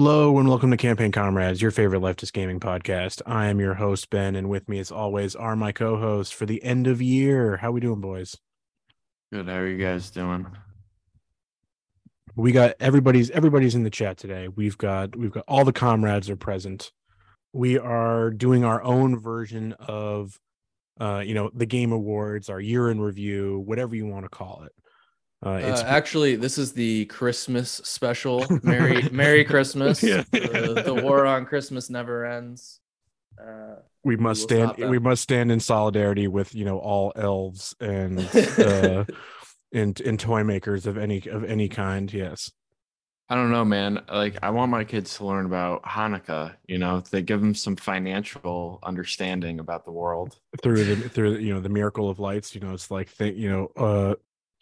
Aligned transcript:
Hello 0.00 0.38
and 0.38 0.48
welcome 0.48 0.70
to 0.70 0.76
Campaign 0.76 1.10
Comrades, 1.10 1.60
your 1.60 1.72
favorite 1.72 2.02
leftist 2.02 2.32
gaming 2.32 2.60
podcast. 2.60 3.20
I 3.26 3.46
am 3.46 3.58
your 3.58 3.74
host 3.74 4.10
Ben, 4.10 4.36
and 4.36 4.48
with 4.48 4.68
me, 4.68 4.78
as 4.78 4.92
always, 4.92 5.34
are 5.34 5.56
my 5.56 5.72
co-hosts 5.72 6.32
for 6.32 6.46
the 6.46 6.62
end 6.62 6.86
of 6.86 7.02
year. 7.02 7.56
How 7.56 7.72
we 7.72 7.80
doing, 7.80 8.00
boys? 8.00 8.36
Good. 9.32 9.48
How 9.48 9.56
are 9.56 9.66
you 9.66 9.76
guys 9.76 10.12
doing? 10.12 10.46
We 12.36 12.52
got 12.52 12.74
everybody's 12.78 13.28
everybody's 13.30 13.74
in 13.74 13.82
the 13.82 13.90
chat 13.90 14.18
today. 14.18 14.46
We've 14.46 14.78
got 14.78 15.16
we've 15.16 15.32
got 15.32 15.42
all 15.48 15.64
the 15.64 15.72
comrades 15.72 16.30
are 16.30 16.36
present. 16.36 16.92
We 17.52 17.76
are 17.76 18.30
doing 18.30 18.64
our 18.64 18.80
own 18.80 19.18
version 19.18 19.72
of, 19.80 20.38
uh, 21.00 21.24
you 21.26 21.34
know, 21.34 21.50
the 21.52 21.66
Game 21.66 21.90
Awards, 21.90 22.48
our 22.48 22.60
year 22.60 22.88
in 22.88 23.00
review, 23.00 23.64
whatever 23.66 23.96
you 23.96 24.06
want 24.06 24.26
to 24.26 24.30
call 24.30 24.62
it. 24.64 24.72
Uh, 25.44 25.60
it's 25.62 25.82
uh, 25.82 25.86
actually 25.86 26.34
this 26.34 26.58
is 26.58 26.72
the 26.72 27.04
Christmas 27.06 27.70
special. 27.84 28.44
Merry 28.62 29.08
Merry 29.10 29.44
Christmas. 29.44 30.02
yeah. 30.02 30.24
the, 30.32 30.82
the, 30.84 30.94
war 30.94 31.26
on 31.26 31.46
Christmas 31.46 31.88
never 31.88 32.26
ends. 32.26 32.80
Uh, 33.40 33.76
we 34.02 34.16
must 34.16 34.42
stand. 34.42 34.76
We 34.78 34.98
must 34.98 35.22
stand 35.22 35.52
in 35.52 35.60
solidarity 35.60 36.26
with 36.26 36.54
you 36.54 36.64
know 36.64 36.78
all 36.78 37.12
elves 37.14 37.74
and 37.80 38.18
uh, 38.58 39.04
and 39.72 40.00
and 40.00 40.18
toy 40.18 40.42
makers 40.42 40.86
of 40.86 40.98
any 40.98 41.24
of 41.28 41.44
any 41.44 41.68
kind. 41.68 42.12
Yes. 42.12 42.50
I 43.30 43.34
don't 43.34 43.50
know, 43.50 43.64
man. 43.64 44.00
Like, 44.10 44.38
I 44.42 44.48
want 44.48 44.70
my 44.70 44.84
kids 44.84 45.18
to 45.18 45.26
learn 45.26 45.44
about 45.44 45.82
Hanukkah. 45.82 46.54
You 46.66 46.78
know, 46.78 47.00
they 47.00 47.20
give 47.20 47.40
them 47.40 47.54
some 47.54 47.76
financial 47.76 48.78
understanding 48.82 49.60
about 49.60 49.84
the 49.84 49.92
world 49.92 50.38
through 50.62 50.84
the 50.84 51.08
through 51.10 51.36
you 51.36 51.52
know 51.52 51.60
the 51.60 51.68
miracle 51.68 52.08
of 52.08 52.18
lights. 52.18 52.54
You 52.54 52.62
know, 52.62 52.72
it's 52.72 52.90
like 52.90 53.14
th- 53.16 53.36
you 53.36 53.50
know, 53.50 53.68
uh, 53.76 54.14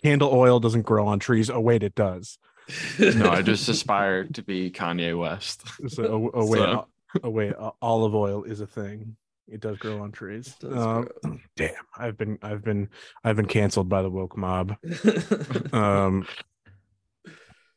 candle 0.03 0.31
oil 0.33 0.61
doesn't 0.61 0.83
grow 0.83 1.07
on 1.07 1.19
trees. 1.19 1.51
Oh 1.51 1.61
wait, 1.61 1.83
it 1.83 1.95
does. 1.95 2.39
no, 2.99 3.31
I 3.31 3.43
just 3.43 3.69
aspire 3.69 4.25
to 4.25 4.43
be 4.43 4.71
Kanye 4.71 5.19
West. 5.19 5.63
So, 5.89 6.05
oh, 6.05 6.31
oh 6.35 6.47
wait, 6.47 6.59
so. 6.59 6.89
oh, 7.23 7.31
wait, 7.31 7.55
olive 7.81 8.15
oil 8.15 8.45
is 8.45 8.61
a 8.61 8.67
thing. 8.67 9.17
It 9.49 9.61
does 9.61 9.79
grow 9.79 10.03
on 10.03 10.11
trees. 10.11 10.55
Um, 10.65 11.09
damn, 11.57 11.75
I've 11.97 12.19
been, 12.19 12.39
I've 12.43 12.65
been, 12.65 12.89
I've 13.23 13.37
been 13.37 13.47
canceled 13.47 13.89
by 13.89 14.03
the 14.03 14.11
woke 14.11 14.37
mob. 14.37 14.77
um, 15.73 16.27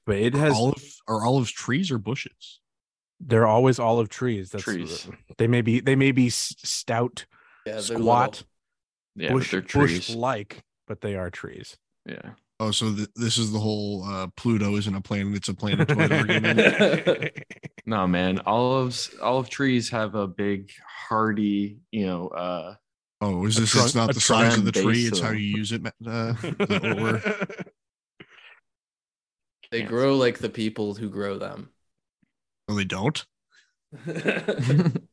but 0.05 0.17
it 0.17 0.33
has 0.33 0.53
olive 0.53 0.83
are 1.07 1.23
olives 1.23 1.51
trees 1.51 1.91
or 1.91 1.99
bushes. 1.99 2.59
They're 3.19 3.45
always 3.45 3.79
olive 3.79 4.09
trees. 4.09 4.49
That's 4.49 4.63
trees. 4.63 5.07
They 5.37 5.47
may 5.47 5.61
be, 5.61 5.81
they 5.81 5.95
may 5.95 6.11
be 6.11 6.29
stout, 6.29 7.25
yeah, 7.67 7.81
squat, 7.81 8.43
yeah, 9.15 9.31
bush, 9.31 9.53
bush 9.73 10.09
like, 10.09 10.63
but 10.87 11.01
they 11.01 11.15
are 11.15 11.29
trees. 11.29 11.77
Yeah. 12.05 12.31
Oh, 12.61 12.71
so 12.71 12.93
th- 12.93 13.07
this 13.15 13.37
is 13.37 13.53
the 13.53 13.59
whole 13.59 14.03
uh, 14.03 14.27
Pluto 14.35 14.75
isn't 14.75 14.93
a 14.93 14.99
planet; 14.99 15.35
it's 15.35 15.47
a 15.47 15.53
planetoid 15.53 16.11
argument. 16.11 17.31
no, 17.85 18.05
man. 18.05 18.39
Olives, 18.45 19.11
olive 19.21 19.49
trees 19.49 19.89
have 19.91 20.15
a 20.15 20.27
big, 20.27 20.69
hardy, 21.07 21.79
you 21.91 22.05
know. 22.05 22.27
uh 22.29 22.75
Oh, 23.21 23.45
is 23.45 23.55
this? 23.55 23.71
Trunk, 23.71 23.85
it's 23.85 23.95
not 23.95 24.13
the 24.13 24.21
size 24.21 24.57
of 24.57 24.65
the 24.65 24.71
tree; 24.71 25.05
it's 25.05 25.19
how 25.19 25.31
you 25.31 25.57
use 25.57 25.71
it. 25.71 25.81
Uh, 26.05 26.33
they 29.71 29.81
grow 29.81 30.15
like 30.15 30.39
the 30.39 30.49
people 30.49 30.95
who 30.95 31.09
grow 31.09 31.37
them. 31.37 31.69
Oh, 32.67 32.75
they 32.75 32.85
don't. 32.85 33.25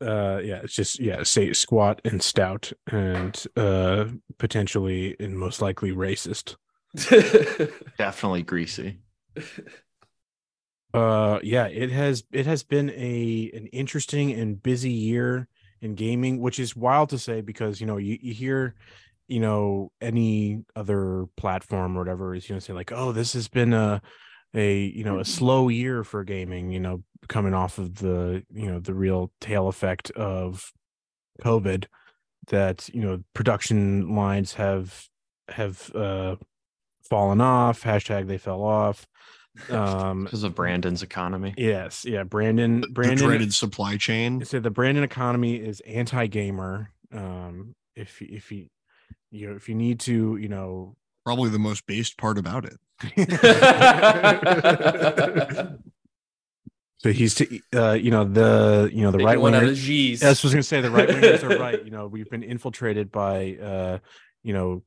uh 0.00 0.40
yeah 0.42 0.60
it's 0.62 0.74
just 0.74 0.98
yeah 0.98 1.22
say 1.22 1.52
squat 1.52 2.00
and 2.04 2.22
stout 2.22 2.72
and 2.90 3.46
uh 3.56 4.06
potentially 4.38 5.16
and 5.20 5.38
most 5.38 5.62
likely 5.62 5.92
racist 5.92 6.56
definitely 7.98 8.42
greasy 8.42 8.98
uh 10.92 11.38
yeah 11.42 11.66
it 11.66 11.90
has 11.90 12.24
it 12.32 12.46
has 12.46 12.62
been 12.62 12.90
a 12.90 13.50
an 13.54 13.66
interesting 13.66 14.32
and 14.32 14.62
busy 14.62 14.90
year 14.90 15.48
in 15.80 15.94
gaming 15.94 16.40
which 16.40 16.58
is 16.58 16.74
wild 16.74 17.08
to 17.08 17.18
say 17.18 17.40
because 17.40 17.80
you 17.80 17.86
know 17.86 17.96
you, 17.96 18.18
you 18.20 18.32
hear 18.32 18.74
you 19.28 19.40
know 19.40 19.90
any 20.00 20.62
other 20.76 21.26
platform 21.36 21.96
or 21.96 22.00
whatever 22.00 22.34
is 22.34 22.48
you 22.48 22.54
know 22.54 22.60
say 22.60 22.72
like 22.72 22.92
oh 22.92 23.12
this 23.12 23.32
has 23.32 23.48
been 23.48 23.72
a 23.72 24.00
a 24.54 24.78
you 24.78 25.04
know 25.04 25.16
a 25.16 25.22
mm-hmm. 25.22 25.30
slow 25.30 25.68
year 25.68 26.04
for 26.04 26.24
gaming 26.24 26.70
you 26.70 26.80
know 26.80 27.02
coming 27.28 27.54
off 27.54 27.78
of 27.78 27.96
the 27.96 28.44
you 28.52 28.70
know 28.70 28.78
the 28.78 28.94
real 28.94 29.30
tail 29.40 29.68
effect 29.68 30.10
of 30.12 30.72
covid 31.42 31.86
that 32.48 32.88
you 32.92 33.00
know 33.00 33.22
production 33.34 34.14
lines 34.14 34.54
have 34.54 35.08
have 35.48 35.90
uh 35.94 36.36
fallen 37.08 37.40
off 37.40 37.82
hashtag 37.82 38.26
they 38.26 38.38
fell 38.38 38.62
off 38.62 39.06
um 39.70 40.24
because 40.24 40.42
of 40.42 40.54
brandon's 40.54 41.02
economy. 41.02 41.54
Yes 41.56 42.04
yeah 42.04 42.24
brandon 42.24 42.84
brandon 42.90 43.18
the 43.18 43.24
dreaded 43.24 43.54
supply 43.54 43.96
chain. 43.96 44.44
So 44.44 44.60
the 44.60 44.70
brandon 44.70 45.04
economy 45.04 45.56
is 45.56 45.80
anti-gamer 45.80 46.90
um 47.12 47.74
if 47.94 48.20
if 48.20 48.50
you 48.50 48.66
you 49.30 49.48
know 49.48 49.56
if 49.56 49.68
you 49.68 49.74
need 49.74 50.00
to 50.00 50.36
you 50.36 50.48
know 50.48 50.96
probably 51.24 51.50
the 51.50 51.58
most 51.58 51.86
based 51.86 52.18
part 52.18 52.38
about 52.38 52.64
it 52.64 52.78
so 57.04 57.12
he's 57.12 57.34
to 57.34 57.60
uh, 57.74 57.92
you 57.92 58.10
know 58.10 58.24
the 58.24 58.88
you 58.90 59.02
know 59.02 59.10
the 59.10 59.18
right 59.18 59.36
wingers. 59.36 60.22
I 60.22 60.30
was 60.30 60.42
gonna 60.42 60.62
say 60.62 60.80
the 60.80 60.90
right 60.90 61.06
wingers 61.06 61.42
are 61.42 61.58
right. 61.58 61.74
You 61.84 61.90
know 61.90 62.06
we've 62.06 62.30
been 62.30 62.42
infiltrated 62.42 63.12
by 63.12 63.58
uh, 63.62 63.98
you 64.42 64.54
know 64.54 64.82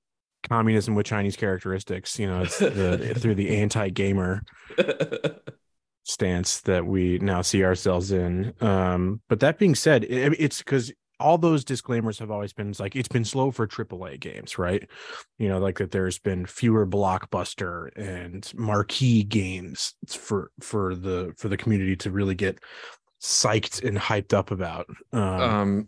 communism 0.50 0.96
with 0.96 1.06
Chinese 1.06 1.36
characteristics. 1.36 2.18
You 2.18 2.26
know 2.26 2.42
it's 2.42 2.58
the 2.58 3.14
through 3.20 3.36
the 3.36 3.58
anti 3.58 3.90
gamer 3.90 4.42
stance 6.06 6.62
that 6.62 6.88
we 6.88 7.20
now 7.20 7.44
see 7.44 7.64
ourselves 7.64 8.12
in. 8.12 8.52
Um, 8.62 9.22
but 9.30 9.40
that 9.42 9.60
being 9.60 9.76
said, 9.76 10.04
it, 10.04 10.34
it's 10.40 10.58
because 10.58 10.92
all 11.20 11.38
those 11.38 11.64
disclaimers 11.64 12.20
have 12.20 12.32
always 12.32 12.54
been 12.54 12.74
like 12.80 12.96
it's 12.96 13.08
been 13.08 13.26
slow 13.26 13.52
for 13.52 13.68
AAA 13.68 14.20
games, 14.20 14.58
right? 14.58 14.88
You 15.38 15.50
know, 15.50 15.60
like 15.60 15.78
that 15.80 15.92
there's 15.92 16.20
been 16.20 16.46
fewer 16.46 16.86
blockbuster 16.86 17.90
and 17.96 18.52
marquee 18.56 19.24
games 19.24 19.94
for 20.08 20.52
for 20.62 20.96
the 20.96 21.34
for 21.38 21.50
the 21.50 21.58
community 21.58 21.96
to 21.98 22.12
really 22.12 22.36
get 22.36 22.60
psyched 23.22 23.84
and 23.84 23.98
hyped 23.98 24.34
up 24.34 24.52
about. 24.52 24.88
Um, 25.14 25.22
um 25.22 25.88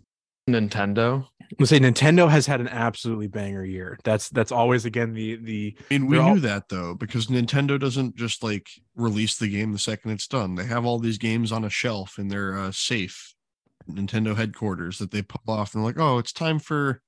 Nintendo. 0.50 1.28
Let's 1.58 1.70
say 1.70 1.80
Nintendo 1.80 2.30
has 2.30 2.46
had 2.46 2.62
an 2.62 2.68
absolutely 2.68 3.28
banger 3.28 3.64
year. 3.64 3.98
That's 4.04 4.30
that's 4.30 4.52
always 4.52 4.86
again 4.86 5.14
the 5.14 5.36
the. 5.38 5.76
I 5.92 5.94
mean, 5.94 6.08
we 6.08 6.18
knew 6.18 6.24
all... 6.24 6.36
that 6.38 6.70
though 6.70 6.96
because 6.96 7.28
Nintendo 7.28 7.80
doesn't 7.80 8.16
just 8.16 8.44
like 8.44 8.68
release 8.96 9.38
the 9.38 9.48
game 9.48 9.72
the 9.72 9.80
second 9.80 10.12
it's 10.12 10.28
done. 10.28 10.56
They 10.56 10.66
have 10.66 10.86
all 10.86 11.00
these 11.00 11.18
games 11.18 11.52
on 11.52 11.64
a 11.64 11.70
shelf 11.70 12.20
in 12.20 12.28
their 12.28 12.58
uh, 12.58 12.72
safe 12.72 13.34
Nintendo 13.90 14.36
headquarters 14.36 14.98
that 15.00 15.12
they 15.12 15.22
pull 15.22 15.54
off 15.54 15.76
and 15.76 15.84
like, 15.84 16.00
oh, 16.00 16.18
it's 16.18 16.34
time 16.34 16.60
for 16.60 17.02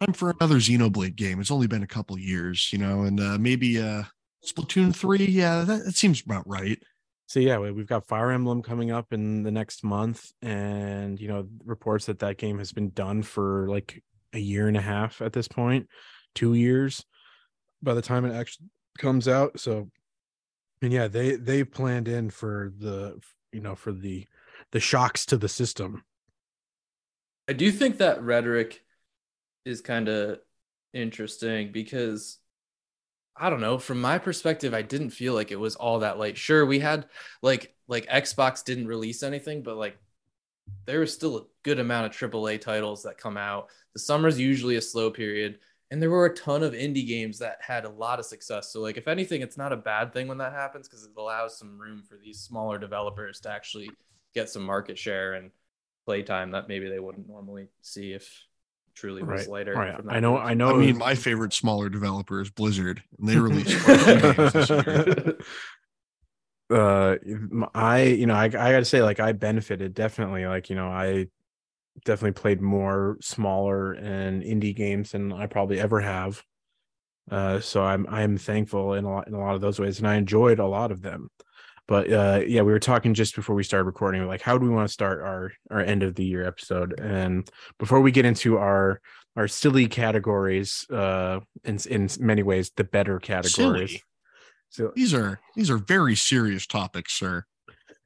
time 0.00 0.12
for 0.12 0.30
another 0.30 0.56
Xenoblade 0.56 1.16
game. 1.16 1.40
It's 1.40 1.50
only 1.50 1.66
been 1.66 1.82
a 1.82 1.88
couple 1.88 2.18
years, 2.18 2.72
you 2.72 2.78
know, 2.78 3.02
and 3.02 3.20
uh, 3.20 3.38
maybe 3.38 3.80
uh 3.80 4.04
Splatoon 4.44 4.94
three. 4.94 5.24
Yeah, 5.24 5.62
that, 5.62 5.84
that 5.84 5.94
seems 5.94 6.22
about 6.22 6.48
right. 6.48 6.78
So 7.26 7.40
yeah, 7.40 7.58
we've 7.58 7.86
got 7.86 8.06
Fire 8.06 8.30
Emblem 8.30 8.62
coming 8.62 8.90
up 8.90 9.12
in 9.12 9.42
the 9.42 9.50
next 9.52 9.84
month, 9.84 10.32
and 10.42 11.20
you 11.20 11.28
know, 11.28 11.46
reports 11.64 12.06
that 12.06 12.18
that 12.18 12.38
game 12.38 12.58
has 12.58 12.72
been 12.72 12.90
done 12.90 13.22
for 13.22 13.68
like 13.68 14.02
a 14.32 14.38
year 14.38 14.68
and 14.68 14.76
a 14.76 14.82
half 14.82 15.22
at 15.22 15.32
this 15.32 15.48
point, 15.48 15.88
two 16.34 16.54
years 16.54 17.04
by 17.82 17.94
the 17.94 18.02
time 18.02 18.24
it 18.24 18.34
actually 18.34 18.68
comes 18.98 19.28
out. 19.28 19.58
So, 19.58 19.90
and 20.80 20.92
yeah, 20.92 21.08
they 21.08 21.36
they 21.36 21.64
planned 21.64 22.08
in 22.08 22.30
for 22.30 22.72
the 22.78 23.20
you 23.52 23.60
know 23.60 23.74
for 23.74 23.92
the 23.92 24.26
the 24.72 24.80
shocks 24.80 25.24
to 25.26 25.36
the 25.36 25.48
system. 25.48 26.02
I 27.48 27.52
do 27.52 27.70
think 27.70 27.98
that 27.98 28.22
rhetoric 28.22 28.82
is 29.64 29.80
kind 29.80 30.08
of 30.08 30.40
interesting 30.92 31.72
because 31.72 32.38
I 33.36 33.48
don't 33.48 33.60
know, 33.60 33.78
from 33.78 34.00
my 34.00 34.18
perspective 34.18 34.74
I 34.74 34.82
didn't 34.82 35.10
feel 35.10 35.34
like 35.34 35.50
it 35.50 35.60
was 35.60 35.76
all 35.76 36.00
that 36.00 36.18
late. 36.18 36.36
Sure, 36.36 36.66
we 36.66 36.80
had 36.80 37.06
like 37.42 37.74
like 37.88 38.06
Xbox 38.06 38.64
didn't 38.64 38.88
release 38.88 39.22
anything, 39.22 39.62
but 39.62 39.76
like 39.76 39.96
there 40.86 41.00
was 41.00 41.12
still 41.12 41.36
a 41.38 41.44
good 41.62 41.78
amount 41.78 42.06
of 42.06 42.30
AAA 42.30 42.60
titles 42.60 43.02
that 43.02 43.18
come 43.18 43.36
out. 43.36 43.68
The 43.94 44.00
summer's 44.00 44.38
usually 44.38 44.76
a 44.76 44.82
slow 44.82 45.10
period, 45.10 45.58
and 45.90 46.00
there 46.00 46.10
were 46.10 46.26
a 46.26 46.34
ton 46.34 46.62
of 46.62 46.72
indie 46.72 47.06
games 47.06 47.38
that 47.38 47.58
had 47.60 47.84
a 47.84 47.90
lot 47.90 48.18
of 48.18 48.26
success. 48.26 48.72
So 48.72 48.80
like 48.80 48.96
if 48.96 49.08
anything, 49.08 49.42
it's 49.42 49.58
not 49.58 49.72
a 49.72 49.76
bad 49.76 50.12
thing 50.12 50.28
when 50.28 50.38
that 50.38 50.52
happens 50.52 50.88
because 50.88 51.04
it 51.04 51.10
allows 51.16 51.58
some 51.58 51.78
room 51.78 52.02
for 52.02 52.16
these 52.22 52.40
smaller 52.40 52.78
developers 52.78 53.40
to 53.40 53.50
actually 53.50 53.90
get 54.34 54.50
some 54.50 54.62
market 54.62 54.98
share 54.98 55.34
and 55.34 55.50
playtime 56.06 56.52
that 56.52 56.68
maybe 56.68 56.88
they 56.88 56.98
wouldn't 56.98 57.28
normally 57.28 57.68
see 57.82 58.12
if 58.12 58.46
truly 58.94 59.22
was 59.22 59.42
right. 59.42 59.48
later. 59.48 59.74
Right. 59.74 59.94
I 60.08 60.20
know. 60.20 60.36
I 60.36 60.54
know. 60.54 60.74
I 60.74 60.78
mean, 60.78 60.98
my 60.98 61.14
favorite 61.14 61.52
smaller 61.52 61.88
developer 61.88 62.40
is 62.40 62.50
Blizzard, 62.50 63.02
and 63.18 63.28
they 63.28 63.38
released 63.38 63.86
games 63.86 64.52
this 64.52 64.70
year. 64.70 65.38
Uh, 66.70 67.18
I 67.74 68.04
you 68.04 68.24
know 68.24 68.32
I 68.32 68.44
I 68.44 68.48
gotta 68.48 68.86
say 68.86 69.02
like 69.02 69.20
I 69.20 69.32
benefited 69.32 69.92
definitely 69.92 70.46
like 70.46 70.70
you 70.70 70.76
know 70.76 70.86
I 70.88 71.26
definitely 72.06 72.40
played 72.40 72.62
more 72.62 73.18
smaller 73.20 73.92
and 73.92 74.42
indie 74.42 74.74
games 74.74 75.12
than 75.12 75.34
I 75.34 75.46
probably 75.46 75.78
ever 75.78 76.00
have. 76.00 76.42
Uh, 77.30 77.60
so 77.60 77.82
I'm 77.82 78.06
I'm 78.08 78.38
thankful 78.38 78.94
in 78.94 79.04
a 79.04 79.12
lot 79.12 79.28
in 79.28 79.34
a 79.34 79.38
lot 79.38 79.54
of 79.54 79.60
those 79.60 79.78
ways, 79.78 79.98
and 79.98 80.08
I 80.08 80.16
enjoyed 80.16 80.58
a 80.58 80.66
lot 80.66 80.90
of 80.90 81.02
them. 81.02 81.28
But 81.88 82.10
uh 82.12 82.40
yeah 82.46 82.62
we 82.62 82.72
were 82.72 82.78
talking 82.78 83.14
just 83.14 83.34
before 83.34 83.54
we 83.56 83.62
started 83.64 83.84
recording 83.84 84.26
like 84.26 84.40
how 84.40 84.56
do 84.56 84.64
we 84.66 84.72
want 84.72 84.86
to 84.88 84.92
start 84.92 85.20
our 85.20 85.52
our 85.70 85.80
end 85.80 86.02
of 86.02 86.14
the 86.14 86.24
year 86.24 86.46
episode 86.46 86.98
and 87.00 87.50
before 87.78 88.00
we 88.00 88.10
get 88.10 88.24
into 88.24 88.58
our 88.58 89.00
our 89.36 89.48
silly 89.48 89.86
categories 89.88 90.86
uh 90.90 91.40
in 91.64 91.78
in 91.88 92.08
many 92.20 92.42
ways 92.42 92.70
the 92.76 92.84
better 92.84 93.18
categories 93.18 93.90
Silly? 93.90 94.02
so 94.70 94.92
These 94.94 95.12
are 95.14 95.40
these 95.56 95.70
are 95.70 95.76
very 95.78 96.16
serious 96.16 96.66
topics, 96.66 97.12
sir. 97.12 97.44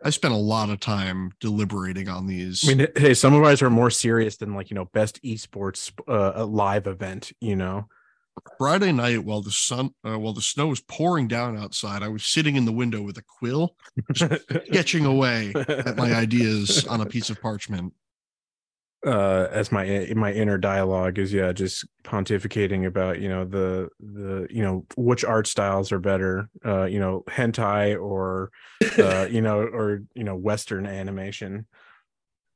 I 0.04 0.10
spent 0.10 0.34
a 0.34 0.36
lot 0.36 0.68
of 0.68 0.78
time 0.80 1.32
deliberating 1.40 2.08
on 2.08 2.26
these. 2.26 2.62
i 2.68 2.74
mean 2.74 2.86
hey 2.96 3.14
some 3.14 3.34
of 3.34 3.42
ours 3.42 3.62
are 3.62 3.70
more 3.70 3.90
serious 3.90 4.36
than 4.36 4.54
like 4.54 4.70
you 4.70 4.74
know 4.74 4.84
best 4.86 5.22
esports 5.22 5.90
uh 6.08 6.44
live 6.44 6.86
event 6.86 7.32
you 7.40 7.56
know 7.56 7.86
Friday 8.58 8.92
night, 8.92 9.24
while 9.24 9.42
the 9.42 9.50
sun, 9.50 9.90
uh, 10.06 10.18
while 10.18 10.32
the 10.32 10.42
snow 10.42 10.68
was 10.68 10.80
pouring 10.80 11.28
down 11.28 11.56
outside, 11.58 12.02
I 12.02 12.08
was 12.08 12.24
sitting 12.24 12.56
in 12.56 12.64
the 12.64 12.72
window 12.72 13.02
with 13.02 13.18
a 13.18 13.22
quill, 13.22 13.76
sketching 14.14 15.04
away 15.06 15.52
at 15.54 15.96
my 15.96 16.14
ideas 16.14 16.86
on 16.86 17.00
a 17.00 17.06
piece 17.06 17.30
of 17.30 17.40
parchment. 17.40 17.92
uh 19.06 19.46
as 19.52 19.70
my 19.70 20.10
my 20.16 20.32
inner 20.32 20.56
dialogue 20.58 21.18
is 21.18 21.32
yeah 21.32 21.52
just 21.52 21.86
pontificating 22.02 22.86
about 22.86 23.20
you 23.20 23.28
know 23.28 23.44
the 23.44 23.88
the 24.00 24.46
you 24.50 24.62
know 24.62 24.86
which 24.96 25.22
art 25.24 25.46
styles 25.46 25.92
are 25.92 25.98
better 25.98 26.48
uh 26.64 26.84
you 26.84 26.98
know 26.98 27.22
hentai 27.28 28.00
or 28.00 28.50
uh 28.98 29.26
you 29.30 29.40
know 29.42 29.60
or 29.60 30.02
you 30.14 30.24
know 30.24 30.34
western 30.34 30.86
animation 30.86 31.66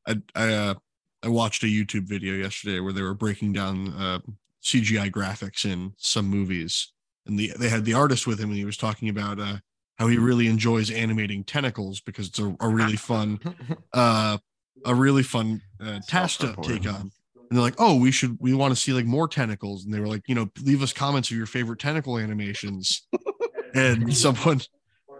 I 0.06 0.16
I, 0.34 0.52
uh, 0.52 0.74
I 1.22 1.28
watched 1.28 1.62
a 1.62 1.66
YouTube 1.66 2.08
video 2.08 2.34
yesterday 2.34 2.80
where 2.80 2.92
they 2.94 3.02
were 3.02 3.14
breaking 3.14 3.52
down 3.52 3.88
uh, 3.92 4.20
CGI 4.62 5.10
graphics 5.10 5.64
in 5.64 5.92
some 5.96 6.26
movies, 6.26 6.92
and 7.26 7.38
the 7.38 7.52
they 7.58 7.68
had 7.68 7.84
the 7.84 7.94
artist 7.94 8.26
with 8.26 8.38
him, 8.38 8.50
and 8.50 8.58
he 8.58 8.64
was 8.64 8.76
talking 8.76 9.08
about 9.08 9.40
uh, 9.40 9.56
how 9.98 10.06
he 10.08 10.18
really 10.18 10.48
enjoys 10.48 10.90
animating 10.90 11.44
tentacles 11.44 12.00
because 12.00 12.28
it's 12.28 12.38
a, 12.38 12.56
a 12.60 12.68
really 12.68 12.96
fun 12.96 13.38
uh, 13.92 14.38
a 14.84 14.94
really 14.94 15.22
fun 15.22 15.60
uh, 15.82 16.00
task 16.06 16.40
to 16.40 16.56
take 16.62 16.86
on. 16.86 17.10
And 17.50 17.58
they're 17.58 17.62
like, 17.62 17.74
"Oh, 17.78 17.96
we 17.96 18.10
should 18.10 18.36
we 18.40 18.54
want 18.54 18.72
to 18.72 18.80
see 18.80 18.92
like 18.92 19.06
more 19.06 19.28
tentacles," 19.28 19.84
and 19.84 19.92
they 19.92 20.00
were 20.00 20.08
like, 20.08 20.22
"You 20.26 20.34
know, 20.34 20.50
leave 20.62 20.82
us 20.82 20.92
comments 20.92 21.30
of 21.30 21.36
your 21.36 21.46
favorite 21.46 21.78
tentacle 21.80 22.18
animations." 22.18 23.06
and 23.74 24.14
someone 24.14 24.60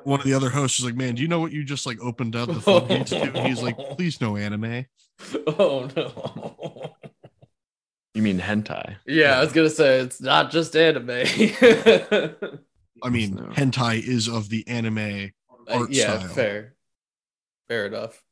one 0.04 0.20
of 0.20 0.26
the 0.26 0.34
other 0.34 0.50
hosts 0.50 0.78
was 0.78 0.86
like, 0.86 0.96
"Man, 0.96 1.14
do 1.14 1.22
you 1.22 1.28
know 1.28 1.40
what 1.40 1.52
you 1.52 1.64
just 1.64 1.86
like 1.86 1.98
opened 2.00 2.36
up 2.36 2.48
the 2.48 2.60
floodgates 2.60 3.10
to?" 3.10 3.20
And 3.20 3.48
he's 3.48 3.62
like, 3.62 3.76
"Please 3.96 4.20
no 4.20 4.36
anime." 4.36 4.86
oh 5.46 5.88
no. 5.96 6.89
You 8.14 8.22
mean 8.22 8.40
hentai? 8.40 8.96
Yeah, 9.06 9.38
I 9.38 9.40
was 9.44 9.52
gonna 9.52 9.70
say 9.70 10.00
it's 10.00 10.20
not 10.20 10.50
just 10.50 10.74
anime. 10.76 11.10
I 13.02 13.08
mean, 13.08 13.34
No. 13.36 13.42
hentai 13.54 14.02
is 14.02 14.28
of 14.28 14.48
the 14.48 14.66
anime. 14.68 15.30
Uh, 15.68 15.78
Art 15.78 15.90
yeah, 15.92 16.18
style. 16.18 16.28
fair. 16.28 16.74
Fair 17.68 17.86
enough. 17.86 18.22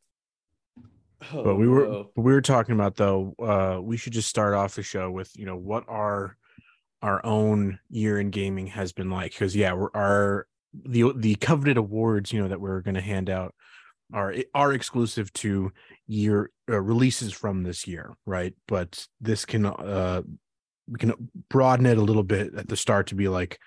but 1.32 1.46
Oh, 1.46 1.54
we 1.54 1.68
were 1.68 1.86
whoa. 1.86 2.10
we 2.16 2.32
were 2.32 2.40
talking 2.42 2.74
about 2.74 2.96
though 2.96 3.34
uh 3.40 3.80
we 3.80 3.96
should 3.96 4.12
just 4.12 4.28
start 4.28 4.54
off 4.54 4.74
the 4.74 4.82
show 4.82 5.10
with 5.10 5.30
you 5.36 5.46
know 5.46 5.56
what 5.56 5.84
our 5.88 6.36
our 7.02 7.24
own 7.24 7.78
year 7.90 8.18
in 8.20 8.30
gaming 8.30 8.66
has 8.68 8.92
been 8.92 9.10
like 9.10 9.32
because 9.32 9.54
yeah 9.54 9.72
we're 9.72 9.90
our 9.94 10.46
the 10.74 11.12
the 11.16 11.34
coveted 11.36 11.76
awards 11.76 12.32
you 12.32 12.40
know 12.42 12.48
that 12.48 12.60
we're 12.60 12.80
going 12.80 12.94
to 12.94 13.00
hand 13.00 13.30
out 13.30 13.54
are 14.12 14.34
are 14.54 14.72
exclusive 14.72 15.32
to 15.34 15.72
year 16.06 16.50
uh, 16.68 16.80
releases 16.80 17.32
from 17.32 17.62
this 17.62 17.86
year 17.86 18.14
right? 18.26 18.54
But 18.66 19.06
this 19.20 19.44
can 19.44 19.66
uh 19.66 20.22
we 20.90 20.98
can 20.98 21.12
broaden 21.50 21.86
it 21.86 21.98
a 21.98 22.02
little 22.02 22.22
bit 22.22 22.54
at 22.54 22.68
the 22.68 22.76
start 22.76 23.08
to 23.08 23.14
be 23.14 23.28
like 23.28 23.58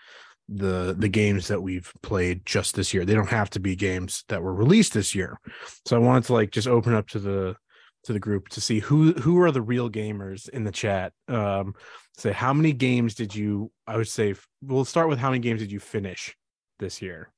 the 0.50 0.95
the 0.98 1.07
games 1.07 1.48
that 1.48 1.62
we've 1.62 1.92
played 2.01 2.45
just 2.45 2.75
this 2.75 2.94
year. 2.94 3.06
They 3.06 3.13
don't 3.13 3.30
have 3.30 3.50
to 3.51 3.59
be 3.59 3.75
games 3.75 4.24
that 4.27 4.42
were 4.42 4.53
released 4.53 4.94
this 4.94 5.15
year. 5.15 5.39
So 5.86 5.95
i 5.95 6.00
wanted 6.00 6.25
to 6.25 6.33
like 6.33 6.51
just 6.51 6.68
open 6.68 6.94
up 6.94 7.07
to 7.09 7.19
the 7.19 7.56
to 8.03 8.13
the 8.13 8.19
group 8.19 8.50
to 8.50 8.62
see 8.62 8.80
who 8.80 9.13
who 9.13 9.39
are 9.42 9.51
the 9.51 9.62
real 9.62 9.89
gamers 9.89 10.50
in 10.50 10.63
the 10.63 10.71
chat. 10.71 11.13
Um 11.27 11.75
say 12.18 12.31
how 12.31 12.53
many 12.53 12.74
games 12.74 13.15
did 13.15 13.33
you 13.33 13.71
i 13.88 13.98
would 13.98 14.07
say 14.07 14.36
we'll 14.62 14.86
start 14.86 15.09
with 15.09 15.19
how 15.19 15.30
many 15.30 15.39
games 15.39 15.59
did 15.59 15.71
you 15.71 15.80
finish 15.80 16.36
this 16.80 17.01
year 17.01 17.31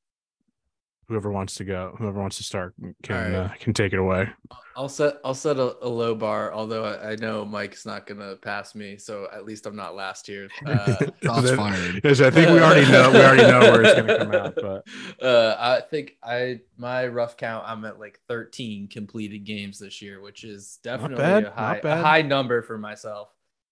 whoever 1.08 1.32
wants 1.32 1.56
to 1.56 1.64
go 1.64 1.96
whoever 1.98 2.20
wants 2.20 2.38
to 2.38 2.44
start 2.44 2.74
can 3.04 3.16
All 3.16 3.22
right. 3.22 3.34
uh, 3.34 3.50
can 3.60 3.74
take 3.74 3.94
it 3.94 4.00
away 4.00 4.30
I'll 4.76 4.90
set 4.90 5.18
I'll 5.24 5.36
set 5.36 5.58
a, 5.58 5.78
a 5.86 5.88
low 5.88 6.16
bar, 6.16 6.52
although 6.52 6.84
I, 6.84 7.12
I 7.12 7.16
know 7.16 7.46
Mike's 7.46 7.86
not 7.86 8.08
gonna 8.08 8.36
pass 8.36 8.74
me, 8.74 8.98
so 8.98 9.28
at 9.32 9.46
least 9.46 9.68
I'm 9.68 9.76
not 9.76 9.96
last 9.96 10.28
year. 10.28 10.48
Uh, 10.66 10.96
Shots 11.22 11.52
fired. 11.52 12.02
yes, 12.04 12.22
i 12.22 12.32
think 12.32 12.50
we 12.50 12.60
already 12.60 12.90
know 12.90 13.12
we 13.12 13.20
already 13.20 13.44
know 13.44 13.60
where 13.60 13.84
it's 13.84 13.94
going 13.94 14.08
to 14.08 14.18
come 14.18 14.34
out 14.34 14.56
but 15.20 15.24
uh, 15.24 15.56
I 15.60 15.82
think 15.82 16.18
I 16.24 16.62
my 16.78 17.08
rough 17.08 17.38
count 17.38 17.66
I'm 17.68 17.86
at 17.86 18.00
like 18.00 18.20
13 18.28 18.88
completed 18.88 19.40
games 19.40 19.78
this 19.78 20.02
year, 20.02 20.22
which 20.22 20.44
is 20.44 20.80
definitely 20.84 21.18
bad, 21.18 21.44
a 21.44 21.52
high 21.52 21.82
a 21.84 22.02
high 22.02 22.22
number 22.22 22.62
for 22.62 22.78
myself. 22.78 23.30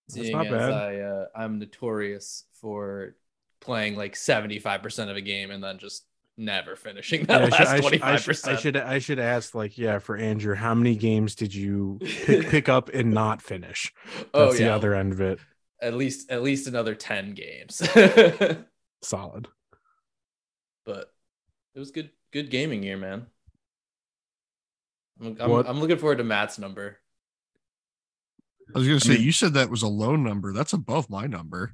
Seeing 0.10 0.34
not 0.34 0.48
as 0.48 0.52
bad. 0.52 0.72
I 0.72 1.00
uh, 1.00 1.26
I'm 1.36 1.60
notorious 1.60 2.44
for 2.54 3.16
playing 3.62 3.96
like 3.96 4.16
75% 4.16 5.10
of 5.10 5.16
a 5.16 5.22
game 5.22 5.52
and 5.52 5.64
then 5.64 5.78
just 5.78 6.06
never 6.42 6.76
finishing 6.76 7.26
that 7.26 7.42
Yeah, 7.42 7.48
last 7.48 7.68
I, 7.68 7.82
should, 7.82 8.02
25%. 8.02 8.48
I 8.48 8.56
should 8.56 8.78
I 8.78 9.00
should 9.00 9.20
ask 9.20 9.56
like 9.56 9.78
yeah 9.78 10.00
for 10.00 10.18
Andrew 10.18 10.56
how 10.56 10.74
many 10.74 10.96
games 10.96 11.36
did 11.36 11.54
you 11.54 12.00
pick, 12.02 12.48
pick 12.50 12.70
up 12.70 12.90
and 12.90 13.14
not 13.14 13.42
finish 13.42 13.94
oh, 14.34 14.46
that's 14.46 14.56
oh 14.56 14.58
the 14.58 14.74
other 14.74 14.94
end 14.96 15.14
of 15.14 15.22
it 15.22 15.40
at 15.82 15.94
least 15.94 16.30
at 16.30 16.44
least 16.44 16.68
another 16.68 16.96
10 16.96 17.34
games. 17.34 17.82
solid 19.02 19.48
but 20.86 21.12
it 21.76 21.80
was 21.80 21.92
good 21.92 22.10
good 22.32 22.50
gaming 22.50 22.84
year, 22.84 22.98
man. 22.98 23.28
I'm, 25.22 25.38
I'm, 25.40 25.52
I'm 25.52 25.80
looking 25.80 25.98
forward 25.98 26.18
to 26.18 26.24
Matt's 26.24 26.58
number. 26.58 26.98
I 28.74 28.80
was 28.80 28.88
gonna 28.88 29.00
say, 29.00 29.14
mean- 29.14 29.22
you 29.22 29.32
said 29.32 29.54
that 29.54 29.70
was 29.70 29.82
a 29.82 29.88
low 29.88 30.16
number. 30.16 30.54
That's 30.54 30.74
above 30.74 31.10
my 31.10 31.28
number. 31.28 31.74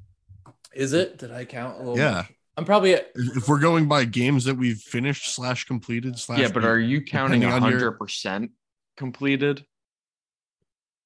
Is 0.73 0.93
it? 0.93 1.17
Did 1.17 1.31
I 1.31 1.45
count 1.45 1.75
a 1.75 1.79
little? 1.79 1.97
Yeah. 1.97 2.11
much? 2.11 2.31
I'm 2.57 2.65
probably 2.65 2.93
at 2.95 3.11
If 3.15 3.37
if 3.37 3.47
we're 3.49 3.59
going 3.59 3.87
by 3.87 4.05
games 4.05 4.45
that 4.45 4.55
we've 4.55 4.79
finished 4.79 5.33
slash 5.35 5.65
completed 5.65 6.17
slash 6.17 6.39
Yeah, 6.39 6.49
but 6.51 6.65
are 6.65 6.79
you 6.79 7.01
counting 7.03 7.41
depending 7.41 7.63
on 7.63 7.69
your- 7.71 7.79
hundred 7.79 7.91
percent 7.99 8.51
completed? 8.97 9.65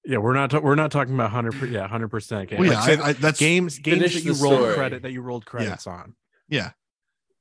yeah 0.04 0.18
we're 0.18 0.34
not 0.34 0.50
ta- 0.50 0.60
we're 0.60 0.74
not 0.76 0.92
talking 0.92 1.14
about 1.14 1.26
100 1.26 1.52
per- 1.60 1.66
yeah 1.68 1.82
100 1.82 2.08
percent 2.08 2.52
well, 2.54 2.66
yeah, 2.66 2.80
I, 2.82 3.10
I, 3.10 3.14
that's 3.14 3.40
games 3.40 3.78
games 3.78 4.14
that 4.16 4.24
you 4.24 4.34
rolled 4.34 4.56
story. 4.62 4.74
credit 4.74 5.04
that 5.04 5.12
you 5.12 5.22
rolled 5.22 5.46
credits 5.46 5.86
on 5.86 6.16
yeah. 6.50 6.72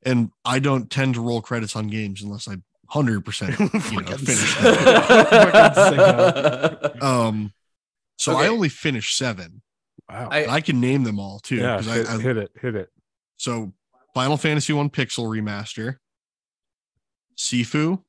And 0.03 0.31
I 0.45 0.61
don't 0.61 0.89
tend 0.91 1.15
to 1.15 1.21
roll 1.21 1.41
credits 1.43 1.75
on 1.77 1.89
games 1.89 2.23
unless 2.23 2.49
I 2.49 2.57
hundred 2.89 3.25
percent 3.25 3.59
you 3.61 3.65
know 3.67 3.79
Fucking 3.81 4.19
finish 4.19 4.55
sick. 4.55 4.63
them. 4.63 4.75
Fucking 5.75 7.03
Um, 7.03 7.53
so 8.19 8.37
I 8.37 8.49
only 8.49 8.69
finished 8.69 9.17
seven. 9.17 9.63
wow 10.11 10.29
I- 10.31 10.47
I 10.47 10.61
can 10.61 10.81
name 10.81 11.05
them 11.05 11.19
all 11.19 11.39
too. 11.39 11.57
yeah 11.57 11.77
'cause 11.77 11.87
hit, 11.87 12.07
I, 12.09 12.15
I, 12.15 12.21
hit 12.21 12.37
it 12.37 12.51
hit 12.61 12.75
it 12.75 12.91
so 13.39 13.73
Final 14.15 14.37
Fantasy 14.37 14.73
One 14.73 14.91
Pixel 14.91 15.27
Remaster, 15.27 15.97
Sifu, 17.37 18.03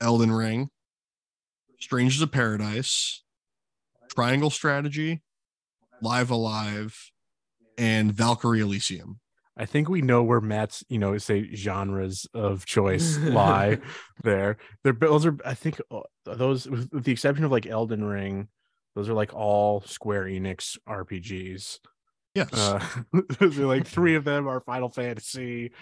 Elden 0.00 0.32
Ring, 0.32 0.68
Strangers 1.80 2.22
of 2.22 2.30
Paradise, 2.30 3.22
Triangle 4.08 4.50
Strategy, 4.50 5.22
Live 6.02 6.30
A 6.30 6.36
Live, 6.36 7.10
and 7.78 8.12
Valkyrie 8.12 8.60
Elysium. 8.60 9.20
I 9.58 9.64
think 9.64 9.88
we 9.88 10.02
know 10.02 10.22
where 10.22 10.42
Matt's, 10.42 10.84
you 10.88 10.98
know, 10.98 11.16
say 11.16 11.54
genres 11.54 12.26
of 12.34 12.66
choice 12.66 13.16
lie 13.18 13.78
there. 14.22 14.58
They're 14.84 14.92
those 14.92 15.24
are, 15.24 15.36
I 15.44 15.54
think, 15.54 15.80
uh, 15.90 16.00
those 16.24 16.68
with 16.68 16.92
with 16.92 17.04
the 17.04 17.12
exception 17.12 17.44
of 17.44 17.50
like 17.50 17.66
Elden 17.66 18.04
Ring, 18.04 18.48
those 18.94 19.08
are 19.08 19.14
like 19.14 19.34
all 19.34 19.80
Square 19.82 20.24
Enix 20.24 20.76
RPGs. 20.86 21.78
Yes. 22.36 22.52
Uh, 22.52 22.80
like 23.58 23.86
three 23.86 24.14
of 24.14 24.24
them 24.24 24.46
are 24.46 24.60
Final 24.60 24.90
Fantasy. 24.90 25.72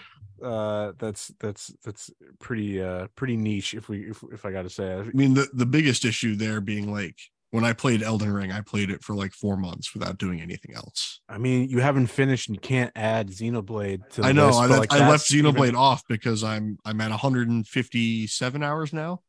Uh, 0.41 0.93
that's 0.97 1.31
that's 1.39 1.73
that's 1.83 2.11
pretty 2.39 2.81
uh 2.81 3.07
pretty 3.15 3.37
niche 3.37 3.73
if 3.73 3.87
we 3.89 4.09
if, 4.09 4.23
if 4.31 4.45
I 4.45 4.51
got 4.51 4.63
to 4.63 4.69
say. 4.69 4.93
I 4.93 5.03
mean, 5.13 5.33
the, 5.33 5.47
the 5.53 5.65
biggest 5.65 6.05
issue 6.05 6.35
there 6.35 6.61
being 6.61 6.91
like 6.91 7.17
when 7.51 7.63
I 7.63 7.73
played 7.73 8.03
Elden 8.03 8.33
Ring, 8.33 8.51
I 8.51 8.61
played 8.61 8.89
it 8.89 9.01
for 9.01 9.15
like 9.15 9.31
four 9.31 9.55
months 9.55 9.93
without 9.93 10.17
doing 10.17 10.41
anything 10.41 10.75
else. 10.75 11.21
I 11.29 11.37
mean, 11.37 11.69
you 11.69 11.79
haven't 11.79 12.07
finished 12.07 12.49
and 12.49 12.55
you 12.55 12.59
can't 12.59 12.91
add 12.95 13.29
Xenoblade 13.29 14.09
to 14.11 14.21
the 14.21 14.27
I 14.27 14.31
know. 14.33 14.47
list, 14.47 14.59
I, 14.59 14.65
like, 14.65 14.93
I 14.93 14.99
left 14.99 15.11
that's 15.11 15.33
even- 15.33 15.53
Xenoblade 15.53 15.75
off 15.75 16.03
because 16.09 16.43
I'm 16.43 16.77
I'm 16.83 16.99
at 17.01 17.11
157 17.11 18.63
hours 18.63 18.93
now, 18.93 19.21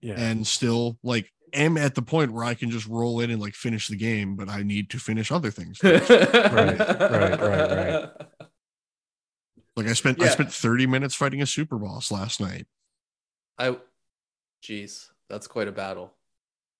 yeah. 0.00 0.14
and 0.18 0.46
still 0.46 0.98
like 1.02 1.30
am 1.52 1.76
at 1.76 1.94
the 1.94 2.02
point 2.02 2.32
where 2.32 2.44
I 2.44 2.54
can 2.54 2.70
just 2.70 2.86
roll 2.86 3.20
in 3.20 3.30
and 3.30 3.40
like 3.40 3.54
finish 3.54 3.88
the 3.88 3.96
game, 3.96 4.36
but 4.36 4.48
I 4.48 4.62
need 4.62 4.90
to 4.90 4.98
finish 4.98 5.30
other 5.30 5.50
things. 5.50 5.78
first. 5.78 6.10
right, 6.10 6.78
right, 6.78 7.40
right. 7.40 8.10
like 9.76 9.86
I 9.86 9.92
spent 9.92 10.22
I 10.22 10.28
spent 10.28 10.52
30 10.52 10.86
minutes 10.86 11.14
fighting 11.14 11.42
a 11.42 11.46
super 11.46 11.78
boss 11.78 12.10
last 12.10 12.40
night. 12.40 12.66
I, 13.58 13.76
jeez, 14.62 15.08
that's 15.28 15.46
quite 15.46 15.68
a 15.68 15.72
battle. 15.72 16.14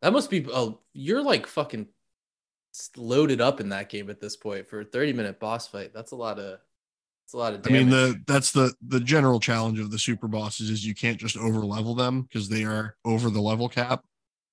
That 0.02 0.12
must 0.12 0.30
be. 0.30 0.46
Oh, 0.52 0.80
you're 0.92 1.22
like 1.22 1.46
fucking 1.46 1.88
loaded 2.96 3.40
up 3.40 3.60
in 3.60 3.70
that 3.70 3.88
game 3.88 4.10
at 4.10 4.20
this 4.20 4.36
point 4.36 4.68
for 4.68 4.80
a 4.80 4.84
30 4.84 5.12
minute 5.12 5.40
boss 5.40 5.66
fight. 5.66 5.92
That's 5.92 6.12
a 6.12 6.16
lot 6.16 6.38
of. 6.38 6.58
It's 7.24 7.34
a 7.34 7.36
lot 7.36 7.52
of 7.52 7.66
I 7.66 7.70
mean, 7.70 7.90
the 7.90 8.18
that's 8.26 8.52
the 8.52 8.72
the 8.80 9.00
general 9.00 9.38
challenge 9.38 9.78
of 9.80 9.90
the 9.90 9.98
super 9.98 10.28
bosses 10.28 10.70
is 10.70 10.86
you 10.86 10.94
can't 10.94 11.18
just 11.18 11.36
over 11.36 11.60
level 11.60 11.94
them 11.94 12.22
because 12.22 12.48
they 12.48 12.64
are 12.64 12.96
over 13.04 13.28
the 13.28 13.40
level 13.40 13.68
cap. 13.68 14.02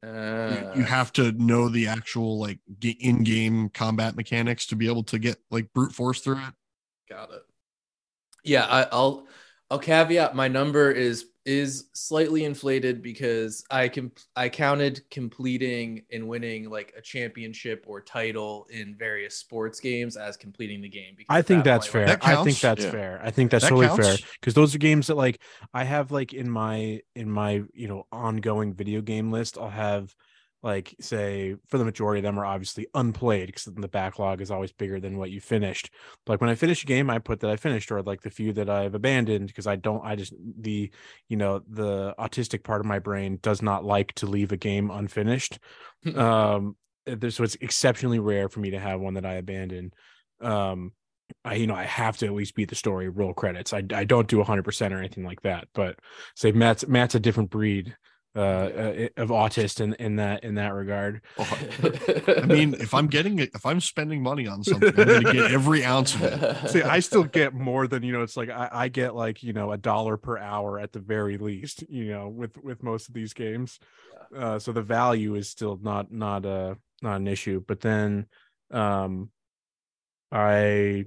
You, 0.03 0.09
Uh, 0.09 0.73
you 0.75 0.83
have 0.83 1.11
to 1.13 1.31
know 1.31 1.69
the 1.69 1.87
actual 1.87 2.39
like 2.39 2.59
ga- 2.79 2.97
in-game 2.99 3.69
combat 3.69 4.15
mechanics 4.15 4.67
to 4.67 4.75
be 4.75 4.87
able 4.87 5.03
to 5.05 5.17
get 5.17 5.37
like 5.49 5.73
brute 5.73 5.91
force 5.93 6.21
through 6.21 6.37
it. 6.37 6.53
Got 7.09 7.31
it. 7.31 7.41
Yeah, 8.43 8.65
I, 8.65 8.83
I'll 8.91 9.27
I'll 9.71 9.79
caveat 9.79 10.35
my 10.35 10.47
number 10.47 10.91
is 10.91 11.25
is 11.45 11.89
slightly 11.93 12.43
inflated 12.43 13.01
because 13.03 13.63
I 13.69 13.87
can 13.87 14.11
I 14.35 14.49
counted 14.49 15.07
completing 15.11 16.03
and 16.11 16.27
winning 16.27 16.69
like 16.69 16.93
a 16.97 17.01
championship 17.01 17.85
or 17.87 18.01
title 18.01 18.65
in 18.71 18.95
various 18.97 19.37
sports 19.37 19.79
games 19.79 20.17
as 20.17 20.37
completing 20.37 20.81
the 20.81 20.89
game. 20.89 21.13
Because 21.15 21.37
I 21.37 21.41
think 21.41 21.63
that 21.63 21.65
that's 21.65 21.87
fair. 21.87 22.05
That 22.07 22.25
I 22.25 22.35
think 22.43 22.59
that's 22.59 22.83
Yeah. 22.83 22.91
fair. 22.91 23.19
I 23.23 23.31
think 23.31 23.51
that's 23.51 23.63
That 23.63 23.69
totally 23.69 23.87
counts. 23.87 24.05
fair 24.05 24.17
because 24.39 24.53
those 24.53 24.75
are 24.75 24.77
games 24.79 25.07
that 25.07 25.15
like 25.15 25.41
I 25.73 25.83
have 25.83 26.11
like 26.11 26.33
in 26.33 26.49
my 26.49 27.01
in 27.15 27.29
my 27.29 27.63
you 27.73 27.87
know 27.87 28.05
ongoing 28.11 28.73
video 28.73 29.01
game 29.01 29.31
list. 29.31 29.57
I'll 29.57 29.69
have 29.69 30.15
like 30.65 30.95
say 30.99 31.55
for 31.67 31.77
the 31.77 31.85
majority 31.85 32.17
of 32.17 32.23
them 32.23 32.39
are 32.39 32.45
obviously 32.45 32.87
unplayed 32.95 33.45
because 33.45 33.65
the 33.65 33.87
backlog 33.87 34.41
is 34.41 34.49
always 34.49 34.71
bigger 34.71 34.99
than 34.99 35.19
what 35.19 35.29
you 35.29 35.39
finished. 35.39 35.91
Like 36.25 36.41
when 36.41 36.49
I 36.49 36.55
finish 36.55 36.81
a 36.81 36.87
game, 36.87 37.07
I 37.11 37.19
put 37.19 37.41
that 37.41 37.51
I 37.51 37.55
finished, 37.55 37.91
or 37.91 38.01
like 38.01 38.21
the 38.21 38.31
few 38.31 38.51
that 38.53 38.67
I've 38.67 38.95
abandoned 38.95 39.45
because 39.45 39.67
I 39.67 39.75
don't. 39.75 40.03
I 40.03 40.15
just 40.15 40.33
the 40.59 40.89
you 41.29 41.37
know 41.37 41.61
the 41.69 42.15
autistic 42.17 42.63
part 42.63 42.79
of 42.79 42.87
my 42.87 42.97
brain 42.97 43.37
does 43.43 43.61
not 43.61 43.85
like 43.85 44.13
to 44.13 44.25
leave 44.25 44.51
a 44.51 44.57
game 44.57 44.89
unfinished. 44.89 45.59
um, 46.15 46.75
there's 47.05 47.35
so 47.35 47.43
it's 47.43 47.57
exceptionally 47.61 48.17
rare 48.17 48.49
for 48.49 48.59
me 48.59 48.71
to 48.71 48.79
have 48.79 48.99
one 48.99 49.13
that 49.13 49.25
I 49.25 49.35
abandon. 49.35 49.93
Um, 50.41 50.93
I 51.43 51.55
you 51.55 51.67
know 51.67 51.75
I 51.75 51.83
have 51.83 52.17
to 52.17 52.25
at 52.25 52.33
least 52.33 52.55
beat 52.55 52.69
the 52.69 52.75
story. 52.75 53.07
Roll 53.07 53.35
credits. 53.35 53.71
I 53.71 53.83
I 53.93 54.03
don't 54.03 54.27
do 54.27 54.39
100 54.39 54.63
percent 54.63 54.95
or 54.95 54.97
anything 54.97 55.25
like 55.25 55.43
that. 55.43 55.67
But 55.75 55.99
say 56.35 56.51
Matt's 56.51 56.87
Matt's 56.87 57.13
a 57.13 57.19
different 57.19 57.51
breed 57.51 57.95
uh, 58.35 58.39
uh 58.39 59.07
of 59.17 59.29
autist 59.29 59.79
in 59.79 59.93
in 59.95 60.17
that 60.17 60.43
in 60.43 60.55
that 60.55 60.73
regard. 60.73 61.21
I 61.37 62.45
mean, 62.45 62.73
if 62.73 62.93
I'm 62.93 63.07
getting 63.07 63.39
it, 63.39 63.51
if 63.55 63.65
I'm 63.65 63.79
spending 63.79 64.21
money 64.21 64.47
on 64.47 64.63
something, 64.63 64.89
I'm 64.89 65.05
going 65.05 65.23
to 65.23 65.33
get 65.33 65.51
every 65.51 65.85
ounce 65.85 66.15
of 66.15 66.23
it. 66.23 66.69
See, 66.69 66.81
I 66.81 66.99
still 66.99 67.23
get 67.23 67.53
more 67.53 67.87
than 67.87 68.03
you 68.03 68.11
know. 68.13 68.21
It's 68.21 68.37
like 68.37 68.49
I, 68.49 68.69
I 68.71 68.87
get 68.89 69.15
like 69.15 69.43
you 69.43 69.53
know 69.53 69.71
a 69.71 69.77
dollar 69.77 70.17
per 70.17 70.37
hour 70.37 70.79
at 70.79 70.91
the 70.91 70.99
very 70.99 71.37
least. 71.37 71.83
You 71.89 72.11
know, 72.11 72.29
with 72.29 72.57
with 72.57 72.83
most 72.83 73.07
of 73.07 73.13
these 73.13 73.33
games, 73.33 73.79
uh, 74.35 74.59
so 74.59 74.71
the 74.71 74.81
value 74.81 75.35
is 75.35 75.49
still 75.49 75.79
not 75.81 76.11
not 76.11 76.45
a 76.45 76.77
not 77.01 77.17
an 77.17 77.27
issue. 77.27 77.63
But 77.65 77.81
then, 77.81 78.27
um, 78.71 79.29
I 80.31 81.05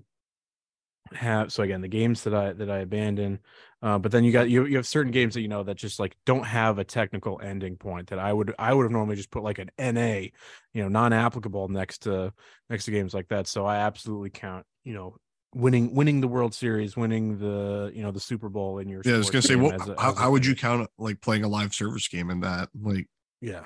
have 1.14 1.52
so 1.52 1.62
again 1.62 1.80
the 1.80 1.88
games 1.88 2.24
that 2.24 2.34
I 2.34 2.52
that 2.52 2.70
I 2.70 2.78
abandon. 2.78 3.40
Uh, 3.80 3.98
but 3.98 4.10
then 4.10 4.24
you 4.24 4.32
got 4.32 4.50
you 4.50 4.64
you 4.64 4.76
have 4.76 4.86
certain 4.86 5.12
games 5.12 5.34
that 5.34 5.40
you 5.40 5.48
know 5.48 5.62
that 5.62 5.76
just 5.76 6.00
like 6.00 6.16
don't 6.26 6.44
have 6.44 6.78
a 6.78 6.84
technical 6.84 7.40
ending 7.42 7.76
point 7.76 8.08
that 8.08 8.18
I 8.18 8.32
would 8.32 8.54
I 8.58 8.74
would 8.74 8.82
have 8.84 8.92
normally 8.92 9.16
just 9.16 9.30
put 9.30 9.42
like 9.42 9.58
an 9.58 9.70
NA, 9.78 10.30
you 10.74 10.82
know, 10.82 10.88
non-applicable 10.88 11.68
next 11.68 11.98
to 12.02 12.32
next 12.68 12.86
to 12.86 12.90
games 12.90 13.14
like 13.14 13.28
that. 13.28 13.46
So 13.46 13.64
I 13.66 13.76
absolutely 13.76 14.30
count, 14.30 14.66
you 14.84 14.94
know, 14.94 15.16
winning 15.54 15.94
winning 15.94 16.20
the 16.20 16.28
World 16.28 16.54
Series, 16.54 16.96
winning 16.96 17.38
the 17.38 17.90
you 17.94 18.02
know 18.02 18.10
the 18.10 18.20
Super 18.20 18.48
Bowl 18.48 18.78
in 18.78 18.88
your 18.88 19.02
Yeah, 19.04 19.14
I 19.14 19.18
was 19.18 19.30
gonna 19.30 19.42
say, 19.42 19.56
what? 19.56 19.74
a- 19.88 20.00
how, 20.00 20.14
how 20.14 20.30
would 20.30 20.44
you 20.44 20.54
count 20.54 20.88
like 20.98 21.20
playing 21.20 21.44
a 21.44 21.48
live 21.48 21.74
service 21.74 22.08
game 22.08 22.30
in 22.30 22.40
that? 22.40 22.68
Like, 22.80 23.06
Yeah. 23.40 23.64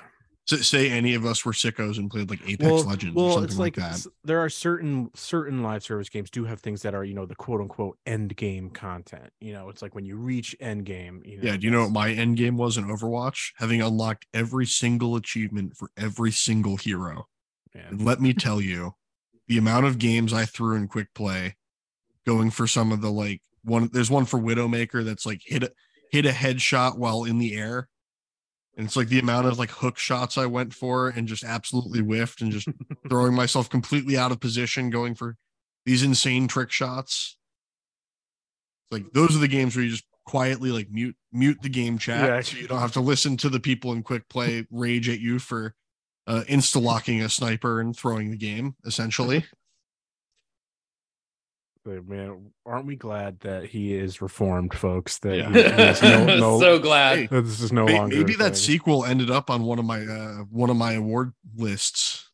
S- 0.51 0.67
say 0.67 0.89
any 0.89 1.13
of 1.15 1.25
us 1.25 1.45
were 1.45 1.51
sickos 1.51 1.97
and 1.97 2.09
played 2.11 2.29
like 2.29 2.41
Apex 2.47 2.69
well, 2.69 2.83
Legends 2.83 3.15
well, 3.15 3.25
or 3.25 3.31
something 3.31 3.49
it's 3.49 3.57
like, 3.57 3.77
like, 3.77 3.91
that. 3.93 4.05
there 4.23 4.39
are 4.39 4.49
certain 4.49 5.09
certain 5.13 5.63
live 5.63 5.83
service 5.83 6.09
games 6.09 6.29
do 6.29 6.45
have 6.45 6.59
things 6.59 6.81
that 6.81 6.93
are 6.93 7.03
you 7.03 7.13
know 7.13 7.25
the 7.25 7.35
quote 7.35 7.61
unquote 7.61 7.97
end 8.05 8.35
game 8.35 8.69
content. 8.69 9.31
You 9.39 9.53
know, 9.53 9.69
it's 9.69 9.81
like 9.81 9.95
when 9.95 10.05
you 10.05 10.17
reach 10.17 10.55
end 10.59 10.85
game. 10.85 11.21
You 11.25 11.37
know, 11.37 11.43
Yeah, 11.43 11.57
do 11.57 11.65
you 11.65 11.71
know 11.71 11.83
what 11.83 11.91
my 11.91 12.11
end 12.11 12.37
game 12.37 12.57
was 12.57 12.77
in 12.77 12.85
Overwatch? 12.85 13.51
Having 13.57 13.81
unlocked 13.81 14.25
every 14.33 14.65
single 14.65 15.15
achievement 15.15 15.75
for 15.77 15.89
every 15.97 16.31
single 16.31 16.77
hero. 16.77 17.27
man. 17.73 17.85
And 17.91 18.05
let 18.05 18.19
me 18.21 18.33
tell 18.33 18.59
you, 18.61 18.95
the 19.47 19.57
amount 19.57 19.85
of 19.85 19.97
games 19.99 20.33
I 20.33 20.45
threw 20.45 20.75
in 20.75 20.87
quick 20.87 21.13
play, 21.13 21.55
going 22.25 22.49
for 22.51 22.67
some 22.67 22.91
of 22.91 23.01
the 23.01 23.11
like 23.11 23.41
one. 23.63 23.89
There's 23.93 24.11
one 24.11 24.25
for 24.25 24.39
Widowmaker 24.39 25.03
that's 25.05 25.25
like 25.25 25.41
hit 25.45 25.63
a 25.63 25.71
hit 26.11 26.25
a 26.25 26.29
headshot 26.29 26.97
while 26.97 27.23
in 27.23 27.39
the 27.39 27.55
air, 27.55 27.89
and 28.75 28.85
it's 28.87 28.95
like 28.95 29.07
the 29.09 29.19
amount 29.19 29.47
of 29.47 29.59
like 29.59 29.69
hook 29.71 29.97
shots 29.97 30.37
I 30.37 30.45
went 30.47 30.73
for 30.73 31.07
and 31.09 31.27
just 31.27 31.43
absolutely 31.43 31.99
whiffed 31.99 32.41
and 32.41 32.51
just 32.51 32.67
throwing 33.09 33.33
myself 33.33 33.69
completely 33.69 34.17
out 34.17 34.31
of 34.31 34.39
position, 34.39 34.89
going 34.89 35.15
for 35.15 35.35
these 35.85 36.03
insane 36.03 36.47
trick 36.47 36.71
shots. 36.71 37.37
Like 38.91 39.11
those 39.13 39.35
are 39.35 39.39
the 39.39 39.47
games 39.47 39.75
where 39.75 39.83
you 39.85 39.91
just 39.91 40.05
quietly 40.25 40.71
like 40.71 40.89
mute 40.89 41.15
mute 41.33 41.57
the 41.61 41.69
game 41.69 41.97
chat 41.97 42.23
Yeah. 42.23 42.41
so 42.41 42.57
you 42.57 42.65
don't 42.67 42.79
have 42.79 42.93
to 42.93 43.01
listen 43.01 43.35
to 43.37 43.49
the 43.49 43.59
people 43.59 43.91
in 43.91 44.03
quick 44.03 44.29
play 44.29 44.65
rage 44.71 45.09
at 45.09 45.19
you 45.19 45.37
for 45.37 45.75
uh 46.27 46.43
insta 46.47 46.81
locking 46.81 47.21
a 47.21 47.27
sniper 47.27 47.81
and 47.81 47.93
throwing 47.93 48.31
the 48.31 48.37
game 48.37 48.75
essentially 48.85 49.43
man, 51.85 52.51
aren't 52.65 52.85
we 52.85 52.95
glad 52.95 53.39
that 53.41 53.65
he 53.65 53.93
is 53.93 54.21
reformed, 54.21 54.73
folks? 54.73 55.19
That 55.19 55.37
Yeah. 55.37 55.49
he- 55.51 56.07
he 56.07 56.25
no, 56.25 56.37
no, 56.39 56.59
so 56.59 56.79
glad. 56.79 57.17
Hey, 57.19 57.25
that 57.27 57.41
this 57.43 57.61
is 57.61 57.71
no 57.73 57.85
May- 57.85 57.97
longer. 57.97 58.15
maybe 58.15 58.35
that 58.35 58.55
sequel 58.57 59.05
ended 59.05 59.29
up 59.29 59.49
on 59.49 59.63
one 59.63 59.79
of 59.79 59.85
my 59.85 60.01
uh 60.05 60.37
one 60.49 60.69
of 60.69 60.77
my 60.77 60.93
award 60.93 61.33
lists 61.55 62.29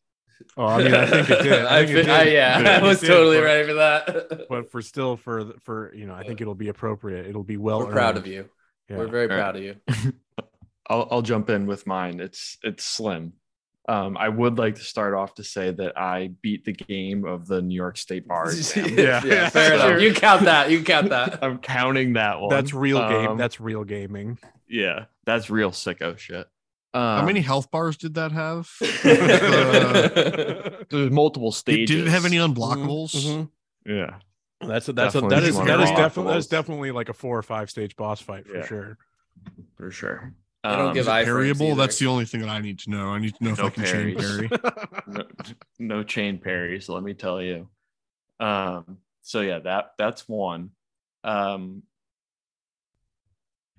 Oh, 0.56 0.64
I 0.64 0.82
mean, 0.82 0.94
I 0.94 1.04
think 1.06 1.28
it 1.30 1.42
did. 1.42 1.64
I 1.66 1.78
I 1.80 1.86
think 1.86 1.98
it 1.98 2.06
fi- 2.06 2.12
I- 2.20 2.24
did. 2.24 2.32
yeah, 2.32 2.54
I 2.56 2.60
I 2.60 2.64
think 2.64 2.82
it 2.82 2.86
was 2.86 3.00
did, 3.00 3.06
totally 3.08 3.36
but- 3.38 3.44
ready 3.44 3.68
for 3.68 3.74
that. 3.74 4.46
But 4.48 4.70
for 4.70 4.80
still, 4.82 5.16
for 5.18 5.52
for 5.60 5.92
you 5.94 6.06
know, 6.06 6.14
I 6.14 6.22
think 6.24 6.40
it'll 6.40 6.54
be 6.54 6.68
appropriate. 6.68 7.26
It'll 7.26 7.44
be 7.44 7.56
well. 7.58 7.80
We're 7.80 7.92
proud 7.92 8.16
of 8.16 8.26
you. 8.26 8.48
Yeah. 8.88 8.96
We're 8.98 9.06
very 9.08 9.24
All 9.30 9.36
right. 9.36 9.42
proud 9.42 9.56
of 9.56 9.62
you. 9.62 9.76
I'll 10.88 11.06
I'll 11.10 11.22
jump 11.22 11.50
in 11.50 11.66
with 11.66 11.86
mine. 11.86 12.20
It's 12.20 12.56
it's 12.62 12.84
slim. 12.84 13.34
Um, 13.88 14.16
I 14.16 14.28
would 14.28 14.58
like 14.58 14.76
to 14.76 14.82
start 14.82 15.14
off 15.14 15.34
to 15.36 15.42
say 15.44 15.70
that 15.72 15.98
I 15.98 16.30
beat 16.42 16.64
the 16.64 16.72
game 16.72 17.24
of 17.24 17.46
the 17.48 17.60
New 17.62 17.74
York 17.74 17.96
State 17.96 18.28
bar 18.28 18.44
exam. 18.50 18.86
yeah, 18.96 19.24
Yeah. 19.24 19.48
fair 19.50 19.74
enough. 19.74 20.00
You 20.00 20.12
count 20.14 20.44
that. 20.44 20.70
You 20.70 20.82
count 20.84 21.08
that. 21.10 21.38
I'm 21.42 21.58
counting 21.58 22.12
that 22.12 22.40
one. 22.40 22.50
That's 22.50 22.72
real 22.74 23.00
game. 23.08 23.30
Um, 23.30 23.38
That's 23.38 23.58
real 23.60 23.82
gaming. 23.84 24.38
yeah, 24.68 25.06
that's 25.24 25.50
real 25.50 25.70
sicko 25.70 26.16
shit. 26.18 26.46
Um, 26.92 27.20
how 27.20 27.24
many 27.24 27.40
health 27.40 27.70
bars 27.70 27.96
did 27.96 28.14
that 28.14 28.32
have 28.32 28.68
There's 30.90 31.10
multiple 31.10 31.50
did, 31.50 31.56
stages. 31.56 31.96
did 31.96 32.06
it 32.06 32.10
have 32.10 32.24
any 32.24 32.36
unblockables 32.36 33.14
Mhm. 33.14 33.50
Yeah, 33.86 34.16
That's 34.60 34.88
a, 34.88 34.92
that's 34.92 35.14
a, 35.14 35.20
Definitely 35.22 35.28
that 35.36 35.42
is 35.44 35.56
that 35.56 35.80
is 35.80 35.90
definitely 35.90 36.32
that's 36.34 36.46
definitely 36.46 36.90
like 36.90 37.08
a 37.08 37.12
four 37.14 37.38
or 37.38 37.42
five 37.42 37.70
stage 37.70 37.96
boss 37.96 38.20
fight 38.20 38.46
for 38.46 38.56
Yeah. 38.58 38.66
sure. 38.66 38.98
for 39.76 39.90
sure. 39.90 40.34
They 40.62 40.70
don't 40.70 40.88
Um, 40.88 40.94
give 40.94 41.02
Is 41.02 41.06
it 41.06 41.10
iframes 41.10 41.24
parryable? 41.24 41.74
that's 41.74 41.98
the 41.98 42.06
only 42.06 42.26
thing 42.26 42.40
that 42.42 42.50
i 42.50 42.60
need 42.60 42.78
to 42.80 42.90
know. 42.90 43.08
I 43.08 43.18
need 43.18 43.34
to 43.36 43.44
know 43.44 43.52
if 43.52 43.60
i 43.60 43.70
can 43.70 43.84
chain 43.84 44.16
parries. 44.16 44.48
parry. 44.48 44.50
No, 45.06 45.24
no 45.78 46.02
chain 46.02 46.38
parries 46.38 46.88
let 46.88 47.02
me 47.02 47.14
tell 47.14 47.40
you. 47.40 47.68
Um 48.38 48.98
so 49.22 49.40
yeah 49.40 49.58
that 49.60 49.92
that's 49.98 50.28
one. 50.28 50.70
Um 51.24 51.82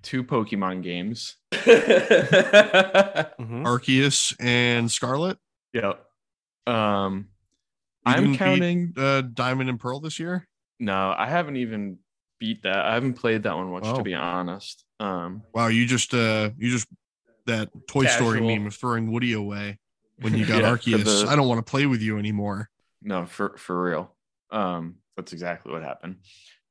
two 0.02 0.24
pokemon 0.24 0.82
games. 0.82 1.36
Mhm. 1.52 3.62
arceus 3.64 4.34
and 4.40 4.90
scarlet? 4.90 5.38
Yep. 5.72 6.04
Um 6.66 7.28
You 8.06 8.12
i'm 8.12 8.16
didn't 8.16 8.30
beat, 8.32 8.38
counting 8.38 8.92
uh 8.96 9.20
diamond 9.22 9.70
and 9.70 9.78
pearl 9.78 10.00
this 10.00 10.18
year? 10.18 10.48
No 10.80 11.14
i 11.16 11.28
haven't 11.28 11.56
even 11.56 11.98
beat 12.42 12.62
that 12.64 12.84
i 12.84 12.94
haven't 12.94 13.14
played 13.14 13.44
that 13.44 13.54
one 13.56 13.70
much 13.70 13.84
Oh. 13.86 13.96
to 13.98 14.02
be 14.02 14.14
honest 14.14 14.84
um 14.98 15.42
wow 15.54 15.68
you 15.68 15.86
just 15.86 16.12
uh 16.12 16.50
you 16.58 16.70
just 16.70 16.88
that 17.46 17.68
toy 17.86 18.06
story 18.06 18.40
meme 18.40 18.66
of 18.66 18.74
throwing 18.74 19.12
woody 19.12 19.32
away 19.32 19.78
when 20.20 20.34
you 20.36 20.44
got 20.52 20.62
Yeah, 20.62 20.70
arceus 20.72 21.04
the- 21.04 21.30
i 21.30 21.36
don't 21.36 21.46
want 21.48 21.64
to 21.64 21.70
play 21.70 21.86
with 21.86 22.02
you 22.02 22.18
anymore 22.18 22.68
no 23.00 23.26
for 23.26 23.56
for 23.56 23.80
real 23.80 24.14
um 24.50 24.96
that's 25.16 25.32
exactly 25.32 25.70
what 25.72 25.82
happened 25.82 26.16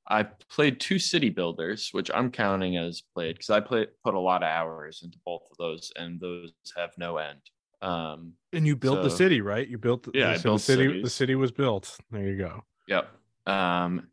i 0.09 0.23
played 0.23 0.79
two 0.81 0.99
city 0.99 1.29
builders 1.29 1.89
which 1.93 2.11
i'm 2.13 2.29
counting 2.31 2.75
as 2.75 3.01
played 3.15 3.35
because 3.35 3.49
i 3.49 3.59
played 3.61 3.87
put 4.03 4.13
a 4.13 4.19
lot 4.19 4.43
of 4.43 4.49
hours 4.49 5.01
into 5.05 5.17
both 5.25 5.43
of 5.51 5.57
those 5.57 5.91
and 5.95 6.19
those 6.19 6.51
have 6.75 6.91
no 6.97 7.15
end 7.17 7.39
um 7.81 8.33
And 8.53 8.67
you 8.67 8.75
built 8.75 9.01
the 9.01 9.09
city, 9.09 9.39
right? 9.41 9.65
You 9.67 9.77
built. 9.77 10.07
Yeah, 10.13 10.27
the, 10.27 10.33
I 10.33 10.37
so 10.37 10.43
built 10.49 10.61
the 10.61 10.73
city. 10.73 11.01
The 11.01 11.09
city 11.09 11.35
was 11.35 11.51
built. 11.51 11.97
There 12.11 12.27
you 12.27 12.37
go. 12.37 12.63
yep 12.87 13.07
um 13.47 14.10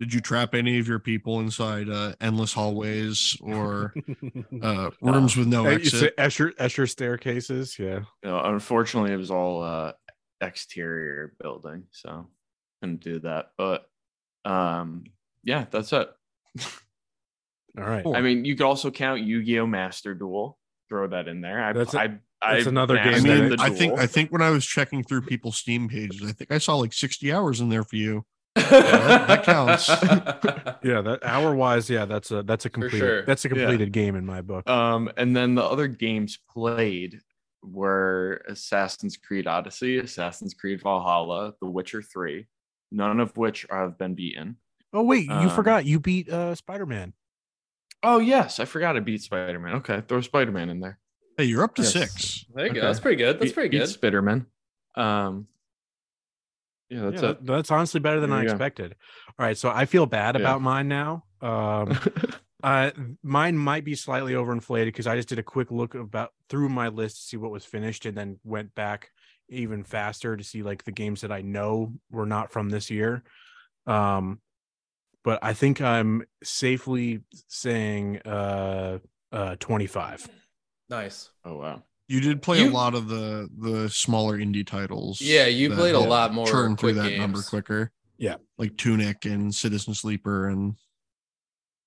did 0.00 0.14
you 0.14 0.20
trap 0.20 0.54
any 0.54 0.78
of 0.78 0.86
your 0.88 0.98
people 0.98 1.40
inside 1.40 1.88
uh 1.88 2.12
endless 2.20 2.52
hallways 2.52 3.36
or 3.40 3.92
uh 4.62 4.90
rooms 5.02 5.36
with 5.36 5.46
no 5.48 5.64
Hey, 5.64 5.74
exit 5.74 6.16
Escher 6.16 6.54
Escher 6.56 6.88
staircases. 6.88 7.78
Yeah. 7.78 8.00
you 8.22 8.30
know, 8.30 8.40
unfortunately 8.44 9.12
it 9.12 9.16
was 9.16 9.30
all 9.30 9.62
uh 9.62 9.92
exterior 10.40 11.34
building 11.40 11.84
so 11.90 12.28
couldn't 12.80 13.00
do 13.00 13.18
that 13.20 13.50
but 13.58 13.88
um 14.44 15.04
yeah 15.42 15.66
that's 15.70 15.92
it 15.92 16.08
All 17.76 17.84
right. 17.84 18.02
Cool. 18.04 18.16
i 18.16 18.20
mean 18.20 18.44
you 18.44 18.56
could 18.56 18.66
also 18.66 18.90
count 18.90 19.20
yu-gi-oh 19.22 19.66
master 19.66 20.14
duel 20.14 20.58
throw 20.88 21.06
that 21.08 21.28
in 21.28 21.40
there 21.40 21.62
i 21.62 21.72
That's 21.72 21.94
a- 21.94 22.00
I, 22.00 22.18
I 22.40 22.54
that's 22.54 22.66
another 22.66 22.94
game 22.96 23.14
I 23.14 23.20
mean, 23.20 23.56
I 23.58 23.68
think. 23.68 23.98
I 23.98 24.06
think 24.06 24.30
when 24.30 24.42
I 24.42 24.50
was 24.50 24.64
checking 24.64 25.02
through 25.02 25.22
people's 25.22 25.56
Steam 25.58 25.88
pages, 25.88 26.22
I 26.22 26.30
think 26.30 26.52
I 26.52 26.58
saw 26.58 26.76
like 26.76 26.92
60 26.92 27.32
hours 27.32 27.60
in 27.60 27.68
there 27.68 27.82
for 27.82 27.96
you. 27.96 28.24
That 28.58 29.42
counts. 29.44 29.88
Yeah, 30.80 31.00
that 31.02 31.24
hour 31.24 31.54
wise, 31.54 31.90
yeah, 31.90 32.04
that's 32.04 32.30
a 32.30 32.42
that's 32.44 32.64
a 32.64 32.70
complete 32.70 32.98
sure. 32.98 33.22
that's 33.24 33.44
a 33.44 33.48
Yeah. 33.48 33.54
completed 33.54 33.92
game 33.92 34.14
in 34.14 34.24
my 34.24 34.42
book. 34.42 34.68
Um, 34.70 35.10
and 35.16 35.34
then 35.36 35.54
the 35.56 35.64
other 35.64 35.88
games 35.88 36.38
played 36.50 37.20
were 37.62 38.42
Assassin's 38.48 39.16
Creed 39.16 39.46
Odyssey, 39.48 39.98
Assassin's 39.98 40.54
Creed 40.54 40.80
Valhalla, 40.82 41.54
The 41.60 41.68
Witcher 41.68 42.00
3, 42.00 42.46
none 42.92 43.18
of 43.18 43.36
which 43.36 43.66
have 43.70 43.98
been 43.98 44.14
beaten. 44.14 44.56
oh 44.92 45.02
wait, 45.02 45.26
you 45.26 45.32
um, 45.32 45.50
forgot 45.50 45.84
you 45.84 45.98
beat 45.98 46.30
uh 46.30 46.54
Spider 46.54 46.86
Man. 46.86 47.12
Oh, 48.04 48.20
yes, 48.20 48.60
I 48.60 48.64
forgot 48.64 48.96
I 48.96 49.00
beat 49.00 49.22
Spider 49.22 49.58
Man. 49.58 49.74
Okay, 49.76 50.02
throw 50.06 50.20
Spider 50.20 50.52
Man 50.52 50.70
in 50.70 50.78
there. 50.78 50.98
Hey, 51.36 51.44
you're 51.44 51.64
up 51.64 51.74
to 51.74 51.82
Yes. 51.82 51.92
six. 51.92 52.44
there 52.54 52.66
you 52.66 52.72
go. 52.74 52.82
That's 52.82 53.00
pretty 53.00 53.16
good. 53.16 53.40
That's 53.40 53.52
pretty 53.52 53.70
beat 53.70 53.78
good. 53.78 53.88
Spiderman. 54.00 54.46
Um, 54.94 55.48
yeah, 56.90 57.00
that's 57.10 57.22
yeah, 57.22 57.30
it. 57.30 57.44
that- 57.44 57.52
that's 57.52 57.70
honestly 57.70 58.00
better 58.00 58.20
than 58.20 58.32
I 58.32 58.42
you 58.42 58.46
go. 58.48 58.52
expected. 58.52 58.94
All 59.38 59.46
right, 59.46 59.56
so 59.56 59.70
I 59.70 59.84
feel 59.86 60.06
bad 60.06 60.34
Yeah. 60.34 60.40
about 60.42 60.62
mine 60.62 60.88
now. 60.88 61.24
Um, 61.40 61.98
uh, 62.62 62.90
mine 63.22 63.56
might 63.56 63.84
be 63.84 63.94
slightly 63.94 64.32
overinflated 64.32 64.86
because 64.86 65.06
I 65.06 65.16
just 65.16 65.28
did 65.28 65.38
a 65.38 65.42
quick 65.42 65.70
look 65.70 65.94
about 65.94 66.32
through 66.48 66.68
my 66.70 66.88
list 66.88 67.16
to 67.16 67.22
see 67.22 67.36
what 67.36 67.50
was 67.50 67.64
finished, 67.64 68.06
and 68.06 68.16
then 68.16 68.38
went 68.44 68.74
back 68.74 69.10
even 69.50 69.82
faster 69.84 70.36
to 70.36 70.44
see 70.44 70.62
like 70.62 70.84
the 70.84 70.92
games 70.92 71.20
that 71.22 71.32
I 71.32 71.40
know 71.42 71.94
were 72.10 72.26
not 72.26 72.50
from 72.52 72.68
this 72.70 72.90
year. 72.90 73.22
Um, 73.86 74.40
but 75.24 75.38
I 75.42 75.52
think 75.54 75.80
I'm 75.80 76.24
safely 76.42 77.20
saying 77.48 78.18
uh 78.26 78.98
uh 79.32 79.56
25. 79.60 80.28
Nice. 80.90 81.30
oh, 81.44 81.56
wow. 81.58 81.82
You 82.08 82.20
did 82.20 82.40
play 82.42 82.62
You- 82.62 82.70
a 82.70 82.72
lot 82.72 82.94
of 82.94 83.08
the 83.08 83.48
the 83.56 83.88
smaller 83.90 84.38
indie 84.38 84.66
titles. 84.66 85.20
Yeah, 85.20 85.46
you 85.46 85.74
played 85.74 85.94
a 85.94 85.98
lot 86.00 86.32
more 86.34 86.46
Turn 86.46 86.76
through 86.76 86.94
quick 86.94 87.04
that 87.04 87.18
number 87.18 87.42
quicker. 87.42 87.92
Yeah. 88.16 88.36
like 88.56 88.76
Tunic 88.76 89.24
and 89.26 89.54
Citizen 89.54 89.94
Sleeper 89.94 90.48
and 90.48 90.74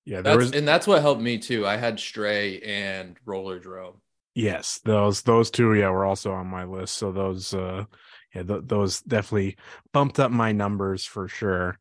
Yeah, 0.06 0.22
there 0.22 0.38
That's 0.38 0.52
was 0.52 0.56
and 0.56 0.68
that's 0.68 0.88
what 0.88 1.02
helped 1.02 1.22
me 1.22 1.38
too. 1.40 1.66
I 1.68 1.76
had 1.78 2.00
Stray 2.00 2.60
and 2.62 3.18
Rollerdrome. 3.26 3.98
Yes, 4.34 4.80
those 4.86 5.24
those 5.24 5.52
two, 5.52 5.74
yeah, 5.74 5.90
were 5.90 6.06
also 6.06 6.32
on 6.32 6.48
my 6.48 6.64
list. 6.64 6.96
So 6.96 7.12
those, 7.12 7.54
uh, 7.54 7.84
yeah, 8.34 8.44
th- 8.44 8.62
those 8.66 9.02
definitely 9.02 9.58
bumped 9.92 10.20
up 10.20 10.32
my 10.32 10.54
numbers 10.54 11.04
for 11.04 11.28
sure. 11.28 11.78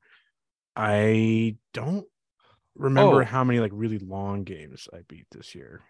I 0.75 1.57
don't 1.75 2.07
remember 2.75 3.23
Oh. 3.23 3.25
how 3.25 3.45
many 3.45 3.61
like 3.61 3.73
really 3.75 3.99
long 3.99 4.43
games 4.45 4.89
I 4.93 4.99
beat 5.09 5.27
this 5.31 5.55
year. 5.55 5.83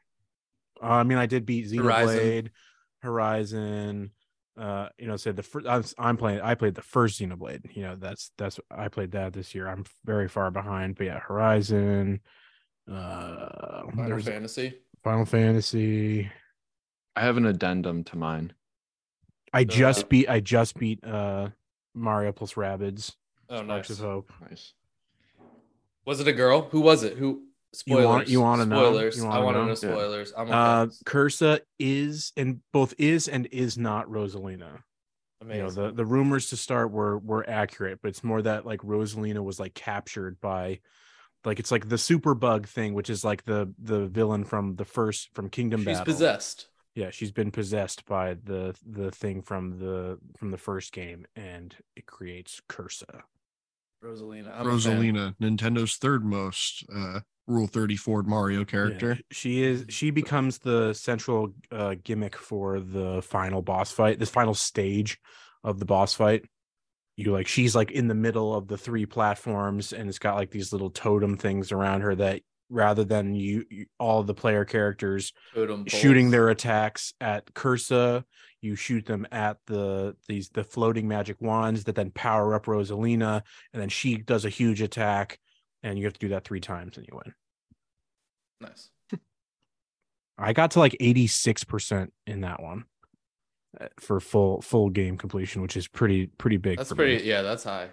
Uh, 0.83 0.87
I 0.87 1.03
mean, 1.03 1.19
I 1.19 1.27
did 1.27 1.45
beat 1.47 1.75
Horizon. 1.75 2.17
Xenoblade, 2.19 2.51
Horizon. 3.03 4.11
Uh, 4.59 4.89
you 4.99 5.07
know, 5.07 5.17
said 5.17 5.37
the 5.37 5.43
first. 5.43 5.67
I'm, 5.67 5.85
I'm 5.99 6.17
playing. 6.17 6.41
I 6.41 6.55
played 6.55 6.75
the 6.75 6.83
first 6.83 7.21
Xenoblade. 7.21 7.75
You 7.77 7.83
know, 7.83 7.97
that's 7.97 8.33
that's 8.37 8.59
I 8.71 8.89
played 8.89 9.13
that 9.13 9.33
this 9.33 9.55
year. 9.55 9.67
I'm 9.69 9.85
very 10.05 10.29
far 10.29 10.51
behind, 10.51 10.97
but 10.97 11.07
yeah, 11.07 11.19
Horizon. 11.19 12.21
Uh, 12.91 13.83
Final 13.91 14.07
there's 14.09 14.25
Fantasy. 14.27 14.75
Final 15.05 15.25
Fantasy. 15.25 16.31
I 17.17 17.21
have 17.23 17.37
an 17.37 17.47
addendum 17.47 18.05
to 18.05 18.17
mine. 18.17 18.53
I 19.53 19.65
just 19.65 20.05
Uh, 20.05 20.09
beat 20.09 20.29
I 20.29 20.41
just 20.41 20.79
beat 20.79 21.05
uh 21.05 21.51
Mario 21.95 22.33
plus 22.33 22.55
Rabbids. 22.55 23.15
Oh, 23.49 23.63
Sparks 23.65 23.91
nice. 23.91 23.99
of 23.99 24.05
Hope. 24.05 24.33
Nice. 24.49 24.75
Was 26.05 26.21
it 26.21 26.29
a 26.29 26.33
girl? 26.33 26.69
Who 26.71 26.81
was 26.81 27.03
it? 27.03 27.17
Who? 27.17 27.43
You 27.73 27.79
Spoilers. 27.79 28.07
want- 28.07 28.29
you 28.29 28.41
wanna 28.41 28.67
know? 28.67 28.77
Spoilers. 28.93 29.21
I 29.23 29.39
want 29.39 29.55
to 29.55 29.61
know? 29.61 29.65
know 29.65 29.69
Yeah. 29.71 29.75
spoilers. 29.77 30.33
I'm 30.37 30.51
Uh. 30.51 30.87
Cursa 31.05 31.61
is 31.79 32.33
and 32.37 32.61
both 32.73 32.95
is 32.99 33.29
and 33.29 33.47
is 33.53 33.79
not 33.79 34.07
Rosalina. 34.09 34.83
Amazing. 35.41 35.57
You 35.57 35.63
know, 35.63 35.71
the 35.71 35.93
the 35.93 36.05
rumors 36.05 36.51
to 36.51 36.57
start 36.57 36.91
were 36.91 37.19
were 37.19 37.49
accurate, 37.49 38.01
but 38.03 38.09
it's 38.09 38.25
more 38.25 38.43
that 38.43 38.67
like 38.67 38.81
Rosalina 38.81 39.43
was 39.45 39.61
like 39.61 39.75
captured 39.75 40.41
by 40.41 40.81
like 41.45 41.59
it's 41.61 41.71
like 41.71 41.89
the 41.89 41.97
super 41.97 42.35
bug 42.35 42.67
thing, 42.67 42.93
which 42.93 43.09
is 43.09 43.25
like 43.25 43.45
the 43.45 43.73
the 43.79 44.07
villain 44.07 44.45
from 44.45 44.75
the 44.77 44.85
first 44.85 45.31
from 45.35 45.49
Kingdom 45.49 45.81
She's 45.81 45.87
Battle. 45.99 46.05
possessed. 46.05 46.67
Yeah, 46.97 47.11
she's 47.11 47.31
been 47.31 47.53
possessed 47.53 48.05
by 48.05 48.35
the 48.35 48.77
the 48.85 49.13
thing 49.13 49.43
from 49.43 49.79
the 49.79 50.19
from 50.39 50.51
the 50.51 50.59
first 50.59 50.93
game 50.93 51.25
and 51.37 51.75
it 51.95 52.05
creates 52.07 52.61
Cursa. 52.69 53.23
Rosalina. 54.05 54.53
I'm. 54.59 54.67
Rosalina, 54.67 55.35
Nintendo's 55.41 55.97
third 55.97 56.25
most 56.25 56.85
uh, 56.95 57.21
Rule 57.47 57.67
34 57.67 58.23
Mario 58.25 58.61
Yeah, 58.61 58.65
character. 58.65 59.19
she 59.31 59.63
is 59.63 59.87
she 59.89 60.11
becomes 60.11 60.59
the 60.59 60.93
central 60.95 61.55
uh, 61.71 61.97
gimmick 62.03 62.37
for 62.37 62.81
the 62.81 63.23
final 63.23 63.63
boss 63.63 63.91
fight, 63.93 64.19
this 64.19 64.31
final 64.31 64.55
stage 64.55 65.19
of 65.65 65.79
the 65.79 65.85
boss 65.85 66.15
fight. 66.15 66.45
You 67.17 67.33
like 67.33 67.49
she's 67.49 67.75
like 67.77 67.91
in 67.91 68.09
the 68.09 68.15
middle 68.15 68.55
of 68.55 68.67
the 68.69 68.79
three 68.79 69.05
platforms 69.05 69.93
and 69.93 70.09
it's 70.09 70.19
got 70.19 70.37
like 70.37 70.51
these 70.51 70.73
little 70.73 70.91
totem 70.91 71.37
things 71.37 71.71
around 71.71 72.01
her 72.01 72.15
that 72.15 72.41
rather 72.71 73.05
than 73.05 73.35
you, 73.35 73.65
you 73.69 73.87
all 73.99 74.23
the 74.23 74.35
player 74.35 74.65
characters 74.65 75.33
shooting 75.87 76.31
their 76.31 76.49
attacks 76.49 77.13
at 77.21 77.53
Cursa, 77.53 78.25
you 78.63 78.77
shoot 78.77 79.05
them 79.05 79.27
at 79.33 79.59
the 79.67 80.17
these 80.29 80.49
the 80.51 80.65
floating 80.65 81.09
magic 81.09 81.37
wands 81.41 81.85
that 81.85 81.95
then 81.95 82.11
power 82.13 82.55
up 82.55 82.67
Rosalina 82.67 83.43
and 83.73 83.83
then 83.83 83.89
she 83.89 84.17
does 84.17 84.45
a 84.45 84.49
huge 84.51 84.81
attack 84.81 85.39
and 85.83 85.99
you 85.99 86.05
have 86.05 86.13
to 86.15 86.21
do 86.21 86.29
that 86.29 86.45
3 86.45 86.61
times 86.61 86.97
and 86.97 87.07
you 87.11 87.17
win. 87.17 87.35
Nice. 88.61 88.91
I 90.39 90.53
got 90.53 90.73
to 90.73 90.79
like 90.79 90.97
86% 91.01 92.09
in 92.27 92.43
that 92.43 92.63
one 92.63 92.85
uh, 93.81 93.87
for 93.99 94.21
full 94.21 94.63
full 94.63 94.91
game 94.91 95.19
completion, 95.19 95.63
which 95.63 95.77
is 95.77 95.89
pretty 95.89 96.27
pretty 96.27 96.57
big. 96.57 96.79
That's 96.79 96.91
for 96.91 96.97
pretty. 96.97 97.17
Me. 97.19 97.29
Yeah, 97.29 97.43
that's 97.43 97.65
high. 97.65 97.89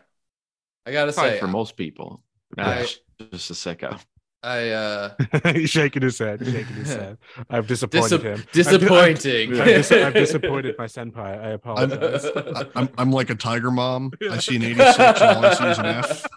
I 0.85 0.91
gotta 0.91 1.11
Probably 1.11 1.31
say, 1.33 1.39
for 1.39 1.47
most 1.47 1.75
people. 1.75 2.23
I- 2.57 2.87
just 3.31 3.49
a 3.49 3.53
sicko. 3.53 3.99
I 4.43 4.69
uh 4.69 5.13
He's 5.53 5.69
shaking 5.71 6.03
his 6.03 6.19
head, 6.19 6.45
shaking 6.45 6.75
his 6.75 6.89
head. 6.95 7.17
I've 7.49 7.67
disappointed 7.67 8.21
Disap- 8.21 8.23
him. 8.23 8.33
I've 8.39 8.51
disappointing. 8.51 9.53
I've, 9.53 9.59
I've, 9.61 9.65
dis- 9.67 9.91
I've 9.91 10.13
disappointed 10.25 10.75
my 10.77 10.85
senpai. 10.85 11.17
I 11.43 11.49
apologize. 11.49 12.25
I- 12.25 12.65
I'm, 12.75 12.89
I'm 12.97 13.11
like 13.11 13.29
a 13.29 13.35
tiger 13.35 13.71
mom. 13.71 14.11
I 14.29 14.37
see 14.37 14.57
an 14.57 14.63
86 14.63 14.99
and 14.99 15.37
all 15.37 15.45
I 15.45 15.53
see 15.53 15.65
is 15.65 15.79
an 15.79 15.85
F. 15.85 16.27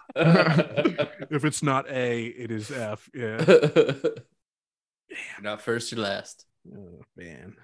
if 1.29 1.45
it's 1.45 1.61
not 1.63 1.89
A, 1.89 2.25
it 2.25 2.51
is 2.51 2.71
F. 2.71 3.09
Yeah. 3.13 3.93
Not 5.41 5.61
first 5.61 5.91
or 5.93 5.97
last. 5.97 6.45
Oh, 6.73 7.01
man. 7.17 7.55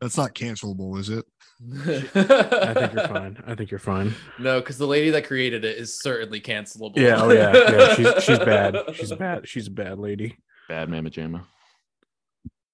That's 0.00 0.16
not 0.16 0.34
cancelable, 0.34 0.98
is 0.98 1.10
it? 1.10 1.24
I 1.70 2.74
think 2.74 2.92
you're 2.94 3.08
fine. 3.08 3.42
I 3.46 3.54
think 3.54 3.70
you're 3.70 3.78
fine. 3.80 4.14
No, 4.38 4.60
because 4.60 4.78
the 4.78 4.86
lady 4.86 5.10
that 5.10 5.26
created 5.26 5.64
it 5.64 5.78
is 5.78 6.00
certainly 6.00 6.40
cancelable. 6.40 6.92
Yeah. 6.96 7.22
Oh 7.22 7.30
yeah. 7.30 7.52
Yeah. 7.54 7.94
She's 8.14 8.24
she's 8.24 8.38
bad. 8.38 8.76
She's 8.94 9.12
bad. 9.12 9.48
She's 9.48 9.66
a 9.68 9.70
bad 9.70 9.98
lady. 9.98 10.38
Bad 10.68 10.88
Mama 10.88 11.10
Jamma. 11.10 11.44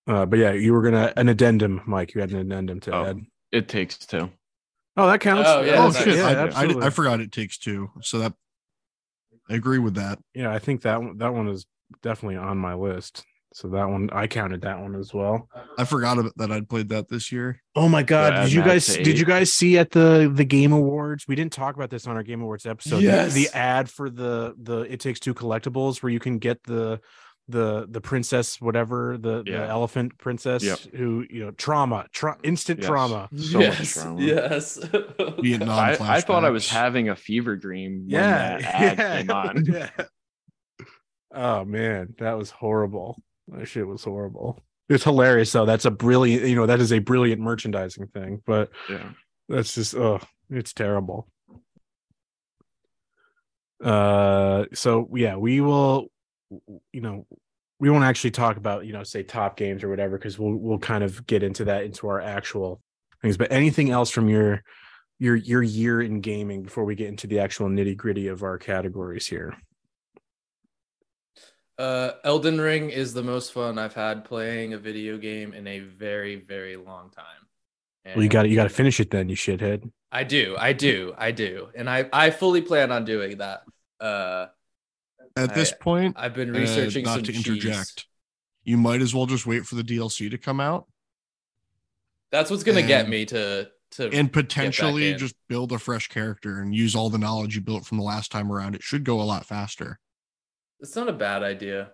Uh, 0.07 0.25
but 0.25 0.39
yeah, 0.39 0.53
you 0.53 0.73
were 0.73 0.83
gonna 0.83 1.13
an 1.17 1.29
addendum, 1.29 1.83
Mike. 1.87 2.15
You 2.15 2.21
had 2.23 2.31
an 2.31 2.39
addendum 2.39 2.81
to 2.81 2.95
Oh. 2.95 3.05
add. 3.05 3.21
It 3.53 3.69
takes 3.69 3.99
two. 3.99 4.31
Oh, 4.97 5.07
that 5.07 5.21
counts. 5.21 5.49
Oh, 5.49 5.61
yeah, 5.63 5.85
oh 5.85 5.93
shit! 5.93 6.17
yeah, 6.17 6.51
I, 6.55 6.65
I. 6.65 6.87
I 6.87 6.91
forgot 6.91 7.21
it 7.21 7.31
takes 7.31 7.59
two. 7.59 7.91
So 8.03 8.19
that 8.21 8.33
I 9.51 9.55
agree 9.55 9.79
with 9.79 9.95
that. 9.95 10.19
Yeah, 10.35 10.53
I 10.53 10.59
think 10.59 10.83
that 10.83 11.01
one, 11.03 11.19
that 11.19 11.33
one 11.35 11.49
is 11.49 11.67
definitely 12.03 12.37
on 12.37 12.59
my 12.59 12.75
list. 12.75 13.25
So 13.55 13.69
that 13.69 13.89
one, 13.89 14.11
I 14.13 14.27
counted 14.27 14.61
that 14.63 14.79
one 14.79 14.95
as 14.95 15.15
well. 15.15 15.49
I 15.79 15.85
forgot 15.85 16.19
about 16.19 16.33
that 16.37 16.53
I'd 16.53 16.69
played 16.69 16.91
that 16.91 17.09
this 17.09 17.33
year. 17.33 17.63
Oh 17.75 17.89
my 17.89 18.03
god! 18.03 18.35
Yeah, 18.35 18.43
did 18.45 18.53
you 18.53 18.63
guys 18.63 18.87
did 18.87 19.19
you 19.19 19.25
guys 19.25 19.53
see 19.53 19.79
at 19.79 19.91
the 19.91 20.31
the 20.33 20.45
Game 20.45 20.73
Awards? 20.73 21.27
We 21.27 21.35
didn't 21.35 21.53
talk 21.53 21.75
about 21.75 21.89
this 21.91 22.07
on 22.07 22.15
our 22.17 22.23
Game 22.23 22.43
Awards 22.43 22.67
episode. 22.67 22.99
the- 22.99 23.03
Yes. 23.05 23.33
The, 23.33 23.49
ad 23.55 23.89
for 23.91 24.11
the 24.11 24.55
the 24.61 24.81
It 24.83 25.01
Takes 25.01 25.19
Two 25.21 25.33
collectibles, 25.35 26.03
where 26.03 26.11
you 26.11 26.19
can 26.21 26.39
get 26.39 26.63
the 26.65 27.01
the 27.49 27.87
the 27.89 28.03
princess, 28.03 28.61
whatever 28.61 29.17
the 29.17 29.43
the 29.43 29.57
elephant 29.67 30.19
princess, 30.19 30.63
Yep. 30.63 30.79
who 30.95 31.25
you 31.31 31.47
know 31.47 31.51
trauma, 31.53 32.05
tra- 32.13 32.37
instant 32.45 32.81
Yes. 32.81 32.87
trauma. 32.89 33.29
So 33.35 33.61
yes. 33.61 33.95
trauma. 33.95 34.21
Yes. 34.21 34.79
Vietnam 35.41 35.71
I, 35.71 35.97
I 35.99 36.21
thought 36.21 36.45
I 36.45 36.51
was 36.51 36.69
having 36.69 37.09
a 37.09 37.17
fever 37.17 37.57
dream 37.57 38.01
when 38.03 38.11
Yeah, 38.11 38.59
that 38.59 38.63
ad 38.63 38.99
yeah, 38.99 39.19
came 39.23 39.31
on. 39.31 39.65
yeah. 39.65 39.91
Oh 41.35 41.65
man, 41.65 42.15
that 42.19 42.37
was 42.37 42.51
horrible. 42.51 43.23
That 43.53 43.67
shit 43.67 43.87
was 43.87 44.05
horrible. 44.05 44.63
It's 44.89 45.05
hilarious 45.05 45.53
though. 45.53 45.67
That's 45.67 45.85
a 45.85 45.91
brilliant, 45.91 46.45
you 46.47 46.55
know, 46.55 46.67
that 46.67 46.81
is 46.81 46.93
a 46.93 46.99
brilliant 46.99 47.41
merchandising 47.41 48.09
thing, 48.09 48.43
but 48.47 48.71
Yeah. 48.89 49.11
that's 49.49 49.75
just 49.75 49.95
oh, 49.95 50.21
it's 50.51 50.73
terrible. 50.73 51.29
Uh 53.83 54.65
so 54.75 55.09
yeah, 55.15 55.37
we 55.37 55.61
will 55.61 56.09
you 56.93 57.01
know, 57.01 57.27
we 57.79 57.91
won't 57.91 58.05
actually 58.05 58.31
talk 58.33 58.57
about, 58.57 58.87
you 58.87 58.93
know, 58.93 59.03
say 59.05 59.23
top 59.23 59.57
games 59.57 59.85
or 59.85 59.89
whatever 59.89 60.19
cuz 60.19 60.39
we'll 60.39 60.55
we'll 60.57 60.79
kind 60.79 61.05
of 61.05 61.27
get 61.27 61.43
into 61.43 61.65
that 61.67 61.85
into 61.85 62.09
our 62.09 62.21
actual 62.21 62.81
things, 63.23 63.37
but 63.37 63.53
anything 63.53 63.91
else 63.91 64.11
from 64.11 64.29
your 64.29 64.63
your 65.19 65.37
your 65.37 65.63
year 65.63 66.01
in 66.01 66.21
gaming 66.21 66.63
before 66.63 66.85
we 66.85 66.95
get 66.95 67.09
into 67.09 67.27
the 67.27 67.39
actual 67.41 67.69
nitty-gritty 67.69 68.29
of 68.29 68.43
our 68.43 68.57
categories 68.59 69.27
here. 69.27 69.55
Uh, 71.79 72.13
Elden 72.25 72.61
Ring 72.61 72.91
is 72.91 73.15
the 73.15 73.23
most 73.23 73.53
fun 73.53 73.79
I've 73.79 73.95
had 73.95 74.25
playing 74.25 74.73
a 74.75 74.79
video 74.79 75.17
game 75.17 75.53
in 75.53 75.67
a 75.69 75.79
very, 75.79 76.37
very 76.37 76.77
long 76.77 77.11
time. 77.11 77.25
Well, 78.15 78.23
you 78.25 78.29
got 78.31 78.45
to 78.45 78.49
you 78.49 78.57
got 78.57 78.65
to 78.65 78.69
finish 78.71 79.01
it 79.01 79.11
then, 79.11 79.29
you 79.29 79.37
shithead. 79.37 79.91
I 80.11 80.25
do, 80.25 80.57
I 80.59 80.73
do, 80.73 81.15
I 81.19 81.31
do, 81.31 81.69
and 81.75 81.89
I 81.91 82.09
I 82.13 82.31
fully 82.31 82.63
plan 82.63 82.91
on 82.91 83.05
doing 83.05 83.39
that. 83.39 83.63
Uh, 84.01 84.47
At 85.37 85.55
this 85.55 85.73
I- 85.73 85.77
point, 85.77 86.17
I've 86.19 86.35
been 86.35 86.55
uh, 86.55 86.59
researching 86.59 87.05
not 87.05 87.17
some 87.17 87.23
to 87.25 87.33
cheese. 87.33 87.47
interject, 87.47 88.07
you 88.65 88.79
might 88.79 89.03
as 89.03 89.15
well 89.15 89.27
just 89.27 89.47
wait 89.47 89.67
for 89.67 89.75
the 89.75 89.83
DLC 89.85 90.31
to 90.31 90.39
come 90.39 90.59
out 90.59 90.87
That's 92.33 92.51
what's 92.51 92.63
gonna 92.65 92.83
get 92.83 93.09
me 93.11 93.27
to 93.27 93.69
to. 93.93 94.11
and 94.11 94.33
potentially 94.33 95.15
just 95.15 95.35
build 95.49 95.73
a 95.73 95.79
fresh 95.79 96.09
character 96.09 96.61
and 96.61 96.75
use 96.75 96.95
all 96.97 97.11
the 97.11 97.19
knowledge 97.19 97.55
you 97.57 97.61
built 97.61 97.85
from 97.85 97.99
the 97.99 98.05
last 98.05 98.33
time 98.33 98.51
around. 98.51 98.75
It 98.75 98.83
should 98.83 99.05
go 99.05 99.21
a 99.21 99.25
lot 99.25 99.45
faster. 99.45 99.99
It's 100.81 100.97
not 100.97 101.09
a 101.09 101.13
bad 101.13 101.43
idea. 101.43 101.91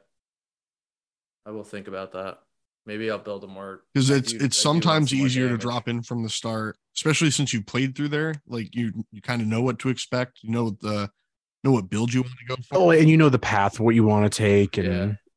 I 1.47 1.51
will 1.51 1.64
think 1.64 1.88
about 1.88 2.12
that. 2.12 2.38
Maybe 2.87 3.11
I'll 3.11 3.18
build 3.18 3.44
a 3.44 3.47
more 3.47 3.83
because 3.94 4.11
it's 4.11 4.33
do- 4.33 4.44
it's 4.44 4.61
do 4.62 4.68
want 4.68 4.83
sometimes 4.83 5.14
easier 5.14 5.49
to 5.49 5.57
drop 5.57 5.88
in 5.88 6.03
from 6.03 6.23
the 6.23 6.29
start 6.29 6.77
especially 6.94 7.31
since 7.31 7.53
you 7.55 7.62
played 7.62 7.97
through 7.97 8.09
there 8.09 8.35
like 8.47 8.75
you 8.75 8.92
you 9.11 9.23
kind 9.23 9.40
of 9.40 9.49
know 9.49 9.62
what 9.62 9.79
to 9.79 9.88
expect 9.88 10.40
you 10.42 10.51
know 10.51 10.77
the 10.83 11.11
know 11.64 11.73
what 11.73 11.88
build 11.88 12.12
you 12.12 12.20
want 12.20 12.35
to 12.38 12.44
go 12.44 12.57
for 12.68 12.77
Oh, 12.77 12.90
and 12.90 13.09
you 13.09 13.16
know 13.16 13.31
the 13.31 13.38
path, 13.38 13.81
what 13.81 13.94
you 13.94 14.05
want 14.05 14.31
to 14.31 14.37
take, 14.37 14.77
and 14.77 14.87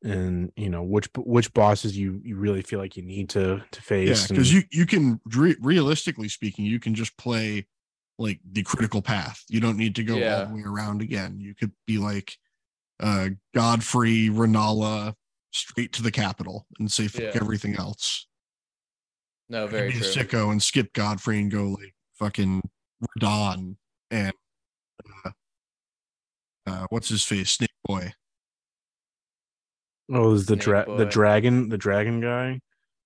Yeah. 0.04 0.12
and 0.12 0.52
you 0.58 0.70
know 0.70 0.84
which 0.84 1.08
which 1.16 1.54
bosses 1.54 1.98
you 1.98 2.20
you 2.22 2.36
really 2.36 2.62
feel 2.64 2.80
like 2.80 2.98
you 2.98 3.04
need 3.04 3.30
to 3.30 3.64
to 3.72 3.82
face. 3.82 4.10
yeah 4.10 4.28
because 4.28 4.52
you 4.54 4.64
you 4.70 4.86
can 4.86 5.22
re- 5.34 5.56
realistically 5.62 6.28
speaking 6.28 6.66
you 6.66 6.82
can 6.82 6.96
just 6.96 7.16
play 7.18 7.66
like 8.20 8.42
the 8.52 8.62
critical 8.64 9.02
path 9.02 9.42
you 9.48 9.62
don't 9.62 9.78
need 9.78 9.96
to 9.96 10.04
go 10.04 10.16
all 10.16 10.48
the 10.48 10.54
way 10.54 10.64
around 10.66 11.02
again 11.02 11.40
you 11.40 11.56
could 11.56 11.72
be 11.86 11.98
like 11.98 12.38
uh 13.00 13.30
godfrey 13.54 14.30
Rennala 14.30 15.14
straight 15.52 15.94
to 15.94 16.04
the 16.04 16.12
capital 16.12 16.66
and 16.80 16.92
say 16.92 17.08
fuck 17.08 17.22
Yeah. 17.24 17.32
everything 17.42 17.76
else 17.76 18.28
No, 19.50 19.68
very 19.68 19.92
be 19.92 19.98
a 19.98 20.02
true. 20.02 20.10
sicko 20.24 20.52
and 20.52 20.62
skip 20.62 20.94
godfrey 20.94 21.40
and 21.40 21.52
go 21.52 21.70
like 21.80 21.94
fucking 22.20 22.62
Radahn 23.20 23.76
and 24.12 24.34
uh, 25.26 25.30
uh 26.66 26.86
what's 26.90 27.10
his 27.10 27.24
face 27.24 27.52
snake 27.52 27.70
boy 27.86 28.12
oh, 30.12 30.34
is 30.34 30.46
the 30.46 30.56
Snake 30.56 30.64
dra- 30.64 30.98
the 30.98 31.06
dragon 31.06 31.70
the 31.70 31.78
dragon 31.78 32.20
guy? 32.22 32.60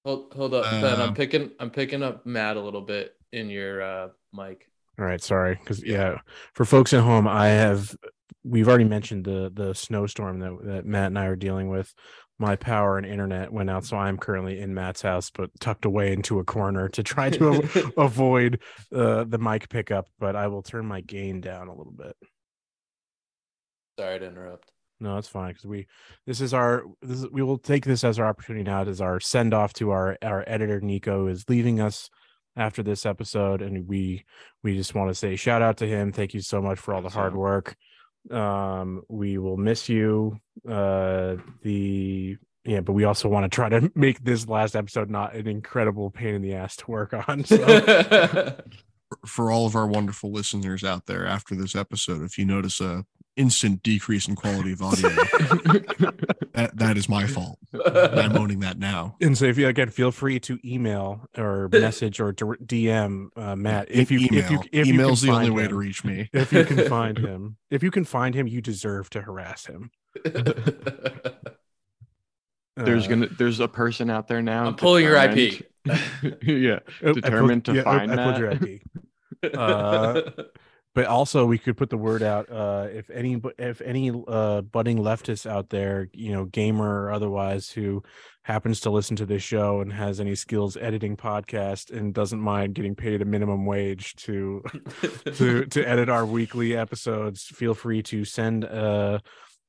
Hold 0.05 0.33
hold 0.35 0.53
up, 0.53 0.63
Ben. 0.63 0.99
I'm 0.99 1.13
picking 1.13 1.51
I'm 1.59 1.69
picking 1.69 2.01
up 2.01 2.25
Matt 2.25 2.57
a 2.57 2.61
little 2.61 2.81
bit 2.81 3.13
in 3.31 3.49
your 3.49 3.81
uh 3.81 4.07
mic. 4.33 4.65
All 4.99 5.05
right, 5.05 5.21
sorry, 5.21 5.55
because 5.55 5.83
yeah, 5.83 6.17
for 6.53 6.65
folks 6.65 6.93
at 6.93 7.03
home, 7.03 7.27
I 7.27 7.47
have 7.47 7.95
we've 8.43 8.67
already 8.67 8.85
mentioned 8.85 9.25
the 9.25 9.51
the 9.53 9.73
snowstorm 9.73 10.39
that 10.39 10.57
that 10.63 10.85
Matt 10.85 11.07
and 11.07 11.19
I 11.19 11.25
are 11.25 11.35
dealing 11.35 11.69
with. 11.69 11.93
My 12.39 12.55
power 12.55 12.97
and 12.97 13.05
internet 13.05 13.53
went 13.53 13.69
out, 13.69 13.85
so 13.85 13.97
I'm 13.97 14.17
currently 14.17 14.59
in 14.59 14.73
Matt's 14.73 15.03
house, 15.03 15.29
but 15.29 15.51
tucked 15.59 15.85
away 15.85 16.11
into 16.11 16.39
a 16.39 16.43
corner 16.43 16.89
to 16.89 17.03
try 17.03 17.29
to 17.29 17.49
av- 17.49 17.93
avoid 17.97 18.61
uh, 18.93 19.25
the 19.25 19.37
mic 19.37 19.69
pickup. 19.69 20.07
But 20.19 20.35
I 20.35 20.47
will 20.47 20.63
turn 20.63 20.87
my 20.87 21.01
gain 21.01 21.41
down 21.41 21.67
a 21.67 21.75
little 21.75 21.93
bit. 21.93 22.15
Sorry 23.99 24.19
to 24.19 24.25
interrupt. 24.25 24.71
No, 24.99 25.17
it's 25.17 25.27
fine 25.27 25.49
because 25.49 25.65
we 25.65 25.87
this 26.25 26.41
is 26.41 26.53
our 26.53 26.83
this 27.01 27.19
is, 27.19 27.29
we 27.29 27.43
will 27.43 27.57
take 27.57 27.85
this 27.85 28.03
as 28.03 28.19
our 28.19 28.27
opportunity 28.27 28.63
now 28.63 28.83
as 28.83 29.01
our 29.01 29.19
send 29.19 29.53
off 29.53 29.73
to 29.73 29.91
our 29.91 30.17
our 30.21 30.43
editor 30.47 30.79
Nico 30.79 31.27
is 31.27 31.45
leaving 31.47 31.79
us 31.79 32.09
after 32.55 32.83
this 32.83 33.05
episode 33.05 33.61
and 33.61 33.87
we 33.87 34.25
we 34.63 34.75
just 34.75 34.93
want 34.93 35.09
to 35.09 35.15
say 35.15 35.35
shout 35.35 35.61
out 35.61 35.77
to 35.77 35.87
him 35.87 36.11
thank 36.11 36.33
you 36.33 36.41
so 36.41 36.61
much 36.61 36.77
for 36.77 36.93
all 36.93 37.01
the 37.01 37.09
hard 37.09 37.35
work 37.35 37.75
um 38.29 39.01
we 39.09 39.37
will 39.37 39.57
miss 39.57 39.89
you 39.89 40.39
uh 40.69 41.35
the 41.63 42.37
yeah 42.63 42.79
but 42.79 42.93
we 42.93 43.03
also 43.03 43.27
want 43.27 43.43
to 43.43 43.49
try 43.53 43.67
to 43.67 43.91
make 43.95 44.23
this 44.23 44.47
last 44.47 44.75
episode 44.75 45.09
not 45.09 45.33
an 45.35 45.47
incredible 45.47 46.11
pain 46.11 46.35
in 46.35 46.41
the 46.41 46.53
ass 46.53 46.75
to 46.75 46.89
work 46.89 47.13
on 47.27 47.43
so. 47.43 48.55
For 49.25 49.51
all 49.51 49.65
of 49.65 49.75
our 49.75 49.87
wonderful 49.87 50.31
listeners 50.31 50.85
out 50.85 51.05
there 51.05 51.25
after 51.25 51.53
this 51.53 51.75
episode 51.75 52.21
if 52.21 52.37
you 52.37 52.45
notice 52.45 52.79
a 52.79 53.05
instant 53.41 53.81
decrease 53.81 54.27
in 54.27 54.35
quality 54.35 54.71
of 54.73 54.81
audio 54.81 55.09
that, 56.53 56.71
that 56.75 56.95
is 56.97 57.09
my 57.09 57.25
fault 57.25 57.57
i'm 57.85 58.37
owning 58.37 58.59
that 58.59 58.77
now 58.77 59.15
and 59.21 59.37
so 59.37 59.45
if 59.45 59.57
you 59.57 59.67
again 59.67 59.89
feel 59.89 60.11
free 60.11 60.39
to 60.39 60.59
email 60.63 61.27
or 61.37 61.67
message 61.73 62.19
or 62.21 62.31
dm 62.33 63.27
uh, 63.35 63.55
matt 63.55 63.87
if 63.89 64.11
you 64.11 64.19
email 64.19 64.39
if 64.43 64.51
you 64.51 64.59
if 64.71 64.87
you 64.87 64.93
email's 64.93 65.21
can 65.21 65.29
the 65.29 65.35
only 65.35 65.49
way 65.49 65.63
him. 65.63 65.69
to 65.69 65.75
reach 65.75 66.03
me 66.03 66.29
if 66.33 66.53
you 66.53 66.63
can 66.63 66.87
find 66.97 67.17
him 67.17 67.57
if 67.71 67.81
you 67.83 67.89
can 67.91 68.05
find 68.05 68.35
him 68.35 68.47
you 68.47 68.61
deserve 68.61 69.09
to 69.09 69.21
harass 69.21 69.65
him 69.65 69.89
There's 72.77 73.05
Uh, 73.05 73.09
gonna 73.09 73.27
there's 73.37 73.59
a 73.59 73.67
person 73.67 74.09
out 74.09 74.27
there 74.27 74.41
now. 74.41 74.65
I'm 74.65 74.75
pulling 74.75 75.03
your 75.05 75.15
IP. 75.17 75.65
yeah, 75.85 75.93
oh, 75.93 77.09
I 77.09 77.11
pulled- 77.11 77.21
determined 77.21 77.65
to 77.65 77.73
yeah, 77.75 77.81
oh, 77.81 77.83
find 77.83 78.11
I 78.11 78.23
pulled 78.23 78.37
your 78.37 78.51
IP. 78.51 78.81
Uh, 79.57 80.21
but 80.93 81.05
also 81.05 81.45
we 81.45 81.57
could 81.57 81.77
put 81.77 81.89
the 81.89 81.97
word 81.97 82.21
out 82.21 82.51
uh 82.51 82.87
if 82.91 83.09
any 83.09 83.41
if 83.57 83.81
any 83.81 84.11
uh 84.27 84.61
budding 84.61 84.97
leftists 84.97 85.49
out 85.49 85.69
there 85.69 86.09
you 86.13 86.31
know 86.31 86.45
gamer 86.45 87.03
or 87.03 87.11
otherwise 87.11 87.69
who 87.69 88.03
happens 88.43 88.79
to 88.79 88.89
listen 88.89 89.15
to 89.15 89.25
this 89.25 89.43
show 89.43 89.81
and 89.81 89.93
has 89.93 90.19
any 90.19 90.35
skills 90.35 90.75
editing 90.77 91.15
podcast 91.15 91.95
and 91.95 92.13
doesn't 92.13 92.41
mind 92.41 92.75
getting 92.75 92.95
paid 92.95 93.21
a 93.21 93.25
minimum 93.25 93.65
wage 93.65 94.15
to 94.15 94.63
to 95.35 95.65
to 95.65 95.83
edit 95.87 96.09
our 96.09 96.25
weekly 96.25 96.75
episodes 96.75 97.43
feel 97.43 97.73
free 97.73 98.01
to 98.01 98.25
send 98.25 98.65
uh 98.65 99.19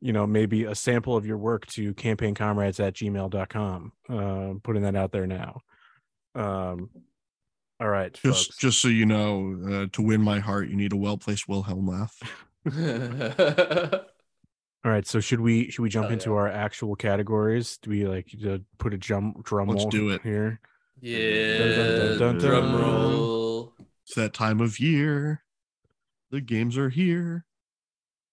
you 0.01 0.13
know 0.13 0.27
maybe 0.27 0.65
a 0.65 0.75
sample 0.75 1.17
of 1.17 1.25
your 1.25 1.39
work 1.39 1.65
to 1.67 1.95
campaignComrades 1.95 2.85
at 2.85 2.95
gmail.com 2.95 3.93
uh, 4.09 4.55
putting 4.63 4.83
that 4.83 4.97
out 4.97 5.13
there 5.13 5.27
now. 5.27 5.61
Um 6.35 6.91
all 7.83 7.89
right 7.89 8.15
just 8.15 8.47
folks. 8.47 8.57
just 8.59 8.81
so 8.81 8.87
you 8.89 9.05
know 9.05 9.59
uh, 9.69 9.87
to 9.93 10.01
win 10.03 10.23
my 10.23 10.39
heart 10.39 10.69
you 10.69 10.77
need 10.77 10.93
a 10.93 10.97
well-placed 10.97 11.49
wilhelm 11.49 11.87
laugh 11.89 12.17
all 14.85 14.91
right 14.91 15.07
so 15.07 15.19
should 15.21 15.41
we 15.41 15.69
should 15.71 15.83
we 15.83 15.89
jump 15.89 16.05
Hell 16.05 16.13
into 16.13 16.31
yeah. 16.31 16.37
our 16.37 16.49
actual 16.49 16.95
categories 16.95 17.79
do 17.83 17.91
we 17.91 18.07
like 18.07 18.29
to 18.41 18.63
put 18.79 18.95
a 18.95 18.99
jump 18.99 19.45
drum 19.45 19.69
Let's 19.69 19.83
roll 19.83 19.91
do 19.91 20.11
it. 20.11 20.23
here 20.23 20.61
yeah, 21.01 21.59
Dun, 21.59 21.69
dun, 21.69 22.19
dun, 22.19 22.39
drum 22.39 22.73
dun. 22.73 22.81
roll. 22.81 23.75
it's 24.07 24.15
that 24.15 24.33
time 24.33 24.61
of 24.61 24.79
year 24.79 25.43
the 26.31 26.41
games 26.41 26.79
are 26.79 26.89
here 26.91 27.45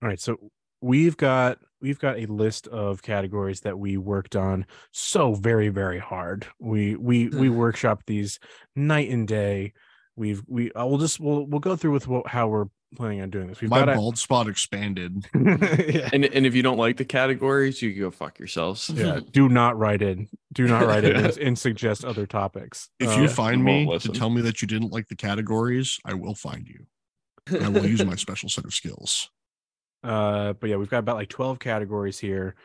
All 0.04 0.10
right, 0.10 0.20
so 0.20 0.38
we've 0.82 1.18
got 1.18 1.58
we've 1.82 2.00
got 2.00 2.18
a 2.20 2.26
list 2.26 2.68
of 2.68 3.02
categories 3.02 3.62
that 3.62 3.78
we 3.80 3.98
worked 3.98 4.36
on 4.36 4.65
so 4.92 5.34
very 5.34 5.70
very 5.70 6.00
hard. 6.00 6.46
We 6.60 6.96
we 6.96 7.30
we 7.30 7.50
workshop 7.63 8.04
these 8.08 8.39
night 8.76 9.10
and 9.10 9.28
day. 9.28 9.74
We've 10.15 10.42
we 10.48 10.72
uh, 10.74 10.86
we'll 10.86 10.98
just 10.98 11.20
we'll 11.20 11.46
we'll 11.46 11.60
go 11.62 11.76
through 11.76 11.92
with 11.92 12.08
what, 12.08 12.28
how 12.28 12.48
we're 12.50 12.65
planning 12.96 13.22
on 13.22 13.30
doing 13.30 13.48
this. 13.48 13.62
We've 13.62 13.70
my 13.70 13.86
got 13.86 13.96
bald 13.96 14.18
spot 14.18 14.48
expanded 14.50 15.24
yeah, 15.36 16.10
And 16.12 16.26
and 16.26 16.46
if 16.46 16.56
you 16.56 16.63
don't 16.63 16.78
like 16.78 16.98
the 16.98 17.06
categories, 17.06 17.82
you 17.82 17.92
can 17.94 18.02
go 18.02 18.12
fuck 18.12 18.39
yourselves. 18.39 18.89
yeah. 18.89 19.20
Do 19.32 19.48
not 19.48 19.78
write 19.78 20.02
in. 20.02 20.28
Do 20.52 20.68
not 20.68 20.86
write 20.88 21.04
in 21.06 21.15
and, 21.15 21.38
and 21.48 21.58
suggest 21.60 22.04
other 22.04 22.26
topics. 22.26 22.89
if 23.00 23.10
Uh, 23.10 23.22
you 23.22 23.28
find 23.30 23.63
me 23.63 23.86
listen. 23.86 24.12
to 24.12 24.20
tell 24.20 24.30
me 24.32 24.42
that 24.42 24.62
you 24.62 24.68
didn't 24.68 24.92
like 24.92 25.08
the 25.08 25.15
categories 25.15 26.00
i 26.04 26.13
will 26.15 26.34
find 26.36 26.68
you 26.68 26.86
i 27.63 27.70
will 27.70 27.86
use 27.86 28.04
my 28.04 28.15
special 28.15 28.50
set 28.50 28.65
of 28.65 28.74
skills 28.74 29.30
uh 30.04 30.54
but 30.54 30.70
yeah 30.70 30.76
we've 30.78 30.90
got 30.90 31.00
about 31.00 31.16
like 31.18 31.30
12 31.30 31.60
categories 31.60 32.20
here 32.20 32.56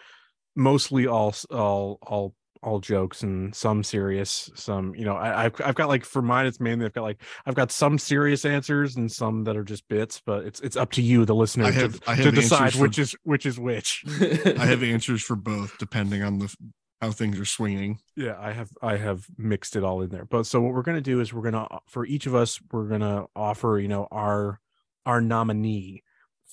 mostly 0.57 1.07
all 1.07 1.35
all 1.51 1.99
all 2.03 2.35
all 2.63 2.79
jokes 2.81 3.23
and 3.23 3.55
some 3.55 3.83
serious 3.83 4.51
some 4.55 4.95
you 4.95 5.05
know 5.05 5.15
I, 5.15 5.45
I've, 5.45 5.61
I've 5.63 5.75
got 5.75 5.89
like 5.89 6.03
for 6.05 6.23
mine 6.23 6.47
it's 6.47 6.61
mainly 6.61 6.87
i've 6.87 6.95
got 6.95 7.03
like 7.03 7.21
i've 7.45 7.55
got 7.55 7.71
some 7.71 7.99
serious 7.99 8.47
answers 8.47 8.97
and 8.97 9.11
some 9.13 9.45
that 9.45 9.57
are 9.57 9.65
just 9.65 9.87
bits 9.89 10.23
but 10.25 10.45
it's 10.47 10.61
it's 10.61 10.77
up 10.77 10.91
to 10.93 11.03
you 11.03 11.27
the 11.27 11.35
listener 11.35 11.65
I 11.67 11.73
have- 11.73 12.01
to, 12.01 12.11
I 12.11 12.17
to 12.17 12.31
decide 12.31 12.63
answers 12.63 12.77
for- 12.77 12.83
which 12.83 12.99
is 12.99 13.17
which 13.25 13.45
is 13.47 13.59
which. 13.59 14.03
I 14.21 14.65
have 14.65 14.83
answers 14.83 15.23
for 15.23 15.37
both 15.37 15.77
depending 15.79 16.23
on 16.23 16.39
the 16.39 16.55
how 17.03 17.11
things 17.11 17.39
are 17.39 17.45
swinging. 17.45 17.99
Yeah 18.17 18.37
i 18.41 18.53
have 18.53 18.71
i 18.81 18.97
have 18.97 19.27
mixed 19.37 19.77
it 19.77 19.85
all 19.85 20.01
in 20.01 20.09
there. 20.09 20.25
But 20.25 20.47
so 20.47 20.63
what 20.63 20.73
we're 20.73 20.81
going 20.83 20.97
to 20.97 21.03
do 21.03 21.21
is 21.21 21.35
we're 21.35 21.43
going 21.51 21.53
to 21.53 21.67
for 21.89 22.07
each 22.07 22.25
of 22.25 22.35
us 22.35 22.61
we're 22.73 22.89
going 22.89 23.03
to 23.03 23.27
offer 23.37 23.79
you 23.79 23.89
know 23.89 24.09
our 24.11 24.59
our 25.05 25.21
nominee 25.21 26.03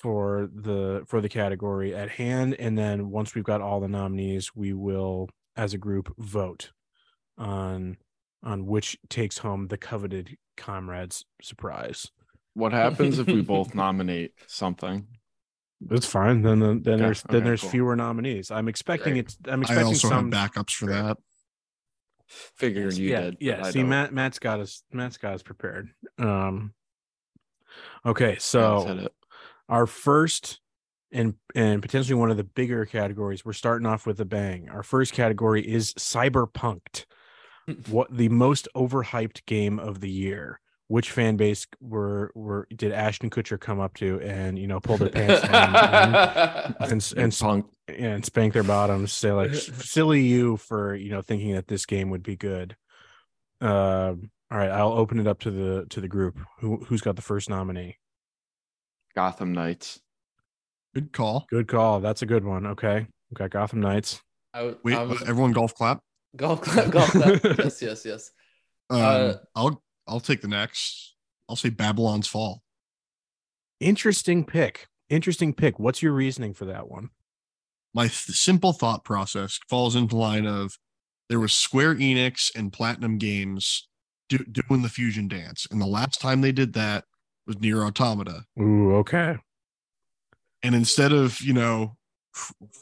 for 0.02 0.48
the 0.52 1.04
for 1.06 1.20
the 1.20 1.28
category 1.28 1.94
at 1.94 2.10
hand 2.10 2.54
and 2.58 2.76
then 2.76 3.10
once 3.10 3.34
we've 3.34 3.44
got 3.44 3.60
all 3.60 3.80
the 3.80 3.88
nominees 3.88 4.54
we 4.54 4.72
will 4.72 5.28
as 5.56 5.72
a 5.74 5.78
group 5.78 6.12
vote 6.18 6.72
on 7.38 7.96
on 8.42 8.66
which 8.66 8.98
takes 9.08 9.38
home 9.38 9.68
the 9.68 9.78
coveted 9.78 10.36
comrades 10.56 11.24
surprise 11.40 12.10
What 12.54 12.72
happens 12.72 13.18
if 13.18 13.26
we 13.26 13.40
both 13.42 13.74
nominate 13.76 14.32
something? 14.46 15.06
that's 15.84 16.06
fine 16.06 16.42
then 16.42 16.58
then, 16.60 16.82
then 16.82 16.94
Okay, 16.94 17.02
there's 17.04 17.22
then 17.22 17.36
okay, 17.36 17.44
there's 17.44 17.60
cool. 17.60 17.70
fewer 17.70 17.96
nominees 17.96 18.50
i'm 18.50 18.68
expecting 18.68 19.14
Great. 19.14 19.28
it 19.28 19.48
i'm 19.48 19.60
i 19.60 19.62
expecting 19.62 19.86
also 19.86 20.08
some 20.08 20.30
backups 20.30 20.72
for 20.72 20.86
that 20.86 21.16
Figured 22.56 22.96
you 22.96 23.10
yeah, 23.10 23.20
did. 23.20 23.36
Yeah, 23.40 23.62
see. 23.64 23.82
Matt, 23.82 24.14
Matt's 24.14 24.38
got 24.38 24.58
us. 24.60 24.82
Matt's 24.90 25.18
got 25.18 25.34
us 25.34 25.42
prepared. 25.42 25.90
Um. 26.18 26.72
Okay, 28.06 28.36
so 28.40 28.86
hit 28.86 28.98
it. 29.00 29.12
Our 29.68 29.86
first 29.86 30.60
and 31.10 31.34
and 31.54 31.82
potentially 31.82 32.18
one 32.18 32.30
of 32.30 32.36
the 32.36 32.44
bigger 32.44 32.84
categories. 32.86 33.44
We're 33.44 33.52
starting 33.52 33.86
off 33.86 34.06
with 34.06 34.20
a 34.20 34.24
bang. 34.24 34.68
Our 34.68 34.82
first 34.82 35.12
category 35.12 35.62
is 35.62 35.92
cyberpunked. 35.94 37.06
what 37.88 38.14
the 38.16 38.28
most 38.28 38.66
overhyped 38.74 39.46
game 39.46 39.78
of 39.78 40.00
the 40.00 40.10
year? 40.10 40.60
which 40.92 41.10
fan 41.10 41.38
base 41.38 41.66
were 41.80 42.30
were 42.34 42.66
did 42.76 42.92
Ashton 42.92 43.30
Kutcher 43.30 43.58
come 43.58 43.80
up 43.80 43.94
to 43.94 44.20
and 44.20 44.58
you 44.58 44.66
know 44.66 44.78
pull 44.78 44.98
their 44.98 45.08
pants 45.08 45.40
down 45.40 45.74
and 45.74 46.14
and, 46.14 46.76
and, 46.92 47.14
and, 47.16 47.38
punk. 47.40 47.66
and 47.88 48.22
spank 48.26 48.52
their 48.52 48.62
bottoms, 48.62 49.10
say 49.10 49.32
like 49.32 49.54
silly 49.54 50.20
you 50.20 50.58
for 50.58 50.94
you 50.94 51.08
know 51.08 51.22
thinking 51.22 51.54
that 51.54 51.66
this 51.66 51.86
game 51.86 52.10
would 52.10 52.22
be 52.22 52.36
good. 52.36 52.76
Um, 53.62 54.30
all 54.50 54.58
right, 54.58 54.68
I'll 54.68 54.92
open 54.92 55.18
it 55.18 55.26
up 55.26 55.40
to 55.40 55.50
the 55.50 55.86
to 55.88 56.02
the 56.02 56.08
group. 56.08 56.38
Who 56.58 56.84
who's 56.84 57.00
got 57.00 57.16
the 57.16 57.22
first 57.22 57.48
nominee? 57.48 57.96
Gotham 59.14 59.52
Knights. 59.52 60.00
Good 60.94 61.12
call. 61.12 61.46
Good 61.50 61.68
call. 61.68 62.00
That's 62.00 62.22
a 62.22 62.26
good 62.26 62.44
one. 62.44 62.66
Okay, 62.66 63.06
we 63.30 63.34
got 63.34 63.50
Gotham 63.50 63.80
Knights. 63.80 64.20
I, 64.54 64.58
w- 64.58 64.78
Wait, 64.84 64.94
I 64.94 65.02
was, 65.04 65.22
everyone 65.22 65.52
golf 65.52 65.74
clap. 65.74 66.00
golf 66.36 66.60
clap, 66.60 66.90
golf 66.90 67.10
clap. 67.10 67.42
yes, 67.58 67.80
yes, 67.80 68.04
yes. 68.04 68.30
Um, 68.90 69.00
Uh, 69.00 69.34
I'll 69.54 69.82
I'll 70.06 70.20
take 70.20 70.42
the 70.42 70.48
next. 70.48 71.14
I'll 71.48 71.56
say 71.56 71.70
Babylon's 71.70 72.28
Fall. 72.28 72.62
Interesting 73.80 74.44
pick. 74.44 74.86
Interesting 75.08 75.52
pick. 75.54 75.78
What's 75.78 76.02
your 76.02 76.12
reasoning 76.12 76.54
for 76.54 76.64
that 76.66 76.88
one? 76.88 77.10
My 77.94 78.04
th- 78.04 78.14
simple 78.36 78.72
thought 78.72 79.04
process 79.04 79.58
falls 79.68 79.96
into 79.96 80.16
line 80.16 80.46
of 80.46 80.78
there 81.28 81.40
was 81.40 81.52
Square 81.52 81.96
Enix 81.96 82.50
and 82.54 82.72
Platinum 82.72 83.18
Games 83.18 83.88
do, 84.28 84.38
doing 84.38 84.82
the 84.82 84.88
fusion 84.88 85.28
dance, 85.28 85.66
and 85.70 85.80
the 85.80 85.86
last 85.86 86.20
time 86.20 86.40
they 86.40 86.52
did 86.52 86.72
that 86.74 87.04
was 87.46 87.56
NieR 87.56 87.86
Automata. 87.86 88.44
Ooh, 88.60 88.96
okay. 88.96 89.36
And 90.62 90.74
instead 90.74 91.12
of 91.12 91.40
you 91.40 91.52
know 91.52 91.96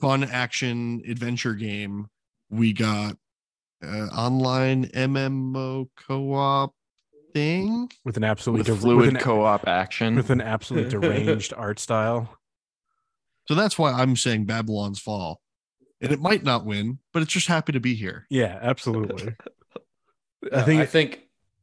fun 0.00 0.24
action 0.24 1.02
adventure 1.08 1.54
game, 1.54 2.08
we 2.50 2.72
got 2.72 3.16
uh, 3.82 4.06
online 4.12 4.86
MMO 4.86 5.88
co-op 5.96 6.74
thing. 7.32 7.90
With 8.04 8.16
an 8.16 8.24
absolutely 8.24 8.60
With 8.60 8.66
der- 8.66 8.72
with 8.74 8.82
fluid 8.82 9.08
an, 9.14 9.16
co-op 9.20 9.66
action. 9.66 10.16
with 10.16 10.30
an 10.30 10.40
absolutely 10.40 10.90
deranged 10.90 11.52
art 11.56 11.78
style. 11.78 12.36
So 13.48 13.54
that's 13.54 13.78
why 13.78 13.92
I'm 13.92 14.14
saying 14.16 14.44
Babylon's 14.44 15.00
Fall. 15.00 15.40
And 16.02 16.12
it 16.12 16.20
might 16.20 16.44
not 16.44 16.64
win, 16.64 16.98
but 17.12 17.22
it's 17.22 17.32
just 17.32 17.46
happy 17.46 17.72
to 17.72 17.80
be 17.80 17.94
here. 17.94 18.26
Yeah, 18.30 18.58
absolutely. 18.62 19.34
I 20.52 20.62
think 20.62 20.80
I 20.80 20.86
think 20.86 21.20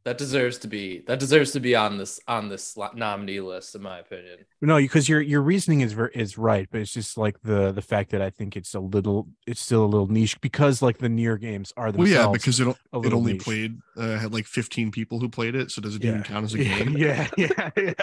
that 0.08 0.18
deserves 0.18 0.58
to 0.60 0.70
be 0.70 1.04
that 1.06 1.20
deserves 1.20 1.52
to 1.52 1.60
be 1.60 1.76
on 1.76 1.98
this 1.98 2.18
on 2.30 2.48
this 2.48 2.78
nominee 2.96 3.42
list, 3.42 3.76
in 3.76 3.82
my 3.82 4.00
opinion. 4.00 4.38
no, 4.62 4.78
because 4.78 5.10
your 5.10 5.20
your 5.20 5.42
reasoning 5.42 5.82
is 5.82 5.92
ver- 5.92 6.08
is 6.08 6.38
right, 6.38 6.66
but 6.72 6.80
it's 6.80 6.94
just 6.94 7.18
like 7.18 7.36
the 7.42 7.74
the 7.74 7.82
fact 7.82 8.12
that 8.12 8.22
I 8.22 8.30
think 8.30 8.56
it's 8.56 8.74
a 8.74 8.80
little 8.80 9.28
it's 9.46 9.60
still 9.60 9.84
a 9.84 9.86
little 9.86 10.08
niche 10.08 10.40
because 10.40 10.82
like 10.82 11.00
the 11.00 11.10
NieR 11.10 11.38
games 11.38 11.74
are 11.76 11.88
Well, 11.92 12.06
themselves. 12.08 12.14
yeah, 12.26 12.32
because 12.32 12.60
it, 12.62 12.68
a 12.94 13.00
it 13.02 13.14
only 13.14 13.34
niche. 13.34 13.42
played, 13.44 13.78
uh, 13.98 14.18
had 14.18 14.34
like 14.34 14.46
15 14.46 14.92
people 14.92 15.20
who 15.20 15.28
played 15.28 15.56
it. 15.56 15.72
So 15.72 15.82
does 15.82 15.96
it 15.98 16.04
yeah. 16.06 16.12
even 16.12 16.24
count 16.24 16.46
as 16.46 16.54
a 16.54 16.60
yeah, 16.64 16.84
game? 16.84 16.98
Yeah, 16.98 17.28
yeah, 17.38 17.70
yeah. 17.76 17.94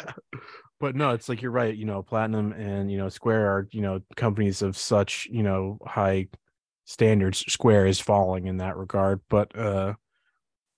But 0.80 0.96
no, 0.96 1.12
it's 1.14 1.30
like 1.30 1.40
you're 1.40 1.52
right. 1.52 1.74
You 1.74 1.86
know, 1.86 2.02
Platinum 2.02 2.52
and 2.52 2.92
you 2.92 2.98
know 2.98 3.08
Square 3.08 3.46
are 3.46 3.68
you 3.72 3.80
know 3.80 4.00
companies 4.14 4.60
of 4.60 4.76
such 4.76 5.26
you 5.30 5.42
know 5.42 5.78
high 5.86 6.26
standards. 6.84 7.38
Square 7.50 7.86
is 7.86 7.98
falling 7.98 8.46
in 8.46 8.58
that 8.58 8.76
regard, 8.76 9.22
but 9.30 9.56
uh, 9.56 9.94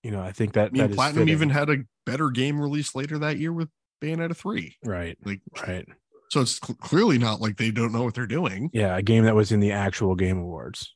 you 0.07 0.13
know, 0.13 0.21
I 0.23 0.31
think 0.31 0.53
that 0.53 0.69
I 0.69 0.71
mean, 0.71 0.83
that 0.83 0.91
is 0.91 0.97
Platinum 0.97 1.23
fitting. 1.23 1.33
even 1.33 1.51
had 1.51 1.69
a 1.69 1.79
better 2.05 2.31
game 2.31 2.61
released 2.61 2.95
later 2.95 3.19
that 3.19 3.39
year 3.39 3.53
with 3.53 3.69
Bayonetta 4.01 4.37
3. 4.37 4.77
right, 4.85 5.19
Like, 5.25 5.41
right. 5.67 5.85
so 6.31 6.43
it's 6.43 6.61
cl- 6.65 6.77
clearly 6.77 7.19
not 7.19 7.41
like 7.41 7.57
they 7.57 7.73
don't 7.73 7.93
know 7.93 8.05
what 8.05 8.15
they're 8.15 8.27
doing. 8.29 8.71
Yeah, 8.73 8.97
a 8.97 9.03
game 9.03 9.25
that 9.25 9.35
was 9.35 9.51
in 9.51 9.59
the 9.59 9.73
actual 9.73 10.15
game 10.15 10.39
awards 10.39 10.95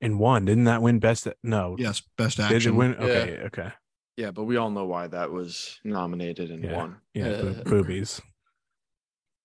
and 0.00 0.18
won. 0.18 0.46
Didn't 0.46 0.64
that 0.64 0.80
win 0.80 0.98
best? 0.98 1.28
No, 1.42 1.76
Yes, 1.78 2.00
best 2.16 2.40
action. 2.40 2.58
did 2.58 2.66
it 2.68 2.70
win? 2.72 2.94
Okay, 2.94 3.40
okay. 3.46 3.72
yeah, 4.16 4.30
but 4.30 4.44
we 4.44 4.56
all 4.56 4.70
know 4.70 4.86
why 4.86 5.08
that 5.08 5.30
was 5.30 5.78
nominated 5.84 6.50
and 6.50 6.64
Yeah. 6.64 6.76
won. 6.76 6.96
Yeah, 7.12 7.26
Uh, 7.26 7.42
boob- 7.42 7.64
boobies. 7.64 8.22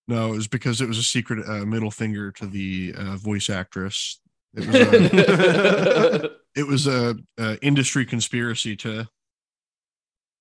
No, 0.08 0.34
it 0.34 0.36
was 0.38 0.48
because 0.48 0.80
it 0.82 0.88
was 0.88 0.98
a 0.98 1.04
secret 1.04 1.46
uh, 1.48 1.66
middle 1.66 1.92
finger 1.92 2.32
to 2.34 2.46
the 2.46 2.94
uh, 2.98 3.16
voice 3.18 3.50
actress. 3.50 4.20
It 4.56 4.68
was 4.68 4.76
a, 4.76 6.32
it 6.56 6.68
was 6.68 6.88
a, 6.88 7.16
a 7.38 7.58
industry 7.62 8.06
conspiracy 8.06 8.76
to 8.78 9.08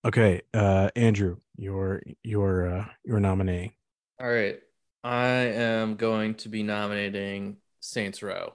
Okay, 0.05 0.43
uh, 0.53 0.91
Andrew, 0.97 1.37
your 1.57 2.03
your 2.25 2.67
uh, 2.67 2.85
your 3.05 3.21
nominee. 3.21 3.77
All 4.21 4.29
right. 4.29 4.59
I 5.05 5.27
am 5.27 5.97
going 5.97 6.35
to 6.37 6.49
be 6.49 6.63
nominating 6.63 7.57
Saints 7.81 8.23
Row. 8.23 8.55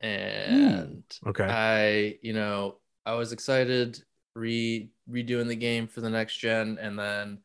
And 0.00 1.04
Okay, 1.26 1.44
I, 1.44 2.18
you 2.22 2.32
know, 2.32 2.76
I 3.04 3.14
was 3.14 3.32
excited 3.32 4.02
re 4.34 4.90
redoing 5.08 5.48
the 5.48 5.56
game 5.56 5.86
for 5.86 6.00
the 6.00 6.10
next 6.10 6.38
gen, 6.38 6.78
and 6.80 6.98
then 6.98 7.38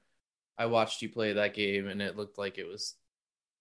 I 0.57 0.67
watched 0.67 1.01
you 1.01 1.09
play 1.09 1.33
that 1.33 1.53
game, 1.53 1.87
and 1.87 2.01
it 2.01 2.15
looked 2.15 2.37
like 2.37 2.57
it 2.57 2.67
was 2.67 2.95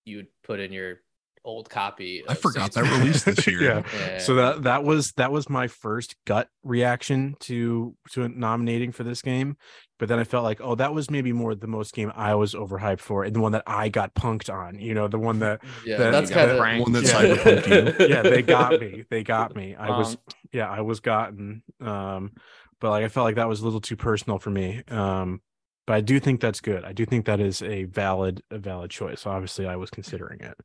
you'd 0.06 0.28
put 0.42 0.60
in 0.60 0.72
your 0.72 1.00
old 1.44 1.68
copy. 1.68 2.24
I 2.28 2.34
forgot 2.34 2.72
Saints 2.72 2.76
that 2.76 2.84
Row. 2.84 2.98
released 2.98 3.26
this 3.26 3.46
year. 3.46 3.62
Yeah. 3.62 3.82
Yeah. 3.98 4.18
so 4.18 4.34
that 4.36 4.62
that 4.62 4.82
was 4.84 5.12
that 5.12 5.30
was 5.30 5.48
my 5.50 5.66
first 5.68 6.16
gut 6.24 6.48
reaction 6.62 7.36
to 7.40 7.94
to 8.12 8.28
nominating 8.28 8.92
for 8.92 9.04
this 9.04 9.20
game 9.22 9.56
but 9.98 10.08
then 10.08 10.18
i 10.18 10.24
felt 10.24 10.42
like 10.42 10.60
oh 10.62 10.74
that 10.74 10.94
was 10.94 11.10
maybe 11.10 11.32
more 11.32 11.54
the 11.54 11.66
most 11.66 11.92
game 11.94 12.10
i 12.16 12.34
was 12.34 12.54
overhyped 12.54 13.00
for 13.00 13.22
and 13.24 13.36
the 13.36 13.40
one 13.40 13.52
that 13.52 13.62
i 13.66 13.88
got 13.90 14.14
punked 14.14 14.52
on 14.52 14.78
you 14.78 14.94
know 14.94 15.06
the 15.06 15.18
one 15.18 15.38
that 15.40 15.60
yeah, 15.86 15.98
that- 15.98 16.10
that's 16.10 16.30
kind 16.30 16.50
of 16.50 16.58
pranked. 16.58 16.82
one 16.82 16.92
that 16.92 17.04
Yeah. 17.04 17.10
cyberpunked 17.12 17.98
you. 18.00 18.06
yeah 18.14 18.22
they 18.22 18.40
got 18.42 18.80
me 18.80 19.04
they 19.10 19.22
got 19.22 19.54
me 19.54 19.74
i 19.76 19.90
was 19.90 20.16
yeah 20.52 20.68
i 20.70 20.80
was 20.80 21.00
gotten 21.00 21.62
um 21.82 22.32
but 22.80 22.90
like 22.90 23.04
i 23.04 23.08
felt 23.08 23.24
like 23.24 23.36
that 23.36 23.48
was 23.48 23.60
a 23.60 23.64
little 23.64 23.80
too 23.82 23.96
personal 23.96 24.38
for 24.38 24.50
me 24.50 24.82
um 24.88 25.40
but 25.86 25.92
i 25.94 26.00
do 26.00 26.18
think 26.18 26.40
that's 26.40 26.60
good 26.60 26.84
i 26.84 26.92
do 26.94 27.04
think 27.04 27.26
that 27.26 27.40
is 27.40 27.60
a 27.62 27.84
valid 27.84 28.42
a 28.50 28.58
valid 28.58 28.90
choice 28.90 29.26
obviously 29.26 29.66
i 29.66 29.76
was 29.76 29.90
considering 29.90 30.40
it 30.40 30.56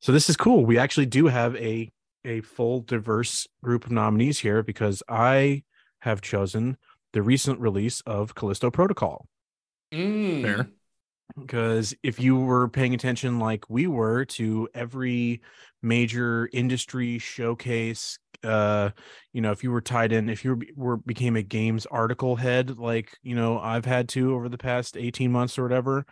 so 0.00 0.12
this 0.12 0.28
is 0.28 0.36
cool 0.36 0.64
we 0.64 0.78
actually 0.78 1.06
do 1.06 1.26
have 1.26 1.54
a 1.56 1.90
a 2.24 2.40
full 2.40 2.80
diverse 2.80 3.46
group 3.62 3.84
of 3.86 3.92
nominees 3.92 4.38
here 4.38 4.62
because 4.62 5.02
i 5.08 5.62
have 6.00 6.20
chosen 6.20 6.76
the 7.12 7.22
recent 7.22 7.58
release 7.60 8.00
of 8.02 8.34
callisto 8.34 8.70
protocol 8.70 9.26
Mm. 9.92 10.42
Fair. 10.42 10.68
because 11.38 11.94
if 12.02 12.18
you 12.18 12.36
were 12.36 12.68
paying 12.68 12.92
attention 12.92 13.38
like 13.38 13.64
we 13.70 13.86
were 13.86 14.24
to 14.24 14.68
every 14.74 15.40
major 15.82 16.48
industry 16.52 17.18
showcase 17.18 18.18
uh 18.42 18.90
you 19.32 19.40
know 19.40 19.52
if 19.52 19.62
you 19.62 19.70
were 19.70 19.80
tied 19.80 20.12
in 20.12 20.28
if 20.28 20.44
you 20.44 20.56
were, 20.56 20.66
were 20.74 20.96
became 20.96 21.36
a 21.36 21.42
games 21.42 21.86
article 21.86 22.36
head 22.36 22.78
like 22.78 23.16
you 23.22 23.34
know 23.34 23.58
i've 23.60 23.84
had 23.84 24.08
to 24.08 24.34
over 24.34 24.48
the 24.48 24.58
past 24.58 24.96
18 24.96 25.30
months 25.30 25.56
or 25.58 25.62
whatever 25.62 26.04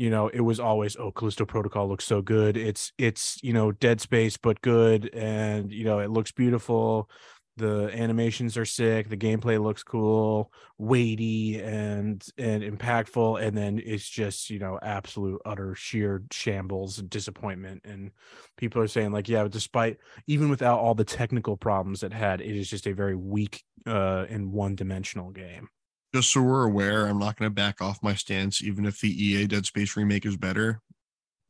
you 0.00 0.08
know 0.08 0.28
it 0.28 0.40
was 0.40 0.58
always 0.58 0.96
oh 0.96 1.12
callisto 1.12 1.44
protocol 1.44 1.86
looks 1.86 2.06
so 2.06 2.22
good. 2.22 2.56
It's 2.56 2.90
it's 2.96 3.38
you 3.42 3.52
know 3.52 3.70
dead 3.70 4.00
space 4.00 4.38
but 4.38 4.62
good 4.62 5.10
and 5.12 5.70
you 5.70 5.84
know 5.84 5.98
it 5.98 6.08
looks 6.08 6.32
beautiful. 6.32 7.10
The 7.58 7.90
animations 7.92 8.56
are 8.56 8.64
sick. 8.64 9.10
The 9.10 9.18
gameplay 9.18 9.62
looks 9.62 9.82
cool 9.82 10.50
weighty 10.78 11.60
and 11.60 12.24
and 12.38 12.62
impactful 12.62 13.42
and 13.42 13.54
then 13.54 13.78
it's 13.84 14.08
just 14.08 14.48
you 14.48 14.58
know 14.58 14.78
absolute 14.80 15.42
utter 15.44 15.74
sheer 15.74 16.22
shambles 16.30 16.98
and 16.98 17.10
disappointment 17.10 17.82
and 17.84 18.10
people 18.56 18.80
are 18.80 18.88
saying 18.88 19.12
like 19.12 19.28
yeah 19.28 19.46
despite 19.46 19.98
even 20.26 20.48
without 20.48 20.78
all 20.78 20.94
the 20.94 21.04
technical 21.04 21.58
problems 21.58 22.02
it 22.02 22.14
had 22.14 22.40
it 22.40 22.56
is 22.56 22.70
just 22.70 22.86
a 22.86 22.94
very 22.94 23.14
weak 23.14 23.62
uh 23.86 24.24
and 24.30 24.50
one 24.50 24.74
dimensional 24.74 25.30
game 25.30 25.68
Just 26.14 26.32
so 26.32 26.42
we're 26.42 26.64
aware, 26.64 27.06
I'm 27.06 27.18
not 27.18 27.36
going 27.36 27.48
to 27.50 27.54
back 27.54 27.80
off 27.80 28.02
my 28.02 28.14
stance, 28.14 28.62
even 28.62 28.84
if 28.84 29.00
the 29.00 29.08
EA 29.08 29.46
Dead 29.46 29.64
Space 29.64 29.96
remake 29.96 30.26
is 30.26 30.36
better. 30.36 30.80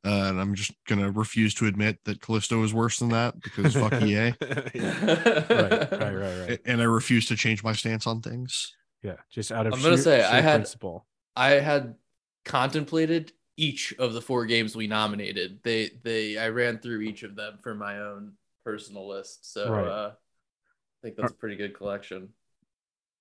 Uh, 0.04 0.28
and 0.28 0.40
I'm 0.40 0.54
just 0.54 0.72
going 0.86 1.00
to 1.00 1.10
refuse 1.10 1.54
to 1.54 1.66
admit 1.66 1.98
that 2.04 2.20
Callisto 2.20 2.62
is 2.64 2.72
worse 2.74 2.98
than 2.98 3.10
that 3.10 3.40
because 3.40 3.74
fuck 3.74 3.92
EA. 4.02 4.34
Yeah. 4.74 5.04
right 5.50 5.90
right 5.92 6.14
right 6.14 6.48
right 6.48 6.60
And 6.64 6.80
I 6.80 6.84
refuse 6.84 7.26
to 7.28 7.36
change 7.36 7.62
my 7.62 7.72
stance 7.72 8.06
on 8.06 8.20
things. 8.22 8.74
yeah 9.02 9.16
just 9.30 9.52
out 9.52 9.66
of 9.66 9.74
I'm 9.74 9.82
gonna 9.82 9.98
say, 9.98 10.22
I 10.22 10.40
had- 10.40 10.56
principle 10.60 11.06
I 11.36 11.50
had 11.52 11.94
contemplated 12.44 13.32
each 13.56 13.94
of 13.98 14.14
the 14.14 14.20
four 14.22 14.46
games 14.46 14.74
we 14.74 14.86
nominated. 14.86 15.60
They 15.62 15.90
they 16.02 16.38
I 16.38 16.48
ran 16.48 16.78
through 16.78 17.00
each 17.02 17.22
of 17.22 17.36
them 17.36 17.58
for 17.62 17.74
my 17.74 17.98
own 18.00 18.32
personal 18.64 19.06
list. 19.08 19.52
So 19.52 19.70
Right. 19.70 19.86
uh, 19.86 20.10
I 20.12 20.98
think 21.02 21.16
that's 21.16 21.32
a 21.32 21.36
pretty 21.36 21.56
good 21.56 21.74
collection. 21.74 22.30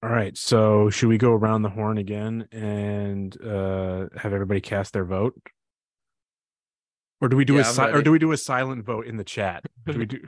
All 0.01 0.09
right. 0.09 0.37
So 0.37 0.89
should 0.89 1.09
we 1.09 1.17
go 1.17 1.31
around 1.33 1.61
the 1.63 1.69
horn 1.69 1.97
again 1.97 2.47
and 2.51 3.35
uh 3.41 4.07
have 4.17 4.33
everybody 4.33 4.61
cast 4.61 4.93
their 4.93 5.05
vote? 5.05 5.35
Or 7.21 7.27
do 7.27 7.35
we 7.35 7.43
do 7.45 7.55
Yeah, 7.55 7.61
a 7.61 7.65
I'm 7.67 7.73
si- 7.73 7.81
or 7.81 8.01
do 8.01 8.11
we 8.11 8.19
do 8.19 8.31
a 8.31 8.37
silent 8.37 8.85
vote 8.85 9.05
in 9.07 9.17
the 9.17 9.25
chat? 9.25 9.63
Do 9.85 9.97
we 9.99 10.05
do 10.07 10.19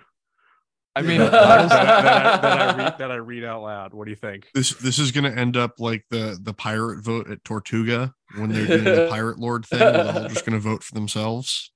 I 0.93 1.03
mean, 1.03 1.19
that, 1.19 1.31
that- 1.31 1.69
that 1.69 1.87
I, 1.87 2.37
that 2.41 2.59
I 2.59 2.77
read, 2.83 2.97
that 2.97 3.11
I 3.11 3.15
read 3.15 3.45
out 3.45 3.61
loud? 3.63 3.93
What 3.93 4.03
do 4.05 4.09
you 4.11 4.17
think? 4.17 4.49
This 4.53 4.73
this 4.75 4.99
is 4.99 5.11
going 5.13 5.23
to 5.23 5.39
end 5.39 5.55
up 5.55 5.79
like 5.79 6.03
the 6.09 6.37
the 6.41 6.53
pirate 6.53 7.01
vote 7.01 7.31
at 7.31 7.41
Tortuga 7.45 8.13
when 8.35 8.49
they're 8.51 8.67
doing 8.67 8.83
the 8.83 9.07
pirate 9.09 9.39
lord 9.39 9.65
thing. 9.65 9.79
Where 9.79 9.91
they're 9.93 10.23
all 10.23 10.27
just 10.27 10.45
going 10.45 10.53
to 10.53 10.59
vote 10.59 10.83
for 10.83 10.93
themselves. 10.93 11.71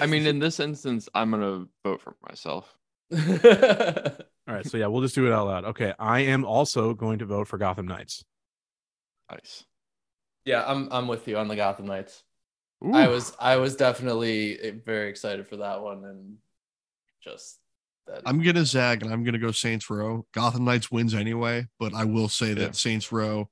I 0.00 0.06
mean, 0.06 0.26
in 0.26 0.40
this 0.40 0.58
instance, 0.58 1.08
I'm 1.14 1.30
gonna 1.30 1.66
vote 1.84 2.00
for 2.02 2.16
myself. 2.28 2.76
All 4.48 4.54
right. 4.54 4.66
So 4.66 4.76
yeah, 4.76 4.86
we'll 4.86 5.02
just 5.02 5.14
do 5.14 5.26
it 5.26 5.32
out 5.32 5.46
loud. 5.46 5.64
Okay. 5.66 5.92
I 5.98 6.20
am 6.20 6.44
also 6.44 6.94
going 6.94 7.18
to 7.20 7.26
vote 7.26 7.48
for 7.48 7.58
Gotham 7.58 7.86
Knights. 7.86 8.24
Nice. 9.30 9.64
Yeah, 10.44 10.64
I'm 10.66 10.88
I'm 10.92 11.08
with 11.08 11.26
you 11.26 11.36
on 11.36 11.48
the 11.48 11.56
Gotham 11.56 11.86
Knights. 11.86 12.22
I 12.92 13.08
was 13.08 13.32
I 13.40 13.56
was 13.56 13.74
definitely 13.74 14.80
very 14.84 15.08
excited 15.08 15.46
for 15.48 15.56
that 15.56 15.80
one 15.82 16.04
and 16.04 16.36
just 17.24 17.58
that 18.06 18.22
I'm 18.26 18.40
gonna 18.42 18.64
zag 18.64 19.02
and 19.02 19.12
I'm 19.12 19.24
gonna 19.24 19.38
go 19.38 19.50
Saints 19.50 19.90
Row. 19.90 20.26
Gotham 20.32 20.64
Knights 20.64 20.92
wins 20.92 21.14
anyway, 21.14 21.66
but 21.80 21.94
I 21.94 22.04
will 22.04 22.28
say 22.28 22.48
Yeah. 22.48 22.54
that 22.54 22.76
Saints 22.76 23.10
Row, 23.10 23.48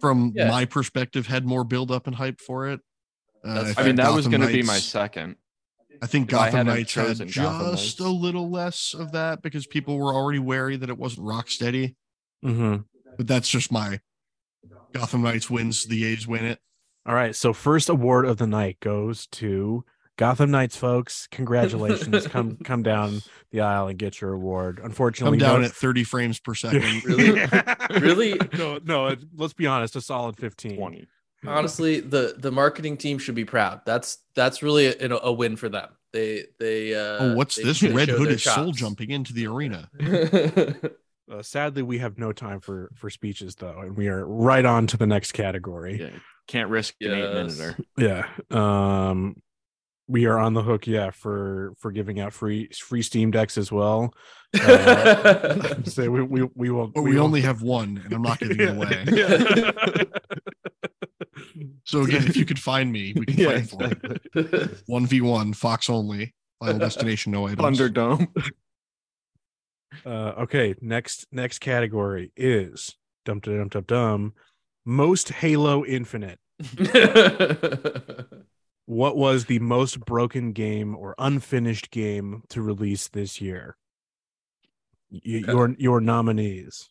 from 0.00 0.32
Yeah. 0.34 0.48
my 0.50 0.64
perspective, 0.66 1.26
had 1.26 1.46
more 1.46 1.64
build 1.64 1.90
up 1.90 2.06
and 2.06 2.16
hype 2.16 2.40
for 2.40 2.68
it. 2.68 2.80
Uh, 3.44 3.48
I. 3.48 3.52
I 3.52 3.64
mean, 3.64 3.74
think 3.74 3.96
that 3.98 4.12
was 4.12 4.26
going 4.28 4.42
to 4.42 4.48
be 4.48 4.62
my 4.62 4.78
second. 4.78 5.36
I 6.02 6.06
think 6.06 6.30
if 6.32 6.38
I 6.38 6.46
Gotham 6.46 6.56
hadn't 6.66 6.74
Knights 6.74 6.94
had 6.94 7.26
just 7.28 7.36
Knights. 7.36 8.00
a 8.00 8.08
little 8.08 8.50
less 8.50 8.94
of 8.94 9.12
that 9.12 9.42
because 9.42 9.66
people 9.66 9.98
were 9.98 10.12
already 10.14 10.38
wary 10.38 10.76
that 10.76 10.88
it 10.90 10.98
wasn't 10.98 11.26
Rocksteady. 11.26 11.96
Mm-hmm. 12.44 12.76
But 13.16 13.26
that's 13.26 13.48
just 13.48 13.72
my 13.72 14.00
Gotham 14.92 15.22
Knights 15.22 15.50
wins. 15.50 15.84
The 15.84 16.04
A's 16.06 16.26
win 16.26 16.44
it. 16.44 16.60
All 17.06 17.14
right. 17.14 17.34
So 17.34 17.52
first 17.52 17.88
award 17.88 18.26
of 18.26 18.36
the 18.36 18.46
night 18.46 18.78
goes 18.80 19.26
to 19.32 19.84
Gotham 20.16 20.50
Knights, 20.50 20.76
folks. 20.76 21.26
Congratulations. 21.30 22.26
come 22.28 22.56
come 22.64 22.82
down 22.82 23.22
the 23.50 23.60
aisle 23.60 23.88
and 23.88 23.98
get 23.98 24.20
your 24.20 24.32
award. 24.32 24.80
Unfortunately, 24.82 25.38
Come 25.38 25.48
down 25.48 25.60
no- 25.62 25.66
at 25.66 25.72
30 25.72 26.04
frames 26.04 26.38
per 26.40 26.54
second. 26.54 27.04
Really? 27.04 27.46
Really? 28.00 28.38
No, 28.56 28.78
no. 28.84 29.16
Let's 29.36 29.54
be 29.54 29.66
honest. 29.66 29.96
A 29.96 30.00
solid 30.02 30.36
fifteen. 30.36 30.76
20. 30.76 31.06
Honestly 31.46 32.00
the 32.00 32.34
the 32.38 32.50
marketing 32.52 32.96
team 32.96 33.18
should 33.18 33.34
be 33.34 33.44
proud. 33.44 33.82
That's 33.86 34.18
that's 34.34 34.62
really 34.62 34.86
a, 34.86 35.10
a 35.22 35.32
win 35.32 35.56
for 35.56 35.68
them. 35.68 35.88
They 36.12 36.46
they 36.58 36.94
uh 36.94 36.98
oh, 37.20 37.34
what's 37.34 37.56
they- 37.56 37.64
this? 37.64 37.82
Red 37.82 38.08
showed 38.08 38.18
Hood 38.18 38.30
is 38.32 38.42
soul 38.42 38.72
jumping 38.72 39.10
into 39.10 39.32
the 39.32 39.46
arena. 39.46 39.90
Uh, 41.30 41.42
sadly, 41.42 41.82
we 41.82 41.98
have 41.98 42.16
no 42.16 42.32
time 42.32 42.58
for 42.58 42.90
for 42.94 43.10
speeches 43.10 43.54
though, 43.54 43.80
and 43.80 43.94
we 43.94 44.08
are 44.08 44.26
right 44.26 44.64
on 44.64 44.86
to 44.86 44.96
the 44.96 45.06
next 45.06 45.32
category. 45.32 46.00
Yeah. 46.00 46.18
Can't 46.46 46.70
risk 46.70 46.94
an 47.02 47.10
eight 47.12 47.18
Yes. 47.34 47.58
minuter. 47.58 47.78
Yeah. 47.98 48.26
Um 48.50 49.36
we 50.06 50.24
are 50.24 50.38
on 50.38 50.54
the 50.54 50.62
hook, 50.62 50.86
yeah, 50.86 51.10
for 51.10 51.74
for 51.76 51.92
giving 51.92 52.18
out 52.18 52.32
free 52.32 52.68
free 52.68 53.02
Steam 53.02 53.30
decks 53.30 53.58
as 53.58 53.70
well. 53.70 54.14
Uh, 54.58 55.74
so 55.84 56.10
we 56.10 56.22
we, 56.22 56.48
we 56.54 56.70
will 56.70 56.86
But 56.86 57.02
we, 57.02 57.16
will- 57.16 57.24
only 57.24 57.42
have 57.42 57.60
one, 57.60 58.00
and 58.02 58.14
I'm 58.14 58.22
not 58.22 58.38
giving 58.38 58.58
it 58.58 58.70
away. 58.74 60.04
Yeah. 61.54 61.64
So 61.84 62.02
again, 62.02 62.26
if 62.26 62.36
you 62.36 62.44
could 62.44 62.58
find 62.58 62.90
me, 62.92 63.12
we 63.16 63.26
can 63.26 63.38
Yeah, 63.38 63.60
fight 63.60 63.68
for 63.70 64.70
One 64.86 65.06
v 65.06 65.20
one, 65.20 65.52
Fox 65.52 65.88
only. 65.90 66.34
Final 66.60 66.78
destination, 66.78 67.32
no 67.32 67.46
items. 67.46 67.78
Thunderdome. 67.78 68.28
Uh, 70.04 70.34
okay, 70.38 70.74
next 70.82 71.26
next 71.32 71.60
category 71.60 72.30
is 72.36 72.94
dum 73.24 73.40
dum 73.40 73.56
dum 73.56 73.68
dum 73.68 73.84
dum. 73.86 74.34
Most 74.84 75.30
Halo 75.30 75.84
Infinite. 75.84 76.38
What 78.86 79.16
was 79.18 79.44
the 79.46 79.58
most 79.58 80.00
broken 80.00 80.52
game 80.52 80.96
or 80.96 81.14
unfinished 81.18 81.90
game 81.90 82.42
to 82.48 82.62
release 82.62 83.08
this 83.08 83.38
year? 83.40 83.76
Y- 85.10 85.20
Okay. 85.42 85.52
Your 85.52 85.74
your 85.78 86.00
nominees. 86.00 86.88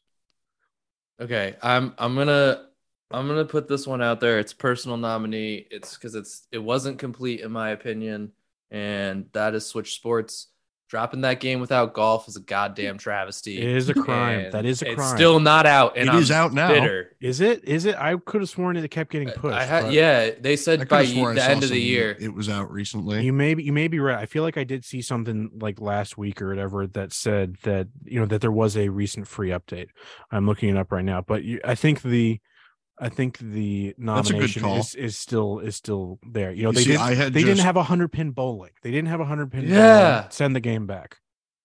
okay, 1.20 1.56
I'm 1.62 1.94
I'm 1.98 2.16
gonna 2.16 2.66
I'm 3.12 3.28
gonna 3.28 3.46
put 3.46 3.68
this 3.68 3.88
one 3.88 4.02
out 4.02 4.20
there. 4.20 4.40
It's 4.40 4.54
personal 4.54 4.98
nominee. 4.98 5.66
It's 5.72 5.96
because 5.96 6.16
it's 6.16 6.48
it 6.52 6.60
wasn't 6.60 7.00
complete 7.00 7.42
in 7.42 7.52
my 7.52 7.70
opinion, 7.70 8.32
and 8.72 9.26
that 9.34 9.56
is 9.56 9.66
Switch 9.66 9.96
Sports. 9.96 10.48
Dropping 10.90 11.20
that 11.22 11.42
game 11.42 11.60
without 11.60 11.94
golf 11.94 12.30
is 12.30 12.38
a 12.38 12.40
goddamn 12.40 12.98
travesty. 12.98 13.58
It 13.62 13.68
is 13.76 13.90
a 13.90 13.94
crime. 13.94 14.40
And 14.46 14.54
That 14.54 14.64
is 14.66 14.82
a 14.82 14.88
it's 14.92 14.96
crime. 14.96 15.18
still 15.18 15.42
not 15.42 15.66
out, 15.66 15.98
and 15.98 16.08
It 16.08 16.14
I'm 16.14 16.22
is 16.22 16.32
out 16.32 16.54
now. 16.54 16.70
bitter. 16.70 17.12
Is 17.20 17.42
it? 17.42 17.66
Is 17.66 17.84
it? 17.84 17.98
I 17.98 18.16
could 18.16 18.40
have 18.40 18.50
sworn 18.50 18.78
it 18.78 18.90
kept 18.90 19.12
getting 19.12 19.28
pushed. 19.32 19.54
I 19.54 19.66
had 19.66 19.84
but 19.86 19.92
yeah. 19.94 20.30
They 20.40 20.56
said 20.56 20.88
by 20.88 21.04
have 21.04 21.18
I 21.18 21.34
the 21.34 21.42
saw 21.42 21.48
end 21.50 21.64
of 21.66 21.72
the 21.72 21.82
year. 21.82 22.16
It 22.18 22.34
was 22.34 22.48
out 22.48 22.72
recently. 22.72 23.26
You 23.26 23.34
may 23.34 23.54
be 23.54 23.64
you 23.64 23.74
may 23.74 23.90
be 23.90 24.00
right. 24.00 24.18
I 24.18 24.28
feel 24.28 24.44
like 24.44 24.58
I 24.58 24.64
did 24.64 24.86
see 24.86 25.02
something 25.02 25.50
like 25.60 25.82
last 25.82 26.18
week 26.18 26.42
or 26.42 26.48
whatever 26.48 26.88
that 26.88 27.12
said 27.12 27.58
that 27.64 27.90
you 28.06 28.22
know 28.22 28.26
that 28.28 28.40
there 28.40 28.50
was 28.52 28.78
a 28.78 28.88
recent 28.88 29.28
free 29.28 29.50
update. 29.50 29.90
I'm 30.32 30.46
looking 30.46 30.70
it 30.70 30.78
up 30.78 30.94
right 30.94 31.04
now, 31.04 31.20
but 31.20 31.44
you, 31.44 31.60
I 31.66 31.76
think 31.76 32.02
the 32.02 32.40
I 33.00 33.10
think 33.10 33.38
the 33.38 33.94
That's 33.98 34.30
a 34.30 34.34
good 34.34 34.40
nomination 34.56 34.66
is, 34.70 34.96
is 34.96 35.18
still 35.18 35.60
is 35.60 35.76
still 35.76 36.20
there. 36.24 36.52
You 36.52 36.64
know 36.64 36.70
You 36.70 36.76
they 36.76 36.82
see, 36.82 36.88
didn't 36.92 37.02
I 37.02 37.14
had 37.14 37.34
they 37.34 37.42
just, 37.42 37.50
didn't 37.58 37.66
have 37.66 37.78
a 37.78 37.84
hundred 37.84 38.12
pin 38.12 38.32
bowling. 38.32 38.72
They 38.82 38.90
didn't 38.92 39.10
have 39.10 39.20
a 39.20 39.26
hundred 39.26 39.52
pin. 39.52 39.62
bowling. 39.62 39.76
Yeah. 39.76 40.30
send 40.30 40.56
the 40.56 40.60
game 40.60 40.88
back. 40.88 41.18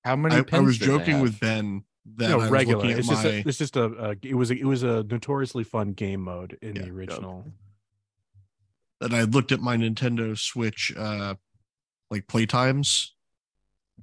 How 0.05 0.17
many 0.17 0.35
I, 0.37 0.45
I 0.57 0.61
was 0.61 0.77
joking 0.79 1.21
with? 1.21 1.39
Ben 1.41 1.85
that 2.17 2.29
no, 2.31 2.35
I 2.35 2.37
was 2.43 2.51
regular. 2.51 2.77
looking 2.79 2.93
at 2.93 2.99
It's 2.99 3.09
my. 3.09 3.15
just 3.15 3.25
a, 3.25 3.49
it's 3.49 3.59
just 3.59 3.77
a, 3.77 3.85
a 3.85 4.17
it 4.23 4.35
was 4.35 4.51
a, 4.51 4.55
it 4.55 4.65
was 4.65 4.83
a 4.83 5.05
notoriously 5.05 5.63
fun 5.65 5.93
game 5.93 6.21
mode 6.23 6.59
in 6.61 6.75
Yeah, 6.75 6.83
the 6.83 6.87
yep. 6.89 6.97
original. 6.97 7.45
that 9.01 9.15
I 9.15 9.23
looked 9.23 9.53
at 9.53 9.61
my 9.61 9.77
Nintendo 9.77 10.37
Switch 10.39 10.93
uh 10.99 11.37
like 12.11 12.27
playtimes 12.27 13.11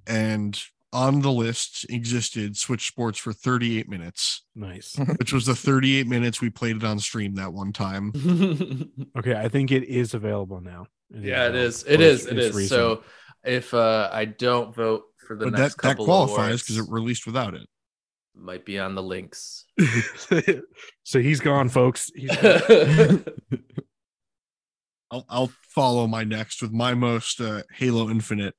and 0.08 0.60
on 0.91 1.21
the 1.21 1.32
list 1.32 1.86
existed 1.89 2.58
Switch 2.58 2.88
Sports 2.88 3.19
for 3.19 3.32
38 3.34 3.88
minutes, 3.89 4.43
Nice. 4.56 4.95
which 5.19 5.32
was 5.34 5.45
the 5.45 5.56
38 5.56 6.08
minutes 6.08 6.41
we 6.41 6.49
played 6.49 6.78
it 6.78 6.84
on 6.84 6.99
stream 6.99 7.36
that 7.36 7.54
one 7.54 7.71
time. 7.73 8.12
Okay, 9.17 9.36
I 9.36 9.49
think 9.49 9.71
it 9.71 9.84
is 9.84 10.13
available 10.13 10.62
now. 10.62 10.88
yeah, 11.12 11.45
it 11.45 11.49
available. 11.49 11.60
is. 11.67 11.84
It 11.84 11.99
Or 11.99 12.04
is. 12.04 12.25
it's- 12.25 12.32
It 12.32 12.38
it's 12.38 12.47
is. 12.49 12.56
recent. 12.56 12.69
So 12.69 13.04
if 13.45 13.73
uh, 13.73 14.10
I 14.12 14.25
don't 14.25 14.73
vote 14.75 15.04
for 15.28 15.36
the 15.36 15.45
But 15.45 15.60
next 15.60 15.75
that 15.75 15.82
that 15.84 15.89
couple 15.89 16.06
qualifies 16.06 16.62
because 16.63 16.75
because 16.75 16.88
it 16.88 16.91
released 16.91 17.25
without 17.25 17.54
it. 17.54 17.67
might 18.36 18.65
be 18.65 18.80
on 18.80 18.95
the 18.95 19.04
links. 19.04 19.65
so 21.04 21.19
he's 21.19 21.39
gone, 21.39 21.69
folks. 21.69 22.10
He's 22.15 22.32
I'll 25.12 25.25
I'll 25.30 25.52
follow 25.69 26.08
my 26.08 26.23
next 26.23 26.62
with 26.62 26.71
my 26.71 26.93
most 26.93 27.41
uh, 27.41 27.63
Halo 27.73 28.10
Infinite. 28.10 28.56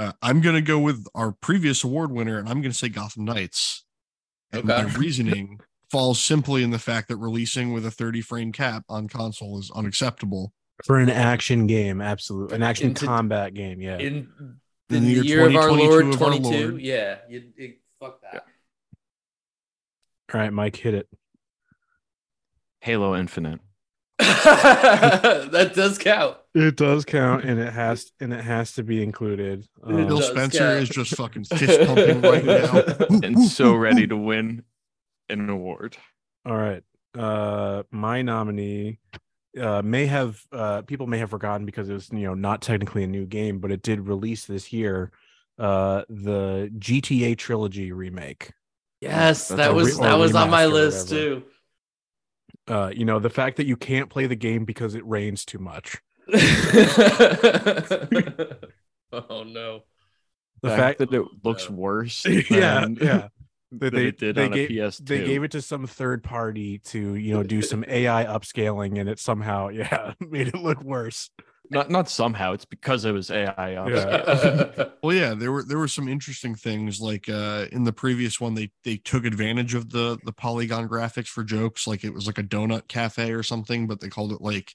Uh, 0.00 0.12
I'm 0.22 0.40
gonna 0.40 0.62
go 0.62 0.78
with 0.78 1.06
our 1.14 1.30
previous 1.30 1.84
award 1.84 2.10
winner, 2.10 2.38
and 2.38 2.48
I'm 2.48 2.62
gonna 2.62 2.72
say 2.72 2.88
Gotham 2.88 3.26
Knights. 3.26 3.84
And 4.50 4.64
my 4.64 4.82
reasoning 4.96 5.60
falls 5.90 6.18
simply 6.18 6.62
in 6.62 6.70
the 6.70 6.78
fact 6.78 7.08
that 7.08 7.16
releasing 7.16 7.74
with 7.74 7.84
a 7.84 7.90
30 7.90 8.22
frame 8.22 8.50
cap 8.50 8.84
on 8.88 9.08
console 9.08 9.58
is 9.58 9.70
unacceptable. 9.74 10.54
for 10.86 10.98
an 10.98 11.10
action 11.10 11.66
game, 11.66 12.00
absolutely. 12.00 12.56
An 12.56 12.62
action 12.62 12.88
Into- 12.88 13.04
combat 13.04 13.52
game, 13.52 13.82
yeah. 13.82 13.98
In, 13.98 14.06
In 14.06 14.58
in 14.88 15.04
the 15.04 15.14
the 15.20 15.26
year 15.26 15.40
year 15.40 15.46
of 15.48 15.56
our 15.56 15.68
2022 15.68 15.90
Lord 15.90 16.14
of 16.14 16.22
our 16.22 16.28
22. 16.28 16.68
Lord. 16.70 16.80
Yeah. 16.80 17.18
You, 17.28 17.42
you, 17.56 17.74
fuck 18.00 18.22
that. 18.22 18.44
All 20.32 20.40
right, 20.40 20.52
Mike, 20.52 20.76
hit 20.76 20.94
it. 20.94 21.08
Halo 22.80 23.14
Infinite. 23.14 23.60
that 25.50 25.72
does 25.74 25.98
count. 25.98 26.36
It 26.54 26.76
does 26.76 27.04
count, 27.04 27.44
and 27.44 27.60
it 27.60 27.72
has 27.72 28.10
and 28.20 28.32
it 28.32 28.42
has 28.44 28.72
to 28.72 28.82
be 28.82 29.02
included. 29.02 29.66
Um, 29.82 30.06
Phil 30.06 30.20
Spencer 30.22 30.58
count. 30.58 30.82
is 30.82 30.88
just 30.88 31.14
fucking 31.16 31.44
fist 31.44 31.86
pumping 31.86 32.20
right 32.22 32.44
now. 32.44 32.82
And 33.22 33.44
so 33.44 33.74
ready 33.74 34.06
to 34.06 34.16
win 34.16 34.64
an 35.28 35.48
award. 35.48 35.96
all 36.44 36.56
right, 36.56 36.82
uh, 37.16 37.84
my 37.90 38.22
nominee 38.22 38.98
uh, 39.60 39.82
may 39.82 40.06
have 40.06 40.40
uh, 40.52 40.82
people 40.82 41.06
may 41.06 41.18
have 41.18 41.30
forgotten 41.30 41.66
because 41.66 41.88
it 41.88 41.94
was 41.94 42.10
you 42.10 42.26
know 42.26 42.34
not 42.34 42.62
technically 42.62 43.04
a 43.04 43.08
new 43.08 43.26
game, 43.26 43.58
but 43.60 43.70
it 43.70 43.82
did 43.82 44.00
release 44.06 44.46
this 44.46 44.72
year. 44.72 45.12
Uh, 45.58 46.02
the 46.08 46.70
GTA 46.78 47.36
trilogy 47.36 47.92
remake. 47.92 48.52
Yes, 49.00 49.48
That's 49.48 49.58
that 49.58 49.74
was 49.74 49.88
re- 49.98 50.06
or 50.06 50.08
that 50.08 50.14
was 50.18 50.34
on 50.34 50.50
my 50.50 50.66
list 50.66 51.10
whatever. 51.10 51.40
too. 51.40 51.42
Uh, 52.70 52.90
you 52.94 53.04
know 53.04 53.18
the 53.18 53.30
fact 53.30 53.56
that 53.56 53.66
you 53.66 53.76
can't 53.76 54.08
play 54.08 54.26
the 54.26 54.36
game 54.36 54.64
because 54.64 54.94
it 54.94 55.04
rains 55.06 55.44
too 55.44 55.58
much. 55.58 55.96
oh 56.32 56.38
no. 59.44 59.82
The 60.62 60.68
The 60.68 60.76
fact 60.76 60.98
that 60.98 61.12
it 61.12 61.22
looks 61.44 61.68
No. 61.68 61.76
worse. 61.76 62.24
yeah, 62.50 62.80
than- 62.80 62.98
yeah. 63.00 63.28
That 63.72 63.92
they- 63.92 64.06
it 64.08 64.18
did 64.18 64.34
they 64.34 64.46
on 64.46 64.50
gave- 64.52 64.70
a 64.70 64.72
PS2. 64.72 65.06
they 65.06 65.24
gave 65.24 65.44
it 65.44 65.52
to 65.52 65.62
some 65.62 65.86
third 65.86 66.24
party 66.24 66.78
to 66.86 67.14
you 67.14 67.34
know 67.34 67.42
do 67.44 67.62
some 67.62 67.84
AI 67.86 68.24
upscaling, 68.24 68.98
and 68.98 69.08
it 69.08 69.20
somehow 69.20 69.68
yeah 69.68 70.14
made 70.20 70.48
it 70.48 70.56
look 70.56 70.82
worse. 70.82 71.30
Not 71.70 71.90
not 71.90 72.08
somehow. 72.08 72.52
It's 72.52 72.64
because 72.64 73.04
it 73.04 73.12
was 73.12 73.30
AI. 73.30 73.72
Yeah. 73.72 74.88
Well, 75.02 75.16
yeah, 75.16 75.32
there 75.34 75.50
were 75.50 75.62
there 75.62 75.78
were 75.78 75.88
some 75.88 76.08
interesting 76.08 76.54
things 76.54 77.00
like 77.00 77.28
uh 77.28 77.66
in 77.72 77.84
the 77.84 77.92
previous 77.92 78.38
one 78.40 78.54
they 78.54 78.70
they 78.84 78.98
took 78.98 79.24
advantage 79.24 79.74
of 79.74 79.90
the 79.90 80.18
the 80.24 80.32
polygon 80.32 80.88
graphics 80.88 81.28
for 81.28 81.42
jokes, 81.42 81.86
like 81.86 82.04
it 82.04 82.12
was 82.12 82.26
like 82.26 82.36
a 82.38 82.42
donut 82.42 82.86
cafe 82.88 83.32
or 83.32 83.42
something, 83.42 83.86
but 83.86 84.00
they 84.00 84.08
called 84.08 84.32
it 84.32 84.42
like 84.42 84.74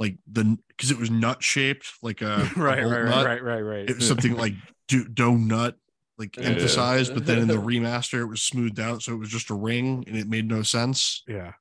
like 0.00 0.16
the 0.30 0.58
because 0.68 0.90
it 0.90 0.98
was 0.98 1.10
nut 1.10 1.42
shaped, 1.42 1.92
like 2.02 2.20
a, 2.22 2.50
a 2.60 2.60
right, 2.60 2.82
bolt 2.82 2.92
right, 2.92 3.04
nut. 3.04 3.24
right, 3.26 3.42
right, 3.42 3.42
right, 3.42 3.60
right. 3.60 3.90
It 3.90 3.96
was 3.96 4.06
something 4.06 4.36
like 4.36 4.54
do, 4.88 5.04
donut 5.04 5.74
like 6.18 6.36
Yeah. 6.36 6.44
emphasized, 6.44 7.14
but 7.14 7.26
then 7.26 7.38
in 7.38 7.46
the 7.48 7.54
remaster 7.54 8.20
it 8.20 8.26
was 8.26 8.42
smoothed 8.42 8.80
out, 8.80 9.02
so 9.02 9.12
it 9.12 9.18
was 9.18 9.28
just 9.28 9.50
a 9.50 9.54
ring 9.54 10.04
and 10.08 10.16
it 10.16 10.28
made 10.28 10.48
no 10.48 10.62
sense. 10.62 11.22
Yeah. 11.28 11.52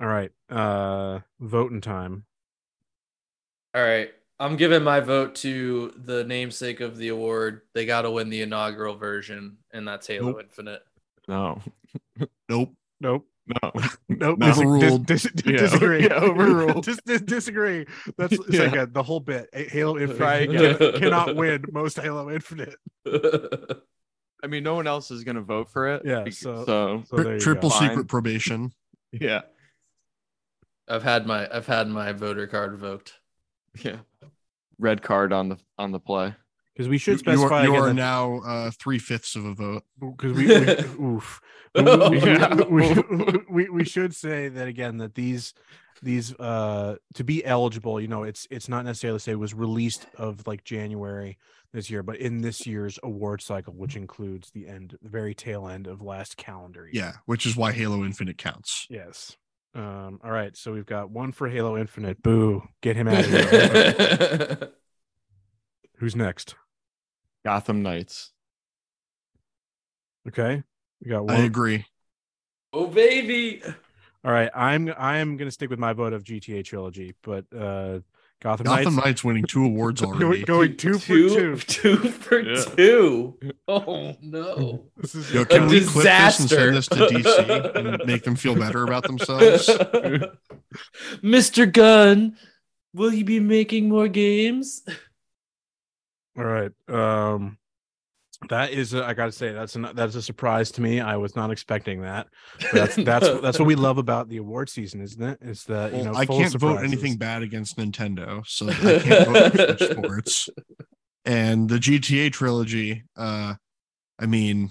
All 0.00 0.06
right. 0.06 0.32
Uh 0.48 1.20
voting 1.40 1.80
time. 1.80 2.24
All 3.74 3.82
right. 3.82 4.10
I'm 4.40 4.56
giving 4.56 4.82
my 4.82 5.00
vote 5.00 5.36
to 5.36 5.94
the 6.04 6.24
namesake 6.24 6.80
of 6.80 6.96
the 6.96 7.08
award. 7.08 7.62
They 7.74 7.86
got 7.86 8.02
to 8.02 8.10
win 8.10 8.28
the 8.28 8.42
inaugural 8.42 8.96
version, 8.96 9.58
and 9.72 9.86
that's 9.86 10.06
Halo 10.06 10.32
Nope. 10.32 10.40
Infinite. 10.42 10.82
no. 11.28 11.60
Nope. 12.48 12.74
Nope. 13.00 13.26
No, 13.46 13.72
Nope. 14.08 14.38
No. 14.38 14.46
dis- 14.46 14.56
dis- 14.56 14.58
Overruled. 14.58 15.06
dis- 15.06 15.22
dis- 15.34 15.46
Yeah, 15.46 15.56
disagree. 15.58 16.02
yeah, 16.08 16.14
overruled. 16.14 16.84
Dis- 16.84 17.00
dis- 17.04 17.20
disagree. 17.22 17.86
That's 18.18 18.32
it's 18.34 18.48
Yeah. 18.50 18.62
like 18.64 18.76
a, 18.76 18.86
the 18.86 19.02
whole 19.02 19.20
bit. 19.20 19.48
Halo 19.52 19.98
Infinite 19.98 20.50
again. 20.50 20.76
can- 20.76 21.00
cannot 21.00 21.34
win 21.36 21.64
most 21.72 21.98
Halo 21.98 22.30
Infinite. 22.30 22.76
I 23.06 24.46
mean, 24.48 24.62
no 24.64 24.74
one 24.74 24.86
else 24.86 25.10
is 25.10 25.22
gonna 25.24 25.40
vote 25.40 25.68
for 25.70 25.88
it. 25.94 26.02
Yeah, 26.04 26.22
bec- 26.24 26.32
so- 26.34 26.64
so 26.64 27.02
So 27.06 27.22
Tri- 27.22 27.38
triple 27.38 27.70
go. 27.70 27.76
Fine. 27.78 27.88
secret 27.90 28.08
probation. 28.08 28.72
yeah, 29.12 29.42
I've 30.88 31.02
had 31.04 31.26
my 31.26 31.48
I've 31.52 31.66
had 31.66 31.88
my 31.88 32.12
voter 32.12 32.46
card 32.46 32.72
revoked. 32.72 33.14
yeah. 33.84 33.96
Red 34.78 35.02
card 35.02 35.32
on 35.32 35.48
the 35.50 35.58
on 35.78 35.92
the 35.92 36.00
play. 36.00 36.34
Because 36.74 36.88
we 36.88 36.96
should 36.98 37.20
You- 37.26 37.32
you 37.34 37.42
are, 37.42 37.46
specify 37.48 37.64
you 37.64 37.74
are 37.74 37.86
that- 37.88 37.94
now 37.94 38.38
uh, 38.38 38.70
three 38.80 38.98
fifths 38.98 39.36
of 39.36 39.44
a 39.44 39.54
vote. 39.54 39.82
because 40.00 40.32
we, 40.32 40.46
we 40.98 41.04
oof. 41.04 41.40
We, 41.74 41.82
we, 41.84 42.18
we, 42.66 43.02
we, 43.10 43.38
we, 43.50 43.68
we 43.70 43.84
should 43.84 44.14
say 44.14 44.48
that 44.48 44.68
again 44.68 44.98
that 44.98 45.14
these 45.14 45.54
these 46.02 46.34
uh 46.38 46.96
to 47.14 47.24
be 47.24 47.42
eligible 47.46 47.98
you 48.00 48.08
know 48.08 48.24
it's 48.24 48.46
it's 48.50 48.68
not 48.68 48.84
necessarily 48.84 49.18
say 49.20 49.32
it 49.32 49.38
was 49.38 49.54
released 49.54 50.04
of 50.18 50.46
like 50.46 50.64
january 50.64 51.38
this 51.72 51.88
year 51.88 52.02
but 52.02 52.16
in 52.16 52.42
this 52.42 52.66
year's 52.66 52.98
award 53.04 53.40
cycle 53.40 53.72
which 53.72 53.96
includes 53.96 54.50
the 54.50 54.66
end 54.68 54.98
the 55.00 55.08
very 55.08 55.32
tail 55.34 55.66
end 55.68 55.86
of 55.86 56.02
last 56.02 56.36
calendar 56.36 56.82
year 56.84 57.04
Yeah, 57.04 57.12
which 57.26 57.46
is 57.46 57.56
why 57.56 57.72
Halo 57.72 58.04
Infinite 58.04 58.36
counts. 58.36 58.86
yes 58.90 59.36
um 59.74 60.20
all 60.22 60.30
right 60.30 60.56
so 60.56 60.72
we've 60.72 60.86
got 60.86 61.10
one 61.10 61.32
for 61.32 61.48
halo 61.48 61.76
infinite 61.78 62.22
boo 62.22 62.62
get 62.82 62.94
him 62.96 63.08
out 63.08 63.24
of 63.24 63.30
here 63.30 64.68
who's 65.98 66.14
next 66.16 66.54
Gotham 67.44 67.82
Knights. 67.82 68.32
okay 70.28 70.62
we 71.02 71.10
got 71.10 71.24
one. 71.24 71.34
I 71.36 71.44
agree. 71.44 71.86
oh 72.72 72.86
baby. 72.86 73.62
all 74.24 74.30
right 74.32 74.50
i'm 74.54 74.92
i'm 74.98 75.36
gonna 75.36 75.50
stick 75.50 75.70
with 75.70 75.78
my 75.78 75.92
vote 75.92 76.12
of 76.12 76.22
gta 76.24 76.64
trilogy 76.64 77.14
but 77.22 77.44
uh 77.56 78.00
gotham, 78.42 78.64
Gotham 78.64 78.94
knights 78.96 79.06
Knights 79.06 79.24
winning 79.24 79.44
two 79.44 79.64
awards 79.64 80.02
already. 80.02 80.42
going 80.44 80.76
two, 80.76 80.98
two 80.98 81.28
for 81.28 81.34
two. 81.34 81.56
Two 81.56 81.96
for 81.96 82.40
yeah. 82.40 82.64
two. 82.76 83.38
Oh 83.68 84.16
no. 84.20 84.84
this 84.96 85.14
is 85.14 85.32
Yo, 85.32 85.44
can 85.44 85.62
A 85.62 85.66
we 85.68 85.80
clip 85.84 86.04
this 86.04 86.40
and 86.40 86.48
send 86.50 86.76
this 86.76 86.88
to 86.88 86.96
DC 86.96 87.76
and 87.76 88.02
make 88.06 88.24
them 88.24 88.34
feel 88.36 88.54
better 88.54 88.82
about 88.84 89.04
themselves? 89.04 89.68
Mr. 91.22 91.72
Gunn, 91.72 92.36
will 92.92 93.14
you 93.14 93.24
be 93.24 93.40
making 93.40 93.88
more 93.88 94.08
games? 94.08 94.82
All 96.36 96.44
right. 96.44 96.72
Um 96.88 97.56
that 98.48 98.72
is 98.72 98.94
a, 98.94 99.04
I 99.04 99.14
got 99.14 99.26
to 99.26 99.32
say 99.32 99.52
that's 99.52 99.76
an, 99.76 99.88
that's 99.94 100.14
a 100.14 100.22
surprise 100.22 100.70
to 100.72 100.82
me. 100.82 101.00
I 101.00 101.16
was 101.16 101.36
not 101.36 101.50
expecting 101.50 102.02
that. 102.02 102.28
But 102.60 102.72
that's 102.72 102.96
that's 103.04 103.40
that's 103.40 103.58
what 103.58 103.66
we 103.66 103.74
love 103.74 103.98
about 103.98 104.28
the 104.28 104.38
award 104.38 104.68
season, 104.68 105.00
isn't 105.00 105.22
it? 105.22 105.38
Is 105.40 105.64
that 105.64 105.94
you 105.94 106.04
know 106.04 106.14
I 106.14 106.26
can't 106.26 106.52
vote 106.54 106.82
anything 106.82 107.16
bad 107.16 107.42
against 107.42 107.76
Nintendo, 107.76 108.44
so 108.46 108.68
I 108.68 108.74
can't 108.74 109.28
vote 109.28 109.78
for 109.78 109.84
Sports. 109.92 110.48
And 111.24 111.68
the 111.68 111.76
GTA 111.76 112.32
trilogy, 112.32 113.04
uh, 113.16 113.54
I 114.18 114.26
mean, 114.26 114.70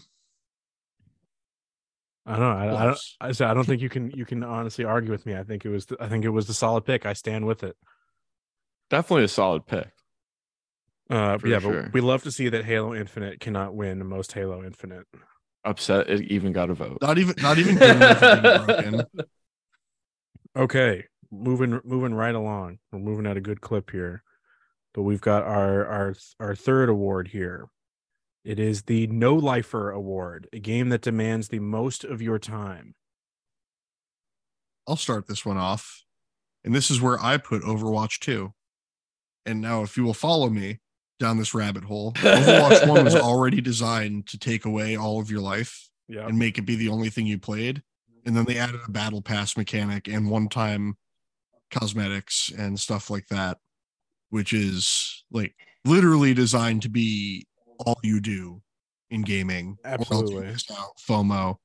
I 2.25 2.31
don't 2.31 2.41
know. 2.41 2.51
I, 2.51 2.81
I 2.81 2.85
don't. 2.85 2.99
I, 3.19 3.31
say 3.31 3.45
I 3.45 3.53
don't 3.53 3.65
think 3.65 3.81
you 3.81 3.89
can 3.89 4.11
you 4.11 4.25
can 4.25 4.43
honestly 4.43 4.85
argue 4.85 5.11
with 5.11 5.25
me. 5.25 5.35
I 5.35 5.43
think 5.43 5.65
it 5.65 5.69
was 5.69 5.85
the, 5.85 5.97
I 5.99 6.07
think 6.07 6.25
it 6.25 6.29
was 6.29 6.47
the 6.47 6.53
solid 6.53 6.85
pick. 6.85 7.05
I 7.05 7.13
stand 7.13 7.47
with 7.47 7.63
it. 7.63 7.75
Definitely 8.89 9.23
a 9.23 9.29
solid 9.29 9.65
pick. 9.65 9.89
Uh, 11.11 11.37
yeah, 11.43 11.59
sure. 11.59 11.83
but 11.83 11.93
we 11.93 11.99
love 11.99 12.23
to 12.23 12.31
see 12.31 12.47
that 12.47 12.63
Halo 12.63 12.95
Infinite 12.95 13.41
cannot 13.41 13.75
win 13.75 14.05
most 14.07 14.31
Halo 14.31 14.63
Infinite. 14.63 15.05
Upset 15.65 16.09
it 16.09 16.21
even 16.31 16.53
got 16.53 16.69
a 16.69 16.73
vote. 16.73 16.99
not 17.01 17.17
even 17.17 17.35
not 17.39 17.57
even 17.57 17.75
good 17.75 17.95
enough 17.97 18.17
for 18.17 18.41
being 18.41 18.65
broken. 18.65 19.05
Okay, 20.55 21.05
moving 21.29 21.79
moving 21.83 22.13
right 22.13 22.33
along. 22.33 22.79
We're 22.91 22.99
moving 22.99 23.27
at 23.27 23.37
a 23.37 23.41
good 23.41 23.61
clip 23.61 23.91
here. 23.91 24.23
But 24.93 25.03
we've 25.03 25.21
got 25.21 25.43
our 25.43 25.85
our 25.85 26.15
our 26.39 26.55
third 26.55 26.89
award 26.89 27.27
here. 27.27 27.67
It 28.43 28.59
is 28.59 28.83
the 28.83 29.05
No 29.07 29.35
Lifer 29.35 29.91
Award, 29.91 30.47
a 30.51 30.59
game 30.59 30.89
that 30.89 31.01
demands 31.01 31.49
the 31.49 31.59
most 31.59 32.03
of 32.03 32.21
your 32.21 32.39
time. 32.39 32.95
I'll 34.87 34.95
start 34.95 35.27
this 35.27 35.45
one 35.45 35.57
off. 35.57 36.03
And 36.63 36.73
this 36.73 36.89
is 36.89 37.01
where 37.01 37.19
I 37.19 37.37
put 37.37 37.61
Overwatch 37.61 38.19
2. 38.19 38.51
And 39.45 39.61
now, 39.61 39.83
if 39.83 39.95
you 39.95 40.03
will 40.03 40.13
follow 40.13 40.49
me 40.49 40.79
down 41.21 41.37
this 41.37 41.53
rabbit 41.53 41.83
hole, 41.85 42.11
Overwatch 42.17 42.85
1 42.87 43.03
was 43.05 43.15
already 43.15 43.61
designed 43.61 44.27
to 44.27 44.37
take 44.37 44.65
away 44.65 44.97
all 44.97 45.21
of 45.21 45.31
your 45.31 45.39
life 45.41 45.87
Yeah. 46.09 46.27
and 46.27 46.37
make 46.37 46.57
it 46.57 46.63
be 46.65 46.75
the 46.75 46.89
only 46.89 47.09
thing 47.09 47.25
you 47.25 47.37
played. 47.39 47.81
And 48.25 48.35
then 48.35 48.43
they 48.45 48.57
added 48.57 48.81
a 48.85 48.91
battle 48.91 49.21
pass 49.21 49.55
mechanic 49.55 50.07
and 50.09 50.29
one 50.29 50.49
time 50.49 50.97
cosmetics 51.71 52.51
and 52.57 52.79
stuff 52.79 53.09
like 53.09 53.27
that, 53.27 53.57
which 54.29 54.53
is 54.53 55.23
like 55.31 55.55
literally 55.85 56.33
designed 56.33 56.81
to 56.83 56.89
be 56.89 57.47
all 57.79 57.99
you 58.03 58.19
do 58.19 58.61
in 59.09 59.21
gaming. 59.21 59.77
or 59.85 59.91
else 59.91 60.09
you 60.09 60.17
Absolutely. 60.17 60.47
out, 60.77 60.97
FOMO. 61.07 61.55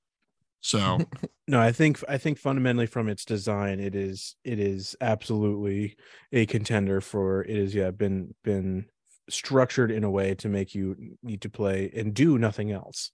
So 0.60 0.98
No, 1.48 1.60
I 1.60 1.70
think 1.70 2.02
I 2.08 2.18
think 2.18 2.38
fundamentally 2.38 2.86
from 2.86 3.08
its 3.08 3.24
design, 3.24 3.78
it 3.78 3.94
is 3.94 4.34
it 4.44 4.58
is 4.58 4.96
absolutely 5.00 5.96
a 6.32 6.44
contender 6.46 7.00
for 7.00 7.42
it 7.44 7.56
is 7.56 7.74
yeah 7.74 7.90
been 7.92 8.34
been 8.42 8.86
structured 9.28 9.90
in 9.90 10.04
a 10.04 10.10
way 10.10 10.34
to 10.36 10.48
make 10.48 10.74
you 10.74 11.16
need 11.22 11.40
to 11.42 11.48
play 11.48 11.90
and 11.94 12.14
do 12.14 12.38
nothing 12.38 12.70
else. 12.70 13.10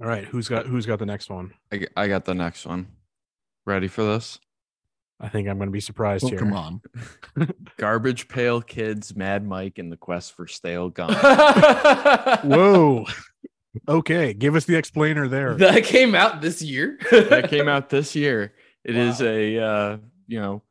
All 0.00 0.06
right, 0.08 0.24
who's 0.24 0.48
got 0.48 0.66
who's 0.66 0.86
got 0.86 0.98
the 0.98 1.06
next 1.06 1.28
one? 1.28 1.52
I 1.96 2.08
got 2.08 2.24
the 2.24 2.34
next 2.34 2.66
one. 2.66 2.88
Ready 3.66 3.88
for 3.88 4.02
this? 4.02 4.38
I 5.20 5.28
think 5.28 5.48
I'm 5.48 5.58
going 5.58 5.68
to 5.68 5.72
be 5.72 5.80
surprised 5.80 6.24
oh, 6.24 6.28
here. 6.28 6.38
come 6.38 6.54
on. 6.54 6.80
Garbage 7.76 8.26
Pail 8.26 8.62
Kids, 8.62 9.14
Mad 9.14 9.46
Mike, 9.46 9.78
and 9.78 9.92
the 9.92 9.98
Quest 9.98 10.32
for 10.32 10.46
Stale 10.46 10.88
Gum. 10.88 11.12
Whoa. 12.44 13.04
Okay, 13.86 14.32
give 14.32 14.56
us 14.56 14.64
the 14.64 14.76
explainer 14.76 15.28
there. 15.28 15.54
that 15.56 15.84
came 15.84 16.14
out 16.14 16.40
this 16.40 16.62
year. 16.62 16.98
that 17.10 17.50
came 17.50 17.68
out 17.68 17.90
this 17.90 18.16
year. 18.16 18.54
It 18.82 18.96
is 18.96 19.20
Wow. 19.20 19.26
a 19.26 19.58
uh, 19.58 19.96
you 20.26 20.40
know, 20.40 20.62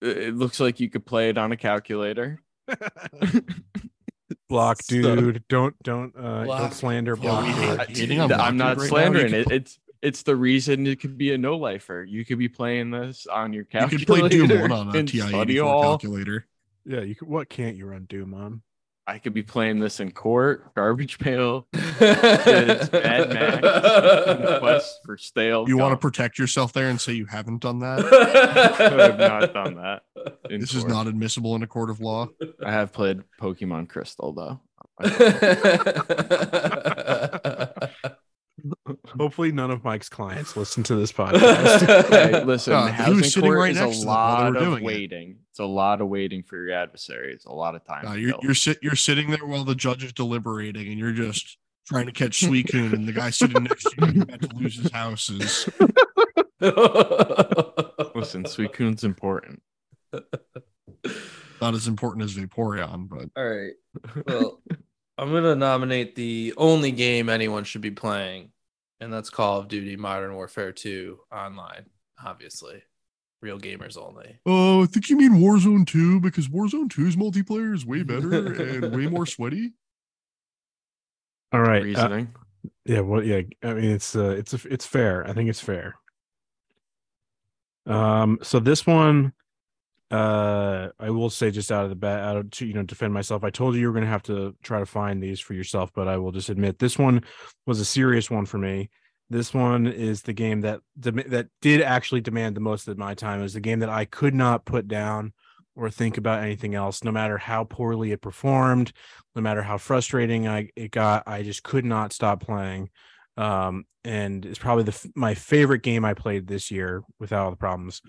it 0.00 0.16
it 0.18 0.36
looks 0.36 0.60
like 0.60 0.78
you 0.78 0.88
could 0.88 1.04
play 1.04 1.28
it 1.28 1.36
on 1.36 1.50
a 1.50 1.56
calculator. 1.56 2.40
Block, 4.48 4.82
So- 4.82 5.14
dude. 5.16 5.44
Don't 5.48 5.80
don't 5.82 6.14
uh 6.16 6.44
Block. 6.44 6.60
don't 6.60 6.72
slander 6.74 7.16
Yeah, 7.16 7.22
block. 7.22 7.44
we 7.46 7.52
dude. 7.52 7.56
hate- 7.62 7.80
I- 7.80 7.84
Hating 7.86 8.20
on 8.20 8.32
I'm 8.32 8.56
not 8.56 8.78
right 8.78 8.88
slandering 8.88 9.30
could 9.32 9.34
it. 9.34 9.52
It's 9.52 9.78
it's 10.00 10.22
the 10.22 10.36
reason 10.36 10.86
it 10.86 11.00
could 11.00 11.18
be 11.18 11.32
a 11.32 11.38
no 11.38 11.56
lifer. 11.56 12.02
You 12.04 12.24
could 12.24 12.38
be 12.38 12.48
playing 12.48 12.90
this 12.90 13.26
on 13.26 13.52
your 13.52 13.64
calculator 13.64 14.00
You 14.00 14.06
calculator. 14.06 14.28
could 14.28 14.38
play 14.40 14.48
Doom 14.58 14.70
1 14.70 14.72
on 14.88 14.96
a 14.96 15.02
TI-84 15.02 15.82
calculator. 15.82 16.46
Yeah, 16.86 17.00
you 17.00 17.14
could, 17.14 17.28
what 17.28 17.48
can't 17.50 17.76
you 17.76 17.86
run 17.86 18.04
Doom 18.08 18.32
on? 18.32 18.62
I 19.08 19.16
could 19.16 19.32
be 19.32 19.42
playing 19.42 19.78
this 19.78 20.00
in 20.00 20.12
court, 20.12 20.74
garbage 20.74 21.18
pail, 21.18 21.66
Kids, 21.72 21.98
Mad 22.92 23.30
Max, 23.30 24.58
Quest 24.58 25.00
for 25.06 25.16
Stale. 25.16 25.64
You 25.66 25.78
want 25.78 25.92
to 25.92 25.96
protect 25.96 26.38
yourself 26.38 26.74
there 26.74 26.90
and 26.90 27.00
say 27.00 27.14
you 27.14 27.24
haven't 27.24 27.62
done 27.62 27.78
that? 27.78 28.04
I 28.04 29.06
have 29.06 29.18
not 29.18 29.54
done 29.54 29.76
that. 29.76 30.02
in 30.50 30.60
This 30.60 30.74
is 30.74 30.84
not 30.84 31.06
admissible 31.06 31.56
in 31.56 31.62
a 31.62 31.66
court 31.66 31.88
of 31.88 32.00
law. 32.00 32.28
I 32.62 32.70
have 32.70 32.92
played 32.92 33.22
Pokemon 33.40 33.88
Crystal 33.88 34.34
though. 34.34 34.60
Hopefully, 39.18 39.52
none 39.52 39.70
of 39.70 39.84
Mike's 39.84 40.08
clients 40.08 40.56
listen 40.56 40.82
to 40.84 40.94
this 40.96 41.12
podcast. 41.18 42.08
Hey, 42.08 42.44
listen, 42.44 42.72
Uh, 42.72 42.86
he 42.86 42.90
was 42.92 42.96
housing 42.98 43.24
sitting 43.24 43.42
court 43.50 43.58
right 43.58 43.70
is 43.72 43.76
next 43.80 43.96
a 43.96 44.00
to 44.00 44.06
them 44.06 44.08
while 44.08 44.38
lot 44.42 44.56
of 44.56 44.62
doing 44.62 44.82
it. 44.82 44.86
waiting. 44.86 45.36
It's 45.50 45.58
a 45.58 45.64
lot 45.64 46.00
of 46.00 46.08
waiting 46.08 46.42
for 46.42 46.56
your 46.56 46.72
adversary. 46.74 47.32
It's 47.34 47.44
a 47.46 47.52
lot 47.52 47.74
of 47.74 47.84
time. 47.84 48.06
Uh, 48.06 48.14
you're 48.14 48.34
you're 48.42 48.54
sit 48.54 48.78
you're 48.82 48.94
sitting 48.96 49.30
there 49.30 49.44
while 49.46 49.64
the 49.64 49.74
judge 49.74 50.04
is 50.04 50.12
deliberating, 50.12 50.88
and 50.88 50.98
you're 50.98 51.12
just 51.12 51.58
trying 51.86 52.06
to 52.06 52.12
catch 52.12 52.40
Suicune, 52.42 52.92
and 52.94 53.06
the 53.08 53.12
guy 53.12 53.30
sitting 53.30 53.62
next 53.64 53.84
to 53.84 54.12
you 54.14 54.22
about 54.22 54.42
to 54.42 54.54
lose 54.56 54.76
his 54.78 54.90
house 54.92 55.28
is 55.30 55.68
Listen, 56.60 58.44
Suicune's 58.44 59.04
important. 59.04 59.62
not 61.60 61.74
as 61.74 61.86
important 61.88 62.24
as 62.24 62.34
Vaporeon, 62.34 63.08
but 63.08 63.28
All 63.36 63.48
right. 63.48 63.72
Well, 64.26 64.60
I'm 65.16 65.30
gonna 65.32 65.54
nominate 65.56 66.14
the 66.14 66.54
only 66.56 66.90
game 66.92 67.28
anyone 67.28 67.64
should 67.64 67.80
be 67.80 67.90
playing, 67.90 68.50
and 69.00 69.12
that's 69.12 69.30
Call 69.30 69.58
of 69.58 69.68
Duty 69.68 69.96
Modern 69.96 70.34
Warfare 70.34 70.72
2 70.72 71.18
online. 71.32 71.86
Obviously, 72.24 72.82
real 73.40 73.58
gamers 73.58 73.96
only. 73.96 74.40
oh, 74.46 74.82
I 74.82 74.86
think 74.86 75.08
you 75.08 75.16
mean 75.16 75.34
Warzone 75.34 75.86
2 75.86 76.20
because 76.20 76.48
Warzone 76.48 76.88
2's 76.88 77.16
multiplayer 77.16 77.74
is 77.74 77.86
way 77.86 78.02
better 78.02 78.34
and 78.34 78.94
way 78.94 79.06
more 79.06 79.26
sweaty. 79.26 79.72
All 81.52 81.60
right. 81.60 81.96
uh, 81.96 82.24
yeah. 82.84 83.00
Well, 83.00 83.22
yeah. 83.22 83.42
I 83.62 83.74
mean, 83.74 83.90
it's 83.90 84.14
uh, 84.14 84.30
it's 84.30 84.52
a, 84.52 84.60
it's 84.68 84.84
fair. 84.86 85.26
I 85.26 85.32
think 85.32 85.48
it's 85.48 85.60
fair. 85.60 85.94
Um. 87.86 88.38
So 88.42 88.58
this 88.58 88.86
one, 88.86 89.32
uh, 90.10 90.88
I 90.98 91.10
will 91.10 91.28
say 91.28 91.50
just 91.50 91.70
out 91.70 91.84
of 91.84 91.90
the 91.90 91.96
bat, 91.96 92.20
out 92.20 92.36
of 92.36 92.50
to 92.52 92.66
you 92.66 92.74
know 92.74 92.82
defend 92.82 93.12
myself. 93.12 93.44
I 93.44 93.50
told 93.50 93.74
you 93.74 93.82
you 93.82 93.86
were 93.88 93.92
going 93.92 94.04
to 94.04 94.10
have 94.10 94.22
to 94.24 94.56
try 94.62 94.78
to 94.78 94.86
find 94.86 95.22
these 95.22 95.40
for 95.40 95.54
yourself, 95.54 95.90
but 95.94 96.08
I 96.08 96.16
will 96.16 96.32
just 96.32 96.48
admit 96.48 96.78
this 96.78 96.98
one 96.98 97.22
was 97.66 97.80
a 97.80 97.84
serious 97.84 98.30
one 98.30 98.46
for 98.46 98.58
me. 98.58 98.90
This 99.30 99.52
one 99.52 99.86
is 99.86 100.22
the 100.22 100.32
game 100.32 100.62
that 100.62 100.80
that 100.96 101.48
did 101.60 101.82
actually 101.82 102.22
demand 102.22 102.56
the 102.56 102.60
most 102.60 102.88
of 102.88 102.96
my 102.96 103.14
time. 103.14 103.40
It 103.40 103.42
was 103.42 103.54
the 103.54 103.60
game 103.60 103.80
that 103.80 103.90
I 103.90 104.06
could 104.06 104.34
not 104.34 104.64
put 104.64 104.88
down 104.88 105.34
or 105.76 105.90
think 105.90 106.16
about 106.16 106.42
anything 106.42 106.74
else, 106.74 107.04
no 107.04 107.12
matter 107.12 107.36
how 107.36 107.64
poorly 107.64 108.10
it 108.12 108.22
performed, 108.22 108.92
no 109.36 109.42
matter 109.42 109.62
how 109.62 109.76
frustrating 109.76 110.48
I 110.48 110.70
it 110.74 110.90
got. 110.90 111.24
I 111.26 111.42
just 111.42 111.62
could 111.62 111.84
not 111.84 112.14
stop 112.14 112.42
playing. 112.42 112.88
Um, 113.36 113.84
and 114.04 114.46
it's 114.46 114.58
probably 114.58 114.84
the 114.84 115.10
my 115.14 115.34
favorite 115.34 115.82
game 115.82 116.06
I 116.06 116.14
played 116.14 116.46
this 116.46 116.70
year 116.70 117.02
without 117.20 117.44
all 117.44 117.50
the 117.50 117.56
problems. 117.56 118.00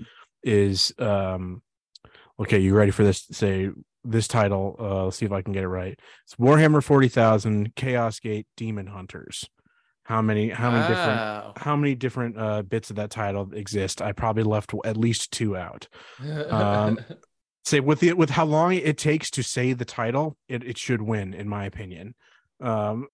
Is 0.42 0.94
um, 0.98 1.62
okay. 2.40 2.60
You 2.60 2.74
ready 2.76 2.92
for 2.92 3.04
this? 3.04 3.28
Say 3.32 3.70
this 4.04 4.28
title. 4.28 4.76
Uh, 4.80 5.06
let's 5.06 5.18
see 5.18 5.26
if 5.26 5.32
I 5.32 5.42
can 5.42 5.54
get 5.54 5.64
it 5.64 5.68
right. 5.68 6.00
It's 6.26 6.36
Warhammer 6.36 6.84
Forty 6.84 7.08
Thousand 7.08 7.76
Chaos 7.76 8.20
Gate 8.20 8.48
Demon 8.58 8.88
Hunters. 8.88 9.46
How 10.04 10.22
many? 10.22 10.50
How 10.50 10.72
many 10.72 10.88
different? 10.88 11.58
How 11.58 11.76
many 11.76 11.96
different 11.96 12.38
uh, 12.38 12.62
bits 12.64 12.90
of 12.90 12.96
that 12.96 13.12
title 13.12 13.54
exist? 13.54 14.02
I 14.02 14.12
probably 14.12 14.44
left 14.44 14.74
at 14.86 14.98
least 14.98 15.32
two 15.32 15.56
out. 15.56 15.88
Um, 16.50 17.00
Say 17.66 17.82
with 17.82 18.00
the 18.00 18.14
with 18.14 18.32
how 18.32 18.46
long 18.46 18.74
it 18.74 18.98
takes 18.98 19.30
to 19.32 19.44
say 19.44 19.74
the 19.74 19.86
title, 19.86 20.38
it, 20.48 20.64
it 20.64 20.78
should 20.78 21.02
win, 21.04 21.34
in 21.36 21.48
my 21.48 21.66
opinion. 21.66 22.16
Um, 22.62 23.08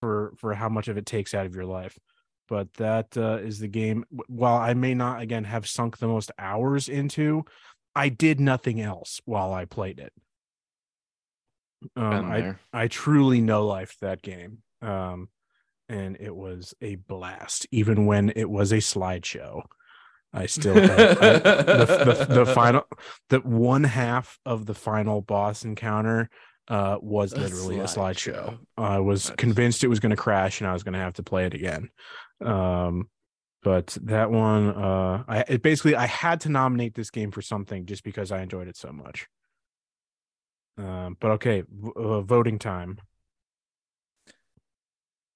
for 0.00 0.32
for 0.38 0.54
how 0.54 0.68
much 0.68 0.88
of 0.88 0.96
it 0.96 1.04
takes 1.04 1.34
out 1.34 1.46
of 1.46 1.54
your 1.54 1.66
life. 1.66 1.98
But 2.48 2.72
that 2.74 3.16
uh, 3.18 3.38
is 3.42 3.58
the 3.58 3.68
game. 3.68 4.04
While 4.26 4.56
I 4.56 4.72
may 4.72 4.94
not 4.94 5.20
again 5.20 5.44
have 5.44 5.68
sunk 5.68 5.98
the 5.98 6.08
most 6.08 6.30
hours 6.38 6.88
into, 6.88 7.44
I 7.94 8.08
did 8.08 8.40
nothing 8.40 8.80
else 8.80 9.20
while 9.24 9.52
I 9.52 9.64
played 9.64 9.98
it. 9.98 10.12
Um, 11.96 12.30
I. 12.30 12.54
I 12.72 12.88
truly 12.88 13.40
no 13.40 13.66
life 13.66 13.96
that 14.00 14.22
game. 14.22 14.58
Um, 14.82 15.28
and 15.88 16.16
it 16.20 16.34
was 16.34 16.74
a 16.80 16.96
blast, 16.96 17.66
even 17.70 18.06
when 18.06 18.30
it 18.36 18.48
was 18.48 18.72
a 18.72 18.76
slideshow. 18.78 19.62
I 20.32 20.46
still 20.46 20.76
I- 20.76 20.86
the, 20.86 22.26
the 22.28 22.34
the 22.34 22.46
final 22.54 22.84
the 23.30 23.38
one 23.40 23.84
half 23.84 24.38
of 24.44 24.66
the 24.66 24.74
final 24.74 25.22
boss 25.22 25.64
encounter 25.64 26.28
uh 26.68 26.98
was 27.00 27.32
A 27.32 27.38
literally 27.40 27.78
a 27.78 27.84
slideshow. 27.84 28.34
slideshow. 28.34 28.58
I 28.76 28.98
was 28.98 29.28
Nice. 29.30 29.36
convinced 29.36 29.84
it 29.84 29.88
was 29.88 30.00
going 30.00 30.10
to 30.10 30.16
crash 30.16 30.60
and 30.60 30.68
I 30.68 30.74
was 30.74 30.82
going 30.82 30.92
to 30.92 30.98
have 30.98 31.14
to 31.14 31.22
play 31.22 31.46
it 31.46 31.54
again. 31.54 31.88
Um 32.44 33.08
but 33.62 33.96
that 34.02 34.30
one 34.30 34.68
uh 34.70 35.24
I 35.28 35.44
it 35.48 35.62
basically 35.62 35.96
I 35.96 36.06
had 36.06 36.40
to 36.42 36.48
nominate 36.48 36.94
this 36.94 37.10
game 37.10 37.30
for 37.30 37.42
something 37.42 37.86
just 37.86 38.04
because 38.04 38.30
I 38.32 38.42
enjoyed 38.42 38.68
it 38.68 38.76
so 38.76 38.92
much. 38.92 39.28
Um 40.78 41.16
but 41.20 41.30
okay, 41.32 41.62
v- 41.68 41.92
uh, 41.96 42.20
voting 42.22 42.58
time. 42.58 42.98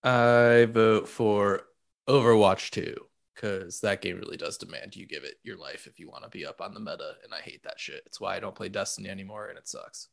I 0.02 0.66
vote 0.70 1.08
for 1.08 1.62
Overwatch 2.08 2.70
2 2.70 2.96
because 3.34 3.80
that 3.80 4.02
game 4.02 4.18
really 4.18 4.36
does 4.36 4.58
demand 4.58 4.94
you 4.96 5.06
give 5.06 5.24
it 5.24 5.36
your 5.42 5.56
life 5.56 5.86
if 5.86 5.98
you 5.98 6.08
want 6.08 6.24
to 6.24 6.30
be 6.30 6.44
up 6.44 6.60
on 6.60 6.74
the 6.74 6.80
meta, 6.80 7.16
and 7.24 7.32
I 7.32 7.40
hate 7.40 7.62
that 7.64 7.80
shit. 7.80 8.02
It's 8.06 8.20
why 8.20 8.36
I 8.36 8.40
don't 8.40 8.54
play 8.54 8.68
Destiny 8.68 9.08
anymore, 9.08 9.48
and 9.48 9.58
it 9.58 9.68
sucks. 9.68 10.08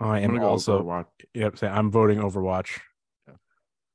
I 0.00 0.20
I'm 0.22 0.30
am 0.30 0.34
gonna 0.34 0.40
go 0.40 0.48
also 0.48 0.90
Overwatch. 0.90 1.06
yep, 1.34 1.58
say 1.58 1.68
I'm 1.68 1.90
voting 1.90 2.18
Overwatch. 2.18 2.80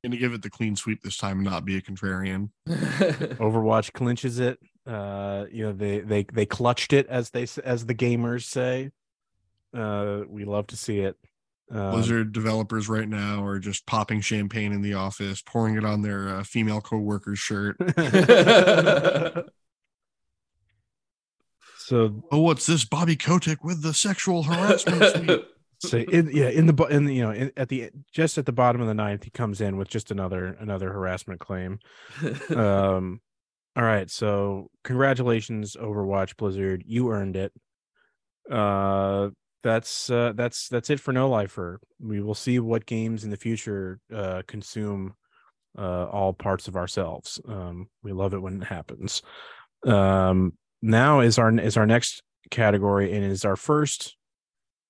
Gonna 0.04 0.16
give 0.18 0.34
it 0.34 0.42
the 0.42 0.50
clean 0.50 0.76
sweep 0.76 1.02
this 1.02 1.16
time 1.16 1.38
and 1.38 1.46
not 1.46 1.64
be 1.64 1.78
a 1.78 1.80
contrarian. 1.80 2.50
Overwatch 2.68 3.94
clinches 3.94 4.38
it. 4.38 4.58
Uh, 4.86 5.46
you 5.50 5.64
know 5.64 5.72
they 5.72 6.00
they 6.00 6.24
they 6.24 6.44
clutched 6.44 6.92
it 6.92 7.06
as 7.06 7.30
they 7.30 7.46
as 7.64 7.86
the 7.86 7.94
gamers 7.94 8.42
say. 8.44 8.90
Uh, 9.72 10.20
we 10.28 10.44
love 10.44 10.66
to 10.66 10.76
see 10.76 10.98
it. 10.98 11.16
Um, 11.70 11.92
Blizzard 11.92 12.32
developers 12.32 12.86
right 12.86 13.08
now 13.08 13.42
are 13.46 13.58
just 13.58 13.86
popping 13.86 14.20
champagne 14.20 14.72
in 14.72 14.82
the 14.82 14.92
office, 14.92 15.40
pouring 15.40 15.76
it 15.78 15.86
on 15.86 16.02
their 16.02 16.28
uh, 16.28 16.42
female 16.44 16.82
coworker's 16.82 17.38
shirt. 17.38 17.78
so 21.78 22.22
Oh, 22.30 22.40
what's 22.40 22.66
this? 22.66 22.84
Bobby 22.84 23.16
Kotick 23.16 23.64
with 23.64 23.82
the 23.82 23.94
sexual 23.94 24.42
harassment 24.42 25.02
suite. 25.26 25.44
So 25.88 25.98
in 25.98 26.30
yeah 26.32 26.48
in 26.48 26.66
the 26.66 26.84
in 26.84 27.04
the, 27.04 27.14
you 27.14 27.22
know 27.22 27.30
in, 27.30 27.52
at 27.56 27.68
the 27.68 27.90
just 28.12 28.38
at 28.38 28.46
the 28.46 28.52
bottom 28.52 28.80
of 28.80 28.86
the 28.86 28.94
ninth 28.94 29.24
he 29.24 29.30
comes 29.30 29.60
in 29.60 29.76
with 29.76 29.88
just 29.88 30.10
another 30.10 30.56
another 30.60 30.92
harassment 30.92 31.40
claim. 31.40 31.78
um 32.56 33.20
all 33.76 33.84
right 33.84 34.10
so 34.10 34.70
congratulations 34.82 35.76
overwatch 35.76 36.36
blizzard. 36.36 36.84
You 36.86 37.10
earned 37.10 37.36
it. 37.36 37.52
Uh 38.50 39.30
that's 39.62 40.10
uh 40.10 40.32
that's 40.34 40.68
that's 40.68 40.90
it 40.90 41.00
for 41.00 41.12
no 41.12 41.28
lifer 41.30 41.80
we 41.98 42.20
will 42.20 42.34
see 42.34 42.58
what 42.58 42.84
games 42.84 43.24
in 43.24 43.30
the 43.30 43.36
future 43.36 43.98
uh 44.14 44.42
consume 44.46 45.14
uh 45.78 46.04
all 46.04 46.32
parts 46.32 46.68
of 46.68 46.76
ourselves. 46.76 47.40
Um 47.48 47.88
we 48.02 48.12
love 48.12 48.34
it 48.34 48.42
when 48.42 48.62
it 48.62 48.66
happens. 48.66 49.22
Um 49.86 50.52
now 50.82 51.20
is 51.20 51.38
our 51.38 51.50
is 51.58 51.76
our 51.76 51.86
next 51.86 52.22
category 52.50 53.12
and 53.12 53.24
is 53.24 53.44
our 53.44 53.56
first 53.56 54.16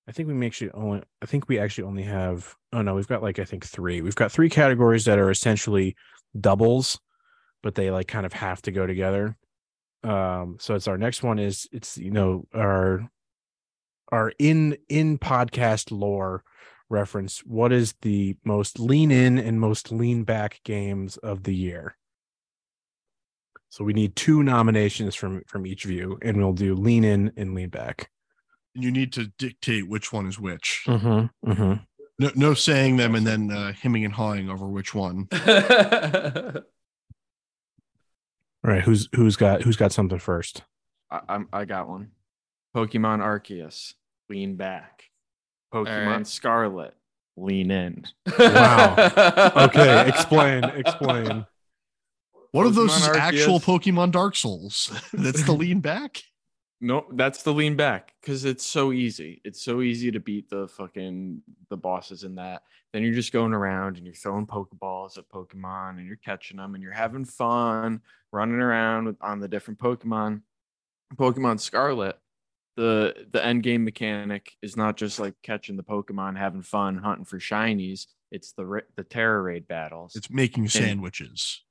i 0.08 0.12
think 0.12 0.28
we 0.28 0.46
actually 0.46 0.70
only 0.72 1.02
i 1.22 1.26
think 1.26 1.48
we 1.48 1.58
actually 1.58 1.84
only 1.84 2.02
have 2.02 2.54
oh 2.72 2.82
no 2.82 2.94
we've 2.94 3.08
got 3.08 3.22
like 3.22 3.38
i 3.38 3.44
think 3.44 3.64
three 3.64 4.00
we've 4.00 4.14
got 4.14 4.32
three 4.32 4.48
categories 4.48 5.04
that 5.04 5.18
are 5.18 5.30
essentially 5.30 5.96
doubles 6.38 6.98
but 7.64 7.74
they 7.74 7.90
like 7.90 8.06
kind 8.06 8.26
of 8.26 8.34
have 8.34 8.62
to 8.62 8.70
go 8.70 8.86
together. 8.86 9.36
Um, 10.04 10.58
so 10.60 10.74
it's 10.74 10.86
our 10.86 10.98
next 10.98 11.22
one 11.22 11.38
is 11.38 11.66
it's 11.72 11.96
you 11.96 12.10
know 12.10 12.46
our 12.54 13.10
our 14.12 14.32
in 14.38 14.76
in 14.88 15.18
podcast 15.18 15.90
lore 15.90 16.44
reference. 16.90 17.38
What 17.40 17.72
is 17.72 17.94
the 18.02 18.36
most 18.44 18.78
lean 18.78 19.10
in 19.10 19.38
and 19.38 19.58
most 19.58 19.90
lean 19.90 20.24
back 20.24 20.60
games 20.62 21.16
of 21.16 21.44
the 21.44 21.54
year? 21.54 21.96
So 23.70 23.82
we 23.82 23.94
need 23.94 24.14
two 24.14 24.42
nominations 24.42 25.14
from 25.14 25.42
from 25.46 25.66
each 25.66 25.86
of 25.86 25.90
you, 25.90 26.18
and 26.20 26.36
we'll 26.36 26.52
do 26.52 26.74
lean 26.74 27.02
in 27.02 27.32
and 27.38 27.54
lean 27.54 27.70
back. 27.70 28.10
And 28.74 28.84
you 28.84 28.90
need 28.90 29.12
to 29.14 29.26
dictate 29.38 29.88
which 29.88 30.12
one 30.12 30.26
is 30.26 30.38
which. 30.38 30.84
Mm-hmm. 30.86 31.50
Mm-hmm. 31.50 31.74
No, 32.18 32.30
no 32.34 32.54
saying 32.54 32.96
them 32.96 33.14
and 33.14 33.26
then 33.26 33.50
uh, 33.50 33.72
hemming 33.72 34.04
and 34.04 34.14
hawing 34.14 34.48
over 34.48 34.68
which 34.68 34.94
one. 34.94 35.28
All 38.64 38.70
right, 38.70 38.82
who's 38.82 39.08
who's 39.14 39.36
got 39.36 39.62
who's 39.62 39.76
got 39.76 39.92
something 39.92 40.18
first? 40.18 40.62
I, 41.10 41.20
I'm 41.28 41.48
I 41.52 41.64
got 41.64 41.88
one. 41.88 42.12
Pokemon 42.74 43.20
Arceus, 43.20 43.94
lean 44.28 44.56
back. 44.56 45.04
Pokemon 45.72 46.06
right. 46.06 46.26
Scarlet, 46.26 46.94
lean 47.36 47.70
in. 47.70 48.04
Wow. 48.38 48.94
Okay, 49.64 50.08
explain, 50.08 50.64
explain. 50.64 51.46
One 52.52 52.66
of 52.66 52.74
those 52.74 52.92
Pokemon 52.92 53.10
is 53.10 53.16
actual 53.16 53.60
Pokemon 53.60 54.12
Dark 54.12 54.36
Souls. 54.36 54.92
That's 55.12 55.42
the 55.44 55.52
lean 55.52 55.80
back. 55.80 56.22
No, 56.80 57.06
that's 57.12 57.42
the 57.42 57.52
lean 57.52 57.76
back 57.76 58.12
because 58.20 58.44
it's 58.44 58.64
so 58.64 58.92
easy. 58.92 59.40
It's 59.44 59.62
so 59.62 59.80
easy 59.80 60.10
to 60.10 60.20
beat 60.20 60.50
the 60.50 60.68
fucking 60.68 61.40
the 61.70 61.76
bosses 61.76 62.24
in 62.24 62.34
that. 62.34 62.62
Then 62.92 63.02
you're 63.02 63.14
just 63.14 63.32
going 63.32 63.54
around 63.54 63.96
and 63.96 64.04
you're 64.04 64.14
throwing 64.14 64.46
Pokeballs 64.46 65.16
at 65.16 65.28
Pokemon 65.28 65.98
and 65.98 66.06
you're 66.06 66.16
catching 66.16 66.58
them 66.58 66.74
and 66.74 66.82
you're 66.82 66.92
having 66.92 67.24
fun 67.24 68.00
running 68.32 68.60
around 68.60 69.06
with, 69.06 69.16
on 69.20 69.40
the 69.40 69.48
different 69.48 69.78
Pokemon. 69.78 70.42
Pokemon 71.16 71.60
Scarlet, 71.60 72.18
the 72.76 73.26
the 73.32 73.44
end 73.44 73.62
game 73.62 73.84
mechanic 73.84 74.52
is 74.62 74.76
not 74.76 74.96
just 74.96 75.18
like 75.18 75.34
catching 75.42 75.76
the 75.76 75.82
Pokemon, 75.82 76.36
having 76.36 76.62
fun, 76.62 76.98
hunting 76.98 77.24
for 77.24 77.38
shinies. 77.38 78.06
It's 78.30 78.52
the 78.52 78.82
the 78.96 79.04
Tera 79.04 79.40
Raid 79.40 79.68
battles. 79.68 80.16
It's 80.16 80.30
making 80.30 80.68
sandwiches. 80.68 81.62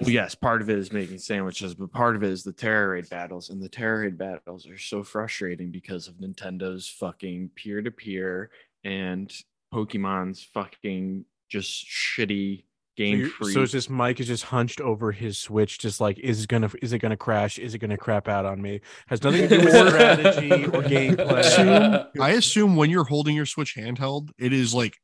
Well, 0.00 0.10
yes, 0.10 0.34
part 0.34 0.62
of 0.62 0.70
it 0.70 0.78
is 0.78 0.92
making 0.92 1.18
sandwiches, 1.18 1.74
but 1.74 1.92
part 1.92 2.16
of 2.16 2.22
it 2.22 2.30
is 2.30 2.42
the 2.42 2.52
Tera 2.52 2.88
Raid 2.88 3.08
battles. 3.08 3.50
And 3.50 3.62
the 3.62 3.68
Tera 3.68 4.00
Raid 4.00 4.18
battles 4.18 4.66
are 4.68 4.78
so 4.78 5.02
frustrating 5.02 5.70
because 5.70 6.08
of 6.08 6.14
Nintendo's 6.16 6.88
fucking 6.88 7.50
peer 7.54 7.82
to 7.82 7.90
peer 7.90 8.50
and 8.84 9.32
Pokemon's 9.72 10.42
fucking 10.54 11.24
just 11.48 11.86
shitty 11.86 12.64
game 12.96 13.18
you're- 13.18 13.30
free. 13.30 13.52
so 13.52 13.62
it's 13.62 13.72
just 13.72 13.90
Mike 13.90 14.20
is 14.20 14.26
just 14.28 14.44
hunched 14.44 14.80
over 14.80 15.10
his 15.10 15.36
Switch, 15.36 15.78
just 15.78 16.00
like 16.00 16.18
is 16.20 16.44
it 16.44 16.48
gonna 16.48 16.70
is 16.80 16.92
it 16.92 16.98
gonna 17.00 17.16
crash? 17.16 17.58
Is 17.58 17.74
it 17.74 17.78
gonna 17.78 17.96
crap 17.96 18.28
out 18.28 18.44
on 18.44 18.62
me? 18.62 18.80
Has 19.08 19.22
nothing 19.22 19.48
to 19.48 19.58
do 19.58 19.64
with 19.64 19.88
strategy 19.88 20.50
or 20.66 20.82
gameplay. 20.82 21.38
Assume- 21.38 22.22
I 22.22 22.30
assume 22.30 22.76
when 22.76 22.90
you're 22.90 23.04
holding 23.04 23.34
your 23.34 23.46
Switch 23.46 23.74
handheld, 23.76 24.30
it 24.38 24.52
is 24.52 24.72
like 24.74 24.96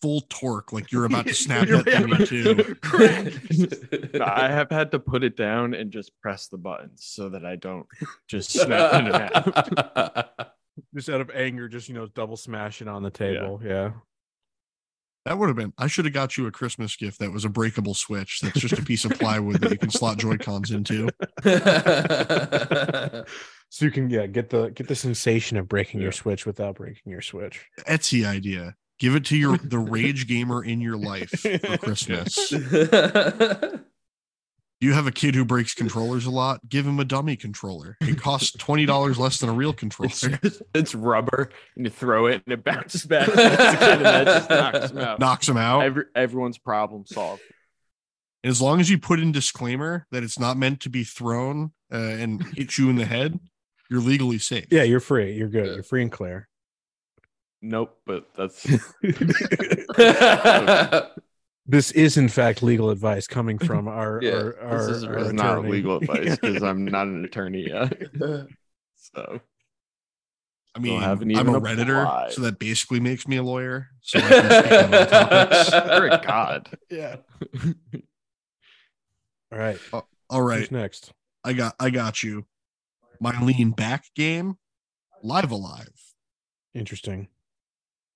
full 0.00 0.22
torque, 0.28 0.72
like 0.72 0.92
you're 0.92 1.04
about 1.04 1.26
to 1.26 1.34
snap 1.34 1.68
that 1.68 1.84
thing 1.84 2.08
in 2.10 2.26
two. 4.10 4.20
I 4.24 4.48
have 4.48 4.70
had 4.70 4.90
to 4.92 4.98
put 4.98 5.24
it 5.24 5.36
down 5.36 5.74
and 5.74 5.90
just 5.90 6.12
press 6.20 6.48
the 6.48 6.58
buttons 6.58 7.04
so 7.04 7.28
that 7.28 7.44
I 7.44 7.56
don't 7.56 7.86
just 8.28 8.50
snap 8.50 8.94
it 8.94 9.06
in 9.06 9.12
half. 9.14 10.48
just 10.94 11.08
out 11.08 11.20
of 11.20 11.30
anger, 11.30 11.68
just 11.68 11.88
you 11.88 11.94
know, 11.94 12.06
double 12.06 12.36
smashing 12.36 12.88
on 12.88 13.02
the 13.02 13.10
table. 13.10 13.60
Yeah. 13.64 13.92
That 15.24 15.38
would 15.38 15.46
have 15.46 15.56
been. 15.56 15.72
I 15.78 15.86
should 15.86 16.04
have 16.04 16.12
got 16.12 16.36
you 16.36 16.46
a 16.46 16.50
Christmas 16.50 16.96
gift 16.96 17.18
that 17.20 17.32
was 17.32 17.46
a 17.46 17.48
breakable 17.48 17.94
Switch. 17.94 18.40
That's 18.42 18.60
just 18.60 18.78
a 18.78 18.82
piece 18.82 19.06
of 19.06 19.12
plywood 19.12 19.58
that 19.62 19.70
you 19.70 19.78
can 19.78 19.88
slot 19.88 20.18
Joy 20.18 20.36
Cons 20.36 20.70
into. 20.70 21.08
So 23.74 23.84
you 23.84 23.90
can 23.90 24.08
yeah 24.08 24.26
get 24.26 24.50
the 24.50 24.68
get 24.68 24.86
the 24.86 24.94
sensation 24.94 25.56
of 25.56 25.66
breaking 25.66 26.00
your 26.00 26.12
Switch 26.12 26.46
without 26.46 26.76
breaking 26.76 27.10
your 27.10 27.20
Switch. 27.20 27.66
Etsy 27.88 28.24
idea. 28.24 28.76
Give 28.98 29.14
it 29.14 29.24
to 29.26 29.36
your 29.36 29.58
the 29.58 29.78
rage 29.96 30.26
gamer 30.26 30.64
in 30.64 30.80
your 30.80 30.96
life 30.96 31.30
for 31.30 31.78
Christmas. 31.78 32.52
You 34.84 34.92
have 34.92 35.06
a 35.06 35.12
kid 35.12 35.34
who 35.34 35.46
breaks 35.46 35.72
controllers 35.72 36.26
a 36.26 36.30
lot. 36.30 36.68
Give 36.68 36.86
him 36.86 37.00
a 37.00 37.06
dummy 37.06 37.36
controller. 37.36 37.96
It 38.02 38.20
costs 38.20 38.52
twenty 38.52 38.84
dollars 38.84 39.18
less 39.18 39.38
than 39.38 39.48
a 39.48 39.52
real 39.54 39.72
controller. 39.72 40.10
It's, 40.42 40.60
it's 40.74 40.94
rubber, 40.94 41.48
and 41.74 41.86
you 41.86 41.90
throw 41.90 42.26
it, 42.26 42.42
and 42.44 42.52
it 42.52 42.64
bounces 42.64 43.06
back. 43.06 43.28
and 43.28 43.38
that 43.38 44.26
just 44.26 44.50
knocks 44.50 44.90
him 44.90 44.98
out. 44.98 45.18
Knocks 45.20 45.48
him 45.48 45.56
out. 45.56 45.84
Every, 45.84 46.04
everyone's 46.14 46.58
problem 46.58 47.06
solved. 47.06 47.40
And 48.42 48.50
as 48.50 48.60
long 48.60 48.78
as 48.78 48.90
you 48.90 48.98
put 48.98 49.20
in 49.20 49.32
disclaimer 49.32 50.06
that 50.10 50.22
it's 50.22 50.38
not 50.38 50.58
meant 50.58 50.80
to 50.80 50.90
be 50.90 51.02
thrown 51.02 51.72
uh, 51.90 51.96
and 51.96 52.44
hit 52.54 52.76
you 52.76 52.90
in 52.90 52.96
the 52.96 53.06
head, 53.06 53.40
you're 53.90 54.02
legally 54.02 54.38
safe. 54.38 54.66
Yeah, 54.70 54.82
you're 54.82 55.00
free. 55.00 55.34
You're 55.34 55.48
good. 55.48 55.74
You're 55.76 55.82
free 55.82 56.02
and 56.02 56.12
clear. 56.12 56.46
Nope, 57.66 57.96
but 58.04 58.26
that's 58.36 58.62
This 61.66 61.92
is 61.92 62.18
in 62.18 62.28
fact 62.28 62.62
legal 62.62 62.90
advice 62.90 63.26
coming 63.26 63.58
from 63.58 63.88
our 63.88 64.18
Yeah, 64.22 64.50
our, 64.60 64.86
this 64.86 64.96
is 64.98 65.04
our 65.04 65.18
it's 65.18 65.32
not 65.32 65.58
attorney. 65.58 65.70
legal 65.72 65.96
advice 65.96 66.36
because 66.36 66.62
I'm 66.62 66.84
not 66.96 67.06
an 67.06 67.24
attorney 67.24 67.66
yet. 67.68 67.96
So 68.96 69.40
I 70.76 70.78
mean, 70.78 71.02
I'm 71.02 71.22
a 71.22 71.24
even 71.24 71.54
redditor, 71.54 72.02
applied. 72.02 72.32
so 72.32 72.42
that 72.42 72.58
basically 72.58 73.00
makes 73.00 73.26
me 73.26 73.36
a 73.36 73.42
lawyer. 73.42 73.88
So 74.02 74.18
I 74.18 74.22
can 74.28 74.64
speak 74.64 74.72
on 74.72 74.94
all 74.94 75.06
topics. 75.06 75.70
you're 75.72 76.06
a 76.08 76.20
god. 76.22 76.68
yeah. 76.90 77.16
All 79.52 79.58
right. 79.58 79.78
Uh, 79.92 80.00
all 80.28 80.42
right, 80.42 80.60
Who's 80.60 80.70
next? 80.72 81.12
I 81.44 81.52
got 81.54 81.74
I 81.80 81.88
got 81.90 82.22
you. 82.22 82.44
My 83.20 83.40
lean 83.40 83.70
back 83.70 84.04
game, 84.14 84.58
Live 85.22 85.50
A 85.50 85.56
Live. 85.56 86.12
Interesting. 86.74 87.28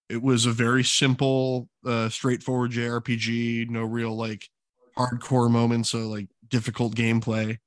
It 0.08 0.22
was 0.22 0.46
a 0.46 0.52
very 0.52 0.84
simple, 0.84 1.68
uh, 1.84 2.08
straightforward 2.08 2.70
JRPG. 2.72 3.68
No 3.68 3.82
real 3.84 4.16
like 4.16 4.48
hardcore 4.96 5.50
moments 5.50 5.94
of 5.94 6.02
like 6.02 6.28
difficult 6.48 6.94
gameplay. 6.94 7.58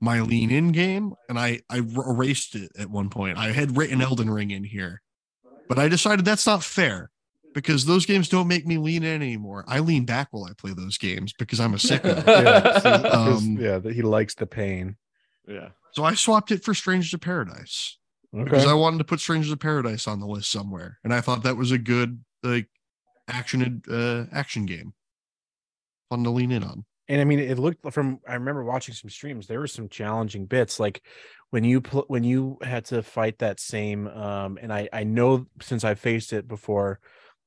My 0.00 0.20
lean 0.20 0.50
in 0.50 0.72
game, 0.72 1.14
and 1.28 1.38
I 1.38 1.60
I 1.70 1.78
er- 1.78 2.10
erased 2.10 2.54
it 2.56 2.72
at 2.78 2.90
one 2.90 3.08
point. 3.10 3.38
I 3.38 3.52
had 3.52 3.76
written 3.76 4.02
Elden 4.02 4.28
Ring 4.28 4.50
in 4.50 4.64
here, 4.64 5.00
but 5.68 5.78
I 5.78 5.88
decided 5.88 6.24
that's 6.24 6.46
not 6.46 6.62
fair 6.64 7.10
because 7.54 7.84
those 7.86 8.04
games 8.04 8.28
don't 8.28 8.48
make 8.48 8.66
me 8.66 8.76
lean 8.76 9.02
in 9.02 9.22
anymore. 9.22 9.64
I 9.68 9.78
lean 9.78 10.04
back 10.04 10.28
while 10.30 10.44
I 10.44 10.52
play 10.58 10.72
those 10.74 10.98
games 10.98 11.32
because 11.38 11.60
I'm 11.60 11.72
a 11.72 11.78
sicko. 11.78 12.26
Yeah, 12.26 13.08
Um, 13.12 13.56
yeah, 13.58 13.78
that 13.78 13.94
he 13.94 14.02
likes 14.02 14.34
the 14.34 14.46
pain. 14.46 14.96
Yeah. 15.46 15.68
so 15.92 16.04
I 16.04 16.14
swapped 16.14 16.50
it 16.50 16.64
for 16.64 16.74
Strange 16.74 17.10
to 17.12 17.18
Paradise. 17.18 17.96
Okay. 18.34 18.44
because 18.44 18.66
I 18.66 18.74
wanted 18.74 18.98
to 18.98 19.04
put 19.04 19.20
Strangers 19.20 19.52
of 19.52 19.60
Paradise 19.60 20.08
on 20.08 20.18
the 20.20 20.26
list 20.26 20.50
somewhere, 20.50 20.98
and 21.04 21.14
I 21.14 21.20
thought 21.20 21.44
that 21.44 21.56
was 21.56 21.70
a 21.70 21.78
good 21.78 22.24
like 22.42 22.68
action 23.28 23.82
uh 23.90 24.24
action 24.36 24.66
game, 24.66 24.92
fun 26.10 26.24
to 26.24 26.30
lean 26.30 26.50
in 26.52 26.62
on. 26.64 26.84
and 27.08 27.20
I 27.20 27.24
mean, 27.24 27.38
it 27.38 27.58
looked 27.58 27.90
from. 27.92 28.20
I 28.28 28.34
remember 28.34 28.64
watching 28.64 28.94
some 28.94 29.10
streams. 29.10 29.46
There 29.46 29.60
were 29.60 29.66
some 29.66 29.88
challenging 29.88 30.46
bits, 30.46 30.80
like 30.80 31.02
when 31.50 31.64
you 31.64 31.80
pl- 31.80 32.06
when 32.08 32.24
you 32.24 32.58
had 32.62 32.84
to 32.86 33.02
fight 33.02 33.38
that 33.38 33.60
same. 33.60 34.08
Um, 34.08 34.58
and 34.60 34.72
I 34.72 34.88
I 34.92 35.04
know 35.04 35.46
since 35.62 35.84
I've 35.84 36.00
faced 36.00 36.32
it 36.32 36.48
before. 36.48 37.00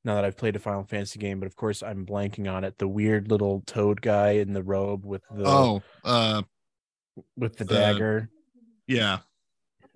Now 0.05 0.15
that 0.15 0.23
I've 0.23 0.37
played 0.37 0.55
a 0.55 0.59
Final 0.59 0.85
Fantasy 0.85 1.19
game, 1.19 1.39
but 1.41 1.47
of 1.47 1.57
course 1.57 1.83
I'm 1.83 2.05
blanking 2.05 2.49
on 2.49 2.63
it. 2.63 2.77
The 2.77 2.87
weird 2.87 3.29
little 3.29 3.61
toad 3.65 3.99
guy 4.01 4.29
in 4.33 4.53
the 4.53 4.63
robe 4.63 5.03
with 5.05 5.21
the 5.35 5.43
Oh, 5.45 5.81
uh, 6.05 6.43
with 7.35 7.57
the 7.57 7.65
uh, 7.65 7.67
dagger. 7.67 8.29
yeah, 8.87 9.17
the 9.17 9.23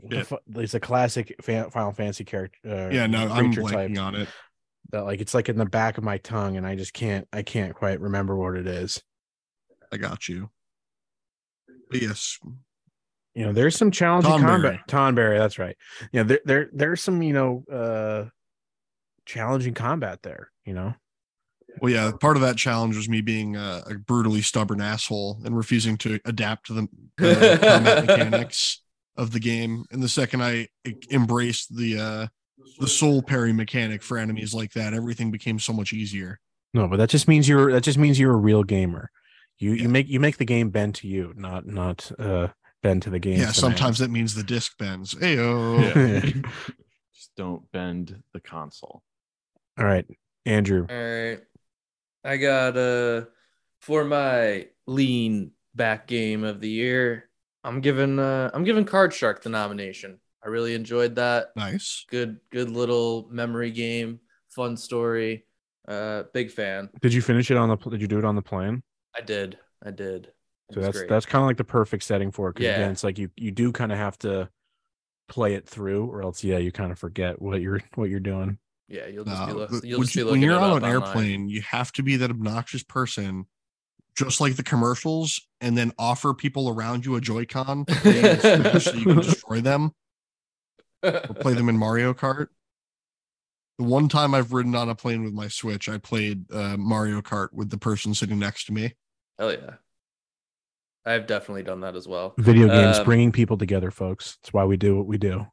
yeah. 0.09 0.23
It's 0.55 0.73
a 0.73 0.79
classic 0.79 1.35
Final 1.41 1.91
Fantasy 1.91 2.23
character. 2.23 2.59
Uh, 2.65 2.89
yeah. 2.89 3.07
No, 3.07 3.27
I'm 3.27 3.53
blanking 3.53 3.95
type 3.95 4.03
on 4.03 4.15
it. 4.15 4.29
That 4.91 5.05
like 5.05 5.21
it's 5.21 5.33
like 5.33 5.49
in 5.49 5.57
the 5.57 5.65
back 5.65 5.97
of 5.97 6.03
my 6.03 6.17
tongue, 6.17 6.57
and 6.57 6.67
I 6.67 6.75
just 6.75 6.93
can't. 6.93 7.27
I 7.31 7.43
can't 7.43 7.73
quite 7.73 8.01
remember 8.01 8.35
what 8.35 8.55
it 8.55 8.67
is. 8.67 9.01
I 9.91 9.97
got 9.97 10.27
you. 10.27 10.49
But 11.89 12.01
yes, 12.01 12.37
you 13.33 13.45
know 13.45 13.53
there's 13.53 13.75
some 13.75 13.91
challenging 13.91 14.31
Tonberry. 14.31 14.45
combat 14.45 14.79
tonberry 14.87 15.37
that's 15.37 15.57
right 15.57 15.77
yeah 16.11 16.23
there, 16.23 16.39
there 16.45 16.69
there's 16.73 17.01
some 17.01 17.21
you 17.21 17.33
know 17.33 17.63
uh 17.71 18.29
challenging 19.25 19.73
combat 19.73 20.21
there 20.21 20.51
you 20.65 20.73
know 20.73 20.93
well, 21.79 21.89
yeah. 21.89 22.11
Part 22.19 22.35
of 22.35 22.41
that 22.41 22.57
challenge 22.57 22.97
was 22.97 23.07
me 23.07 23.21
being 23.21 23.55
a, 23.55 23.81
a 23.89 23.93
brutally 23.93 24.41
stubborn 24.41 24.81
asshole 24.81 25.39
and 25.45 25.55
refusing 25.55 25.97
to 25.99 26.19
adapt 26.25 26.67
to 26.67 26.73
the 26.73 26.81
uh, 27.21 27.57
combat 27.57 28.05
mechanics 28.07 28.80
of 29.17 29.31
the 29.31 29.39
game. 29.39 29.83
And 29.91 30.01
the 30.01 30.09
second 30.09 30.41
i 30.43 30.67
embraced 31.09 31.75
the 31.75 31.99
uh 31.99 32.27
the 32.79 32.87
soul 32.87 33.21
parry 33.21 33.53
mechanic 33.53 34.01
for 34.03 34.17
enemies 34.17 34.53
like 34.53 34.71
that, 34.73 34.93
everything 34.93 35.31
became 35.31 35.59
so 35.59 35.73
much 35.73 35.93
easier. 35.93 36.39
no 36.73 36.87
but 36.87 36.97
that 36.97 37.09
just 37.09 37.27
means 37.27 37.47
you're 37.49 37.71
that 37.71 37.83
just 37.83 37.97
means 37.97 38.19
you're 38.19 38.33
a 38.33 38.37
real 38.37 38.63
gamer 38.63 39.09
you 39.59 39.73
Yeah. 39.73 39.83
you 39.83 39.89
make 39.89 40.07
you 40.07 40.19
make 40.19 40.37
the 40.37 40.45
game 40.45 40.69
bend 40.69 40.95
to 40.95 41.07
you 41.07 41.33
not 41.35 41.65
not 41.65 42.11
uh 42.19 42.47
bend 42.83 43.01
to 43.03 43.09
the 43.09 43.19
game 43.19 43.39
yeah, 43.39 43.51
sometimes 43.51 43.99
that 43.99 44.09
means 44.09 44.33
the 44.33 44.43
disc 44.43 44.75
bends. 44.79 45.13
Ayo. 45.15 45.79
Yeah. 46.33 46.41
Just 47.13 47.31
don't 47.37 47.69
bend 47.71 48.23
the 48.33 48.39
console. 48.39 49.03
all 49.77 49.85
right 49.85 50.05
andrew 50.45 50.87
All 50.89 50.95
right. 50.95 51.39
I 52.23 52.37
got 52.37 52.77
uh 52.77 53.25
for 53.81 54.03
my 54.05 54.67
lean 54.87 55.51
back 55.75 56.05
game 56.07 56.43
of 56.43 56.61
the 56.61 56.69
year. 56.69 57.29
I'm 57.63 57.81
giving 57.81 58.19
uh 58.19 58.49
I'm 58.53 58.63
giving 58.63 58.85
Card 58.85 59.13
Shark 59.13 59.41
the 59.43 59.49
nomination. 59.49 60.19
I 60.43 60.47
really 60.49 60.73
enjoyed 60.73 61.15
that. 61.15 61.47
Nice. 61.55 62.05
Good 62.09 62.39
good 62.51 62.69
little 62.69 63.27
memory 63.31 63.71
game, 63.71 64.19
fun 64.49 64.77
story. 64.77 65.45
Uh 65.87 66.23
big 66.33 66.51
fan. 66.51 66.89
did 67.01 67.13
you 67.13 67.21
finish 67.21 67.51
it 67.51 67.57
on 67.57 67.69
the 67.69 67.75
did 67.75 68.01
you 68.01 68.07
do 68.07 68.17
it 68.19 68.25
on 68.25 68.35
the 68.35 68.41
plane 68.41 68.83
I 69.17 69.21
did. 69.21 69.57
I 69.85 69.91
did. 69.91 70.27
It 70.69 70.75
so 70.75 70.79
that's 70.79 70.97
great. 70.97 71.09
that's 71.09 71.25
kind 71.25 71.43
of 71.43 71.47
like 71.47 71.57
the 71.57 71.63
perfect 71.63 72.03
setting 72.03 72.31
for 72.31 72.49
it 72.49 72.53
because 72.53 72.65
Yeah. 72.65 72.75
again 72.75 72.91
it's 72.91 73.03
like 73.03 73.17
you 73.17 73.29
you 73.35 73.51
do 73.51 73.71
kind 73.71 73.91
of 73.91 73.97
have 73.97 74.17
to 74.19 74.49
play 75.27 75.53
it 75.55 75.67
through 75.67 76.05
or 76.07 76.21
else 76.23 76.43
yeah 76.43 76.57
you 76.57 76.71
kind 76.71 76.91
of 76.91 76.99
forget 76.99 77.41
what 77.41 77.61
you're 77.61 77.81
what 77.95 78.09
you're 78.09 78.19
doing 78.19 78.57
yeah, 78.87 79.07
you'll 79.07 79.23
just 79.23 79.45
be 79.45 79.53
No, 79.53 79.57
look, 79.59 79.71
but 79.71 79.83
you'll 79.85 79.99
when 79.99 80.05
just 80.05 80.15
be 80.15 80.19
you- 80.19 80.25
looking 80.25 80.41
when 80.41 80.49
you're 80.49 80.57
it 80.59 80.63
on 80.63 80.71
up 80.71 80.77
an 80.77 80.83
online. 80.83 80.91
airplane, 81.07 81.49
you 81.49 81.61
have 81.61 81.93
to 81.93 82.03
be 82.03 82.17
that 82.17 82.29
obnoxious 82.29 82.83
person, 82.83 83.45
just 84.15 84.41
like 84.41 84.55
the 84.55 84.63
commercials, 84.63 85.41
and 85.61 85.77
then 85.77 85.91
offer 85.97 86.33
people 86.33 86.69
around 86.69 87.05
you 87.05 87.15
a 87.15 87.21
Joy-Con 87.21 87.85
to 87.85 87.95
play 87.95 88.17
in 88.17 88.23
the 88.23 88.79
Switch 88.79 88.83
so 88.83 88.93
you 88.93 89.05
can 89.05 89.17
destroy 89.17 89.61
them 89.61 89.93
or 91.03 91.19
play 91.39 91.53
them 91.53 91.69
in 91.69 91.77
Mario 91.77 92.13
Kart. 92.13 92.47
The 93.77 93.85
one 93.85 94.09
time 94.09 94.35
I've 94.35 94.53
ridden 94.53 94.75
on 94.75 94.89
a 94.89 94.95
plane 94.95 95.23
with 95.23 95.33
my 95.33 95.47
Switch, 95.47 95.89
I 95.89 95.97
played 95.97 96.51
uh, 96.51 96.77
Mario 96.77 97.21
Kart 97.21 97.49
with 97.53 97.69
the 97.69 97.77
person 97.77 98.13
sitting 98.13 98.37
next 98.37 98.65
to 98.65 98.73
me. 98.73 98.93
Hell 99.39 99.53
yeah. 99.53 99.75
I've 101.03 101.25
definitely 101.25 101.63
done 101.63 101.79
that 101.81 101.95
as 101.95 102.07
well. 102.07 102.35
video 102.37 102.67
games 102.67 102.99
Um, 102.99 103.05
bringing 103.05 103.31
people 103.31 103.57
together 103.57 103.89
folks 103.89 104.37
that's 104.41 104.53
why 104.53 104.65
we 104.65 104.77
do 104.77 104.95
what 104.95 105.07
we 105.07 105.17
do 105.17 105.47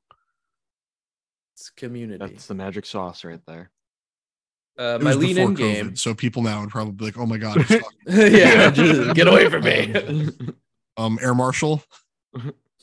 It's 1.54 1.70
community. 1.70 2.18
That's 2.18 2.46
the 2.46 2.54
magic 2.54 2.84
sauce 2.84 3.24
right 3.24 3.40
there. 3.46 3.70
Uh, 4.78 4.98
my 5.02 5.12
lean 5.12 5.34
before 5.34 5.50
in 5.50 5.56
COVID, 5.56 5.58
game. 5.58 5.96
so 5.96 6.14
people 6.14 6.42
now 6.42 6.60
would 6.60 6.70
probably 6.70 6.92
be 6.92 7.04
like, 7.06 7.18
"Oh 7.18 7.26
my 7.26 7.36
god!" 7.36 7.64
yeah, 8.06 8.70
just 8.70 9.14
get 9.14 9.26
away 9.26 9.48
from 9.50 9.64
me. 9.64 10.28
um, 10.96 11.18
Air 11.20 11.34
Marshal. 11.34 11.82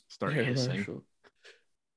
Start 0.10 0.34
Air 0.34 0.44
hissing. 0.44 0.76
Marshal. 0.78 1.04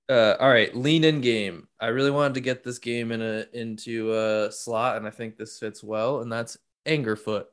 Uh, 0.08 0.36
all 0.40 0.48
right, 0.48 0.74
lean 0.74 1.04
in 1.04 1.20
game. 1.20 1.66
I 1.80 1.88
really 1.88 2.10
wanted 2.12 2.34
to 2.34 2.40
get 2.40 2.62
this 2.64 2.78
game 2.78 3.10
in 3.12 3.20
a 3.20 3.44
into 3.52 4.14
a 4.14 4.52
slot, 4.52 4.96
and 4.96 5.06
I 5.06 5.10
think 5.10 5.36
this 5.36 5.58
fits 5.58 5.82
well, 5.82 6.20
and 6.20 6.32
that's 6.32 6.56
Angerfoot. 6.86 7.44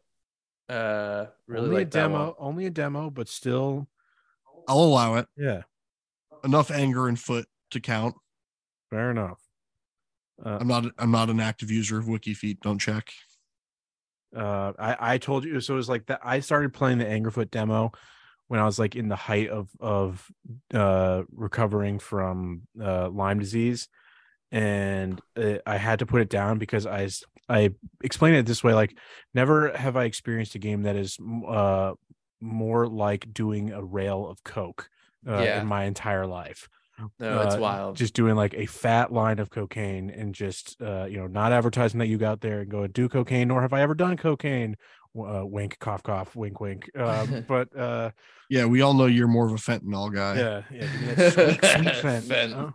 Uh, 0.70 1.26
really 1.48 1.66
only 1.66 1.76
like 1.78 1.88
a 1.88 1.90
demo 1.92 2.26
one. 2.26 2.34
only 2.40 2.66
a 2.66 2.72
demo 2.72 3.12
but 3.12 3.28
still 3.30 3.88
I'll 4.68 4.80
allow 4.80 5.14
it. 5.18 5.28
yeah 5.38 5.62
Enough 6.44 6.72
anger 6.72 7.08
and 7.08 7.20
foot 7.20 7.46
to 7.70 7.80
count. 7.80 8.16
fair 8.90 9.12
enough 9.12 9.40
uh, 10.44 10.58
I'm 10.60 10.68
not. 10.68 10.86
I'm 10.98 11.12
not 11.12 11.30
an 11.30 11.40
active 11.40 11.70
user 11.72 11.98
of 12.00 12.06
WikiFeet. 12.06 12.60
Don't 12.62 12.80
check. 12.80 13.12
uh 14.36 14.74
i 14.78 15.14
i 15.14 15.18
told 15.18 15.46
you 15.46 15.62
so 15.62 15.74
it 15.74 15.78
was 15.78 15.88
like 15.90 16.06
that 16.08 16.20
i 16.24 16.40
started 16.42 16.74
playing 16.74 16.98
the 16.98 17.06
angerfoot 17.06 17.50
demo 17.52 17.92
when 18.48 18.60
i 18.60 18.66
was 18.66 18.78
like 18.78 18.96
in 18.96 19.08
the 19.08 19.16
height 19.16 19.50
of 19.50 19.70
of 19.80 20.30
uh 20.74 21.22
recovering 21.32 22.00
from 22.00 22.64
uh 22.82 23.08
lyme 23.10 23.40
disease 23.40 23.88
and 24.52 25.22
uh, 25.38 25.58
i 25.66 25.78
had 25.78 26.00
to 26.00 26.06
put 26.06 26.22
it 26.22 26.30
down 26.30 26.58
because 26.58 26.86
I 26.86 27.08
I 27.48 27.70
explained 28.04 28.36
it 28.38 28.46
this 28.48 28.64
way 28.64 28.74
like 28.74 28.98
never 29.34 29.72
have 29.78 29.96
i 29.96 30.04
experienced 30.06 30.56
a 30.56 30.60
game 30.60 30.82
that 30.84 30.96
is 30.98 31.18
uh 31.48 31.94
more 32.42 32.88
like 32.88 33.32
doing 33.34 33.72
a 33.72 33.84
rail 33.84 34.28
of 34.28 34.44
coke 34.44 34.90
uh, 35.28 35.42
Yeah. 35.44 35.62
in 35.62 35.68
my 35.68 35.86
entire 35.86 36.26
life 36.28 36.68
No, 37.20 37.42
it's 37.42 37.56
uh, 37.56 37.60
wild. 37.60 37.98
just 37.98 38.14
doing 38.14 38.36
like 38.36 38.54
a 38.54 38.66
fat 38.66 39.12
line 39.12 39.40
of 39.40 39.50
cocaine 39.50 40.10
and 40.10 40.34
just 40.34 40.82
uh 40.82 41.06
you 41.06 41.18
know 41.18 41.28
not 41.28 41.52
advertising 41.52 42.00
that 42.00 42.08
you 42.08 42.18
got 42.18 42.40
there 42.42 42.62
and 42.62 42.70
go 42.72 42.84
and 42.84 42.94
do 42.94 43.10
cocaine 43.10 43.50
nor 43.50 43.62
have 43.62 43.74
i 43.74 43.82
ever 43.82 43.94
done 43.94 44.16
cocaine 44.16 44.76
uh, 45.18 45.46
wink 45.46 45.78
cough 45.80 46.04
cough 46.04 46.36
wink 46.36 46.60
wink 46.62 46.90
um, 46.98 47.44
but 47.48 47.76
uh 47.78 48.12
Yeah, 48.50 48.66
we 48.66 48.82
all 48.82 48.94
know 48.94 49.06
you're 49.08 49.28
more 49.28 49.46
of 49.46 49.52
a 49.52 49.56
fentanyl 49.56 50.14
guy. 50.14 50.36
yeah 50.38 50.62
yeah 50.72 50.80
give 50.82 51.02
me 51.02 51.14
that 51.16 51.34
sweet, 51.34 51.66
sweet 51.66 51.96
fent, 51.98 52.26
Fent. 52.30 52.50
you 52.52 52.56
know? 52.56 52.74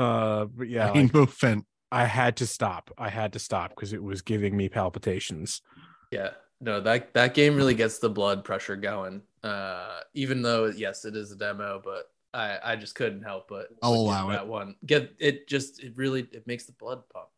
uh 0.00 0.44
but 0.46 0.68
yeah 0.68 0.86
like, 0.86 0.94
Rainbow 0.94 1.26
fent. 1.26 1.64
I 1.92 2.06
had 2.06 2.36
to 2.38 2.46
stop. 2.48 2.90
I 2.98 3.08
had 3.08 3.32
to 3.34 3.38
stop 3.38 3.70
because 3.70 3.92
it 3.92 4.02
was 4.02 4.20
giving 4.22 4.56
me 4.56 4.68
palpitations. 4.68 5.62
Yeah. 6.10 6.30
No, 6.60 6.80
that 6.80 7.14
that 7.14 7.34
game 7.34 7.54
really 7.54 7.74
gets 7.74 7.98
the 7.98 8.10
blood 8.10 8.42
pressure 8.42 8.74
going. 8.74 9.22
Uh 9.44 10.00
even 10.14 10.42
though 10.42 10.66
yes, 10.66 11.04
it 11.04 11.14
is 11.14 11.30
a 11.30 11.36
demo, 11.36 11.80
but 11.84 12.06
I 12.34 12.58
I 12.62 12.76
just 12.76 12.94
couldn't 12.94 13.22
help 13.22 13.48
but 13.48 13.68
I'll 13.82 13.92
but 13.92 13.96
give 13.98 14.06
allow 14.06 14.30
it. 14.30 14.32
that 14.32 14.48
one. 14.48 14.74
Get 14.84 15.14
it 15.18 15.48
just 15.48 15.82
it 15.82 15.92
really 15.96 16.28
it 16.32 16.46
makes 16.46 16.64
the 16.64 16.72
blood 16.72 17.02
pump. 17.12 17.28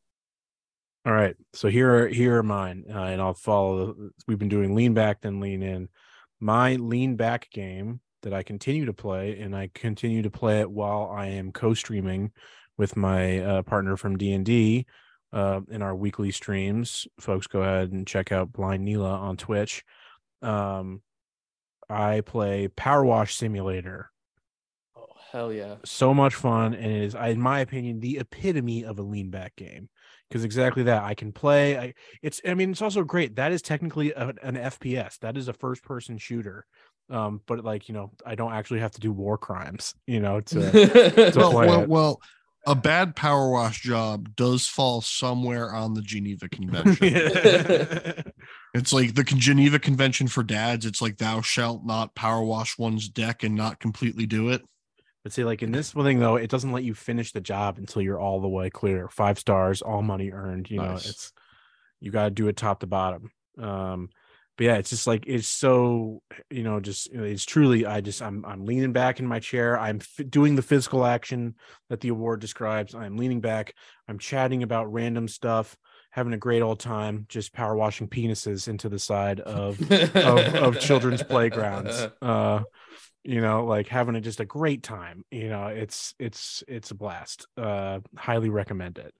All 1.04 1.12
right. 1.12 1.36
So 1.52 1.68
here 1.68 1.94
are 1.94 2.08
here 2.08 2.38
are 2.38 2.42
mine, 2.42 2.84
uh, 2.92 2.98
and 2.98 3.20
I'll 3.20 3.34
follow. 3.34 3.94
We've 4.26 4.38
been 4.38 4.48
doing 4.48 4.74
lean 4.74 4.94
back, 4.94 5.20
then 5.20 5.38
lean 5.38 5.62
in. 5.62 5.88
My 6.40 6.74
lean 6.76 7.14
back 7.16 7.48
game 7.50 8.00
that 8.22 8.34
I 8.34 8.42
continue 8.42 8.86
to 8.86 8.92
play, 8.92 9.38
and 9.38 9.54
I 9.54 9.70
continue 9.72 10.22
to 10.22 10.30
play 10.30 10.60
it 10.60 10.70
while 10.70 11.08
I 11.14 11.26
am 11.26 11.52
co-streaming 11.52 12.32
with 12.76 12.96
my 12.96 13.38
uh, 13.38 13.62
partner 13.62 13.96
from 13.96 14.18
D 14.18 14.32
and 14.32 14.44
D 14.44 14.86
uh, 15.32 15.60
in 15.70 15.80
our 15.80 15.94
weekly 15.94 16.32
streams. 16.32 17.06
Folks, 17.20 17.46
go 17.46 17.62
ahead 17.62 17.92
and 17.92 18.06
check 18.06 18.32
out 18.32 18.52
Blind 18.52 18.84
Neela 18.84 19.12
on 19.12 19.36
Twitch. 19.36 19.84
Um, 20.42 21.02
I 21.88 22.22
play 22.22 22.66
Power 22.66 23.04
Wash 23.04 23.36
Simulator. 23.36 24.10
Hell 25.36 25.52
yeah. 25.52 25.74
So 25.84 26.14
much 26.14 26.34
fun, 26.34 26.72
and 26.72 26.90
it 26.90 27.02
is, 27.02 27.14
in 27.14 27.38
my 27.38 27.60
opinion, 27.60 28.00
the 28.00 28.16
epitome 28.16 28.86
of 28.86 28.98
a 28.98 29.02
lean 29.02 29.28
back 29.28 29.54
game 29.54 29.90
because 30.30 30.44
exactly 30.44 30.84
that 30.84 31.02
I 31.04 31.12
can 31.12 31.30
play. 31.30 31.76
I 31.78 31.94
it's 32.22 32.40
I 32.46 32.54
mean 32.54 32.70
it's 32.70 32.80
also 32.80 33.04
great. 33.04 33.36
That 33.36 33.52
is 33.52 33.60
technically 33.60 34.12
a, 34.12 34.32
an 34.42 34.56
FPS. 34.56 35.18
That 35.18 35.36
is 35.36 35.48
a 35.48 35.52
first 35.52 35.84
person 35.84 36.16
shooter. 36.16 36.64
Um, 37.10 37.42
but 37.46 37.62
like 37.62 37.86
you 37.86 37.92
know, 37.92 38.12
I 38.24 38.34
don't 38.34 38.54
actually 38.54 38.80
have 38.80 38.92
to 38.92 39.00
do 39.00 39.12
war 39.12 39.36
crimes. 39.36 39.92
You 40.06 40.20
know, 40.20 40.40
to 40.40 41.32
Well, 41.36 41.50
play 41.50 41.66
well, 41.66 41.82
it. 41.82 41.88
well, 41.90 42.20
a 42.66 42.74
bad 42.74 43.14
power 43.14 43.50
wash 43.50 43.82
job 43.82 44.34
does 44.36 44.66
fall 44.66 45.02
somewhere 45.02 45.70
on 45.70 45.92
the 45.92 46.00
Geneva 46.00 46.48
Convention. 46.48 48.32
It's 48.74 48.92
like 48.92 49.14
the 49.14 49.24
Geneva 49.24 49.78
Convention 49.78 50.28
for 50.28 50.42
dads. 50.42 50.84
It's 50.84 51.00
like 51.00 51.16
thou 51.16 51.40
shalt 51.40 51.86
not 51.86 52.14
power 52.14 52.42
wash 52.42 52.76
one's 52.76 53.08
deck 53.08 53.42
and 53.42 53.54
not 53.54 53.80
completely 53.80 54.26
do 54.26 54.50
it. 54.50 54.62
But 55.26 55.32
see, 55.32 55.42
like 55.42 55.64
in 55.64 55.72
this 55.72 55.92
one 55.92 56.04
thing 56.06 56.20
though, 56.20 56.36
it 56.36 56.48
doesn't 56.48 56.70
let 56.70 56.84
you 56.84 56.94
finish 56.94 57.32
the 57.32 57.40
job 57.40 57.78
until 57.78 58.00
you're 58.00 58.20
all 58.20 58.40
the 58.40 58.46
way 58.46 58.70
clear. 58.70 59.08
Five 59.08 59.40
stars, 59.40 59.82
all 59.82 60.00
money 60.00 60.30
earned. 60.30 60.70
You 60.70 60.76
know, 60.76 60.94
it's 60.94 61.32
you 61.98 62.12
got 62.12 62.26
to 62.26 62.30
do 62.30 62.46
it 62.46 62.56
top 62.56 62.78
to 62.78 62.86
bottom. 62.86 63.32
Um, 63.58 64.10
but 64.56 64.64
yeah, 64.66 64.76
it's 64.76 64.90
just 64.90 65.08
like 65.08 65.24
it's 65.26 65.48
so 65.48 66.22
you 66.48 66.62
know, 66.62 66.78
just 66.78 67.08
it's 67.12 67.44
truly. 67.44 67.84
I 67.84 68.02
just 68.02 68.22
I'm 68.22 68.44
I'm 68.46 68.66
leaning 68.66 68.92
back 68.92 69.18
in 69.18 69.26
my 69.26 69.40
chair. 69.40 69.76
I'm 69.76 69.96
f- 69.96 70.30
doing 70.30 70.54
the 70.54 70.62
physical 70.62 71.04
action 71.04 71.56
that 71.88 72.02
the 72.02 72.10
award 72.10 72.38
describes. 72.38 72.94
I'm 72.94 73.16
leaning 73.16 73.40
back. 73.40 73.74
I'm 74.06 74.20
chatting 74.20 74.62
about 74.62 74.92
random 74.92 75.26
stuff, 75.26 75.76
having 76.12 76.34
a 76.34 76.38
great 76.38 76.62
old 76.62 76.78
time, 76.78 77.26
just 77.28 77.52
power 77.52 77.74
washing 77.74 78.06
penises 78.06 78.68
into 78.68 78.88
the 78.88 79.00
side 79.00 79.40
of 79.40 79.80
of, 79.90 80.54
of 80.54 80.78
children's 80.78 81.24
playgrounds 81.24 82.06
uh 82.22 82.62
you 83.26 83.40
know 83.40 83.64
like 83.64 83.88
having 83.88 84.14
a, 84.14 84.20
just 84.20 84.40
a 84.40 84.44
great 84.44 84.82
time 84.82 85.24
you 85.30 85.48
know 85.48 85.66
it's 85.66 86.14
it's 86.18 86.62
it's 86.68 86.92
a 86.92 86.94
blast 86.94 87.46
uh 87.56 87.98
highly 88.16 88.48
recommend 88.48 88.98
it 88.98 89.14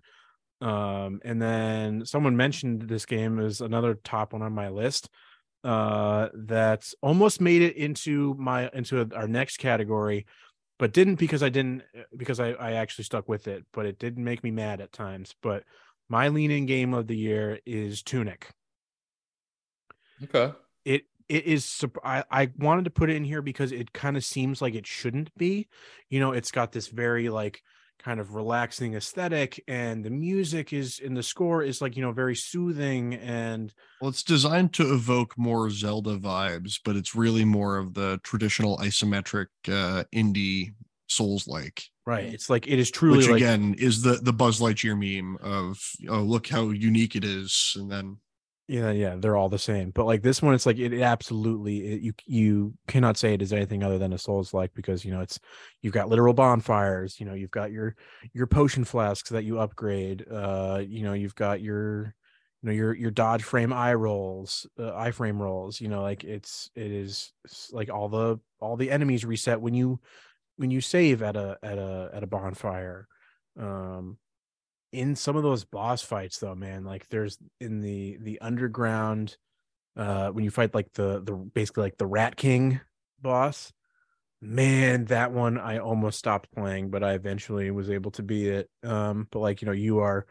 um 0.66 1.20
and 1.24 1.42
then 1.42 2.04
someone 2.06 2.36
mentioned 2.36 2.82
this 2.82 3.04
game 3.04 3.40
is 3.40 3.60
another 3.60 3.94
top 3.94 4.32
one 4.32 4.42
on 4.42 4.52
my 4.52 4.68
list 4.68 5.10
uh 5.64 6.28
that 6.34 6.88
almost 7.02 7.40
made 7.40 7.62
it 7.62 7.76
into 7.76 8.34
my 8.38 8.70
into 8.72 9.08
our 9.14 9.26
next 9.26 9.56
category 9.56 10.24
but 10.78 10.92
didn't 10.92 11.16
because 11.16 11.42
i 11.42 11.48
didn't 11.48 11.82
because 12.16 12.38
i 12.38 12.50
i 12.52 12.72
actually 12.74 13.04
stuck 13.04 13.28
with 13.28 13.48
it 13.48 13.64
but 13.72 13.86
it 13.86 13.98
didn't 13.98 14.24
make 14.24 14.44
me 14.44 14.50
mad 14.52 14.80
at 14.80 14.92
times 14.92 15.34
but 15.42 15.64
my 16.08 16.28
lean-in 16.28 16.64
game 16.64 16.94
of 16.94 17.08
the 17.08 17.16
year 17.16 17.58
is 17.66 18.02
tunic 18.02 18.50
Okay. 20.24 20.52
It 21.28 21.44
is 21.44 21.84
I, 22.04 22.24
I 22.30 22.50
wanted 22.58 22.84
to 22.84 22.90
put 22.90 23.10
it 23.10 23.16
in 23.16 23.24
here 23.24 23.42
because 23.42 23.72
it 23.72 23.92
kind 23.92 24.16
of 24.16 24.24
seems 24.24 24.62
like 24.62 24.74
it 24.74 24.86
shouldn't 24.86 25.34
be. 25.36 25.68
You 26.08 26.20
know 26.20 26.32
it's 26.32 26.50
got 26.50 26.72
this 26.72 26.88
very 26.88 27.28
like 27.28 27.62
kind 27.98 28.20
of 28.20 28.34
relaxing 28.34 28.94
aesthetic 28.94 29.62
and 29.66 30.04
the 30.04 30.10
music 30.10 30.72
is 30.72 30.98
in 30.98 31.14
the 31.14 31.22
score 31.22 31.62
is 31.62 31.80
like 31.80 31.96
you 31.96 32.02
know 32.02 32.12
very 32.12 32.36
soothing 32.36 33.14
and 33.14 33.72
Well, 34.00 34.10
it's 34.10 34.22
designed 34.22 34.72
to 34.74 34.94
evoke 34.94 35.36
more 35.36 35.70
Zelda 35.70 36.16
vibes, 36.16 36.78
but 36.84 36.94
it's 36.94 37.14
really 37.14 37.44
more 37.44 37.78
of 37.78 37.94
the 37.94 38.20
traditional 38.22 38.78
isometric 38.78 39.46
uh, 39.68 40.04
indie 40.14 40.74
Souls 41.08 41.46
like, 41.46 41.84
right 42.04 42.24
it's 42.24 42.50
like 42.50 42.66
it 42.66 42.80
is 42.80 42.90
truly 42.90 43.18
which 43.18 43.28
like 43.28 43.36
again 43.36 43.76
is 43.78 44.02
the 44.02 44.14
the 44.14 44.32
Buzz 44.32 44.58
Lightyear 44.58 44.98
meme 44.98 45.36
of 45.40 45.80
oh 46.08 46.20
look 46.20 46.48
how 46.48 46.70
unique 46.70 47.14
it 47.14 47.24
is, 47.24 47.74
and 47.76 47.90
then 47.90 48.18
yeah 48.68 48.90
yeah 48.90 49.14
they're 49.16 49.36
all 49.36 49.48
the 49.48 49.58
same 49.58 49.90
but 49.90 50.06
like 50.06 50.22
this 50.22 50.42
one 50.42 50.52
it's 50.52 50.66
like 50.66 50.78
it, 50.78 50.92
it 50.92 51.00
absolutely 51.00 51.78
it, 51.94 52.00
you 52.00 52.12
you 52.26 52.74
cannot 52.88 53.16
say 53.16 53.32
it 53.32 53.40
is 53.42 53.52
anything 53.52 53.82
other 53.84 53.98
than 53.98 54.12
a 54.12 54.18
souls 54.18 54.52
like 54.52 54.74
because 54.74 55.04
you 55.04 55.12
know 55.12 55.20
it's 55.20 55.38
you've 55.82 55.92
got 55.92 56.08
literal 56.08 56.34
bonfires 56.34 57.20
you 57.20 57.26
know 57.26 57.34
you've 57.34 57.50
got 57.52 57.70
your 57.70 57.94
your 58.32 58.46
potion 58.48 58.84
flasks 58.84 59.30
that 59.30 59.44
you 59.44 59.60
upgrade 59.60 60.24
uh 60.32 60.82
you 60.84 61.04
know 61.04 61.12
you've 61.12 61.34
got 61.36 61.60
your 61.60 62.14
you 62.62 62.66
know 62.68 62.72
your 62.72 62.92
your 62.94 63.12
dodge 63.12 63.44
frame 63.44 63.72
eye 63.72 63.94
rolls 63.94 64.66
uh, 64.80 64.92
eye 64.96 65.12
frame 65.12 65.40
rolls 65.40 65.80
you 65.80 65.86
know 65.86 66.02
like 66.02 66.24
it's 66.24 66.68
it 66.74 66.90
is 66.90 67.32
s- 67.46 67.70
like 67.72 67.88
all 67.88 68.08
the 68.08 68.36
all 68.58 68.76
the 68.76 68.90
enemies 68.90 69.24
reset 69.24 69.60
when 69.60 69.74
you 69.74 70.00
when 70.56 70.70
you 70.70 70.80
save 70.80 71.22
at 71.22 71.36
a 71.36 71.58
at 71.62 71.78
a 71.78 72.10
at 72.14 72.22
a 72.22 72.26
bonfire 72.28 73.08
um 73.60 74.18
in 74.92 75.16
some 75.16 75.36
of 75.36 75.42
those 75.42 75.64
boss 75.64 76.02
fights 76.02 76.38
though 76.38 76.54
man 76.54 76.84
like 76.84 77.08
there's 77.08 77.38
in 77.60 77.80
the 77.80 78.18
the 78.20 78.40
underground 78.40 79.36
uh 79.96 80.30
when 80.30 80.44
you 80.44 80.50
fight 80.50 80.74
like 80.74 80.92
the 80.94 81.22
the 81.22 81.32
basically 81.32 81.82
like 81.82 81.98
the 81.98 82.06
rat 82.06 82.36
king 82.36 82.80
boss 83.20 83.72
man 84.40 85.04
that 85.06 85.32
one 85.32 85.58
i 85.58 85.78
almost 85.78 86.18
stopped 86.18 86.50
playing 86.54 86.90
but 86.90 87.02
i 87.02 87.12
eventually 87.12 87.70
was 87.70 87.90
able 87.90 88.10
to 88.10 88.22
beat 88.22 88.48
it. 88.48 88.70
Um 88.82 89.26
but 89.30 89.40
like 89.40 89.62
you 89.62 89.66
know 89.66 89.72
you 89.72 90.00
are 90.00 90.26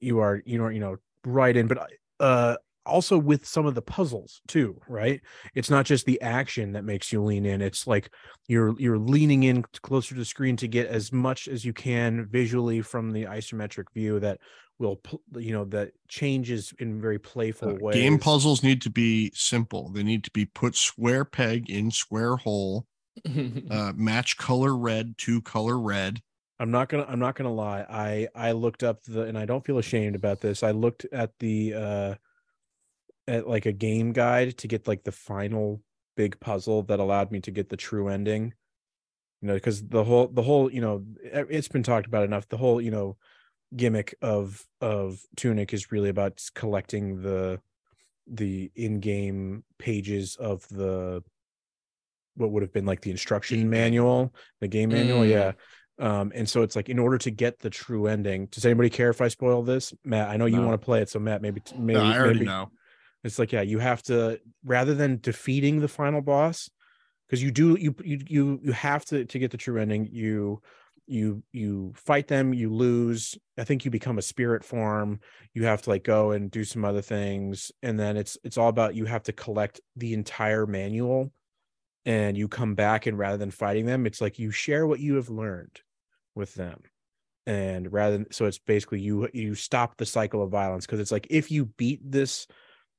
you 0.00 0.20
are 0.20 0.42
you 0.44 0.58
know 0.58 0.68
you 0.68 0.80
know 0.80 0.96
right 1.24 1.56
in 1.56 1.66
but 1.66 1.90
uh 2.18 2.56
also 2.86 3.18
with 3.18 3.46
some 3.46 3.66
of 3.66 3.74
the 3.74 3.82
puzzles 3.82 4.40
too 4.48 4.80
right 4.88 5.20
it's 5.54 5.70
not 5.70 5.84
just 5.84 6.06
the 6.06 6.20
action 6.22 6.72
that 6.72 6.84
makes 6.84 7.12
you 7.12 7.22
lean 7.22 7.44
in 7.44 7.60
it's 7.60 7.86
like 7.86 8.10
you're 8.48 8.74
you're 8.78 8.98
leaning 8.98 9.42
in 9.42 9.62
closer 9.82 10.14
to 10.14 10.18
the 10.20 10.24
screen 10.24 10.56
to 10.56 10.66
get 10.66 10.86
as 10.86 11.12
much 11.12 11.46
as 11.46 11.64
you 11.64 11.72
can 11.72 12.26
visually 12.26 12.80
from 12.80 13.10
the 13.10 13.24
isometric 13.24 13.84
view 13.94 14.18
that 14.18 14.38
will 14.80 15.00
you 15.36 15.52
know 15.52 15.64
that 15.66 15.92
changes 16.08 16.72
in 16.78 17.00
very 17.00 17.18
playful 17.18 17.70
uh, 17.70 17.74
ways 17.74 17.94
game 17.94 18.18
puzzles 18.18 18.62
need 18.62 18.82
to 18.82 18.90
be 18.90 19.30
simple. 19.34 19.90
They 19.90 20.02
need 20.02 20.24
to 20.24 20.30
be 20.32 20.46
put 20.46 20.74
square 20.74 21.24
peg 21.24 21.70
in 21.70 21.90
square 21.90 22.36
hole, 22.36 22.86
uh, 23.70 23.92
match 23.94 24.38
color 24.38 24.76
red 24.76 25.16
to 25.18 25.42
color 25.42 25.78
red. 25.78 26.20
i'm 26.58 26.70
not 26.70 26.88
gonna 26.88 27.04
i'm 27.08 27.18
not 27.18 27.34
gonna 27.34 27.52
lie 27.52 27.84
i 27.90 28.28
i 28.34 28.52
looked 28.52 28.82
up 28.82 29.02
the 29.04 29.22
and 29.22 29.36
i 29.38 29.44
don't 29.44 29.64
feel 29.64 29.78
ashamed 29.78 30.16
about 30.16 30.40
this 30.40 30.62
i 30.62 30.70
looked 30.70 31.04
at 31.12 31.30
the 31.38 31.74
uh 31.74 32.14
at 33.28 33.46
like 33.48 33.66
a 33.66 33.72
game 33.72 34.12
guide 34.12 34.56
to 34.58 34.68
get 34.68 34.88
like 34.88 35.04
the 35.04 35.12
final 35.12 35.82
big 36.16 36.38
puzzle 36.40 36.82
that 36.84 37.00
allowed 37.00 37.30
me 37.30 37.40
to 37.40 37.50
get 37.50 37.68
the 37.68 37.76
true 37.76 38.08
ending 38.08 38.52
you 39.40 39.48
know 39.48 39.54
because 39.54 39.82
the 39.88 40.04
whole 40.04 40.26
the 40.28 40.42
whole 40.42 40.70
you 40.70 40.80
know 40.80 41.04
it- 41.22 41.46
it's 41.50 41.68
been 41.68 41.82
talked 41.82 42.06
about 42.06 42.24
enough 42.24 42.48
the 42.48 42.56
whole 42.56 42.80
you 42.80 42.90
know 42.90 43.16
gimmick 43.76 44.14
of 44.20 44.64
of 44.80 45.20
tunic 45.36 45.72
is 45.72 45.92
really 45.92 46.08
about 46.08 46.40
collecting 46.54 47.22
the 47.22 47.60
the 48.26 48.70
in-game 48.74 49.64
pages 49.78 50.36
of 50.36 50.66
the 50.68 51.22
what 52.34 52.50
would 52.50 52.62
have 52.62 52.72
been 52.72 52.86
like 52.86 53.00
the 53.02 53.10
instruction 53.10 53.70
manual 53.70 54.34
the 54.60 54.68
game 54.68 54.88
manual 54.90 55.20
Mm. 55.22 55.28
yeah 55.30 55.52
um 55.98 56.32
and 56.34 56.48
so 56.48 56.62
it's 56.62 56.74
like 56.76 56.88
in 56.88 56.98
order 56.98 57.18
to 57.18 57.30
get 57.30 57.58
the 57.60 57.70
true 57.70 58.06
ending 58.08 58.46
does 58.46 58.64
anybody 58.64 58.90
care 58.90 59.10
if 59.10 59.20
i 59.20 59.28
spoil 59.28 59.62
this 59.62 59.92
matt 60.04 60.28
i 60.28 60.36
know 60.36 60.46
you 60.46 60.56
No. 60.56 60.66
want 60.66 60.80
to 60.80 60.84
play 60.84 61.00
it 61.02 61.08
so 61.08 61.18
matt 61.18 61.42
maybe 61.42 61.62
maybe 61.76 61.98
No, 61.98 62.04
I 62.04 62.18
already 62.18 62.40
maybe- 62.40 62.46
know. 62.46 62.70
It's 63.24 63.38
like 63.38 63.52
yeah 63.52 63.62
you 63.62 63.78
have 63.78 64.02
to 64.02 64.40
rather 64.64 64.94
than 64.94 65.20
defeating 65.20 65.80
the 65.80 65.88
final 65.88 66.20
boss 66.20 66.70
because 67.30 67.42
you 67.42 67.52
do 67.52 67.76
you 67.78 67.94
you 68.02 68.18
you 68.26 68.60
you 68.64 68.72
have 68.72 69.04
to 69.04 69.24
to 69.24 69.38
get 69.38 69.52
the 69.52 69.56
true 69.56 69.80
ending. 69.80 70.08
You 70.10 70.60
you 71.06 71.42
you 71.52 71.92
fight 71.94 72.26
them 72.26 72.52
you 72.52 72.72
lose. 72.72 73.38
I 73.56 73.62
think 73.62 73.84
you 73.84 73.90
become 73.90 74.18
a 74.18 74.22
spirit 74.22 74.64
form. 74.64 75.20
You 75.54 75.64
have 75.64 75.82
to 75.82 75.90
like 75.90 76.02
go 76.02 76.32
and 76.32 76.50
do 76.50 76.64
some 76.64 76.84
other 76.84 77.02
things. 77.02 77.70
And 77.82 77.98
then 77.98 78.16
it's 78.16 78.36
it's 78.42 78.58
all 78.58 78.68
about 78.68 78.96
you 78.96 79.04
have 79.04 79.22
to 79.24 79.32
collect 79.32 79.80
the 79.96 80.12
entire 80.12 80.66
manual 80.66 81.32
and 82.04 82.36
you 82.36 82.48
come 82.48 82.74
back 82.74 83.06
and 83.06 83.16
rather 83.16 83.36
than 83.36 83.50
fighting 83.50 83.84
them 83.84 84.06
it's 84.06 84.22
like 84.22 84.38
you 84.38 84.50
share 84.50 84.86
what 84.86 85.00
you 85.00 85.14
have 85.16 85.28
learned 85.28 85.80
with 86.34 86.54
them. 86.54 86.80
And 87.46 87.92
rather 87.92 88.18
than 88.18 88.32
so 88.32 88.46
it's 88.46 88.58
basically 88.58 89.00
you 89.00 89.28
you 89.32 89.54
stop 89.54 89.96
the 89.96 90.06
cycle 90.06 90.42
of 90.42 90.50
violence 90.50 90.84
because 90.84 90.98
it's 90.98 91.12
like 91.12 91.28
if 91.30 91.50
you 91.50 91.66
beat 91.66 92.00
this 92.04 92.48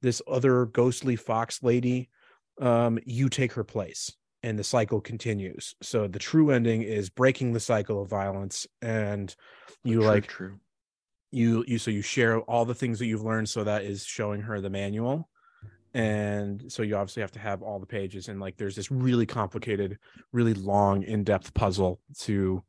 this 0.02 0.22
other 0.28 0.66
ghostly 0.66 1.16
fox 1.16 1.62
lady 1.64 2.10
um 2.60 3.00
you 3.06 3.30
take 3.30 3.54
her 3.54 3.64
place 3.64 4.12
and 4.44 4.58
the 4.58 4.64
cycle 4.64 5.00
continues 5.00 5.76
so 5.82 6.08
the 6.08 6.20
true 6.20 6.52
ending 6.52 6.82
is 6.82 7.10
breaking 7.10 7.54
the 7.54 7.60
cycle 7.60 8.02
of 8.02 8.10
violence 8.10 8.68
and 8.82 9.36
you 9.84 10.00
True, 10.00 10.06
like 10.06 10.28
true. 10.28 10.60
you 11.32 11.64
you 11.68 11.78
so 11.78 11.92
you 11.92 12.02
share 12.02 12.40
all 12.42 12.66
the 12.66 12.76
things 12.76 13.00
that 13.00 13.06
you've 13.06 13.24
learned 13.24 13.50
so 13.50 13.64
that 13.64 13.84
is 13.84 14.06
showing 14.06 14.42
her 14.42 14.60
the 14.62 14.70
manual 14.70 15.30
and 15.94 16.72
so 16.72 16.84
you 16.84 16.96
obviously 16.96 17.22
have 17.22 17.32
to 17.34 17.40
have 17.40 17.62
all 17.62 17.80
the 17.80 17.86
pages 17.86 18.30
and 18.30 18.40
like 18.40 18.58
there's 18.58 18.76
this 18.76 18.92
really 18.92 19.26
complicated 19.26 19.98
really 20.32 20.54
long 20.54 21.04
in-depth 21.04 21.54
puzzle 21.54 22.00
to 22.18 22.64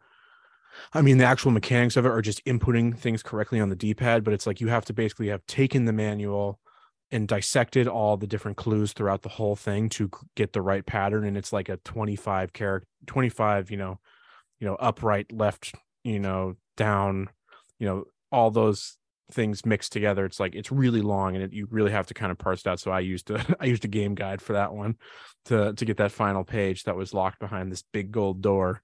i 0.92 1.00
mean 1.00 1.18
the 1.18 1.24
actual 1.24 1.50
mechanics 1.52 1.96
of 1.96 2.04
it 2.04 2.10
are 2.10 2.22
just 2.22 2.44
inputting 2.44 2.96
things 2.96 3.22
correctly 3.22 3.60
on 3.60 3.68
the 3.68 3.76
d-pad 3.76 4.24
but 4.24 4.34
it's 4.34 4.46
like 4.46 4.60
you 4.60 4.68
have 4.68 4.84
to 4.84 4.92
basically 4.92 5.28
have 5.28 5.44
taken 5.46 5.84
the 5.84 5.92
manual 5.92 6.58
and 7.12 7.28
dissected 7.28 7.86
all 7.86 8.16
the 8.16 8.26
different 8.26 8.56
clues 8.56 8.92
throughout 8.92 9.22
the 9.22 9.28
whole 9.28 9.54
thing 9.54 9.88
to 9.90 10.10
get 10.34 10.52
the 10.52 10.62
right 10.62 10.84
pattern 10.86 11.24
and 11.24 11.36
it's 11.36 11.52
like 11.52 11.68
a 11.68 11.76
25 11.78 12.52
character 12.52 12.88
25 13.06 13.70
you 13.70 13.76
know 13.76 14.00
you 14.58 14.66
know 14.66 14.74
upright 14.76 15.30
left 15.30 15.74
you 16.02 16.18
know 16.18 16.56
down 16.76 17.28
you 17.78 17.86
know 17.86 18.04
all 18.30 18.50
those 18.50 18.96
things 19.32 19.64
mixed 19.66 19.92
together. 19.92 20.24
It's 20.24 20.38
like 20.38 20.54
it's 20.54 20.70
really 20.70 21.00
long 21.00 21.34
and 21.34 21.44
it, 21.44 21.52
you 21.52 21.66
really 21.70 21.90
have 21.90 22.06
to 22.08 22.14
kind 22.14 22.30
of 22.30 22.38
parse 22.38 22.60
it 22.60 22.68
out. 22.68 22.80
So 22.80 22.90
i 22.90 23.00
used 23.00 23.26
to 23.28 23.56
i 23.60 23.66
used 23.66 23.84
a 23.84 23.88
game 23.88 24.14
guide 24.14 24.40
for 24.40 24.54
that 24.54 24.72
one 24.72 24.96
to 25.46 25.72
to 25.72 25.84
get 25.84 25.96
that 25.96 26.12
final 26.12 26.44
page 26.44 26.84
that 26.84 26.96
was 26.96 27.14
locked 27.14 27.40
behind 27.40 27.72
this 27.72 27.82
big 27.92 28.12
gold 28.12 28.42
door. 28.42 28.82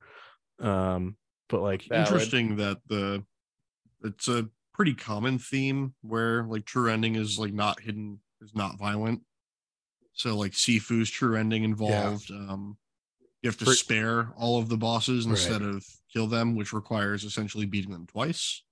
Um 0.61 1.17
but 1.49 1.63
like 1.63 1.85
Valid. 1.85 2.07
Interesting 2.07 2.57
that 2.57 2.79
the 2.89 3.25
it's 4.03 4.29
a 4.29 4.49
pretty 4.79 4.95
common 4.95 5.39
theme 5.39 5.93
where 6.03 6.45
like 6.45 6.65
true 6.65 6.89
ending 6.89 7.17
is 7.17 7.39
like 7.39 7.53
not 7.53 7.81
hidden 7.81 8.21
is 8.41 8.55
not 8.55 8.79
violent. 8.79 9.21
So 10.13 10.37
like 10.37 10.53
Sifu's 10.53 11.11
true 11.11 11.37
ending 11.37 11.65
involved 11.65 12.31
um 12.31 12.79
you 13.43 13.49
have 13.51 13.59
to 13.59 13.65
For- 13.67 13.73
spare 13.75 14.33
all 14.37 14.59
of 14.59 14.69
the 14.69 14.77
bosses 14.77 15.27
Right. 15.27 15.33
instead 15.33 15.63
of 15.63 15.85
kill 16.13 16.27
them, 16.29 16.55
which 16.57 16.73
requires 16.73 17.25
essentially 17.25 17.67
beating 17.67 17.93
them 17.93 18.07
twice. 18.07 18.63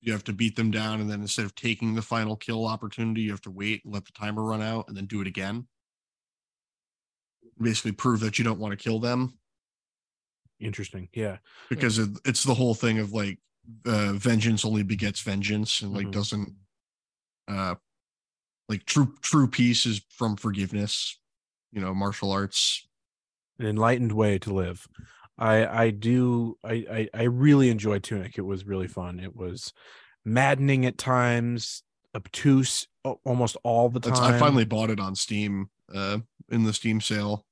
You 0.00 0.12
have 0.12 0.24
to 0.24 0.34
beat 0.34 0.54
them 0.54 0.70
down, 0.70 1.00
and 1.00 1.10
then 1.10 1.22
instead 1.22 1.46
of 1.46 1.54
taking 1.54 1.94
the 1.94 2.02
final 2.02 2.36
kill 2.36 2.66
opportunity, 2.66 3.22
you 3.22 3.30
have 3.30 3.40
to 3.42 3.50
wait, 3.50 3.84
and 3.84 3.94
let 3.94 4.04
the 4.04 4.12
timer 4.12 4.42
run 4.42 4.60
out, 4.60 4.86
and 4.88 4.96
then 4.96 5.06
do 5.06 5.22
it 5.22 5.26
again. 5.26 5.66
Basically, 7.58 7.92
prove 7.92 8.20
that 8.20 8.38
you 8.38 8.44
don't 8.44 8.58
want 8.58 8.72
to 8.72 8.82
kill 8.82 8.98
them 9.00 9.38
interesting 10.60 11.08
yeah 11.12 11.38
because 11.68 11.98
it, 11.98 12.08
it's 12.24 12.44
the 12.44 12.54
whole 12.54 12.74
thing 12.74 12.98
of 12.98 13.12
like 13.12 13.38
uh, 13.86 14.12
vengeance 14.14 14.64
only 14.64 14.82
begets 14.82 15.20
vengeance 15.20 15.80
and 15.82 15.92
like 15.92 16.06
Mhm. 16.06 16.12
doesn't 16.12 16.52
uh 17.48 17.74
like 18.68 18.84
true 18.86 19.14
true 19.20 19.46
peace 19.48 19.84
is 19.86 20.00
from 20.10 20.36
forgiveness 20.36 21.18
you 21.72 21.80
know 21.80 21.92
martial 21.94 22.30
arts. 22.32 22.86
An 23.58 23.66
enlightened 23.66 24.12
way 24.12 24.38
to 24.38 24.52
live. 24.52 24.86
I 25.36 25.66
i 25.66 25.90
do 25.90 26.56
i 26.64 26.72
i, 26.90 27.08
I 27.14 27.22
really 27.24 27.68
enjoyed 27.70 28.02
tunic. 28.02 28.38
It 28.38 28.42
was 28.46 28.64
really 28.66 28.88
fun. 28.88 29.20
It 29.20 29.34
was 29.36 29.72
maddening 30.24 30.86
at 30.86 30.96
times 30.98 31.82
obtuse 32.16 32.86
almost 33.24 33.56
all 33.64 33.88
the 33.90 34.00
That's, 34.00 34.18
time. 34.20 34.34
i 34.34 34.38
finally 34.38 34.64
bought 34.64 34.88
it 34.90 35.00
on 35.00 35.14
steam 35.14 35.68
uh 35.94 36.18
in 36.50 36.62
the 36.64 36.72
steam 36.72 37.00
sale. 37.00 37.44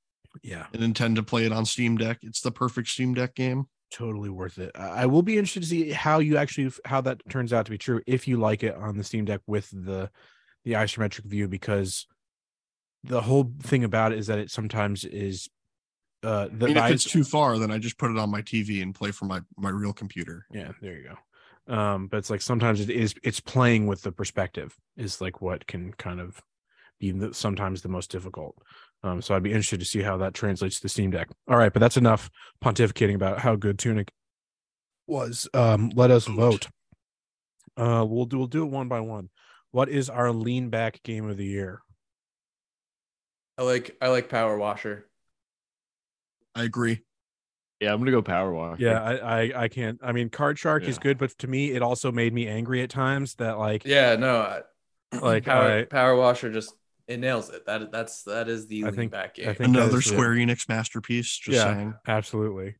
Yeah. 0.42 0.66
And 0.72 0.82
intend 0.82 1.16
to 1.16 1.22
play 1.22 1.44
it 1.44 1.52
on 1.52 1.66
steam 1.66 1.96
deck. 1.98 2.18
It's 2.22 2.40
the 2.40 2.50
perfect 2.52 2.88
steam 2.88 3.12
deck 3.12 3.34
game 3.34 3.66
totally 3.92 4.30
worth 4.30 4.58
it. 4.58 4.72
I 4.74 5.02
I 5.02 5.06
will 5.06 5.22
be 5.22 5.38
interested 5.38 5.60
to 5.60 5.68
see 5.68 5.90
how 5.90 6.18
you 6.18 6.36
actually 6.36 6.72
how 6.84 7.00
that 7.02 7.20
turns 7.28 7.52
out 7.52 7.66
to 7.66 7.70
be 7.70 7.78
true 7.78 8.00
if 8.06 8.26
you 8.26 8.38
like 8.38 8.62
it 8.62 8.74
on 8.74 8.96
the 8.96 9.04
steam 9.04 9.24
deck 9.24 9.40
with 9.46 9.68
the 9.70 10.10
the 10.64 10.72
isometric 10.72 11.24
view 11.24 11.48
because 11.48 12.06
the 13.04 13.20
whole 13.20 13.52
thing 13.62 13.84
about 13.84 14.12
it 14.12 14.18
is 14.18 14.28
that 14.28 14.38
it 14.38 14.50
sometimes 14.50 15.04
is 15.04 15.48
uh 16.22 16.48
the, 16.52 16.66
I 16.66 16.68
mean, 16.68 16.76
if 16.76 16.90
it's 16.92 17.04
too 17.04 17.24
far 17.24 17.58
then 17.58 17.72
i 17.72 17.78
just 17.78 17.98
put 17.98 18.12
it 18.12 18.18
on 18.18 18.30
my 18.30 18.42
tv 18.42 18.80
and 18.80 18.94
play 18.94 19.10
from 19.10 19.28
my 19.28 19.40
my 19.56 19.70
real 19.70 19.92
computer. 19.92 20.46
Yeah 20.52 20.72
there 20.80 20.96
you 20.96 21.08
go. 21.08 21.74
Um 21.74 22.06
but 22.06 22.18
it's 22.18 22.30
like 22.30 22.42
sometimes 22.42 22.80
it 22.80 22.90
is 22.90 23.14
it's 23.22 23.40
playing 23.40 23.86
with 23.86 24.02
the 24.02 24.12
perspective 24.12 24.76
is 24.96 25.20
like 25.20 25.40
what 25.40 25.66
can 25.66 25.92
kind 25.94 26.20
of 26.20 26.40
be 27.00 27.10
the, 27.10 27.34
sometimes 27.34 27.82
the 27.82 27.88
most 27.88 28.10
difficult 28.10 28.56
um 29.04 29.20
so 29.20 29.34
i'd 29.34 29.42
be 29.42 29.50
interested 29.50 29.80
to 29.80 29.86
see 29.86 30.02
how 30.02 30.16
that 30.16 30.34
translates 30.34 30.76
to 30.76 30.82
the 30.82 30.88
steam 30.88 31.10
deck. 31.10 31.28
All 31.48 31.56
right 31.56 31.72
but 31.72 31.80
that's 31.80 31.96
enough 31.96 32.30
pontificating 32.64 33.14
about 33.14 33.40
how 33.40 33.56
good 33.56 33.78
tunic 33.78 34.10
was. 35.06 35.48
Um 35.54 35.90
let 35.94 36.10
us 36.10 36.26
vote. 36.26 36.68
Uh 37.76 38.04
we'll 38.08 38.26
do 38.26 38.38
we'll 38.38 38.46
do 38.46 38.62
it 38.64 38.70
one 38.70 38.88
by 38.88 39.00
one. 39.00 39.30
What 39.70 39.88
is 39.88 40.10
our 40.10 40.30
lean 40.32 40.68
back 40.68 41.02
game 41.02 41.28
of 41.28 41.36
the 41.36 41.46
year? 41.46 41.80
I 43.58 43.62
like 43.62 43.96
I 44.00 44.08
like 44.08 44.28
Power 44.28 44.56
Washer. 44.56 45.08
i 46.54 46.64
agree. 46.64 47.02
Yeah, 47.80 47.92
I'm 47.92 47.98
gonna 47.98 48.12
go 48.12 48.22
Power 48.22 48.52
Walker. 48.52 48.76
yeah 48.80 49.02
i 49.02 49.16
i, 49.16 49.62
I 49.64 49.68
can't 49.68 49.98
i 50.02 50.12
mean 50.12 50.28
card 50.30 50.58
shark 50.58 50.84
is 50.84 50.98
good 50.98 51.18
but 51.18 51.36
to 51.38 51.48
me 51.48 51.72
it 51.72 51.82
also 51.82 52.12
made 52.12 52.32
me 52.32 52.46
angry 52.46 52.82
at 52.82 52.90
times 52.90 53.34
that 53.36 53.58
like 53.58 53.84
Yeah, 53.84 54.14
no, 54.16 54.36
I, 54.40 54.60
like 55.18 55.44
Power 55.44 55.78
I, 55.78 55.84
Power 55.84 56.14
Washer 56.16 56.50
just 56.52 56.74
it 57.08 57.18
nails 57.20 57.50
it. 57.50 57.64
That 57.66 57.90
that's 57.92 58.22
that 58.24 58.48
is 58.48 58.66
the 58.66 58.82
I 58.84 58.86
lean 58.86 58.94
think- 58.94 59.12
back 59.12 59.34
I 59.38 59.42
game. 59.42 59.54
think 59.54 59.68
another 59.68 59.98
is 59.98 60.06
it. 60.06 60.10
square 60.10 60.30
enix 60.30 60.68
masterpiece 60.68 61.36
just 61.38 61.56
Yeah. 61.56 61.64
saying 61.74 61.94
absolutely 62.06 62.76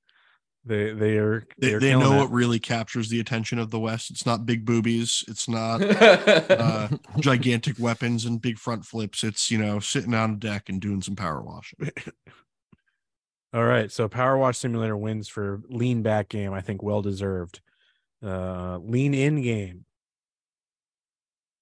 they 0.65 0.93
they 0.93 1.19
are 1.19 1.45
they, 1.59 1.75
are 1.75 1.81
they 1.81 1.91
killing 1.91 2.05
know 2.09 2.15
it. 2.15 2.19
what 2.21 2.31
really 2.31 2.61
captures 2.61 3.09
the 3.09 3.19
attention 3.19 3.59
of 3.59 3.71
the 3.71 3.81
west 3.81 4.11
it's 4.13 4.25
not 4.25 4.47
big 4.47 4.65
boobies 4.65 5.25
it's 5.27 5.49
not 5.49 5.83
uh, 5.83 6.89
gigantic 7.19 7.77
weapons 7.81 8.25
and 8.27 8.41
big 8.41 8.59
front 8.59 8.85
flips. 8.85 9.25
It's 9.25 9.51
you 9.51 9.59
know 9.59 9.81
sitting 9.81 10.15
on 10.15 10.31
a 10.35 10.37
deck 10.37 10.69
and 10.69 10.81
doing 10.81 11.03
some 11.03 11.17
power 11.17 11.43
washing. 11.43 11.91
All 13.55 13.65
right, 13.65 13.93
so 13.93 14.09
Power 14.09 14.39
Wash 14.39 14.57
Simulator 14.57 14.97
wins 14.97 15.29
for 15.29 15.61
lean 15.69 16.03
back 16.03 16.31
game. 16.31 16.55
I 16.55 16.63
think 16.63 16.83
well 16.83 17.03
deserved. 17.03 17.61
Uh, 18.25 18.79
lean 18.79 19.13
in 19.13 19.43
game, 19.43 19.85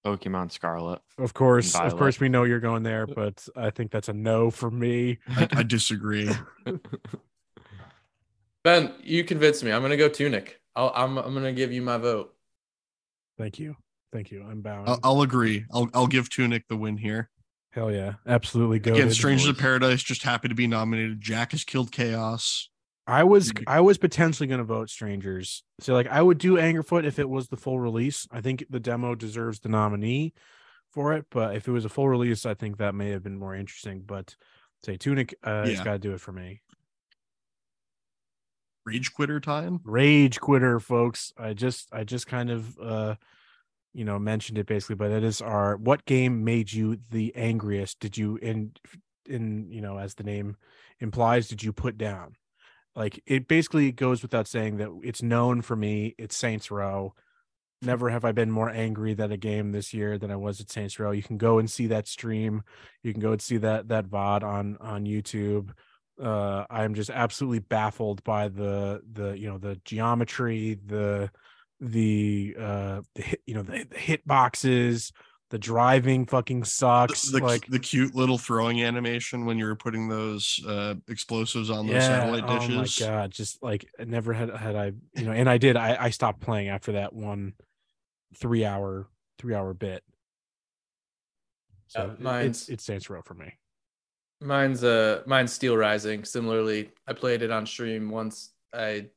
Pokemon 0.04 0.50
Scarlet. 0.50 1.00
of 1.18 1.34
course. 1.34 1.74
Of 1.74 1.96
course, 1.96 2.20
we 2.20 2.28
know 2.28 2.44
you're 2.44 2.60
going 2.60 2.82
there, 2.82 3.02
uh, 3.02 3.14
but 3.14 3.48
I 3.54 3.70
think 3.70 3.90
that's 3.90 4.08
a 4.08 4.12
no 4.12 4.50
for 4.50 4.70
me. 4.70 5.18
I, 5.28 5.48
I 5.52 5.62
disagree. 5.62 6.30
ben, 8.64 8.94
you 9.02 9.24
convinced 9.24 9.62
me. 9.62 9.72
I'm 9.72 9.82
gonna 9.82 9.96
go 9.96 10.08
Tunic. 10.08 10.60
I'll, 10.74 10.92
I'm 10.94 11.18
I'm 11.18 11.34
gonna 11.34 11.52
give 11.52 11.72
you 11.72 11.82
my 11.82 11.98
vote. 11.98 12.34
Thank 13.36 13.58
you, 13.58 13.76
thank 14.12 14.30
you. 14.30 14.44
I'm 14.48 14.62
bowing. 14.62 14.88
I'll, 14.88 15.00
I'll 15.02 15.22
agree. 15.22 15.66
I'll 15.72 15.88
I'll 15.92 16.06
give 16.06 16.30
Tunic 16.30 16.66
the 16.68 16.76
win 16.76 16.96
here. 16.96 17.28
Hell 17.72 17.92
yeah, 17.92 18.14
absolutely. 18.26 18.78
Go 18.78 18.94
Again, 18.94 19.10
Strangers 19.10 19.48
of 19.48 19.58
Paradise 19.58 20.02
just 20.02 20.22
happy 20.22 20.48
to 20.48 20.54
be 20.54 20.66
nominated. 20.66 21.20
Jack 21.20 21.52
has 21.52 21.62
killed 21.62 21.92
Chaos. 21.92 22.69
I 23.10 23.24
was 23.24 23.52
I 23.66 23.80
was 23.80 23.98
potentially 23.98 24.46
going 24.46 24.58
to 24.58 24.64
vote 24.64 24.88
Strangers. 24.90 25.62
So 25.80 25.94
like 25.94 26.06
I 26.08 26.22
would 26.22 26.38
do 26.38 26.54
Angerfoot 26.54 27.04
if 27.04 27.18
it 27.18 27.28
was 27.28 27.48
the 27.48 27.56
full 27.56 27.80
release. 27.80 28.26
I 28.30 28.40
think 28.40 28.64
the 28.70 28.80
demo 28.80 29.14
deserves 29.14 29.60
the 29.60 29.68
nominee 29.68 30.32
for 30.90 31.12
it, 31.14 31.26
but 31.30 31.56
if 31.56 31.68
it 31.68 31.72
was 31.72 31.84
a 31.84 31.88
full 31.88 32.08
release, 32.08 32.46
I 32.46 32.54
think 32.54 32.78
that 32.78 32.94
may 32.94 33.10
have 33.10 33.22
been 33.22 33.38
more 33.38 33.54
interesting. 33.54 34.02
But 34.06 34.36
say 34.84 34.96
Tunic, 34.96 35.34
uh, 35.44 35.64
it's 35.66 35.78
Yeah. 35.78 35.84
got 35.84 35.92
to 35.92 35.98
do 35.98 36.12
it 36.12 36.20
for 36.20 36.32
me. 36.32 36.62
Rage 38.86 39.12
quitter 39.12 39.40
time. 39.40 39.80
Rage 39.84 40.40
quitter, 40.40 40.80
folks. 40.80 41.32
I 41.38 41.52
just 41.52 41.88
I 41.92 42.04
just 42.04 42.26
kind 42.26 42.50
of 42.50 42.78
uh 42.78 43.14
you 43.92 44.04
know 44.04 44.18
mentioned 44.18 44.58
it 44.58 44.66
basically, 44.66 44.96
but 44.96 45.10
it 45.10 45.22
is 45.22 45.40
our 45.42 45.76
what 45.76 46.04
game 46.06 46.44
made 46.44 46.72
you 46.72 46.98
the 47.10 47.34
angriest? 47.36 48.00
Did 48.00 48.16
you 48.16 48.36
in 48.36 48.72
in 49.26 49.70
you 49.70 49.80
know 49.80 49.98
as 49.98 50.14
the 50.14 50.24
name 50.24 50.56
implies, 50.98 51.48
did 51.48 51.62
you 51.62 51.72
put 51.72 51.98
down? 51.98 52.36
Like 52.96 53.22
it 53.26 53.48
basically 53.48 53.92
goes 53.92 54.22
without 54.22 54.48
saying 54.48 54.78
that 54.78 54.90
it's 55.02 55.22
known 55.22 55.62
for 55.62 55.76
me. 55.76 56.14
It's 56.18 56.36
Saints 56.36 56.70
Row. 56.70 57.14
Never 57.82 58.10
have 58.10 58.24
I 58.24 58.32
been 58.32 58.50
more 58.50 58.68
angry 58.68 59.16
at 59.18 59.32
a 59.32 59.36
game 59.36 59.72
this 59.72 59.94
year 59.94 60.18
than 60.18 60.30
I 60.30 60.36
was 60.36 60.60
at 60.60 60.70
Saints 60.70 60.98
Row. 60.98 61.12
You 61.12 61.22
can 61.22 61.38
go 61.38 61.58
and 61.58 61.70
see 61.70 61.86
that 61.86 62.08
stream. 62.08 62.62
You 63.02 63.12
can 63.12 63.22
go 63.22 63.32
and 63.32 63.40
see 63.40 63.56
that 63.58 63.88
that 63.88 64.06
VOD 64.06 64.42
on 64.42 64.76
on 64.80 65.06
YouTube. 65.06 65.70
Uh, 66.20 66.66
I'm 66.68 66.94
just 66.94 67.08
absolutely 67.08 67.60
baffled 67.60 68.22
by 68.24 68.48
the 68.48 69.00
the 69.10 69.38
you 69.38 69.48
know 69.48 69.58
the 69.58 69.80
geometry, 69.84 70.78
the 70.84 71.30
the 71.80 72.54
uh 72.60 73.00
the 73.14 73.22
hit, 73.22 73.40
you 73.46 73.54
know 73.54 73.62
the, 73.62 73.86
the 73.88 73.98
hit 73.98 74.26
boxes, 74.26 75.12
the 75.50 75.58
driving 75.58 76.26
fucking 76.26 76.62
sucks. 76.64 77.22
the, 77.30 77.40
like 77.40 77.66
the 77.66 77.78
cute 77.78 78.14
little 78.14 78.38
throwing 78.38 78.82
animation 78.82 79.44
when 79.46 79.58
you 79.58 79.66
were 79.66 79.74
putting 79.76 80.08
those 80.08 80.60
uh, 80.66 80.94
explosives 81.08 81.70
on 81.70 81.86
those 81.88 82.02
satellite 82.04 82.46
dishes. 82.46 83.00
Oh 83.02 83.06
my 83.06 83.12
god, 83.12 83.30
just 83.32 83.62
like 83.62 83.84
never 83.98 84.32
had 84.32 84.50
had 84.50 84.76
I 84.76 84.92
you 85.16 85.24
know, 85.24 85.32
and 85.32 85.48
I 85.50 85.58
did. 85.58 85.76
I 85.76 85.96
I 86.04 86.10
stopped 86.10 86.40
playing 86.40 86.68
after 86.68 86.92
that 86.92 87.12
one 87.12 87.54
three 88.36 88.64
hour 88.64 89.08
three 89.38 89.54
hour 89.54 89.74
bit. 89.74 90.02
So 91.88 92.00
Uh, 92.00 92.12
it- 92.12 92.20
mine's- 92.20 92.60
it's 92.62 92.68
it's 92.68 92.84
Saints 92.84 93.10
Row 93.10 93.22
for 93.22 93.34
me. 93.34 93.54
Mine's 94.40 94.84
uh 94.84 95.22
mine's 95.26 95.52
Steel 95.52 95.76
Rising. 95.76 96.24
Similarly, 96.24 96.92
I 97.06 97.12
played 97.12 97.42
it 97.42 97.50
on 97.50 97.66
stream 97.66 98.08
once. 98.10 98.52
I 98.72 99.08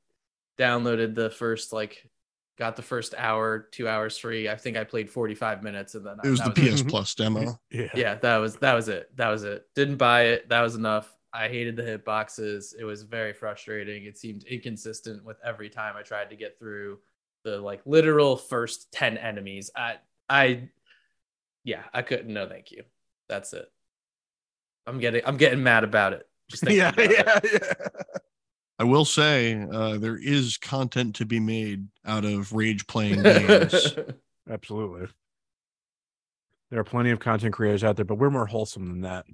downloaded 0.60 1.16
the 1.16 1.30
first 1.30 1.72
like 1.72 2.10
got 2.58 2.76
the 2.76 2.82
first 2.82 3.16
hour, 3.18 3.68
two 3.72 3.88
hours 3.88 4.18
free. 4.18 4.48
I 4.50 4.56
think 4.56 4.78
I 4.78 4.84
played 4.84 5.10
45 5.10 5.64
minutes 5.64 5.96
and 5.96 6.06
then 6.06 6.18
It 6.24 6.30
was 6.30 6.40
the 6.40 6.52
it. 6.52 6.74
PS 6.74 6.82
it. 6.82 6.88
Plus 6.88 7.16
demo. 7.16 7.60
Yeah. 7.72 7.88
yeah 7.96 8.16
that 8.16 8.38
was 8.38 8.56
that 8.58 8.74
was 8.74 8.90
it 8.90 9.10
that 9.18 9.30
was 9.30 9.44
it 9.44 9.66
didn't 9.76 9.98
buy 9.98 10.24
it 10.26 10.50
that 10.50 10.62
was 10.62 10.76
enough 10.76 11.12
i 11.34 11.48
hated 11.48 11.76
the 11.76 11.82
hitboxes 11.82 12.76
it 12.80 12.84
was 12.84 13.02
very 13.04 13.34
frustrating 13.34 14.04
it 14.06 14.18
seemed 14.20 14.44
inconsistent 14.44 15.26
with 15.26 15.38
every 15.44 15.68
time 15.70 15.96
i 15.98 16.04
tried 16.04 16.30
to 16.30 16.36
get 16.36 16.60
through 16.60 17.00
the 17.44 17.58
like 17.60 17.82
literal 17.86 18.38
first 18.38 18.92
10 18.94 19.18
enemies. 19.18 19.70
I 19.76 19.96
I 20.30 20.70
yeah, 21.66 21.82
I 21.94 22.02
couldn't 22.04 22.32
no 22.34 22.48
thank 22.48 22.72
you. 22.72 22.84
That's 23.28 23.52
it. 23.54 23.68
I'm 24.88 25.00
getting 25.00 25.24
I'm 25.26 25.38
getting 25.38 25.62
mad 25.64 25.84
about 25.84 26.14
it. 26.14 26.26
Just 26.50 26.64
thinking 26.64 26.78
yeah, 26.82 26.90
about 26.90 27.44
it. 27.44 27.52
yeah, 27.52 27.70
yeah. 27.74 27.88
I 28.80 28.84
will 28.86 29.06
say 29.06 29.62
uh, 29.72 29.98
there 29.98 30.18
is 30.18 30.58
content 30.58 31.16
to 31.18 31.26
be 31.26 31.40
made 31.40 31.88
out 32.06 32.26
of 32.26 32.54
rage 32.54 32.88
playing 32.88 33.22
games. 33.24 33.94
Absolutely. 34.50 35.08
There 36.72 36.80
are 36.80 36.84
plenty 36.84 37.12
of 37.12 37.20
content 37.20 37.54
creators 37.54 37.84
out 37.84 37.96
there, 37.96 38.06
but 38.06 38.16
we're 38.16 38.32
more 38.32 38.48
wholesome 38.48 38.88
than 38.88 39.02
that. 39.02 39.26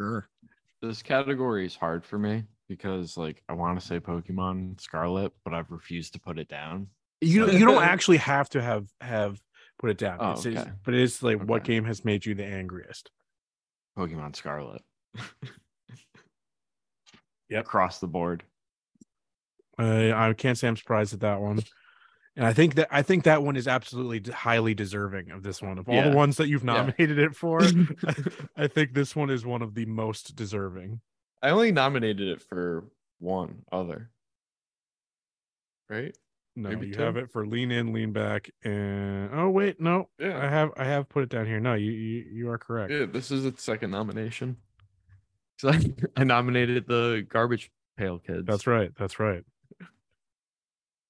sure. 0.00 0.28
This 0.80 1.02
category 1.02 1.66
is 1.66 1.76
hard 1.76 2.04
for 2.04 2.18
me 2.18 2.44
because 2.68 3.16
like 3.16 3.42
I 3.48 3.52
want 3.52 3.78
to 3.80 3.86
say 3.86 3.98
Pokemon 4.00 4.80
Scarlet, 4.80 5.32
but 5.44 5.52
I've 5.54 5.70
refused 5.70 6.12
to 6.14 6.20
put 6.20 6.38
it 6.38 6.48
down. 6.48 6.86
You 7.20 7.44
don't- 7.46 7.54
you 7.58 7.66
don't 7.66 7.82
actually 7.94 8.18
have 8.18 8.48
to 8.50 8.62
have 8.62 8.86
have 9.00 9.40
put 9.78 9.90
it 9.90 9.98
down. 9.98 10.18
Oh, 10.20 10.30
It's- 10.30 10.46
it's- 10.46 10.62
okay. 10.64 10.72
but 10.84 10.94
it 10.94 11.00
is 11.00 11.22
like 11.22 11.42
what 11.44 11.64
game 11.64 11.84
has 11.84 12.04
made 12.04 12.24
you 12.24 12.34
the 12.34 12.44
angriest? 12.46 13.10
Pokemon 13.98 14.36
Scarlet. 14.36 14.82
Yep. 17.50 17.64
Across 17.64 18.00
the 18.00 18.06
board. 18.06 18.42
Uh, 19.78 20.12
I 20.14 20.32
can't 20.36 20.58
say 20.58 20.68
I'm 20.68 20.76
surprised 20.76 21.14
at 21.14 21.20
that 21.20 21.40
one. 21.40 21.60
And 22.36 22.46
I 22.46 22.52
think 22.52 22.74
that 22.76 22.88
I 22.90 23.02
think 23.02 23.24
that 23.24 23.42
one 23.42 23.56
is 23.56 23.66
absolutely 23.66 24.30
highly 24.32 24.74
deserving 24.74 25.30
of 25.30 25.42
this 25.42 25.60
one. 25.62 25.78
Of 25.78 25.88
all 25.88 25.94
Yeah. 25.94 26.10
the 26.10 26.16
ones 26.16 26.36
that 26.36 26.48
you've 26.48 26.62
Yeah. 26.62 26.74
nominated 26.74 27.18
it 27.18 27.34
for, 27.34 27.60
I 28.56 28.66
think 28.68 28.92
this 28.94 29.16
one 29.16 29.30
is 29.30 29.44
one 29.46 29.62
of 29.62 29.74
the 29.74 29.86
most 29.86 30.36
deserving. 30.36 31.00
I 31.42 31.50
only 31.50 31.72
nominated 31.72 32.28
it 32.28 32.42
for 32.42 32.84
one 33.18 33.62
other. 33.72 34.10
Right? 35.88 36.16
No, 36.54 36.70
Maybe 36.70 36.88
you 36.88 36.94
two? 36.94 37.02
have 37.02 37.16
it 37.16 37.30
for 37.30 37.46
lean 37.46 37.70
in, 37.70 37.92
lean 37.92 38.12
back, 38.12 38.50
and 38.64 39.30
oh 39.32 39.48
wait, 39.48 39.80
no, 39.80 40.08
yeah, 40.18 40.36
I 40.44 40.48
have 40.48 40.72
I 40.76 40.84
have 40.84 41.08
put 41.08 41.22
it 41.22 41.28
down 41.28 41.46
here. 41.46 41.60
No, 41.60 41.74
you 41.74 41.92
you, 41.92 42.24
you 42.32 42.50
are 42.50 42.58
correct. 42.58 42.90
Yeah, 42.92 43.06
this 43.06 43.30
is 43.30 43.44
its 43.46 43.62
second 43.62 43.92
nomination. 43.92 44.56
So 45.58 45.70
I, 45.70 45.80
I 46.16 46.24
nominated 46.24 46.86
the 46.86 47.26
Garbage 47.28 47.70
Pail 47.96 48.18
Kids. 48.18 48.46
That's 48.46 48.66
right. 48.66 48.90
That's 48.98 49.18
right. 49.18 49.44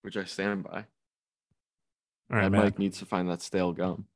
Which 0.03 0.17
I 0.17 0.25
stand 0.25 0.65
by. 0.65 0.87
All 2.31 2.37
right, 2.37 2.45
and 2.45 2.53
Matt. 2.53 2.65
Mike 2.65 2.79
needs 2.79 2.99
to 2.99 3.07
find 3.07 3.29
that 3.31 3.43
stale 3.43 3.73
gum. 3.73 4.07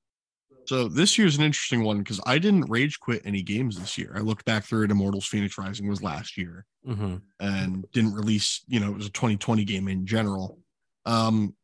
So 0.66 0.86
this 0.88 1.18
year's 1.18 1.36
an 1.36 1.44
interesting 1.44 1.82
one 1.82 1.98
because 1.98 2.20
I 2.24 2.38
didn't 2.38 2.70
rage 2.70 3.00
quit 3.00 3.22
any 3.24 3.42
games 3.42 3.78
this 3.78 3.98
year. 3.98 4.12
I 4.16 4.20
looked 4.20 4.44
back 4.44 4.64
through 4.64 4.84
it. 4.84 4.90
Immortals 4.90 5.28
Fenyx 5.28 5.58
Rising 5.58 5.88
was 5.88 6.02
last 6.02 6.36
year 6.36 6.66
hmm 6.84 7.16
and 7.40 7.84
didn't 7.92 8.14
release, 8.14 8.62
you 8.68 8.78
know, 8.80 8.90
it 8.90 8.96
was 8.96 9.06
a 9.06 9.10
2020 9.10 9.64
game 9.64 9.88
in 9.88 10.06
general. 10.06 10.58
Um, 11.04 11.54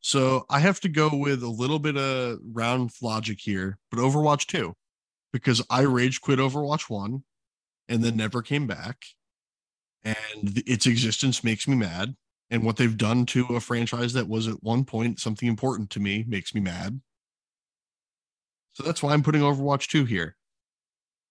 so 0.00 0.44
I 0.50 0.58
have 0.58 0.80
to 0.80 0.88
go 0.88 1.10
with 1.12 1.44
a 1.44 1.48
little 1.48 1.78
bit 1.78 1.96
of 1.96 2.38
round 2.52 2.90
logic 3.00 3.38
here, 3.40 3.78
but 3.90 4.00
Overwatch 4.00 4.46
2, 4.46 4.74
because 5.32 5.64
I 5.70 5.82
rage 5.82 6.20
quit 6.20 6.40
Overwatch 6.40 6.90
1 6.90 7.22
and 7.92 8.02
then 8.02 8.16
never 8.16 8.40
came 8.40 8.66
back. 8.66 9.04
And 10.02 10.16
th- 10.54 10.66
its 10.66 10.86
existence 10.86 11.44
makes 11.44 11.68
me 11.68 11.76
mad. 11.76 12.16
And 12.50 12.64
what 12.64 12.76
they've 12.76 12.96
done 12.96 13.26
to 13.26 13.44
a 13.54 13.60
franchise 13.60 14.14
that 14.14 14.28
was 14.28 14.48
at 14.48 14.62
one 14.62 14.84
point 14.84 15.20
something 15.20 15.48
important 15.48 15.90
to 15.90 16.00
me 16.00 16.24
makes 16.26 16.54
me 16.54 16.60
mad. 16.60 17.00
So 18.72 18.82
that's 18.82 19.02
why 19.02 19.12
I'm 19.12 19.22
putting 19.22 19.42
Overwatch 19.42 19.88
2 19.88 20.06
here. 20.06 20.36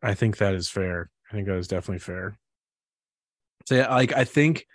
I 0.04 0.14
think 0.14 0.38
that 0.38 0.54
is 0.54 0.70
fair. 0.70 1.10
I 1.30 1.34
think 1.34 1.48
that 1.48 1.58
is 1.58 1.68
definitely 1.68 2.00
fair. 2.00 2.38
So 3.66 3.76
yeah, 3.76 3.94
like 3.94 4.14
I 4.14 4.24
think 4.24 4.66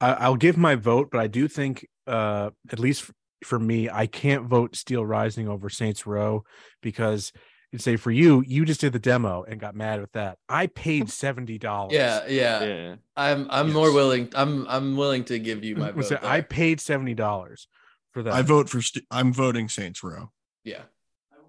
I, 0.00 0.12
I'll 0.12 0.36
give 0.36 0.56
my 0.56 0.74
vote, 0.74 1.10
but 1.10 1.20
I 1.20 1.26
do 1.26 1.48
think 1.48 1.86
uh 2.06 2.50
at 2.70 2.78
least 2.78 3.04
f- 3.04 3.12
for 3.44 3.58
me, 3.58 3.88
I 3.90 4.06
can't 4.06 4.46
vote 4.46 4.74
Steel 4.74 5.04
Rising 5.04 5.48
over 5.48 5.68
Saints 5.68 6.06
Row 6.06 6.44
because 6.82 7.32
you'd 7.32 7.44
say 7.78 7.96
for 7.96 8.10
you, 8.10 8.42
you 8.46 8.64
just 8.64 8.80
did 8.80 8.92
the 8.92 8.98
demo 8.98 9.42
and 9.44 9.58
got 9.60 9.74
mad 9.74 10.00
with 10.00 10.12
that. 10.12 10.38
I 10.48 10.66
paid 10.68 11.10
seventy 11.10 11.58
dollars. 11.58 11.92
yeah, 11.94 12.26
yeah, 12.28 12.64
Yeah. 12.64 12.94
I'm 13.16 13.46
I'm 13.50 13.72
more 13.72 13.92
willing. 13.92 14.30
I'm 14.34 14.66
I'm 14.68 14.96
willing 14.96 15.24
to 15.24 15.38
give 15.38 15.64
you 15.64 15.76
my 15.76 15.90
vote. 15.92 16.12
I 16.22 16.40
paid 16.40 16.80
seventy 16.80 17.14
dollars 17.14 17.68
for 18.12 18.22
that. 18.22 18.32
I 18.34 18.42
vote 18.42 18.68
for, 18.68 18.80
st- 18.80 19.04
I'm 19.10 19.32
voting 19.32 19.68
Saints 19.68 20.02
Row. 20.02 20.30
yeah. 20.64 20.82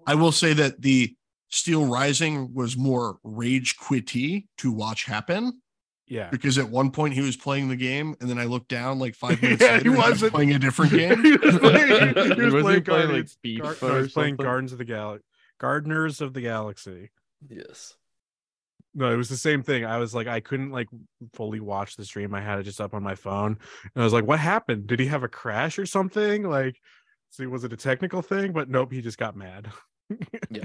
I 0.06 0.14
will 0.14 0.32
say 0.32 0.52
that 0.52 0.82
the 0.82 1.16
Steel 1.48 1.84
Rising 1.86 2.54
was 2.54 2.76
more 2.76 3.18
rage 3.24 3.76
quitty 3.76 4.46
to 4.58 4.70
watch 4.72 5.04
happen 5.04 5.60
yeah. 6.06 6.28
because 6.30 6.58
at 6.58 6.68
one 6.68 6.92
point 6.92 7.14
he 7.14 7.20
was 7.22 7.36
playing 7.36 7.68
the 7.68 7.76
game 7.76 8.14
and 8.20 8.30
then 8.30 8.38
I 8.38 8.44
looked 8.44 8.68
down 8.68 9.00
like 9.00 9.16
five 9.16 9.40
minutes 9.42 9.62
Yeah, 9.62 9.72
later 9.72 9.82
he 9.82 9.88
and 9.88 9.96
was 9.96 10.10
wasn't. 10.10 10.32
playing 10.34 10.52
a 10.54 10.58
different 10.60 10.92
game. 10.92 11.24
he 11.24 11.32
was 11.36 11.58
playing, 11.58 11.88
he 11.88 12.14
was 12.14 12.14
Wasn't 12.14 12.40
he 12.40 12.50
playing, 12.50 12.62
playing, 12.62 12.84
like, 12.84 12.84
Guardians- 12.84 13.38
FIFA 13.44 13.58
Gar- 13.62 13.76
no, 13.82 13.94
he 13.96 14.02
was 14.02 14.12
playing? 14.12 14.36
Gardens 14.36 14.72
of 14.72 14.78
the 14.78 14.84
Galaxy. 14.84 15.25
Gardeners 15.58 16.20
of 16.20 16.34
the 16.34 16.40
Galaxy. 16.40 17.10
Yes. 17.48 17.94
No, 18.94 19.12
it 19.12 19.16
was 19.16 19.28
the 19.28 19.36
same 19.36 19.62
thing. 19.62 19.84
I 19.84 19.98
was 19.98 20.14
like, 20.14 20.26
I 20.26 20.40
couldn't 20.40 20.70
like 20.70 20.88
fully 21.34 21.60
watch 21.60 21.96
the 21.96 22.04
stream. 22.04 22.34
I 22.34 22.40
had 22.40 22.58
it 22.58 22.62
just 22.62 22.80
up 22.80 22.94
on 22.94 23.02
my 23.02 23.14
phone, 23.14 23.58
and 23.94 24.02
I 24.02 24.04
was 24.04 24.14
like, 24.14 24.26
"What 24.26 24.38
happened? 24.38 24.86
Did 24.86 25.00
he 25.00 25.06
have 25.06 25.22
a 25.22 25.28
crash 25.28 25.78
or 25.78 25.84
something? 25.84 26.44
Like, 26.44 26.80
see, 27.28 27.44
was 27.46 27.62
it 27.64 27.74
a 27.74 27.76
technical 27.76 28.22
thing?" 28.22 28.52
But 28.52 28.70
nope, 28.70 28.92
he 28.92 29.02
just 29.02 29.18
got 29.18 29.36
mad. 29.36 29.70
Yeah. 30.50 30.64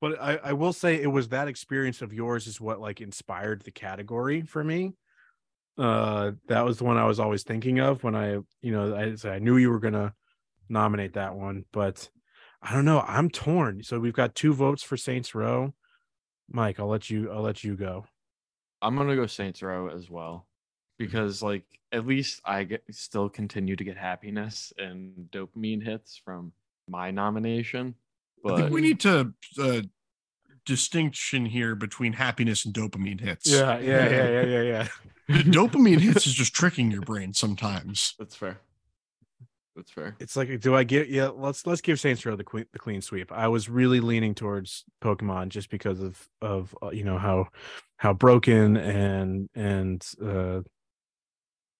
but 0.00 0.20
I, 0.20 0.36
I 0.36 0.52
will 0.52 0.72
say 0.72 1.00
it 1.00 1.06
was 1.06 1.28
that 1.28 1.46
experience 1.46 2.02
of 2.02 2.12
yours 2.12 2.48
is 2.48 2.60
what 2.60 2.80
like 2.80 3.00
inspired 3.00 3.62
the 3.62 3.70
category 3.70 4.42
for 4.42 4.64
me. 4.64 4.94
Uh, 5.78 6.32
that 6.48 6.64
was 6.64 6.78
the 6.78 6.84
one 6.84 6.96
I 6.96 7.04
was 7.06 7.20
always 7.20 7.44
thinking 7.44 7.78
of 7.78 8.02
when 8.02 8.16
I, 8.16 8.38
you 8.60 8.72
know, 8.72 8.94
I 8.94 9.28
I 9.28 9.38
knew 9.38 9.56
you 9.56 9.70
were 9.70 9.78
gonna 9.78 10.12
nominate 10.68 11.14
that 11.14 11.34
one, 11.36 11.64
but 11.72 12.08
I 12.62 12.72
don't 12.72 12.84
know. 12.84 13.00
I'm 13.00 13.30
torn. 13.30 13.82
So 13.82 13.98
we've 13.98 14.12
got 14.12 14.34
two 14.34 14.52
votes 14.52 14.82
for 14.82 14.96
Saints 14.96 15.34
Row. 15.34 15.74
Mike, 16.50 16.78
I'll 16.78 16.88
let 16.88 17.08
you. 17.08 17.30
I'll 17.30 17.42
let 17.42 17.64
you 17.64 17.76
go. 17.76 18.06
I'm 18.82 18.96
gonna 18.96 19.16
go 19.16 19.26
Saints 19.26 19.62
Row 19.62 19.88
as 19.88 20.10
well. 20.10 20.46
Because 20.98 21.42
like 21.42 21.64
at 21.92 22.06
least 22.06 22.40
I 22.44 22.64
get 22.64 22.84
still 22.90 23.28
continue 23.28 23.76
to 23.76 23.84
get 23.84 23.96
happiness 23.96 24.72
and 24.78 25.28
dopamine 25.32 25.82
hits 25.82 26.20
from 26.22 26.52
my 26.88 27.10
nomination. 27.10 27.94
I 28.46 28.56
think 28.56 28.72
we 28.72 28.80
need 28.80 29.00
to 29.00 29.32
uh, 29.60 29.82
distinction 30.64 31.46
here 31.46 31.74
between 31.74 32.14
happiness 32.14 32.64
and 32.64 32.74
dopamine 32.74 33.20
hits. 33.20 33.50
Yeah, 33.50 33.78
yeah, 33.78 34.08
yeah, 34.08 34.28
yeah, 34.28 34.42
yeah, 34.42 34.62
yeah. 34.62 34.88
dopamine 35.42 36.00
hits 36.00 36.26
is 36.26 36.34
just 36.34 36.54
tricking 36.54 36.90
your 36.90 37.02
brain 37.02 37.34
sometimes. 37.34 38.14
that's 38.18 38.34
fair. 38.36 38.60
That's 39.80 39.92
fair. 39.92 40.14
It's 40.20 40.36
like, 40.36 40.60
do 40.60 40.76
I 40.76 40.84
get? 40.84 41.08
Yeah, 41.08 41.28
let's 41.28 41.66
let's 41.66 41.80
give 41.80 41.98
Saints 41.98 42.26
Row 42.26 42.36
the 42.36 42.44
clean 42.44 42.66
the 42.70 42.78
clean 42.78 43.00
sweep. 43.00 43.32
I 43.32 43.48
was 43.48 43.70
really 43.70 44.00
leaning 44.00 44.34
towards 44.34 44.84
Pokemon 45.02 45.48
just 45.48 45.70
because 45.70 46.02
of 46.02 46.28
of 46.42 46.76
uh, 46.82 46.90
you 46.90 47.02
know 47.02 47.16
how 47.16 47.46
how 47.96 48.12
broken 48.12 48.76
and 48.76 49.48
and 49.54 50.06
uh 50.22 50.60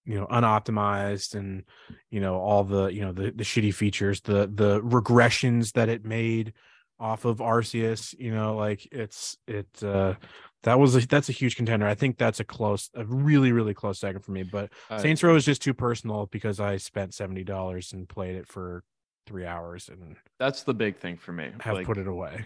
you 0.03 0.19
know 0.19 0.25
unoptimized 0.31 1.35
and 1.35 1.63
you 2.09 2.21
know 2.21 2.37
all 2.37 2.63
the 2.63 2.87
you 2.87 3.01
know 3.01 3.11
the 3.11 3.33
the 3.35 3.43
shitty 3.43 3.71
features 3.71 4.19
the 4.21 4.51
the 4.51 4.81
regressions 4.81 5.73
that 5.73 5.87
it 5.87 6.03
made 6.03 6.53
off 6.99 7.25
of 7.25 7.37
Arceus 7.37 8.15
you 8.17 8.33
know 8.33 8.55
like 8.55 8.87
it's 8.91 9.37
it 9.47 9.67
uh 9.83 10.15
that 10.63 10.79
was 10.79 10.95
a, 10.95 11.07
that's 11.07 11.29
a 11.29 11.31
huge 11.31 11.55
contender 11.55 11.87
i 11.87 11.95
think 11.95 12.17
that's 12.17 12.39
a 12.39 12.43
close 12.43 12.89
a 12.95 13.03
really 13.05 13.51
really 13.51 13.73
close 13.73 13.99
second 13.99 14.21
for 14.21 14.31
me 14.31 14.43
but 14.43 14.69
I 14.89 14.97
Saints. 15.01 15.23
Row 15.23 15.35
is 15.35 15.45
just 15.45 15.61
too 15.61 15.73
personal 15.73 16.27
because 16.27 16.59
I 16.59 16.77
spent 16.77 17.13
seventy 17.13 17.43
dollars 17.43 17.93
and 17.93 18.07
played 18.07 18.35
it 18.35 18.47
for 18.47 18.83
three 19.27 19.45
hours 19.45 19.89
and 19.89 20.15
That's 20.39 20.63
the 20.63 20.73
big 20.73 20.97
thing 20.97 21.17
for 21.17 21.31
me. 21.31 21.51
have 21.61 21.75
like, 21.75 21.85
put 21.85 21.97
it 21.97 22.07
away. 22.07 22.45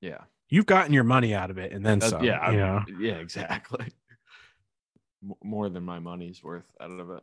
Yeah. 0.00 0.18
You've 0.48 0.66
gotten 0.66 0.92
your 0.94 1.04
money 1.04 1.34
out 1.34 1.50
of 1.50 1.58
it 1.58 1.72
and 1.72 1.84
then 1.84 1.98
That- 1.98 2.10
some. 2.10 2.24
yeah. 2.24 2.50
you 2.50 2.56
know. 2.56 2.84
Yeah, 2.98 3.14
exactly. 3.16 3.86
More 5.42 5.68
than 5.68 5.84
my 5.84 5.98
money's 5.98 6.42
worth 6.42 6.64
out 6.80 6.90
of 6.90 7.10
it. 7.10 7.22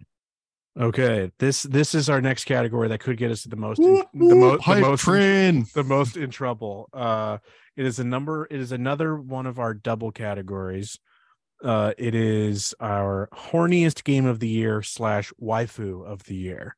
Okay, 0.78 1.32
this 1.40 1.64
this 1.64 1.96
is 1.96 2.10
our 2.10 2.20
next 2.20 2.44
category 2.44 2.90
that 2.90 3.00
could 3.00 3.18
get 3.18 3.32
us 3.32 3.44
to 3.44 3.50
the 3.50 3.56
most 3.56 3.80
in, 3.80 3.86
the, 3.86 3.92
whoop, 3.92 4.10
mo- 4.14 4.58
the 4.58 4.82
most 4.82 5.02
train. 5.02 5.66
the 5.74 5.86
most 5.86 6.18
in 6.18 6.30
trouble. 6.30 6.90
Uh, 6.92 7.38
it 7.78 7.86
is 7.86 8.00
a 8.00 8.04
number. 8.04 8.46
It 8.52 8.60
is 8.60 8.74
another 8.74 9.16
one 9.16 9.46
of 9.46 9.58
our 9.58 9.74
double 9.74 10.12
categories. 10.12 11.00
Uh, 11.64 11.94
it 11.98 12.14
is 12.14 12.74
our 12.82 13.30
horniest 13.34 14.04
game 14.04 14.26
of 14.26 14.40
the 14.40 14.50
year 14.50 14.82
slash 14.82 15.32
waifu 15.42 16.06
of 16.06 16.24
the 16.24 16.36
year. 16.36 16.76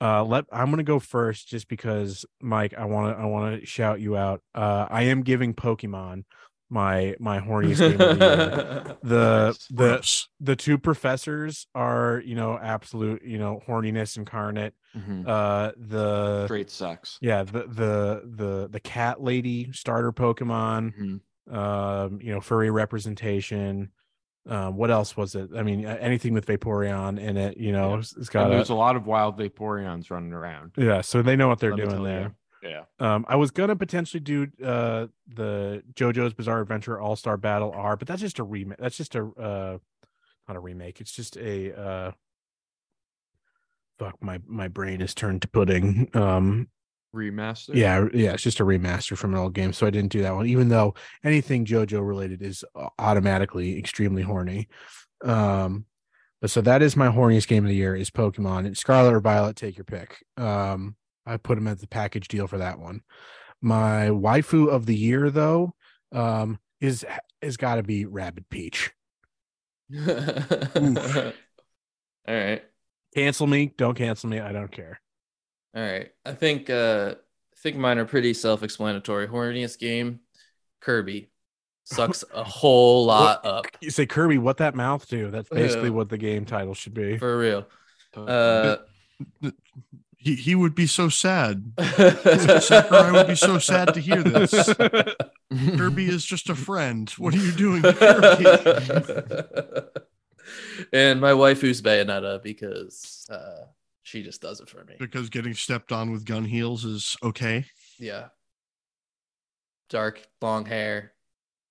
Uh, 0.00 0.24
let 0.24 0.44
I'm 0.52 0.70
gonna 0.70 0.82
go 0.82 0.98
first 0.98 1.46
just 1.46 1.68
because 1.68 2.26
Mike, 2.40 2.74
I 2.76 2.86
want 2.86 3.16
to 3.16 3.22
I 3.22 3.26
want 3.26 3.60
to 3.60 3.66
shout 3.66 4.00
you 4.00 4.16
out. 4.16 4.42
Uh, 4.52 4.86
I 4.90 5.02
am 5.04 5.22
giving 5.22 5.54
Pokemon 5.54 6.24
my 6.72 7.14
my 7.20 7.38
horniest 7.38 7.78
game 7.90 8.00
of 8.00 8.18
the 8.18 8.26
year. 8.26 8.96
The 9.02 9.58
the 9.70 10.24
the 10.40 10.56
two 10.56 10.78
professors 10.78 11.66
are 11.74 12.22
you 12.24 12.34
know 12.34 12.58
absolute 12.60 13.22
you 13.24 13.38
know 13.38 13.60
horniness 13.68 14.16
incarnate. 14.16 14.74
Mhm. 14.96 15.26
Uh, 15.26 15.72
the 15.76 16.46
Straight 16.46 16.70
sex. 16.70 17.18
yeah 17.20 17.42
the 17.44 17.64
the 17.66 18.22
the 18.24 18.68
the 18.70 18.80
cat 18.80 19.22
lady 19.22 19.70
starter 19.72 20.12
pokemon 20.12 20.92
Mhm. 21.48 21.54
um 21.54 22.20
you 22.22 22.32
know 22.32 22.40
furry 22.40 22.70
representation 22.70 23.90
Um, 24.44 24.76
what 24.76 24.90
else 24.90 25.16
was 25.16 25.36
it? 25.36 25.50
I 25.56 25.62
mean, 25.62 25.86
anything 25.86 26.34
with 26.34 26.46
Vaporeon 26.46 27.16
in 27.20 27.36
it, 27.36 27.58
you 27.58 27.70
know, 27.70 27.90
Yeah. 27.90 27.98
it's- 28.00 28.10
it's 28.18 28.26
And 28.26 28.32
got 28.32 28.48
there's 28.48 28.70
a, 28.70 28.74
a 28.74 28.82
lot 28.86 28.96
of 28.96 29.06
wild 29.06 29.38
Vaporeons 29.38 30.10
running 30.10 30.32
around. 30.32 30.72
yeah. 30.76 31.00
So 31.00 31.22
they 31.22 31.36
know 31.36 31.46
what 31.46 31.60
they're 31.60 31.76
Let 31.76 31.88
doing 31.90 32.02
there. 32.02 32.20
you. 32.22 32.34
Yeah. 32.62 32.84
Um, 33.00 33.26
I 33.28 33.36
was 33.36 33.50
gonna 33.50 33.76
potentially 33.76 34.20
do 34.20 34.46
uh 34.64 35.06
the 35.26 35.82
JoJo's 35.94 36.34
Bizarre 36.34 36.60
Adventure 36.60 37.00
All 37.00 37.16
Star 37.16 37.36
Battle 37.36 37.72
R, 37.74 37.96
but 37.96 38.06
that's 38.06 38.20
just 38.20 38.38
a 38.38 38.44
remake. 38.44 38.78
That's 38.78 38.96
just 38.96 39.14
a 39.14 39.24
uh, 39.24 39.78
not 40.48 40.56
a 40.56 40.60
remake. 40.60 41.00
It's 41.00 41.12
just 41.12 41.36
a 41.36 41.78
uh, 41.78 42.10
fuck 43.98 44.16
my 44.20 44.40
my 44.46 44.68
brain 44.68 45.00
is 45.00 45.14
turned 45.14 45.42
to 45.42 45.48
pudding. 45.48 46.08
Um, 46.14 46.68
Remaster. 47.14 47.74
yeah, 47.74 48.06
yeah, 48.14 48.32
it's 48.32 48.42
just 48.42 48.60
a 48.60 48.64
remaster 48.64 49.18
from 49.18 49.34
an 49.34 49.40
old 49.40 49.52
game, 49.52 49.72
so 49.74 49.86
I 49.86 49.90
didn't 49.90 50.12
do 50.12 50.22
that 50.22 50.34
one. 50.34 50.46
Even 50.46 50.68
though 50.68 50.94
anything 51.22 51.66
JoJo 51.66 52.06
related 52.06 52.40
is 52.40 52.64
uh, 52.74 52.88
automatically 52.98 53.78
extremely 53.78 54.22
horny. 54.22 54.68
Um, 55.22 55.84
but 56.40 56.50
so 56.50 56.60
that 56.62 56.80
is 56.80 56.96
my 56.96 57.08
horniest 57.08 57.48
game 57.48 57.64
of 57.64 57.68
the 57.68 57.76
year 57.76 57.94
is 57.94 58.10
Pokemon. 58.10 58.66
It's 58.66 58.80
Scarlet 58.80 59.14
or 59.14 59.20
Violet, 59.20 59.56
take 59.56 59.76
your 59.76 59.84
pick. 59.84 60.24
Um, 60.36 60.96
I 61.26 61.36
put 61.36 61.54
them 61.56 61.68
as 61.68 61.78
the 61.80 61.86
package 61.86 62.28
deal 62.28 62.46
for 62.46 62.58
that 62.58 62.78
one. 62.78 63.02
My 63.60 64.08
waifu 64.08 64.68
of 64.68 64.86
the 64.86 64.96
year, 64.96 65.30
though, 65.30 65.74
um, 66.12 66.58
is 66.80 67.04
is 67.40 67.56
got 67.56 67.76
to 67.76 67.82
be 67.82 68.04
Rabbid 68.06 68.48
Peach. 68.50 68.90
All 69.98 71.32
right. 72.28 72.62
Cancel 73.14 73.46
me, 73.46 73.72
don't 73.76 73.94
cancel 73.96 74.30
me. 74.30 74.40
I 74.40 74.52
don't 74.52 74.70
care. 74.72 75.00
All 75.76 75.82
right. 75.82 76.10
I 76.24 76.32
think 76.32 76.70
uh 76.70 77.14
I 77.16 77.56
think 77.62 77.76
mine 77.76 77.98
are 77.98 78.04
pretty 78.04 78.34
self-explanatory. 78.34 79.28
Horniest 79.28 79.78
game, 79.78 80.20
Kirby. 80.80 81.30
Sucks 81.84 82.24
a 82.34 82.42
whole 82.44 83.04
lot 83.04 83.44
up. 83.44 83.66
You 83.80 83.90
say 83.90 84.06
Kirby, 84.06 84.38
what 84.38 84.56
that 84.58 84.74
mouth 84.74 85.06
do? 85.08 85.30
That's 85.30 85.48
basically 85.48 85.88
Yeah. 85.90 85.94
what 85.94 86.08
the 86.08 86.18
game 86.18 86.44
title 86.44 86.74
should 86.74 86.94
be. 86.94 87.18
For 87.18 87.38
real. 87.38 87.66
Uh 88.16 88.76
He 90.22 90.36
he 90.36 90.54
would 90.54 90.74
be 90.76 90.86
so 90.86 91.08
sad. 91.08 91.72
Sakurai 91.80 93.10
would 93.12 93.26
be 93.26 93.34
so 93.34 93.58
sad 93.58 93.92
to 93.94 94.00
hear 94.00 94.22
this. 94.22 94.72
Kirby 95.76 96.06
is 96.06 96.24
just 96.24 96.48
a 96.48 96.54
friend. 96.54 97.10
What 97.18 97.34
are 97.34 97.38
you 97.38 97.50
doing, 97.52 97.82
Kirby? 97.82 98.44
and 100.92 101.20
my 101.20 101.32
waifu's 101.32 101.82
Bayonetta 101.82 102.40
because 102.42 103.26
uh 103.30 103.66
she 104.04 104.22
just 104.22 104.40
does 104.40 104.60
it 104.60 104.68
for 104.68 104.84
me. 104.84 104.94
because 104.98 105.28
getting 105.28 105.54
stepped 105.54 105.90
on 105.90 106.12
with 106.12 106.24
gun 106.24 106.44
heels 106.44 106.84
is 106.84 107.16
okay. 107.22 107.64
Yeah. 107.98 108.28
Dark, 109.90 110.26
long 110.40 110.64
hair, 110.66 111.12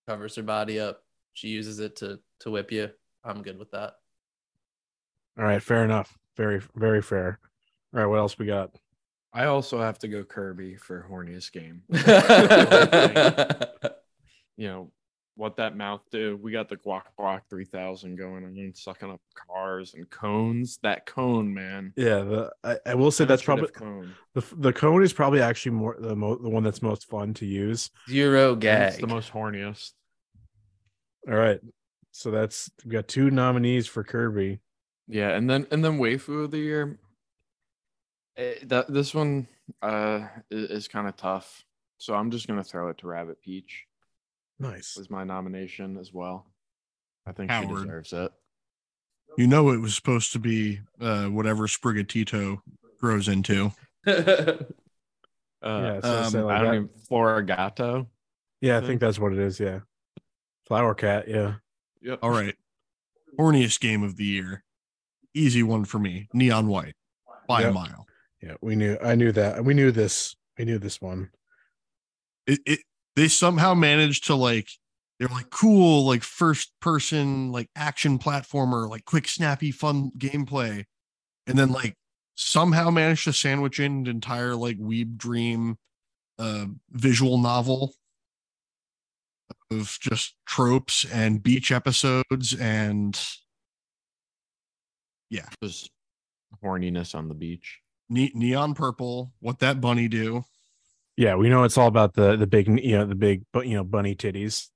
covers 0.08 0.36
her 0.36 0.44
body 0.44 0.80
up. 0.80 1.04
She 1.34 1.48
uses 1.48 1.80
it 1.80 1.96
to 1.98 2.20
to 2.42 2.52
whip 2.52 2.72
you. 2.72 2.90
I'm 3.24 3.44
good 3.44 3.58
with 3.58 3.72
that. 3.72 3.94
All 5.38 5.46
right, 5.46 5.64
fair 5.64 5.86
enough. 5.86 6.18
Very, 6.36 6.62
very 6.76 7.02
fair. 7.02 7.40
All 7.94 8.00
right, 8.00 8.06
what 8.06 8.20
else 8.20 8.40
we 8.40 8.46
got? 8.46 8.72
I 9.34 9.46
also 9.46 9.80
have 9.80 10.00
to 10.00 10.08
go 10.08 10.24
Kirby 10.24 10.76
for 10.76 11.06
horniest 11.10 11.52
game. 11.52 11.84
You 14.58 14.68
know 14.68 14.92
what 15.36 15.56
that 15.58 15.76
mouth 15.76 16.02
do? 16.12 16.38
We 16.40 16.52
got 16.52 16.70
the 16.70 16.78
Guac 16.78 17.04
Guac 17.20 17.42
3000 17.50 18.16
going 18.16 18.44
on, 18.44 18.72
sucking 18.76 19.10
up 19.10 19.22
cars 19.34 19.96
and 19.96 20.08
cones. 20.10 20.78
That 20.84 21.08
cone, 21.08 21.52
man. 21.52 21.94
Yeah, 21.96 22.20
the 22.20 22.52
I, 22.64 22.78
I 22.86 22.96
will 22.96 23.10
say 23.10 23.26
that's 23.26 23.42
probably 23.42 23.70
cone. 23.70 24.14
the 24.36 24.44
the 24.58 24.74
cone 24.74 25.02
is 25.02 25.14
probably 25.14 25.42
actually 25.42 25.72
more 25.72 25.96
the 26.00 26.16
mo- 26.16 26.38
the 26.38 26.50
one 26.50 26.64
that's 26.64 26.84
most 26.84 27.10
fun 27.10 27.34
to 27.36 27.46
use. 27.48 27.90
Zero 28.08 28.52
And 28.52 28.62
gag. 28.62 28.92
It's 28.92 29.02
the 29.02 29.08
most 29.08 29.32
horniest. 29.32 29.94
All 31.28 31.36
right, 31.36 31.60
so 32.12 32.30
that's 32.30 32.70
we 32.86 32.92
got 32.92 33.08
two 33.08 33.32
nominees 33.32 33.88
for 33.88 34.04
Kirby. 34.04 34.60
Yeah, 35.08 35.30
and 35.30 35.50
then 35.50 35.66
and 35.72 35.84
then 35.84 35.98
waifu 35.98 36.44
of 36.44 36.52
the 36.52 36.60
year. 36.60 37.00
Eh, 38.42 38.54
that 38.64 38.92
this 38.92 39.14
one 39.14 39.48
uh 39.82 40.28
is, 40.50 40.70
is 40.72 40.88
kind 40.88 41.08
of 41.08 41.16
tough, 41.16 41.64
so 41.98 42.16
I'm 42.16 42.32
just 42.32 42.48
gonna 42.48 42.64
throw 42.64 42.90
it 42.90 42.98
to 43.00 43.08
Rabbid 43.08 43.42
Peach 43.42 43.86
Nice. 44.60 44.98
as 45.00 45.10
my 45.10 45.24
nomination 45.24 45.98
as 45.98 46.12
well. 46.14 46.48
I 47.28 47.34
think 47.34 47.52
Howard. 47.52 47.70
she 47.80 47.84
deserves 47.86 48.14
it. 48.14 48.32
You 49.38 49.48
know 49.48 49.70
it 49.72 49.78
was 49.80 49.96
supposed 49.96 50.32
to 50.34 50.40
be 50.40 50.80
uh, 51.00 51.28
whatever 51.28 51.68
Sprigatito 51.68 52.62
grows 53.00 53.28
into. 53.28 53.72
Uh, 55.64 55.80
yeah, 55.84 56.00
so, 56.02 56.18
um, 56.24 56.30
so 56.32 56.46
like 56.48 56.56
I 56.56 56.64
don't 56.64 56.68
that- 56.72 56.76
even 56.76 56.90
Floragato. 57.08 58.08
yeah, 58.62 58.78
I 58.78 58.80
think- 58.80 58.88
think 58.90 59.02
that's 59.02 59.20
what 59.20 59.32
it 59.32 59.38
is. 59.38 59.60
Yeah, 59.60 59.82
flower 60.66 60.96
cat. 60.96 61.28
Yeah, 61.28 61.58
Yep. 62.02 62.18
All 62.24 62.32
right. 62.32 62.56
Horniest 63.40 63.80
game 63.80 64.02
of 64.02 64.18
the 64.18 64.24
year. 64.26 64.64
Easy 65.36 65.62
one 65.62 65.86
for 65.86 66.00
me. 66.00 66.28
Neon 66.34 66.68
White 66.68 66.96
by 67.48 67.62
a 67.62 67.72
mile. 67.72 68.08
Yeah. 68.42 68.56
We 68.62 68.76
knew. 68.76 68.98
I 69.04 69.16
knew 69.16 69.32
that. 69.32 69.64
We 69.64 69.74
knew 69.74 69.92
this. 69.92 70.36
We 70.58 70.66
knew 70.66 70.80
this 70.80 71.02
one. 71.02 71.30
It, 72.48 72.60
it 72.66 72.80
they 73.16 73.28
somehow 73.28 73.74
managed 73.74 74.28
to 74.28 74.36
like 74.36 74.70
they're 75.20 75.28
like 75.28 75.50
cool 75.52 76.06
like 76.06 76.24
first 76.24 76.72
person 76.82 77.52
like 77.52 77.70
action 77.76 78.18
platformer 78.18 78.90
like 78.90 79.06
quick 79.06 79.28
snappy 79.28 79.72
fun 79.72 80.12
gameplay 80.18 80.86
and 81.46 81.60
then 81.60 81.72
like 81.72 81.96
somehow 82.36 82.90
managed 82.90 83.26
to 83.26 83.34
sandwich 83.34 83.80
in 83.80 83.92
an 83.92 84.08
entire 84.08 84.56
like 84.56 84.80
weeb 84.80 85.18
dream 85.18 85.78
uh 86.40 86.66
visual 86.90 87.38
novel 87.38 87.94
of 89.70 89.98
just 90.02 90.36
tropes 90.48 91.06
and 91.12 91.44
beach 91.44 91.72
episodes 91.72 92.56
and 92.56 93.22
yeah 95.30 95.48
Just 95.64 95.92
horniness 96.64 97.16
on 97.16 97.28
the 97.28 97.36
beach. 97.36 97.81
Ne- 98.12 98.32
neon 98.36 98.74
purple 98.76 99.32
what 99.40 99.60
that 99.60 99.82
bunny 99.82 100.08
do. 100.08 100.44
Yeah, 101.18 101.36
we 101.36 101.50
know 101.50 101.64
it's 101.64 101.78
all 101.78 101.88
about 101.88 102.14
the 102.14 102.36
the 102.36 102.48
big 102.48 102.68
you 102.68 102.98
know 102.98 103.06
the 103.06 103.16
big 103.16 103.44
but 103.52 103.66
you 103.68 103.76
know 103.76 103.84
bunny 103.84 104.16
titties. 104.16 104.68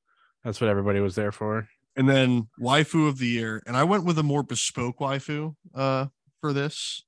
That's 0.44 0.60
what 0.62 0.70
everybody 0.70 1.00
was 1.00 1.16
there 1.16 1.32
for. 1.32 1.68
and 1.96 2.08
then 2.10 2.48
waifu 2.60 3.08
of 3.08 3.18
the 3.18 3.26
year 3.28 3.64
and 3.66 3.76
i 3.78 3.84
went 3.84 4.04
with 4.04 4.18
a 4.20 4.24
more 4.24 4.44
bespoke 4.44 5.00
waifu 5.00 5.56
uh 5.74 6.06
for 6.42 6.52
this. 6.54 7.04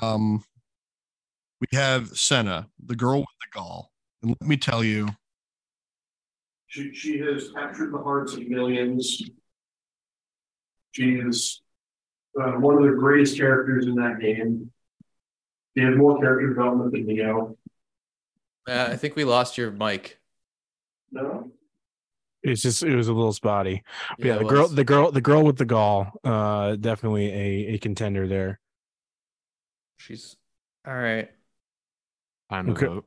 Um 0.00 0.42
we 1.60 1.66
have 1.78 2.08
senna 2.08 2.68
the 2.84 2.96
girl 2.96 3.20
with 3.20 3.38
the 3.40 3.58
gall. 3.58 3.92
And 4.22 4.34
let 4.40 4.48
me 4.48 4.56
tell 4.56 4.82
you. 4.82 5.08
She, 6.66 6.92
she 6.94 7.18
has 7.18 7.50
captured 7.52 7.92
the 7.92 7.98
hearts 8.02 8.32
of 8.34 8.48
millions. 8.48 9.22
She 10.92 11.04
is 11.16 11.60
uh, 12.40 12.52
one 12.52 12.76
of 12.78 12.82
the 12.90 12.96
greatest 12.96 13.36
characters 13.36 13.86
in 13.86 13.94
that 13.96 14.18
game 14.20 14.72
she 15.76 15.82
has 15.84 15.96
more 15.96 16.18
character 16.18 16.48
development 16.48 16.92
than 16.92 17.06
neo 17.06 17.56
Uh, 18.68 18.88
I 18.92 18.96
think 18.96 19.16
we 19.16 19.24
lost 19.24 19.58
your 19.58 19.70
mic. 19.70 20.18
no 21.10 21.50
It's 22.42 22.62
just 22.62 22.82
it 22.82 22.96
was 22.96 23.08
a 23.08 23.12
little 23.12 23.32
spotty. 23.32 23.82
But 24.18 24.24
yeah, 24.26 24.34
it 24.36 24.38
the 24.40 24.44
girl, 24.44 24.68
the 24.68 24.84
girl, 24.84 25.12
the 25.12 25.20
girl 25.20 25.44
with 25.44 25.58
the 25.58 25.64
gall. 25.64 26.12
Uh, 26.24 26.76
definitely 26.76 27.26
a 27.32 27.74
a 27.74 27.78
contender 27.78 28.26
there. 28.26 28.60
She's 29.96 30.36
all 30.86 30.94
right. 30.94 31.30
Time 32.50 32.66
to 32.66 32.72
Okay. 32.72 32.86
vote. 32.86 33.04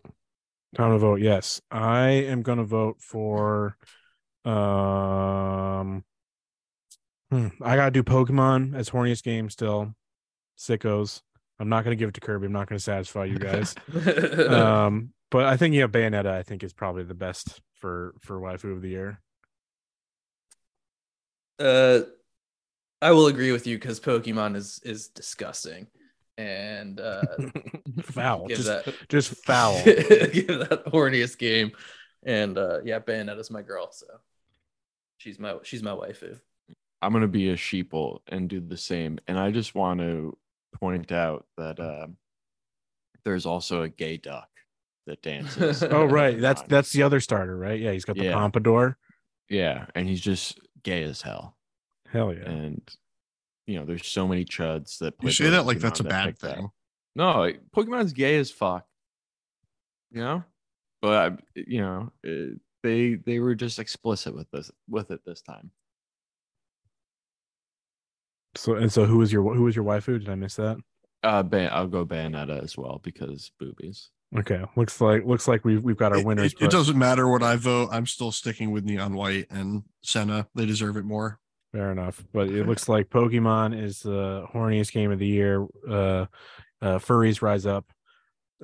Time 0.76 0.92
to 0.92 0.98
vote. 0.98 1.22
Yes, 1.22 1.62
I 1.72 2.10
am 2.10 2.42
going 2.42 2.58
to 2.58 2.64
vote 2.64 3.02
for. 3.02 3.78
Um, 4.46 6.04
hmm, 7.32 7.48
I 7.62 7.76
gotta 7.76 7.92
do 7.92 8.04
Pokemon 8.04 8.76
as 8.76 8.90
horniest 8.90 9.24
game 9.24 9.50
still. 9.50 9.96
Sickos. 10.58 11.22
I'm 11.60 11.70
not 11.70 11.84
gonna 11.84 11.96
give 11.96 12.10
it 12.10 12.16
to 12.16 12.22
Kirby. 12.22 12.48
I'm 12.48 12.52
not 12.52 12.68
gonna 12.68 12.80
satisfy 12.80 13.26
you 13.26 13.40
guys. 13.40 13.76
um, 14.50 15.14
but 15.32 15.46
I 15.46 15.58
think 15.58 15.74
yeah, 15.76 15.88
Bayonetta. 15.88 16.28
I 16.28 16.44
think 16.44 16.64
is 16.64 16.74
probably 16.74 17.04
the 17.04 17.14
best 17.14 17.62
for 17.74 18.16
for 18.20 18.40
waifu 18.40 18.74
of 18.74 18.82
the 18.82 18.90
year. 18.90 19.22
uh, 21.60 22.02
I 23.02 23.12
will 23.12 23.28
agree 23.28 23.52
with 23.52 23.68
you 23.68 23.78
because 23.78 24.00
Pokemon 24.00 24.56
is 24.56 24.80
is 24.84 25.10
disgusting, 25.10 25.88
and 26.38 27.00
uh, 27.00 27.24
foul. 28.02 28.48
Just 28.48 28.66
that 28.66 28.94
just 29.10 29.30
foul. 29.46 29.82
give 29.84 30.48
that 30.48 30.84
horniest 30.88 31.38
game, 31.38 31.72
and 32.24 32.58
uh, 32.58 32.80
yeah, 32.84 33.00
Bayonetta's 33.00 33.52
my 33.52 33.62
girl, 33.62 33.92
so 33.92 34.08
she's 35.18 35.40
my 35.40 35.58
she's 35.64 35.84
my 35.84 35.92
waifu. 35.92 36.40
I'm 37.02 37.14
gonna 37.14 37.28
be 37.28 37.50
a 37.50 37.56
sheeple 37.56 38.20
and 38.28 38.50
do 38.50 38.60
the 38.60 38.78
same. 38.78 39.20
And 39.28 39.38
I 39.38 39.52
just 39.52 39.76
want 39.76 40.00
to 40.00 40.38
point 40.80 41.12
out 41.12 41.46
that 41.58 41.80
uh, 41.80 42.08
there's 43.24 43.46
also 43.46 43.82
a 43.84 43.90
gay 43.90 44.18
duck 44.18 44.50
that 45.08 45.22
dances. 45.22 45.82
Oh 45.92 46.06
right, 46.06 46.40
that's 46.40 46.62
that's 46.64 46.92
the 46.92 47.04
other 47.04 47.20
starter, 47.20 47.58
right? 47.58 47.80
Yeah, 47.80 47.92
he's 47.92 48.06
got 48.06 48.18
the 48.18 48.26
Yeah. 48.26 48.34
pompadour. 48.34 48.98
yeah, 49.50 49.86
and 49.96 50.08
he's 50.08 50.22
just 50.22 50.60
gay 50.84 51.04
as 51.04 51.22
hell. 51.22 51.56
Hell 52.12 52.34
yeah. 52.34 52.50
And 52.50 52.82
you 53.68 53.80
know, 53.80 53.86
there's 53.86 54.08
so 54.08 54.28
many 54.28 54.46
chuds 54.46 55.00
that 55.00 55.16
you 55.22 55.32
say 55.32 55.50
that 55.50 55.66
like 55.66 55.80
that's 55.80 56.00
a 56.00 56.04
that 56.04 56.10
bad 56.10 56.26
pick 56.28 56.40
that. 56.40 56.56
thing 56.58 56.70
No, 57.16 57.40
like, 57.40 57.62
Pokemon's 57.76 58.14
gay 58.14 58.38
as 58.38 58.52
fuck. 58.52 58.86
You 60.12 60.22
know, 60.22 60.44
but 61.02 61.40
you 61.56 61.82
know, 61.82 62.12
uh, 62.28 62.56
they 62.84 63.16
they 63.16 63.40
were 63.40 63.56
just 63.56 63.80
explicit 63.80 64.34
with 64.36 64.50
this 64.52 64.72
with 64.88 65.12
it 65.12 65.22
this 65.26 65.42
time. 65.42 65.72
So 68.56 68.76
and 68.76 68.92
so, 68.92 69.06
who 69.06 69.18
was 69.18 69.32
your 69.32 69.54
who 69.54 69.64
was 69.64 69.76
your 69.76 69.86
waifu? 69.86 70.20
Did 70.20 70.30
I 70.30 70.36
miss 70.36 70.56
that? 70.56 70.78
Uh, 71.24 71.44
Bay- 71.44 71.68
I'll 71.68 71.88
go 71.88 72.06
Bayonetta 72.06 72.64
as 72.64 72.78
well 72.78 73.00
because 73.04 73.52
boobies. 73.60 74.12
Okay, 74.38 74.64
looks 74.76 75.00
like 75.02 75.26
looks 75.26 75.48
like 75.48 75.64
we've 75.66 75.84
we've 75.84 75.98
got 75.98 76.12
our 76.14 76.24
winners. 76.24 76.54
It, 76.54 76.58
it 76.58 76.60
but- 76.62 76.72
doesn't 76.72 76.98
matter 76.98 77.28
what 77.28 77.44
I 77.44 77.56
vote. 77.56 77.90
I'm 77.92 78.06
still 78.06 78.32
sticking 78.32 78.72
with 78.72 78.84
Neon 78.86 79.14
White 79.14 79.48
and 79.50 79.84
Senna. 80.04 80.48
They 80.56 80.66
deserve 80.66 80.98
it 80.98 81.06
more. 81.06 81.40
Fair 81.72 81.92
enough, 81.92 82.24
but 82.32 82.48
it 82.50 82.66
looks 82.66 82.88
like 82.88 83.10
Pokemon 83.10 83.78
is 83.78 84.00
the 84.00 84.46
horniest 84.54 84.94
game 84.94 85.12
of 85.12 85.20
the 85.20 85.28
year. 85.28 85.66
Uh, 85.86 86.26
uh, 86.82 87.00
furries 87.00 87.42
rise 87.42 87.66
up, 87.66 87.86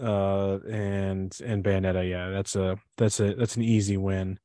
uh, 0.01 0.59
and 0.69 1.37
and 1.43 1.61
Bayonetta. 1.61 2.09
Yeah, 2.09 2.29
that's 2.29 2.55
a 2.55 2.77
that's 2.97 3.19
a 3.19 3.33
that's 3.33 3.57
an 3.57 3.63
easy 3.63 3.97
win. 3.97 4.39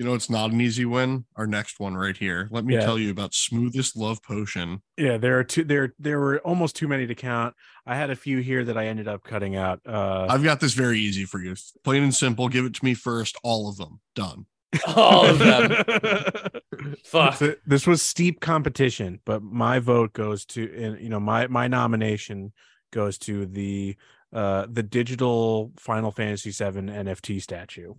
You 0.00 0.06
know, 0.06 0.14
it's 0.14 0.30
not 0.30 0.50
an 0.50 0.62
easy 0.62 0.86
win. 0.86 1.26
Our 1.36 1.46
next 1.46 1.78
one 1.78 1.94
right 1.94 2.16
here. 2.16 2.48
Let 2.50 2.64
me 2.64 2.72
Yeah. 2.72 2.86
tell 2.86 2.98
you 2.98 3.10
about 3.10 3.34
Smoothest 3.34 3.98
Love 3.98 4.22
Potion. 4.22 4.80
Yeah, 4.96 5.18
there 5.18 5.38
are 5.38 5.44
two. 5.44 5.62
There 5.62 5.92
there 5.98 6.18
were 6.18 6.38
almost 6.38 6.74
too 6.74 6.88
many 6.88 7.06
to 7.06 7.14
count. 7.14 7.54
I 7.84 7.96
had 7.96 8.08
a 8.08 8.16
few 8.16 8.38
here 8.38 8.64
that 8.64 8.78
I 8.78 8.86
ended 8.86 9.08
up 9.08 9.24
cutting 9.24 9.56
out. 9.56 9.82
Uh, 9.86 10.26
I've 10.30 10.42
got 10.42 10.58
this 10.60 10.72
very 10.72 10.98
easy 10.98 11.26
for 11.26 11.38
you. 11.38 11.54
Plain 11.84 12.02
and 12.02 12.14
simple. 12.14 12.48
Give 12.48 12.64
it 12.64 12.72
to 12.76 12.82
me 12.82 12.94
first. 12.94 13.36
All 13.44 13.68
of 13.68 13.76
them. 13.76 14.00
Done. 14.14 14.46
All 14.86 15.26
of 15.26 15.38
them. 15.38 15.70
Fuck. 17.04 17.34
So 17.34 17.56
this 17.66 17.86
was 17.86 18.00
steep 18.00 18.40
competition, 18.40 19.20
but 19.26 19.42
my 19.42 19.80
vote 19.80 20.14
goes 20.14 20.46
to, 20.46 20.62
and 20.82 20.98
you 20.98 21.10
know, 21.10 21.20
my 21.20 21.46
my 21.46 21.68
nomination 21.68 22.54
goes 22.90 23.18
to 23.18 23.44
the 23.44 23.96
uh 24.32 24.64
the 24.66 24.82
digital 24.82 25.72
Final 25.78 26.10
Fantasy 26.10 26.52
VII 26.52 26.88
NFT 26.88 27.42
statue. 27.42 27.92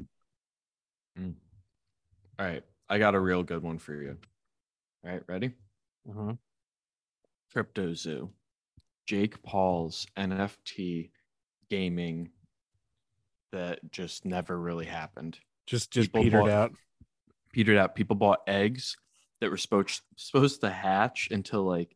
All 2.41 2.47
right, 2.47 2.63
I 2.89 2.97
got 2.97 3.13
a 3.13 3.19
real 3.19 3.43
good 3.43 3.61
one 3.61 3.77
for 3.77 3.93
you. 3.93 4.17
All 5.05 5.11
right, 5.11 5.21
ready? 5.27 5.51
Uh-huh. 6.09 6.33
Crypto 7.53 7.93
Zoo, 7.93 8.31
Jake 9.05 9.43
Paul's 9.43 10.07
NFT 10.17 11.11
gaming 11.69 12.31
that 13.51 13.79
just 13.91 14.25
never 14.25 14.59
really 14.59 14.85
happened. 14.87 15.37
Just 15.67 15.91
just 15.91 16.07
People 16.07 16.23
petered 16.23 16.39
bought- 16.41 16.49
out. 16.49 16.71
Petered 17.53 17.77
out. 17.77 17.93
People 17.93 18.15
bought 18.15 18.39
eggs 18.47 18.97
that 19.39 19.51
were 19.51 19.57
supposed 19.57 20.01
supposed 20.15 20.61
to 20.61 20.71
hatch 20.71 21.27
until 21.29 21.61
like 21.63 21.95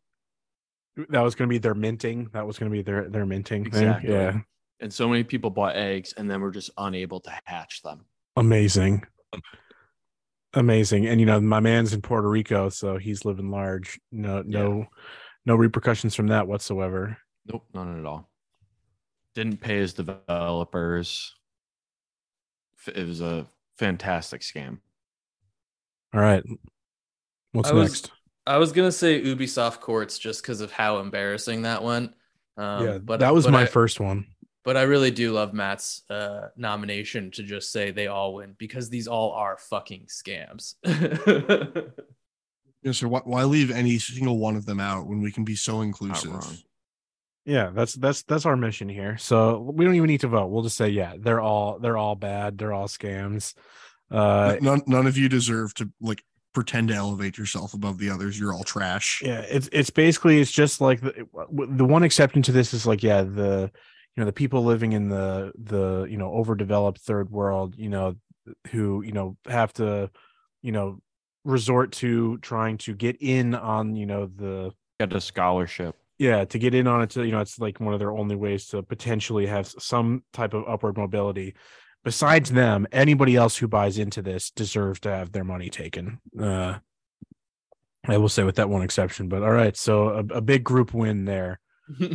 That 1.09 1.21
was 1.21 1.33
going 1.33 1.49
to 1.49 1.53
be 1.53 1.57
their 1.57 1.73
minting. 1.73 2.29
That 2.33 2.45
was 2.45 2.59
going 2.59 2.71
to 2.71 2.77
be 2.77 2.83
their 2.83 3.09
their 3.09 3.25
minting 3.25 3.65
Exactly. 3.65 4.09
thing. 4.09 4.15
Yeah, 4.15 4.37
and 4.79 4.93
so 4.93 5.09
many 5.09 5.23
people 5.23 5.49
bought 5.49 5.75
eggs 5.75 6.13
and 6.15 6.29
then 6.29 6.41
were 6.41 6.51
just 6.51 6.69
unable 6.77 7.19
to 7.21 7.31
hatch 7.45 7.81
them. 7.81 8.05
amazing, 8.37 9.03
amazing. 10.55 11.05
And 11.07 11.19
you 11.19 11.25
know, 11.25 11.39
my 11.39 11.59
man's 11.59 11.93
in 11.93 12.01
Puerto 12.01 12.29
Rico, 12.29 12.69
so 12.69 12.97
he's 12.97 13.25
living 13.25 13.51
large. 13.51 13.99
No, 14.11 14.41
no, 14.41 14.85
no 15.45 15.55
repercussions 15.55 16.15
from 16.15 16.27
that 16.27 16.47
whatsoever. 16.47 17.17
Nope, 17.45 17.63
none 17.73 17.99
at 17.99 18.05
all. 18.05 18.29
Didn't 19.35 19.61
pay 19.61 19.77
his 19.77 19.93
developers. 19.93 21.35
It 22.87 23.07
was 23.07 23.21
a 23.21 23.45
fantastic 23.77 24.41
scam. 24.41 24.79
All 26.13 26.21
right, 26.21 26.43
what's 27.51 27.69
I 27.69 27.73
was- 27.73 27.89
next? 27.91 28.11
I 28.47 28.57
was 28.57 28.71
gonna 28.71 28.91
say 28.91 29.23
Ubisoft 29.23 29.79
Quartz 29.79 30.19
just 30.19 30.43
because 30.43 30.61
of 30.61 30.71
how 30.71 30.99
embarrassing 30.99 31.63
that 31.63 31.83
went. 31.83 32.13
Um, 32.57 32.85
yeah, 32.85 32.97
but 32.99 33.19
that 33.19 33.33
was 33.33 33.45
but 33.45 33.51
my 33.51 33.63
I, 33.63 33.65
first 33.65 33.99
one. 33.99 34.27
But 34.65 34.77
I 34.77 34.81
really 34.81 35.11
do 35.11 35.31
love 35.31 35.53
Matt's 35.53 36.01
uh, 36.09 36.47
nomination 36.57 37.31
to 37.31 37.43
just 37.43 37.71
say 37.71 37.91
they 37.91 38.07
all 38.07 38.33
win 38.33 38.55
because 38.57 38.89
these 38.89 39.07
all 39.07 39.31
are 39.31 39.57
fucking 39.57 40.07
scams. 40.07 40.73
Yeah, 42.85 42.91
sir. 42.91 43.07
why, 43.07 43.21
why 43.23 43.43
leave 43.45 43.71
any 43.71 43.97
single 43.97 44.37
one 44.37 44.55
of 44.55 44.67
them 44.67 44.79
out 44.79 45.07
when 45.07 45.19
we 45.19 45.31
can 45.31 45.43
be 45.43 45.55
so 45.55 45.81
inclusive? 45.81 46.63
Yeah, 47.43 47.71
that's 47.73 47.93
that's 47.95 48.21
that's 48.21 48.45
our 48.45 48.55
mission 48.55 48.87
here. 48.87 49.17
So 49.17 49.71
we 49.73 49.85
don't 49.85 49.95
even 49.95 50.07
need 50.07 50.21
to 50.21 50.27
vote. 50.27 50.47
We'll 50.47 50.61
just 50.61 50.77
say, 50.77 50.89
yeah, 50.89 51.15
they're 51.17 51.41
all 51.41 51.79
they're 51.79 51.97
all 51.97 52.13
bad. 52.13 52.59
They're 52.59 52.73
all 52.73 52.87
scams. 52.87 53.55
Uh, 54.11 54.57
none, 54.61 54.83
none 54.85 55.07
of 55.07 55.17
you 55.17 55.29
deserve 55.29 55.73
to 55.75 55.89
like 55.99 56.23
pretend 56.53 56.89
to 56.89 56.93
elevate 56.93 57.39
yourself 57.39 57.73
above 57.73 57.97
the 57.97 58.11
others. 58.11 58.39
You're 58.39 58.53
all 58.53 58.63
trash. 58.63 59.19
yeah, 59.25 59.41
it's 59.49 59.67
it's 59.71 59.89
basically 59.89 60.39
it's 60.39 60.51
just 60.51 60.79
like 60.79 61.01
the 61.01 61.27
the 61.51 61.85
one 61.85 62.03
exception 62.03 62.43
to 62.43 62.51
this 62.51 62.71
is 62.71 62.85
like 62.85 63.01
yeah 63.01 63.23
the 63.23 63.71
you 64.15 64.21
know 64.21 64.25
the 64.25 64.33
people 64.33 64.63
living 64.63 64.93
in 64.93 65.09
the 65.09 65.51
the 65.57 66.07
you 66.09 66.17
know 66.17 66.31
overdeveloped 66.31 67.01
third 67.01 67.29
world 67.29 67.75
you 67.77 67.89
know 67.89 68.15
who 68.71 69.01
you 69.03 69.11
know 69.11 69.37
have 69.47 69.73
to 69.73 70.09
you 70.61 70.71
know 70.71 70.99
resort 71.43 71.91
to 71.91 72.37
trying 72.39 72.77
to 72.77 72.93
get 72.95 73.17
in 73.21 73.53
on 73.53 73.95
you 73.95 74.05
know 74.05 74.25
the 74.25 74.71
Got 74.99 75.13
a 75.13 75.21
scholarship. 75.21 75.95
yeah 76.17 76.45
to 76.45 76.57
get 76.57 76.73
in 76.73 76.87
on 76.87 77.01
it 77.01 77.09
to 77.11 77.25
you 77.25 77.31
know 77.31 77.39
it's 77.41 77.59
like 77.59 77.79
one 77.79 77.93
of 77.93 77.99
their 77.99 78.11
only 78.11 78.35
ways 78.35 78.67
to 78.67 78.81
potentially 78.81 79.45
have 79.45 79.67
some 79.67 80.23
type 80.33 80.53
of 80.53 80.63
upward 80.67 80.97
mobility. 80.97 81.55
Besides 82.03 82.51
them 82.51 82.87
anybody 82.91 83.35
else 83.35 83.57
who 83.57 83.67
buys 83.67 83.97
into 83.97 84.21
this 84.21 84.51
deserves 84.51 84.99
to 85.01 85.09
have 85.09 85.31
their 85.31 85.43
money 85.43 85.69
taken. 85.69 86.19
Uh 86.39 86.77
i 88.07 88.17
will 88.17 88.29
say 88.29 88.43
with 88.43 88.55
that 88.57 88.69
one 88.69 88.83
exception 88.83 89.27
but 89.27 89.41
all 89.41 89.51
right 89.51 89.75
so 89.75 90.09
a, 90.09 90.19
a 90.35 90.41
big 90.41 90.63
group 90.63 90.93
win 90.93 91.25
there 91.25 91.59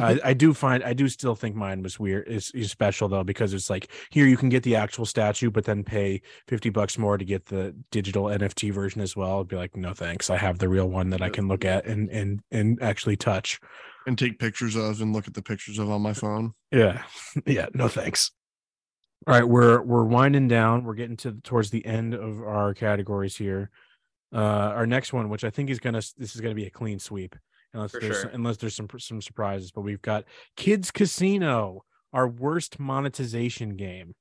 I, 0.00 0.20
I 0.24 0.34
do 0.34 0.52
find 0.52 0.82
I 0.82 0.92
do 0.92 1.08
still 1.08 1.34
think 1.34 1.54
mine 1.54 1.82
was 1.82 1.98
weird 1.98 2.28
is, 2.28 2.50
is 2.52 2.70
special 2.70 3.08
though 3.08 3.24
because 3.24 3.54
it's 3.54 3.70
like 3.70 3.90
here 4.10 4.26
you 4.26 4.36
can 4.36 4.48
get 4.48 4.62
the 4.62 4.76
actual 4.76 5.04
statue 5.04 5.50
but 5.50 5.64
then 5.64 5.84
pay 5.84 6.22
50 6.48 6.70
bucks 6.70 6.98
more 6.98 7.18
to 7.18 7.24
get 7.24 7.46
the 7.46 7.74
digital 7.90 8.24
NFT 8.24 8.72
version 8.72 9.00
as 9.00 9.16
well. 9.16 9.40
I'd 9.40 9.48
be 9.48 9.56
like 9.56 9.76
no 9.76 9.94
thanks. 9.94 10.30
I 10.30 10.36
have 10.36 10.58
the 10.58 10.68
real 10.68 10.88
one 10.88 11.10
that 11.10 11.22
I 11.22 11.30
can 11.30 11.48
look 11.48 11.64
at 11.64 11.86
and 11.86 12.08
and 12.10 12.40
and 12.50 12.82
actually 12.82 13.16
touch. 13.16 13.60
And 14.06 14.18
take 14.18 14.38
pictures 14.38 14.76
of 14.76 15.02
and 15.02 15.12
look 15.12 15.28
at 15.28 15.34
the 15.34 15.42
pictures 15.42 15.78
of 15.78 15.90
on 15.90 16.00
my 16.00 16.14
phone. 16.14 16.54
Yeah. 16.70 17.02
Yeah, 17.46 17.66
no 17.74 17.86
thanks. 17.86 18.32
All 19.26 19.34
right, 19.34 19.46
we're 19.46 19.82
we're 19.82 20.04
winding 20.04 20.48
down. 20.48 20.84
We're 20.84 20.94
getting 20.94 21.16
to 21.18 21.32
towards 21.42 21.70
the 21.70 21.84
end 21.84 22.14
of 22.14 22.40
our 22.40 22.74
categories 22.74 23.36
here. 23.36 23.70
Uh 24.32 24.72
our 24.74 24.86
next 24.86 25.12
one 25.12 25.28
which 25.28 25.44
I 25.44 25.50
think 25.50 25.70
is 25.70 25.80
going 25.80 25.94
to 25.94 26.14
this 26.16 26.34
is 26.34 26.40
going 26.40 26.52
to 26.52 26.60
be 26.60 26.66
a 26.66 26.70
clean 26.70 26.98
sweep 26.98 27.36
unless 27.74 27.90
For 27.92 28.00
there's 28.00 28.20
sure. 28.22 28.30
unless 28.32 28.56
there's 28.58 28.74
some 28.74 28.88
some 28.98 29.20
surprises, 29.22 29.70
but 29.70 29.82
we've 29.82 30.02
got 30.02 30.24
Kids 30.56 30.90
Casino, 30.90 31.84
our 32.12 32.26
worst 32.28 32.78
monetization 32.80 33.76
game. 33.76 34.14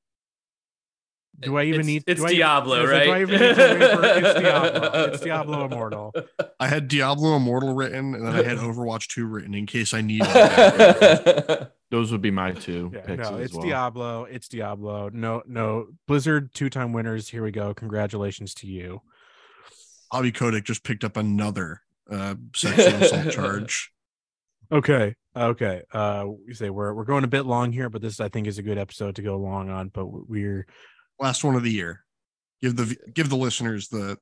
Eh, 1.42 1.46
do 1.46 1.58
I 1.58 1.64
even 1.64 1.82
It's- 1.82 1.86
need 1.88 2.04
It's 2.08 2.20
do 2.20 2.26
I 2.28 2.30
even- 2.30 2.38
Diablo, 2.40 2.84
yeah, 2.84 2.90
right? 2.90 3.04
Do 3.06 3.12
I 3.12 3.22
even 3.22 3.40
need 3.40 3.56
to 3.56 3.62
wait 3.62 3.80
for 3.80 4.06
it's 4.06 4.40
Diablo. 4.40 5.04
It's 5.06 5.22
Diablo 5.24 5.66
Immortal. 5.66 6.14
I 6.60 6.68
had 6.68 6.88
Diablo 6.88 7.36
Immortal 7.38 7.74
written, 7.76 8.14
and 8.16 8.26
then 8.28 8.36
I 8.36 8.44
had 8.44 8.58
Overwatch 8.68 9.08
2 9.08 9.26
written 9.26 9.54
in 9.54 9.66
case 9.66 9.94
I 9.94 10.02
needed 10.02 10.28
it. 10.32 11.72
Those 11.92 12.12
would 12.12 12.22
be 12.22 12.30
my 12.30 12.52
two 12.52 12.92
Yeah, 12.94 13.02
picks 13.02 13.30
no, 13.30 13.38
as 13.38 13.46
it's 13.46 13.54
well. 13.56 13.64
Diablo. 13.66 14.24
It's 14.26 14.48
Diablo. 14.48 15.10
No, 15.12 15.42
no. 15.48 15.88
Blizzard 16.08 16.54
two-time 16.54 16.94
winners. 16.94 17.30
Here 17.30 17.42
we 17.44 17.50
go. 17.52 17.74
Congratulations 17.74 18.54
to 18.56 18.68
you. 18.68 19.02
Bobby 20.12 20.32
Kotick 20.32 20.66
just 20.66 20.84
picked 20.84 21.04
up 21.04 21.18
another 21.18 21.82
uh, 22.10 22.36
sexual 22.56 22.88
assault 23.04 23.32
charge. 23.32 23.92
Okay. 24.72 25.16
Okay. 25.36 25.84
Uh 25.92 26.26
you 26.48 26.54
say 26.54 26.70
we're 26.70 26.94
we're 26.94 27.06
going 27.06 27.24
a 27.24 27.28
bit 27.28 27.46
long 27.46 27.72
here, 27.72 27.90
but 27.90 28.02
this 28.02 28.20
I 28.20 28.30
think 28.30 28.48
is 28.48 28.58
a 28.58 28.64
good 28.64 28.78
episode 28.78 29.16
to 29.16 29.22
go 29.22 29.38
long 29.38 29.70
on. 29.70 29.90
But 29.90 30.06
we're 30.08 30.68
Last 31.20 31.44
one 31.44 31.56
of 31.56 31.64
the 31.64 31.72
year. 31.72 32.04
Give 32.62 32.76
the 32.76 32.96
give 33.14 33.30
the 33.30 33.36
listeners 33.38 33.88
the 33.90 34.18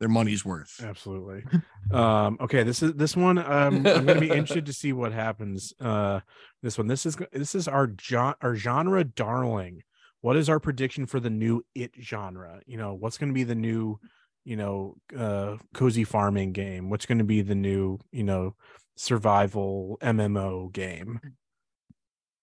their 0.00 0.08
money's 0.08 0.44
worth. 0.44 0.82
absolutely 0.82 1.44
um 1.92 2.38
okay. 2.40 2.62
This 2.62 2.82
is 2.82 2.94
this 2.94 3.16
one. 3.16 3.38
Um 3.38 3.86
I'm 3.86 4.06
gonna 4.06 4.20
be 4.20 4.30
interested 4.30 4.66
to 4.66 4.72
see 4.72 4.92
what 4.92 5.12
happens. 5.12 5.72
Uh 5.80 6.20
this 6.62 6.78
one. 6.78 6.86
This 6.86 7.06
is 7.06 7.16
this 7.32 7.54
is 7.54 7.68
our 7.68 7.86
jo- 7.86 8.34
our 8.40 8.54
genre 8.54 9.04
darling. 9.04 9.82
What 10.22 10.36
is 10.36 10.48
our 10.50 10.60
prediction 10.60 11.06
for 11.06 11.20
the 11.20 11.30
new 11.30 11.64
it 11.74 11.92
genre? 12.00 12.60
You 12.66 12.76
know, 12.76 12.94
what's 12.94 13.18
gonna 13.18 13.32
be 13.32 13.44
the 13.44 13.54
new, 13.54 13.98
you 14.44 14.56
know, 14.56 14.96
uh 15.16 15.56
cozy 15.74 16.04
farming 16.04 16.52
game? 16.52 16.90
What's 16.90 17.06
gonna 17.06 17.24
be 17.24 17.42
the 17.42 17.54
new, 17.54 17.98
you 18.12 18.24
know, 18.24 18.54
survival 18.96 19.98
MMO 20.02 20.72
game? 20.72 21.20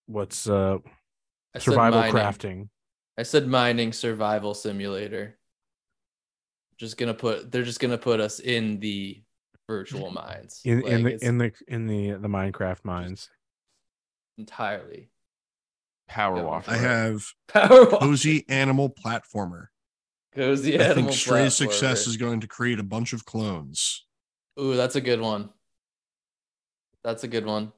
What's 0.05 0.47
uh 0.47 0.77
I 1.55 1.59
survival 1.59 1.99
mining. 1.99 2.15
crafting? 2.15 2.69
I 3.17 3.23
said 3.23 3.47
mining 3.47 3.93
survival 3.93 4.53
simulator. 4.53 5.37
Just 6.77 6.97
gonna 6.97 7.13
put 7.13 7.51
they're 7.51 7.63
just 7.63 7.79
gonna 7.79 7.97
put 7.97 8.19
us 8.19 8.39
in 8.39 8.79
the 8.79 9.21
virtual 9.67 10.11
mines. 10.11 10.61
in 10.63 10.81
in 10.85 11.03
the 11.03 11.25
in 11.25 11.37
the 11.37 11.51
in 11.67 11.87
the 11.87 12.11
the 12.11 12.27
Minecraft 12.27 12.85
mines. 12.85 13.29
entirely 14.37 15.09
Power 16.07 16.37
Yeah. 16.37 16.43
wash. 16.43 16.67
I 16.69 16.77
have 16.77 17.25
power 17.47 17.89
wash. 17.89 17.99
cozy 17.99 18.45
animal 18.47 18.89
platformer. 18.89 19.67
Cozy 20.37 20.79
I 20.79 20.83
animal 20.83 20.95
think 21.09 21.17
Stray's 21.17 21.55
success 21.55 22.03
platformer. 22.03 22.07
is 22.07 22.17
going 22.17 22.39
to 22.41 22.47
create 22.47 22.79
a 22.79 22.83
bunch 22.83 23.13
of 23.13 23.25
clones. 23.25 24.05
Ooh, 24.59 24.75
that's 24.75 24.95
a 24.95 25.01
good 25.01 25.19
one. 25.21 25.49
That's 27.03 27.23
a 27.23 27.27
good 27.27 27.45
one. 27.45 27.71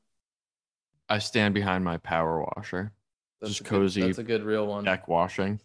I 1.08 1.20
stand 1.20 1.54
behind 1.54 1.84
my 1.84 1.98
power 1.98 2.44
washer. 2.56 2.94
That's 3.42 3.52
Just 3.54 3.62
a 3.62 3.64
good- 3.64 3.70
cozy 3.70 4.02
That's 4.02 4.18
a 4.18 4.24
good 4.24 4.44
real 4.44 4.68
one. 4.68 4.84
Deck 4.84 5.08
washing. 5.08 5.60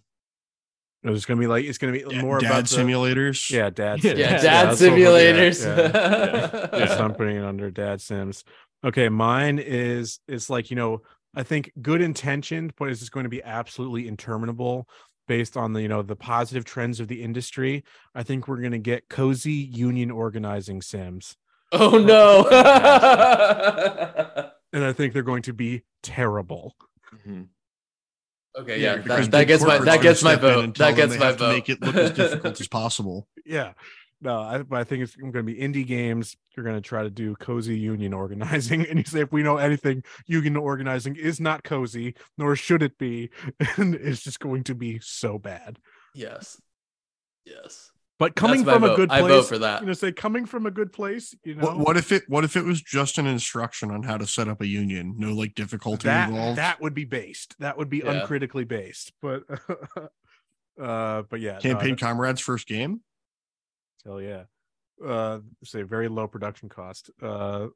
It's 1.07 1.27
gonna 1.27 1.41
be 1.41 1.47
like 1.47 1.67
it's 1.67 1.77
gonna 1.77 1.93
be 1.93 2.05
Yeah, 2.09 2.23
more 2.23 2.39
dad 2.41 2.51
about 2.51 2.67
the- 2.67 2.77
simulators. 2.77 3.51
Yeah, 3.51 3.69
dad. 3.69 4.03
Yeah, 4.03 4.11
sims. 4.11 4.19
Yeah, 4.21 4.31
Yeah, 4.31 4.43
dad 4.43 4.67
that's 4.69 4.81
what 4.81 4.93
we're- 4.93 5.03
yeah, 5.03 5.51
simulators. 5.51 6.73
yeah. 6.73 6.79
Yeah. 6.79 6.97
So 6.97 7.05
I'm 7.05 7.15
putting 7.15 7.37
it 7.37 7.45
under 7.45 7.71
dad 7.71 8.01
sims. 8.01 8.43
Okay, 8.83 9.09
mine 9.11 9.59
is 9.59 10.21
it's 10.27 10.49
like 10.49 10.71
you 10.71 10.77
know 10.77 11.03
I 11.35 11.43
think 11.43 11.73
good 11.83 12.01
intentioned, 12.01 12.73
but 12.79 12.89
it's 12.89 13.01
just 13.01 13.13
going 13.13 13.25
to 13.25 13.31
be 13.31 13.43
absolutely 13.43 14.09
interminable 14.09 14.89
based 15.27 15.57
on 15.57 15.73
the 15.73 15.83
you 15.83 15.89
know 15.89 16.03
the 16.03 16.17
positive 16.17 16.65
trends 16.65 17.01
of 17.01 17.09
the 17.09 17.23
industry. 17.23 17.85
I 18.15 18.23
think 18.23 18.47
we're 18.49 18.61
going 18.61 18.73
to 18.73 18.79
get 18.79 19.09
cozy 19.09 19.53
union 19.53 20.11
organizing 20.11 20.83
sims, 20.83 21.37
oh 21.73 21.99
no. 21.99 22.47
and 24.73 24.85
I 24.85 24.93
think 24.93 25.13
they're 25.13 25.23
going 25.23 25.43
to 25.43 25.53
be 25.53 25.83
terrible. 26.03 26.77
Mhm. 27.27 27.49
okay, 28.59 28.81
Yeah, 28.81 28.97
yeah, 28.97 29.03
that, 29.03 29.31
that 29.31 29.45
gets 29.47 29.65
my 29.65 29.79
that 29.79 30.03
gets 30.03 30.23
my 30.23 30.37
vote. 30.37 30.77
That 30.79 30.97
gets 30.97 31.17
my 31.19 31.33
vote. 31.33 31.53
Make 31.53 31.69
it 31.69 31.81
look 31.81 31.97
as 31.97 32.11
difficult 32.13 32.61
as 32.61 32.69
possible. 32.69 33.29
Yeah. 33.45 33.73
No, 34.21 34.41
I, 34.41 34.63
but 34.63 34.79
I 34.79 34.85
think 34.85 35.03
it's 35.03 35.17
going 35.17 35.33
to 35.33 35.43
be 35.43 35.55
indie 35.57 35.87
games. 35.87 36.37
You're 36.57 36.65
going 36.65 36.77
to 36.77 36.81
try 36.89 37.03
to 37.03 37.11
do 37.11 37.35
cozy 37.37 37.79
union 37.79 38.15
organizing, 38.15 38.87
and 38.89 38.99
you 38.99 39.05
say 39.05 39.21
if 39.21 39.33
we 39.33 39.43
know 39.43 39.59
anything, 39.59 40.03
union 40.27 40.57
organizing 40.57 41.17
is 41.17 41.41
not 41.41 41.63
cozy, 41.65 42.15
nor 42.39 42.57
should 42.57 42.83
it 42.83 42.97
be, 42.97 43.31
and 43.77 43.95
it's 43.95 44.23
just 44.23 44.41
going 44.41 44.65
to 44.65 44.75
be 44.75 44.99
so 45.03 45.39
bad. 45.39 45.79
yes. 46.15 46.61
Yes. 47.45 47.91
But 48.19 48.37
coming 48.37 48.65
That's 48.65 48.67
my 48.67 48.73
from 48.75 48.85
a 48.85 48.87
vote. 48.89 48.97
good 48.97 49.11
I 49.11 49.21
place, 49.21 49.31
vote 49.33 49.47
for 49.49 49.59
that. 49.59 49.81
you 49.81 49.87
know, 49.89 49.93
say 49.93 50.13
coming 50.13 50.47
from 50.47 50.65
a 50.67 50.71
good 50.71 50.93
place, 50.93 51.35
you 51.45 51.57
know, 51.57 51.65
What, 51.67 51.79
what 51.79 51.97
if 51.97 52.13
it 52.13 52.23
what 52.29 52.45
if 52.45 52.57
it 52.57 52.65
was 52.65 52.81
just 52.81 53.19
an 53.19 53.27
instruction 53.27 53.91
on 53.91 54.05
how 54.05 54.17
to 54.17 54.27
set 54.27 54.47
up 54.49 54.63
a 54.63 54.67
union? 54.67 55.15
No 55.19 55.33
like 55.35 55.55
difficulty 55.57 56.05
that 56.09 56.29
involved. 56.31 56.57
that 56.59 56.81
would 56.81 56.95
be 56.95 57.05
based. 57.05 57.57
That 57.59 57.77
would 57.77 57.91
be 57.91 57.99
Yeah. 57.99 58.13
uncritically 58.13 58.65
based. 58.65 59.13
But 59.21 59.43
uh, 60.81 61.23
but 61.29 61.41
yeah, 61.41 61.55
no, 61.55 61.61
Campaign 61.61 61.97
comrades 61.97 62.41
first 62.41 62.67
game. 62.67 63.01
Hell 64.05 64.21
yeah. 64.21 64.45
Uh, 65.05 65.41
say 65.65 65.83
very 65.83 66.09
low 66.09 66.27
production 66.29 66.69
cost. 66.69 67.11
Uh, 67.23 67.27
uh, 67.27 67.69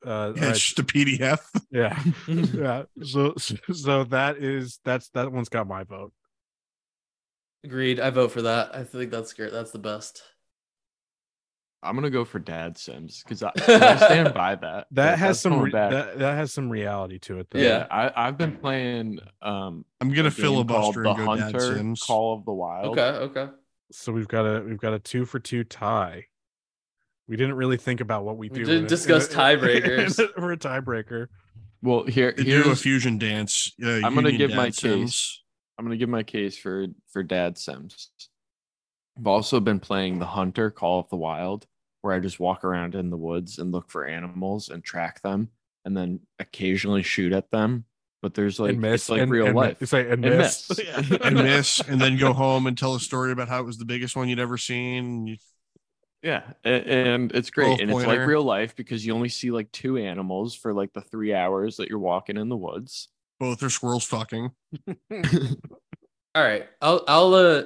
Yeah, 0.06 0.30
it's 0.32 0.40
right. 0.40 0.54
just 0.54 0.78
a 0.78 0.84
PDF. 0.84 1.40
yeah 1.70 2.00
yeah 2.28 2.82
so 3.02 3.34
so 3.72 4.04
that 4.04 4.36
is 4.38 4.78
that's 4.84 5.08
that 5.10 5.32
one's 5.32 5.48
got 5.48 5.66
my 5.66 5.84
vote 5.84 6.12
Agreed. 7.64 7.98
I 7.98 8.10
vote 8.10 8.30
for 8.30 8.42
that. 8.42 8.72
I 8.74 8.84
think 8.84 9.10
that's 9.10 9.32
great. 9.32 9.50
That's 9.52 9.72
the 9.72 9.80
best. 9.80 10.22
I'm 11.82 11.96
gonna 11.96 12.08
go 12.08 12.24
for 12.24 12.38
Dad 12.38 12.78
Sims 12.78 13.20
because 13.22 13.42
I, 13.42 13.50
'cause 13.50 13.82
I 13.82 13.96
stand 13.96 14.32
by 14.32 14.54
that. 14.54 14.86
that 14.92 15.18
has 15.18 15.40
some 15.40 15.60
re- 15.60 15.70
that, 15.72 16.18
that 16.20 16.34
has 16.36 16.52
some 16.52 16.70
reality 16.70 17.18
to 17.20 17.40
it 17.40 17.48
though. 17.50 17.58
Yeah. 17.58 17.86
I, 17.90 18.12
I've 18.14 18.38
been 18.38 18.56
playing 18.56 19.18
um 19.42 19.84
I'm 20.00 20.08
gonna 20.10 20.28
a 20.28 20.30
game 20.30 20.66
called 20.66 20.94
filibuster 20.94 21.02
the 21.02 21.08
and 21.10 21.16
go 21.18 21.34
Dad 21.36 21.42
Hunter 21.42 21.76
Sims. 21.76 22.00
Call 22.00 22.34
of 22.38 22.44
the 22.44 22.52
Wild. 22.52 22.96
Okay. 22.98 23.40
Okay. 23.40 23.52
So 23.90 24.12
we've 24.12 24.28
got 24.28 24.44
a 24.44 24.62
we've 24.62 24.78
got 24.80 24.92
a 24.94 24.98
two 24.98 25.24
for 25.24 25.38
two 25.38 25.64
tie 25.64 26.24
we 27.26 27.36
didn't 27.36 27.56
really 27.56 27.76
think 27.76 28.00
about 28.00 28.24
what 28.24 28.38
we 28.38 28.48
do. 28.48 28.54
We 28.54 28.58
do 28.60 28.64
didn't 28.64 28.78
in 28.78 28.84
a- 28.86 28.88
discuss 28.88 29.28
in 29.28 29.34
a- 29.34 29.42
tiebreakers. 29.42 30.14
for 30.34 30.52
a 30.52 30.56
tiebreaker 30.56 31.26
Well, 31.82 32.04
here 32.04 32.32
They 32.36 32.44
do 32.44 32.70
a 32.70 32.76
fusion 32.76 33.18
dance. 33.18 33.70
Uh, 33.82 34.00
I'm 34.04 34.14
gonna 34.14 34.32
give 34.32 34.52
my 34.54 34.70
Sims. 34.70 35.12
case. 35.12 35.42
I'm 35.78 35.84
gonna 35.84 35.96
give 35.98 36.08
my 36.08 36.22
case 36.22 36.56
for 36.58 36.86
for 37.12 37.22
Dad 37.22 37.58
Sims. 37.58 38.10
I've 39.18 39.26
also 39.26 39.60
been 39.60 39.78
playing 39.80 40.18
the 40.18 40.26
Hunter 40.26 40.70
Call 40.70 41.00
of 41.00 41.08
the 41.10 41.16
Wild, 41.16 41.66
where 42.02 42.14
I 42.14 42.18
just 42.20 42.40
walk 42.40 42.64
around 42.64 42.94
in 42.94 43.10
the 43.10 43.16
woods 43.16 43.58
and 43.58 43.72
look 43.72 43.90
for 43.90 44.06
animals 44.06 44.68
and 44.70 44.82
track 44.82 45.20
them, 45.22 45.48
and 45.84 45.96
then 45.96 46.20
occasionally 46.38 47.02
shoot 47.02 47.32
at 47.32 47.50
them. 47.50 47.84
But 48.20 48.34
there's 48.34 48.58
like 48.58 48.72
and 48.72 48.80
miss 48.80 49.02
it's 49.02 49.10
like 49.10 49.20
and, 49.20 49.30
real 49.30 49.46
and, 49.46 49.54
life. 49.54 49.80
it's 49.80 49.92
like 49.92 50.08
and, 50.08 50.24
And 50.24 50.38
miss, 50.38 50.68
miss. 50.68 50.78
Yeah. 50.84 51.18
and 51.22 51.36
miss, 51.36 51.80
and 51.80 52.00
then 52.00 52.16
go 52.16 52.32
home 52.32 52.66
and 52.66 52.76
tell 52.76 52.94
a 52.94 53.00
story 53.00 53.30
about 53.32 53.48
how 53.48 53.60
it 53.60 53.66
was 53.66 53.78
the 53.78 53.84
biggest 53.84 54.16
one 54.16 54.28
you'd 54.28 54.40
ever 54.40 54.58
seen. 54.58 55.38
Yeah, 56.22 56.42
and 56.64 57.30
it's 57.32 57.50
great, 57.50 57.80
and 57.80 57.90
it's 57.90 58.04
like 58.04 58.18
real 58.26 58.42
life 58.42 58.74
because 58.74 59.06
you 59.06 59.14
only 59.14 59.28
see 59.28 59.52
like 59.52 59.70
two 59.70 59.98
animals 59.98 60.56
for 60.56 60.74
like 60.74 60.92
the 60.92 61.00
three 61.00 61.32
hours 61.32 61.76
that 61.76 61.88
you're 61.88 62.00
walking 62.00 62.36
in 62.36 62.48
the 62.48 62.56
woods. 62.56 63.08
Both 63.38 63.62
are 63.62 63.70
squirrels 63.70 64.04
fucking. 64.04 64.50
All 66.34 66.42
right. 66.42 66.66
I'll 66.82 67.04
I'll 67.06 67.34
uh 67.34 67.62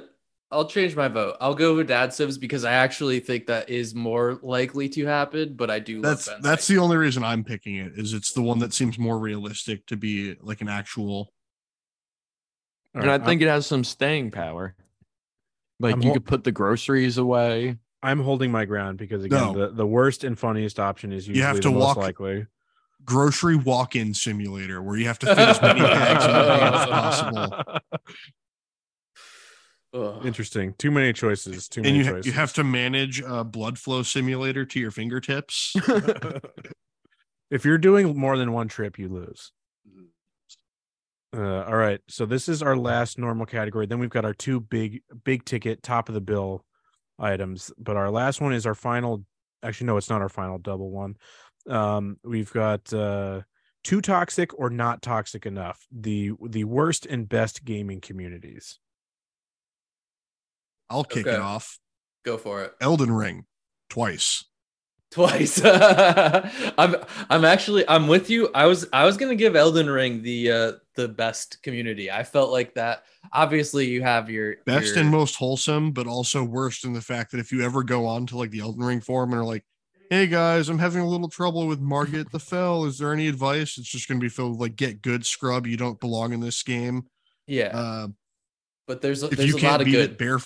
I'll 0.53 0.67
change 0.67 0.95
my 0.95 1.07
vote. 1.07 1.35
I'll 1.41 1.55
go 1.55 1.75
with 1.75 1.87
Dad 1.87 2.13
Sims 2.13 2.37
because 2.37 2.63
I 2.63 2.73
actually 2.73 3.19
think 3.19 3.47
that 3.47 3.69
is 3.69 3.93
more 3.95 4.39
likely 4.41 4.87
to 4.89 5.05
happen. 5.05 5.55
But 5.55 5.69
I 5.69 5.79
do 5.79 6.01
That's 6.01 6.27
love 6.27 6.37
Ben 6.37 6.41
that's 6.51 6.65
Site. 6.65 6.75
the 6.77 6.81
only 6.81 6.97
reason 6.97 7.23
I'm 7.23 7.43
picking 7.43 7.75
it. 7.77 7.93
Is 7.97 8.13
it's 8.13 8.31
the 8.33 8.41
one 8.43 8.59
that 8.59 8.73
seems 8.73 8.97
more 8.99 9.17
realistic 9.19 9.85
to 9.87 9.97
be 9.97 10.35
like 10.41 10.61
an 10.61 10.69
actual. 10.69 11.33
All 12.95 13.01
and 13.01 13.09
I 13.09 13.17
right, 13.17 13.25
think 13.25 13.41
it 13.41 13.47
has 13.47 13.65
some 13.65 13.83
staying 13.83 14.31
power. 14.31 14.75
Like 15.79 15.95
I'm 15.95 16.01
you 16.01 16.07
hol- 16.09 16.13
could 16.13 16.25
put 16.25 16.43
the 16.43 16.51
groceries 16.51 17.17
away. 17.17 17.77
I'm 18.03 18.19
holding 18.19 18.51
my 18.51 18.65
ground 18.65 18.97
because 18.99 19.23
again, 19.23 19.53
No. 19.53 19.53
the, 19.67 19.73
the 19.73 19.87
worst 19.87 20.23
and 20.23 20.37
funniest 20.37 20.79
option 20.79 21.11
is 21.11 21.27
usually 21.27 21.39
You 21.39 21.45
have 21.47 21.55
the 21.55 21.61
to 21.63 21.71
most 21.71 21.79
walk- 21.79 21.97
likely. 21.97 22.45
grocery 23.05 23.55
walk-in 23.55 24.13
simulator 24.13 24.81
where 24.83 24.97
you 24.97 25.07
have 25.07 25.19
to 25.19 25.25
fit 25.25 25.37
as 25.39 25.61
many 25.61 25.79
bags 25.81 26.23
in 26.25 26.31
your 26.31 26.43
hand 26.57 26.75
as 26.75 26.85
possible. 26.85 27.79
Ugh. 29.93 30.25
Interesting. 30.25 30.73
Too 30.79 30.91
many 30.91 31.13
choices. 31.13 31.67
Too 31.69 31.81
And 31.81 31.85
many 31.85 31.97
you, 31.99 32.05
ha- 32.05 32.11
choices. 32.11 32.25
you 32.25 32.31
have 32.33 32.53
to 32.53 32.63
manage 32.63 33.21
a 33.21 33.43
blood 33.43 33.77
flow 33.77 34.01
simulator 34.03 34.65
to 34.65 34.79
your 34.79 34.91
fingertips. 34.91 35.73
if 37.51 37.63
you're 37.65 37.77
doing 37.77 38.17
more 38.17 38.37
than 38.37 38.51
one 38.53 38.67
trip, 38.67 38.97
you 38.97 39.09
lose. 39.09 39.51
Uh, 41.35 41.63
all 41.63 41.75
right. 41.75 41.99
So 42.07 42.25
this 42.25 42.47
is 42.47 42.61
our 42.61 42.75
last 42.77 43.17
normal 43.17 43.45
category. 43.45 43.85
Then 43.87 43.99
we've 43.99 44.09
got 44.09 44.25
our 44.25 44.33
two 44.33 44.59
big, 44.59 45.01
big 45.23 45.45
ticket, 45.45 45.81
top 45.81 46.07
of 46.09 46.15
the 46.15 46.21
bill 46.21 46.63
items. 47.17 47.71
But 47.77 47.95
our 47.97 48.11
last 48.11 48.41
one 48.41 48.53
is 48.53 48.65
our 48.65 48.75
final. 48.75 49.25
Actually, 49.63 49.87
no, 49.87 49.97
it's 49.97 50.09
not 50.09 50.21
our 50.21 50.29
final 50.29 50.57
double 50.59 50.91
one. 50.91 51.15
Um, 51.67 52.17
we've 52.23 52.51
got 52.51 52.91
uh, 52.93 53.41
too 53.83 54.01
toxic 54.01 54.57
or 54.59 54.69
not 54.69 55.01
toxic 55.01 55.45
enough. 55.45 55.85
The 55.91 56.33
the 56.47 56.65
worst 56.65 57.05
and 57.05 57.27
best 57.27 57.63
gaming 57.65 58.01
communities. 58.01 58.79
I'll 60.93 61.03
kick 61.03 61.25
Okay. 61.27 61.35
it 61.35 61.41
off. 61.41 61.79
Go 62.23 62.37
for 62.37 62.63
it. 62.63 62.73
Elden 62.79 63.11
Ring, 63.11 63.45
twice. 63.89 64.45
Twice. 65.11 65.61
I'm 65.63 66.95
I'm 67.29 67.45
actually 67.45 67.87
I'm 67.87 68.07
with 68.07 68.29
you. 68.29 68.49
I 68.55 68.65
was 68.65 68.87
I 68.93 69.05
was 69.05 69.17
gonna 69.17 69.35
give 69.35 69.55
Elden 69.55 69.89
Ring 69.89 70.21
the 70.23 70.51
uh 70.51 70.71
the 70.95 71.07
best 71.07 71.61
community. 71.63 72.09
I 72.11 72.23
felt 72.23 72.51
like 72.51 72.73
that. 72.75 73.03
Obviously, 73.31 73.85
you 73.87 74.01
have 74.01 74.29
your 74.29 74.55
Best 74.65 74.95
your- 74.95 74.99
and 74.99 75.09
most 75.09 75.35
wholesome, 75.35 75.91
but 75.91 76.07
also 76.07 76.43
worst 76.43 76.83
in 76.85 76.93
the 76.93 77.01
fact 77.01 77.31
that 77.31 77.39
if 77.39 77.51
you 77.51 77.61
ever 77.63 77.83
go 77.83 78.05
on 78.05 78.25
to 78.27 78.37
like 78.37 78.51
the 78.51 78.59
Elden 78.61 78.83
Ring 78.83 79.01
forum 79.01 79.31
and 79.33 79.41
are 79.41 79.45
like, 79.45 79.63
"Hey 80.09 80.25
guys, 80.27 80.69
I'm 80.69 80.79
having 80.79 81.01
a 81.01 81.07
little 81.07 81.29
trouble 81.29 81.67
with 81.67 81.79
Margit 81.79 82.31
the 82.31 82.39
Fell. 82.39 82.85
Is 82.85 82.97
there 82.97 83.13
any 83.13 83.27
advice?" 83.27 83.77
It's 83.77 83.89
just 83.89 84.07
going 84.07 84.19
to 84.19 84.23
be 84.23 84.29
filled 84.29 84.51
with 84.53 84.61
like, 84.61 84.75
"Get 84.75 85.01
good, 85.03 85.25
scrub. 85.25 85.67
You 85.67 85.77
don't 85.77 85.99
belong 85.99 86.33
in 86.33 86.39
this 86.39 86.63
game." 86.63 87.05
yeah. 87.45 87.71
Uh, 87.77 88.07
but 88.87 89.01
there's 89.01 89.23
a, 89.23 89.27
if 89.27 89.37
there's 89.37 89.49
you 89.49 89.57
a 89.57 89.59
can't 89.59 89.71
lot 89.73 89.81
of 89.81 89.85
beat 89.85 89.91
good. 89.93 90.11
it 90.11 90.17
bare 90.17 90.39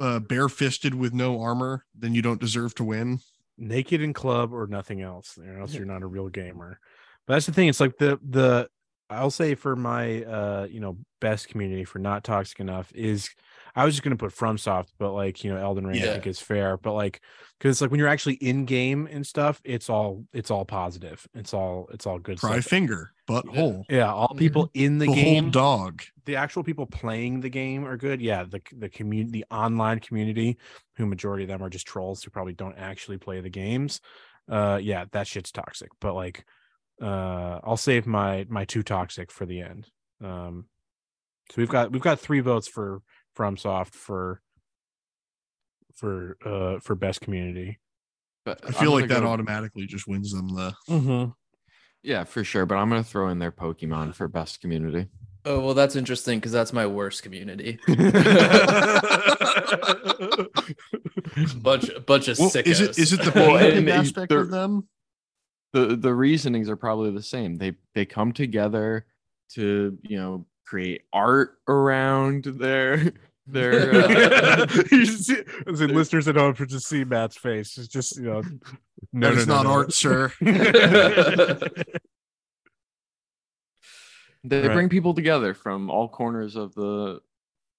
uh, 0.00 0.18
barefisted 0.20 0.94
with 0.94 1.12
no 1.14 1.40
armor, 1.40 1.84
then 1.96 2.14
you 2.14 2.22
don't 2.22 2.40
deserve 2.40 2.74
to 2.76 2.84
win. 2.84 3.20
naked 3.56 4.00
in 4.02 4.12
club 4.12 4.52
or 4.52 4.66
nothing 4.66 5.00
else 5.00 5.38
or 5.38 5.60
else 5.60 5.74
you're 5.74 5.84
not 5.86 6.02
a 6.02 6.06
real 6.06 6.28
gamer 6.28 6.80
but 7.26 7.34
that's 7.34 7.46
the 7.46 7.52
thing 7.52 7.68
it's 7.68 7.78
like 7.78 7.96
the 7.98 8.18
the 8.28 8.68
i'll 9.10 9.30
say 9.30 9.54
for 9.54 9.76
my 9.76 10.24
uh 10.24 10.66
you 10.68 10.80
know 10.80 10.96
best 11.20 11.46
community 11.48 11.84
for 11.84 12.00
not 12.00 12.24
toxic 12.24 12.58
enough 12.58 12.90
is 12.96 13.30
i 13.74 13.84
was 13.84 13.94
just 13.94 14.02
going 14.02 14.16
to 14.16 14.22
put 14.22 14.34
fromsoft 14.34 14.88
but 14.98 15.12
like 15.12 15.42
you 15.44 15.52
know 15.52 15.60
elden 15.60 15.86
ring 15.86 16.02
i 16.02 16.06
think 16.06 16.26
is 16.26 16.40
fair 16.40 16.76
but 16.76 16.92
like 16.92 17.20
because 17.58 17.80
like 17.80 17.90
when 17.90 17.98
you're 17.98 18.08
actually 18.08 18.34
in 18.34 18.64
game 18.64 19.08
and 19.10 19.26
stuff 19.26 19.60
it's 19.64 19.88
all 19.88 20.24
it's 20.32 20.50
all 20.50 20.64
positive 20.64 21.26
it's 21.34 21.54
all 21.54 21.88
it's 21.92 22.06
all 22.06 22.18
good 22.18 22.38
Cry 22.38 22.60
stuff. 22.60 22.64
finger, 22.64 23.12
but 23.26 23.46
butthole, 23.46 23.84
yeah 23.88 24.12
all 24.12 24.34
people 24.34 24.70
in 24.74 24.98
the 24.98 25.06
the 25.06 25.14
game 25.14 25.44
whole 25.44 25.50
dog. 25.50 26.02
the 26.26 26.36
actual 26.36 26.62
people 26.62 26.86
playing 26.86 27.40
the 27.40 27.48
game 27.48 27.86
are 27.86 27.96
good. 27.96 28.20
Yeah, 28.20 28.44
the 28.44 28.60
the 28.76 28.88
community, 28.88 29.40
the 29.40 29.54
online 29.54 30.00
community, 30.00 30.58
who 30.96 31.06
majority 31.06 31.44
of 31.44 31.48
them 31.48 31.62
are 31.62 31.70
just 31.70 31.86
trolls 31.86 32.22
who 32.22 32.30
probably 32.30 32.52
don't 32.52 32.76
actually 32.76 33.18
play 33.18 33.40
the 33.40 33.48
games. 33.50 34.00
Uh, 34.48 34.78
yeah, 34.82 35.06
that 35.12 35.26
shit's 35.26 35.50
toxic. 35.52 35.88
But 36.00 36.14
like, 36.14 36.44
uh, 37.00 37.60
I'll 37.64 37.78
save 37.78 38.06
my 38.06 38.46
my 38.48 38.64
two 38.66 38.82
toxic 38.82 39.30
for 39.30 39.46
the 39.46 39.62
end. 39.62 39.88
Um, 40.22 40.66
so 41.50 41.54
we've 41.58 41.68
got 41.68 41.92
we've 41.92 42.02
got 42.02 42.20
three 42.20 42.40
votes 42.40 42.68
for 42.68 43.00
FromSoft 43.36 43.94
for 43.94 44.40
for 45.94 46.36
uh 46.44 46.80
for 46.80 46.94
best 46.94 47.20
community. 47.20 47.78
But 48.44 48.60
I 48.66 48.72
feel 48.72 48.92
like 48.92 49.08
that 49.08 49.20
go- 49.22 49.28
automatically 49.28 49.86
just 49.86 50.06
wins 50.06 50.32
them 50.32 50.48
the. 50.54 50.74
Mm-hmm. 50.90 51.30
Yeah, 52.02 52.24
for 52.24 52.44
sure. 52.44 52.66
But 52.66 52.76
I'm 52.76 52.88
gonna 52.90 53.02
throw 53.04 53.28
in 53.28 53.38
their 53.38 53.52
Pokemon 53.52 54.14
for 54.14 54.28
best 54.28 54.60
community. 54.60 55.06
Oh 55.46 55.60
well, 55.60 55.74
that's 55.74 55.96
interesting 55.96 56.38
because 56.38 56.52
that's 56.52 56.72
my 56.72 56.86
worst 56.86 57.22
community. 57.22 57.78
bunch 61.56 61.90
bunch 62.06 62.28
of 62.28 62.38
Well, 62.38 62.50
sickos. 62.50 62.66
is 62.66 62.80
it 62.80 62.98
is 62.98 63.12
it 63.12 63.22
the 63.22 63.30
Well, 63.34 63.58
painting 63.58 63.78
and 63.78 63.88
aspect 63.90 64.32
of 64.32 64.50
them? 64.50 64.88
the 65.72 65.96
The 65.96 66.14
reasonings 66.14 66.68
are 66.68 66.76
probably 66.76 67.10
the 67.10 67.22
same. 67.22 67.56
They 67.56 67.74
they 67.94 68.04
come 68.06 68.32
together 68.32 69.06
to 69.54 69.98
you 70.02 70.16
know 70.16 70.46
create 70.66 71.02
art 71.12 71.58
around 71.68 72.44
their 72.44 73.12
They're 73.46 73.94
uh, 73.94 74.66
you 74.90 75.04
should 75.04 75.22
see, 75.22 75.42
as 75.66 75.82
in 75.82 75.94
listeners 75.94 76.26
at 76.28 76.36
home, 76.36 76.54
just 76.54 76.88
see 76.88 77.04
Matt's 77.04 77.36
face. 77.36 77.76
It's 77.76 77.88
just 77.88 78.16
you 78.16 78.22
know, 78.22 78.42
no, 79.12 79.28
That 79.30 79.38
is 79.38 79.46
no, 79.46 79.56
no, 79.56 79.62
not 79.62 79.68
no. 79.68 79.74
art, 79.74 79.92
sir. 79.92 80.32
they 80.40 80.52
Right. 84.62 84.72
bring 84.72 84.88
people 84.88 85.12
together 85.14 85.52
from 85.54 85.90
all 85.90 86.08
corners 86.08 86.56
of 86.56 86.74
the 86.74 87.20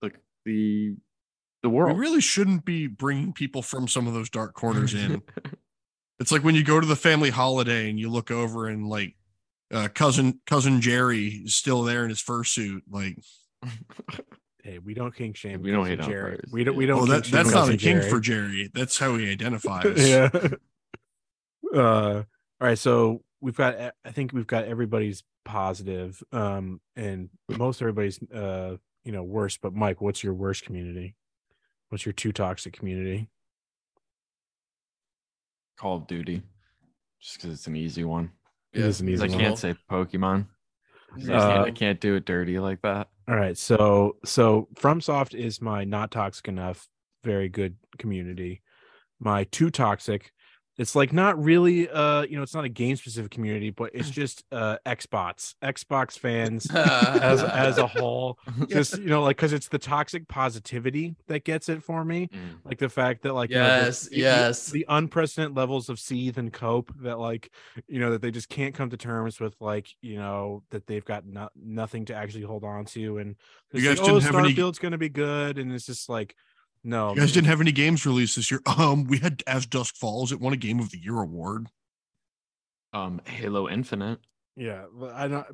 the 0.01 0.11
the 0.45 0.95
the 1.63 1.69
We 1.69 1.81
really 1.93 2.21
shouldn't 2.21 2.63
be 2.63 2.85
bringing 2.85 3.33
people 3.33 3.63
from 3.63 3.87
some 3.87 4.05
of 4.05 4.13
those 4.13 4.29
dark 4.29 4.53
corners 4.53 4.93
in. 4.93 5.23
It's 6.17 6.31
like 6.31 6.45
when 6.45 6.55
you 6.55 6.63
go 6.63 6.79
to 6.79 6.87
the 6.87 6.95
family 6.95 7.29
holiday 7.29 7.89
and 7.89 7.99
you 7.99 8.09
look 8.09 8.31
over 8.31 8.69
and 8.69 8.87
like 8.87 9.15
uh, 9.75 9.87
cousin 9.89 10.39
cousin 10.47 10.81
Jerry 10.81 11.27
is 11.27 11.55
still 11.55 11.83
there 11.83 12.03
in 12.03 12.09
his 12.09 12.21
fursuit. 12.23 12.81
Like, 12.89 13.17
Hey, 14.63 14.79
we 14.79 14.95
don't 14.95 15.13
king 15.15 15.33
shame. 15.33 15.61
We 15.61 15.69
don't 15.71 15.81
Cousin 15.83 15.97
hate 15.99 16.03
on 16.05 16.09
Jerry. 16.09 16.35
furs, 16.37 16.51
We 16.51 16.63
don't. 16.63 16.75
We 16.75 16.85
don't. 16.87 17.01
oh, 17.01 17.05
that 17.05 17.25
that's 17.25 17.49
not 17.51 17.65
a 17.69 17.73
Cousin 17.73 17.77
kink 17.77 17.99
Jerry. 17.99 18.09
for 18.09 18.19
Jerry. 18.19 18.69
That's 18.73 18.97
how 18.97 19.15
he 19.15 19.29
identifies. 19.31 20.09
yeah. 20.09 20.29
Uh, 21.73 22.23
all 22.23 22.25
right. 22.59 22.77
So 22.77 23.21
we've 23.41 23.55
got. 23.55 23.75
I 24.03 24.11
think 24.11 24.33
we've 24.33 24.47
got 24.47 24.65
everybody's 24.65 25.23
positive, 25.43 26.23
um, 26.31 26.81
and 26.95 27.29
most 27.47 27.79
everybody's, 27.81 28.19
uh, 28.33 28.77
you 29.03 29.11
know, 29.11 29.21
worst. 29.23 29.59
But 29.61 29.75
Mike, 29.75 30.01
what's 30.01 30.23
your 30.23 30.33
worst 30.33 30.63
community? 30.65 31.15
What's 31.89 32.05
your 32.05 32.13
too 32.13 32.31
toxic 32.31 32.73
community? 32.73 33.29
Call 35.77 35.97
of 35.97 36.07
Duty, 36.07 36.41
just 37.21 37.37
because 37.37 37.51
it's 37.51 37.67
an 37.67 37.75
easy 37.75 38.03
one. 38.03 38.31
It 38.75 38.81
is 38.85 38.99
an 39.01 39.07
'Cause 39.07 39.13
easy 39.23 39.23
I 39.23 39.29
one. 39.35 39.39
can't 39.39 39.57
say 39.57 39.75
Pokemon. 39.89 40.47
I 41.17 41.33
Uh, 41.33 41.47
can't- 41.55 41.67
I 41.67 41.71
can't 41.71 42.01
do 42.01 42.15
it 42.15 42.25
dirty 42.25 42.59
like 42.59 42.81
that. 42.81 43.07
All 43.27 43.35
right. 43.37 43.57
So 43.57 44.17
so 44.25 44.67
FromSoft 44.75 45.33
is 45.33 45.61
my 45.61 45.83
not 45.85 46.11
toxic 46.11 46.47
enough, 46.47 46.87
very 47.23 47.47
good 47.49 47.77
community. 47.97 48.61
My 49.19 49.45
too 49.45 49.69
toxic. 49.69 50.31
It's 50.77 50.95
like 50.95 51.13
not 51.13 51.41
really 51.41 51.89
uh 51.89 52.23
you 52.23 52.35
know 52.35 52.43
it's 52.43 52.53
not 52.53 52.65
a 52.65 52.69
game 52.69 52.95
specific 52.97 53.31
community, 53.31 53.69
but 53.69 53.91
it's 53.93 54.09
just 54.21 54.43
uh 54.51 54.77
Xbox 54.85 55.55
Xbox 55.63 56.19
fans 56.19 56.69
as 56.73 57.41
as 57.43 57.77
a 57.77 57.87
whole. 57.87 58.37
Just 58.67 58.97
you 58.97 59.05
know 59.07 59.21
like 59.23 59.37
because 59.37 59.53
it's 59.53 59.67
the 59.69 59.77
toxic 59.79 60.27
positivity 60.27 61.15
that 61.27 61.43
gets 61.45 61.69
it 61.69 61.81
for 61.83 62.03
me. 62.03 62.27
Mm. 62.27 62.39
Like 62.65 62.77
the 62.79 62.89
fact 62.89 63.21
that 63.23 63.33
like 63.33 63.49
you 63.51 63.55
know, 63.57 63.63
the- 63.79 63.85
Yes, 63.85 64.01
the- 64.03 64.09
the- 64.09 64.21
yes. 64.21 64.69
the 64.69 64.85
unprecedented 64.89 65.55
levels 65.55 65.87
of 65.89 65.99
seethe 65.99 66.37
and 66.37 66.51
cope 66.51 66.91
that 67.01 67.19
like 67.19 67.51
you 67.87 67.99
know 67.99 68.11
that 68.11 68.21
they 68.21 68.31
just 68.31 68.49
can't 68.49 68.75
come 68.75 68.89
to 68.89 68.97
terms 68.97 69.39
with 69.39 69.55
like 69.61 69.87
you 70.01 70.17
know 70.17 70.63
that 70.71 70.87
they've 70.87 71.05
got 71.05 71.25
no- 71.25 71.49
nothing 71.55 72.05
to 72.05 72.13
actually 72.15 72.43
hold 72.43 72.63
on 72.63 72.85
to 72.85 73.17
and 73.19 73.35
You 73.73 73.79
it's 73.79 73.83
guys 73.87 73.99
like, 73.99 74.09
oh, 74.09 74.19
didn't 74.19 74.33
have 74.35 74.43
any- 74.43 74.53
Starfield's 74.53 74.79
gonna 74.79 74.97
be 74.97 75.09
good 75.09 75.57
and 75.57 75.71
it's 75.71 75.85
just 75.85 76.09
like 76.09 76.35
no 76.85 77.09
You 77.13 77.19
guys 77.19 77.33
didn't 77.33 77.47
have 77.47 77.59
any 77.59 77.71
games 77.73 78.05
released 78.05 78.35
this 78.37 78.49
year. 78.49 78.61
Um, 78.77 79.03
we 79.05 79.17
had 79.17 79.43
As 79.47 79.65
Dusk 79.65 79.95
Falls. 79.95 80.31
It 80.31 80.39
won 80.39 80.53
a 80.53 80.57
Game 80.57 80.79
of 80.79 80.91
the 80.91 80.97
Year 80.97 81.19
award. 81.19 81.67
Um, 82.93 83.19
Halo 83.25 83.67
Infinite. 83.67 84.19
yeah 84.55 84.85
I 85.13 85.27
don't 85.27 85.45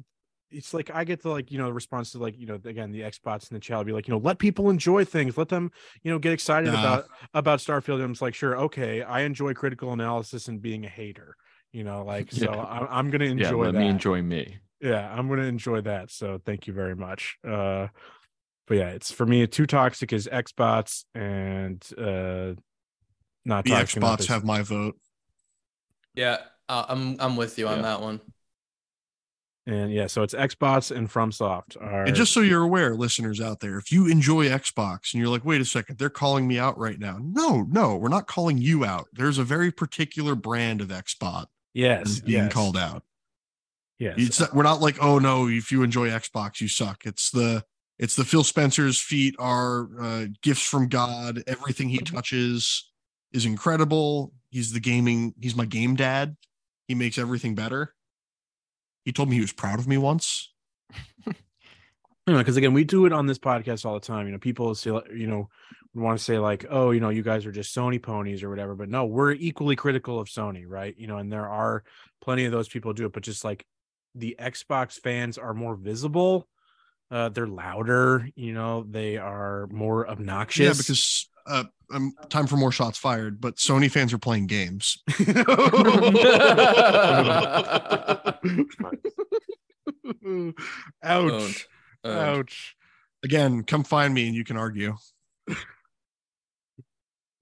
it's 0.51 0.73
like 0.73 0.91
I 0.93 1.05
get 1.05 1.23
the 1.23 1.29
like 1.29 1.49
you 1.49 1.57
know 1.57 1.69
response 1.69 2.11
to 2.11 2.19
like 2.19 2.37
you 2.37 2.45
know 2.45 2.59
again 2.65 2.91
the 2.91 3.01
Xbox 3.01 3.49
and 3.49 3.55
the 3.55 3.59
chat 3.59 3.77
will 3.77 3.85
be 3.85 3.93
like 3.93 4.07
you 4.07 4.13
know 4.13 4.19
let 4.19 4.37
people 4.37 4.69
enjoy 4.69 5.05
things 5.05 5.37
let 5.37 5.47
them 5.49 5.71
you 6.03 6.11
know 6.11 6.19
get 6.19 6.33
excited 6.33 6.71
Nah. 6.71 6.79
about 6.79 7.05
about 7.33 7.59
Starfield 7.59 7.95
and 7.95 8.03
I'm 8.03 8.11
just 8.13 8.21
like 8.21 8.35
sure 8.35 8.57
okay 8.57 9.01
I 9.01 9.21
enjoy 9.21 9.53
critical 9.53 9.91
analysis 9.93 10.49
and 10.49 10.61
being 10.61 10.85
a 10.85 10.89
hater 10.89 11.35
you 11.71 11.83
know 11.83 12.03
like 12.03 12.31
so 12.33 12.45
Yeah. 12.53 12.59
I, 12.61 12.99
I'm 12.99 13.09
gonna 13.09 13.25
enjoy 13.25 13.45
yeah, 13.63 13.65
let 13.67 13.73
that. 13.73 13.79
me 13.79 13.87
enjoy 13.87 14.21
me. 14.21 14.57
yeah 14.81 15.11
i'm 15.17 15.29
gonna 15.29 15.43
enjoy 15.43 15.79
that 15.81 16.11
so 16.11 16.39
thank 16.45 16.67
you 16.67 16.73
very 16.73 16.95
much 16.95 17.37
uh 17.47 17.87
but 18.67 18.77
yeah 18.77 18.89
it's 18.89 19.11
for 19.11 19.25
me 19.25 19.45
too 19.47 19.65
toxic 19.65 20.13
is 20.13 20.27
xbox 20.31 21.03
and 21.15 21.85
uh 21.97 22.53
not 23.45 23.63
The 23.65 23.71
toxic 23.71 24.01
Xbox 24.01 24.19
is- 24.21 24.27
have 24.27 24.43
my 24.43 24.61
vote. 24.61 24.95
Yeah, 26.13 26.37
uh, 26.69 26.85
I'm 26.89 27.15
I'm 27.19 27.35
with 27.37 27.57
you 27.57 27.67
on 27.67 27.77
Yeah. 27.77 27.81
that 27.83 28.01
one. 28.01 28.21
and 29.67 29.91
yeah 29.93 30.07
so 30.07 30.23
it's 30.23 30.33
xbox 30.33 30.95
and 30.95 31.09
fromsoft 31.09 31.75
are 31.81 32.03
And 32.05 32.15
just 32.15 32.33
so 32.33 32.41
you're 32.41 32.63
aware, 32.63 32.95
listeners 32.95 33.39
out 33.39 33.59
there, 33.59 33.77
if 33.77 33.91
you 33.91 34.07
enjoy 34.07 34.47
Xbox 34.49 35.13
and 35.13 35.21
you're 35.21 35.29
like, 35.31 35.45
wait 35.45 35.61
a 35.61 35.65
second, 35.65 35.97
they're 35.99 36.09
calling 36.09 36.47
me 36.47 36.57
out 36.59 36.77
right 36.77 36.99
now. 36.99 37.17
No, 37.21 37.63
no, 37.69 37.95
we're 37.95 38.09
not 38.09 38.27
calling 38.27 38.57
you 38.57 38.83
out. 38.85 39.07
There's 39.13 39.37
a 39.37 39.43
very 39.43 39.71
particular 39.71 40.35
brand 40.35 40.81
of 40.81 40.87
Xbox 40.89 41.45
yes 41.73 42.19
being 42.19 42.43
yes, 42.45 42.53
called 42.53 42.75
out. 42.77 43.03
yes 43.99 44.15
It's 44.17 44.53
we're 44.53 44.63
not 44.63 44.81
like, 44.81 44.97
oh 45.01 45.17
no, 45.19 45.47
if 45.47 45.71
you 45.71 45.83
enjoy 45.83 46.09
Xbox, 46.09 46.59
you 46.61 46.67
suck. 46.67 47.05
It's 47.05 47.31
the 47.31 47.63
it's 48.01 48.15
the 48.15 48.25
Phil 48.25 48.43
Spencer's 48.43 48.99
feet 48.99 49.35
are 49.37 49.87
uh, 50.01 50.25
gifts 50.41 50.65
from 50.65 50.87
God. 50.87 51.43
Everything 51.45 51.87
he 51.87 51.99
touches 51.99 52.91
is 53.31 53.45
incredible. 53.45 54.33
He's 54.49 54.73
the 54.73 54.79
gaming. 54.79 55.35
He's 55.39 55.55
my 55.55 55.65
game 55.65 55.95
dad. 55.95 56.35
He 56.87 56.95
makes 56.95 57.19
everything 57.19 57.53
better. 57.53 57.93
He 59.05 59.11
told 59.11 59.29
me 59.29 59.35
he 59.35 59.41
was 59.41 59.53
proud 59.53 59.77
of 59.77 59.87
me 59.87 59.99
once. 59.99 60.51
you 61.25 61.33
know, 62.27 62.39
because 62.39 62.57
again 62.57 62.73
we 62.73 62.83
do 62.83 63.05
it 63.05 63.13
on 63.13 63.27
this 63.27 63.39
podcast 63.39 63.85
all 63.85 63.93
the 63.93 63.99
time 63.99 64.25
you 64.25 64.31
know 64.31 64.37
people 64.37 64.75
say 64.75 64.91
you 65.15 65.27
know 65.27 65.47
want 65.93 66.17
to 66.17 66.23
say 66.23 66.37
like 66.37 66.65
oh 66.69 66.91
you 66.91 66.99
know 66.99 67.09
you 67.09 67.23
guys 67.23 67.45
are 67.45 67.51
just 67.51 67.75
sony 67.75 68.01
ponies 68.01 68.43
or 68.43 68.49
whatever 68.49 68.75
but 68.75 68.89
no 68.89 69.05
we're 69.05 69.31
equally 69.31 69.75
critical 69.75 70.19
of 70.19 70.27
sony 70.27 70.63
right 70.67 70.95
you 70.97 71.07
know 71.07 71.17
and 71.17 71.31
there 71.31 71.47
are 71.47 71.83
plenty 72.21 72.45
of 72.45 72.51
those 72.51 72.67
people 72.67 72.93
do 72.93 73.05
it 73.05 73.13
but 73.13 73.23
just 73.23 73.43
like 73.43 73.65
the 74.15 74.35
xbox 74.39 74.99
fans 74.99 75.37
are 75.37 75.53
more 75.53 75.75
visible 75.75 76.47
uh 77.11 77.29
they're 77.29 77.47
louder 77.47 78.27
you 78.35 78.53
know 78.53 78.83
they 78.89 79.17
are 79.17 79.67
more 79.67 80.09
obnoxious 80.09 80.65
Yeah, 80.65 80.73
because 80.73 81.27
uh, 81.47 81.63
um, 81.93 82.13
time 82.29 82.47
for 82.47 82.55
more 82.55 82.71
shots 82.71 82.97
fired. 82.97 83.41
But 83.41 83.55
Sony 83.57 83.89
fans 83.89 84.13
are 84.13 84.17
playing 84.17 84.47
games. 84.47 84.97
ouch 91.03 91.31
Owned. 91.31 91.65
Owned. 92.03 92.19
ouch 92.19 92.75
Again, 93.23 93.63
come 93.63 93.83
find 93.83 94.13
me 94.13 94.27
and 94.27 94.35
you 94.35 94.43
can 94.43 94.57
argue. 94.57 94.95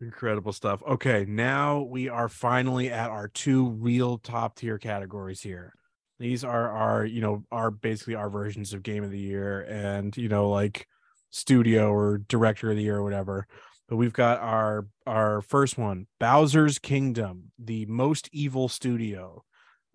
Incredible 0.01 0.53
stuff. 0.53 0.81
Okay, 0.87 1.25
now 1.27 1.81
we 1.81 2.09
are 2.09 2.27
finally 2.29 2.89
at 2.89 3.09
our 3.09 3.27
two 3.27 3.69
real 3.69 4.17
top 4.17 4.55
tier 4.55 4.77
categories 4.77 5.41
here. 5.41 5.73
These 6.19 6.43
are 6.43 6.69
our, 6.69 7.05
you 7.05 7.21
know, 7.21 7.43
are 7.51 7.71
basically 7.71 8.15
our 8.15 8.29
versions 8.29 8.73
of 8.73 8.83
game 8.83 9.03
of 9.03 9.11
the 9.11 9.19
year 9.19 9.61
and, 9.61 10.15
you 10.17 10.27
know, 10.27 10.49
like 10.49 10.87
studio 11.29 11.91
or 11.91 12.17
director 12.17 12.69
of 12.71 12.75
the 12.75 12.83
year 12.83 12.97
or 12.97 13.03
whatever. 13.03 13.47
But 13.87 13.95
we've 13.95 14.13
got 14.13 14.39
our 14.39 14.87
our 15.07 15.41
first 15.41 15.77
one, 15.77 16.07
Bowser's 16.19 16.77
Kingdom, 16.77 17.51
the 17.57 17.85
most 17.85 18.29
evil 18.33 18.67
studio. 18.67 19.43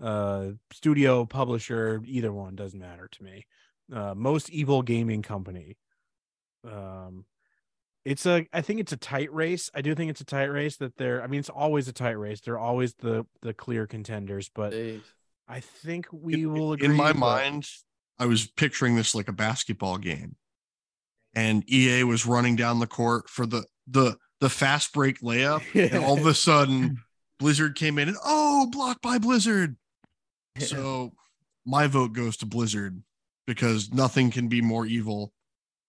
Uh 0.03 0.53
studio, 0.73 1.25
publisher, 1.25 2.01
either 2.05 2.33
one 2.33 2.57
doesn't 2.57 2.81
matter 2.81 3.09
to 3.13 3.23
me. 3.23 3.47
Uh 3.93 4.15
most 4.17 4.51
evil 4.51 4.83
gaming 4.83 5.23
company. 5.23 5.77
Um 6.65 7.27
it's 8.05 8.27
a 8.27 8.47
i 8.53 8.61
think 8.61 8.81
it's 8.81 8.93
a 8.93 8.99
tight 8.99 9.33
race 9.33 9.71
i 9.75 9.81
do 9.81 9.95
think 9.95 10.11
it's 10.11 10.21
a 10.21 10.27
tight 10.27 10.51
race 10.51 10.77
that 10.77 10.95
they're 10.99 11.23
i 11.23 11.27
mean 11.27 11.41
it's 11.41 11.49
always 11.49 11.89
a 11.89 11.93
tight 11.93 12.11
race 12.19 12.39
they're 12.43 12.59
always 12.59 12.93
the 12.97 13.25
the 13.41 13.55
clear 13.55 13.87
contenders 13.87 14.51
but 14.55 14.73
They- 14.73 15.01
i 15.49 15.61
think 15.61 16.07
we 16.13 16.35
In- 16.35 16.53
will 16.53 16.73
agree 16.73 16.87
in 16.89 16.95
my 16.95 17.13
mind, 17.13 17.69
I 18.19 18.27
was 18.27 18.47
picturing 18.47 18.97
this 18.97 19.15
like 19.15 19.29
a 19.29 19.33
basketball 19.33 19.99
game, 19.99 20.37
and 21.35 21.69
EA 21.71 22.05
was 22.05 22.27
running 22.27 22.57
down 22.57 22.79
the 22.79 22.87
court 22.87 23.29
for 23.29 23.47
the 23.47 23.65
the 23.87 24.17
the 24.41 24.51
fast 24.51 24.93
break 24.93 25.21
layup, 25.21 25.63
and 25.75 26.05
all 26.05 26.19
of 26.19 26.27
a 26.27 26.35
sudden, 26.35 27.03
Blizzard 27.39 27.75
came 27.77 27.99
in 27.99 28.09
and 28.09 28.17
oh, 28.25 28.69
blocked 28.71 29.03
by 29.03 29.19
Blizzard. 29.19 29.77
So 30.61 31.11
my 31.67 31.89
vote 31.89 32.13
goes 32.13 32.37
to 32.37 32.47
Blizzard 32.47 33.03
because 33.45 33.93
nothing 33.93 34.31
can 34.31 34.47
be 34.47 34.61
more 34.61 34.87
evil 34.87 35.33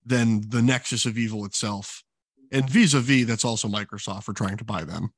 than 0.04 0.42
the 0.50 0.62
nexus 0.62 1.06
of 1.06 1.20
evil 1.20 1.46
itself. 1.46 2.04
And 2.52 2.68
vis-a-vis, 2.68 3.28
that's 3.28 3.46
also 3.46 3.68
Microsoft 3.68 4.24
for 4.24 4.34
trying 4.34 4.58
to 4.58 4.64
buy 4.64 4.84
them. 4.84 5.14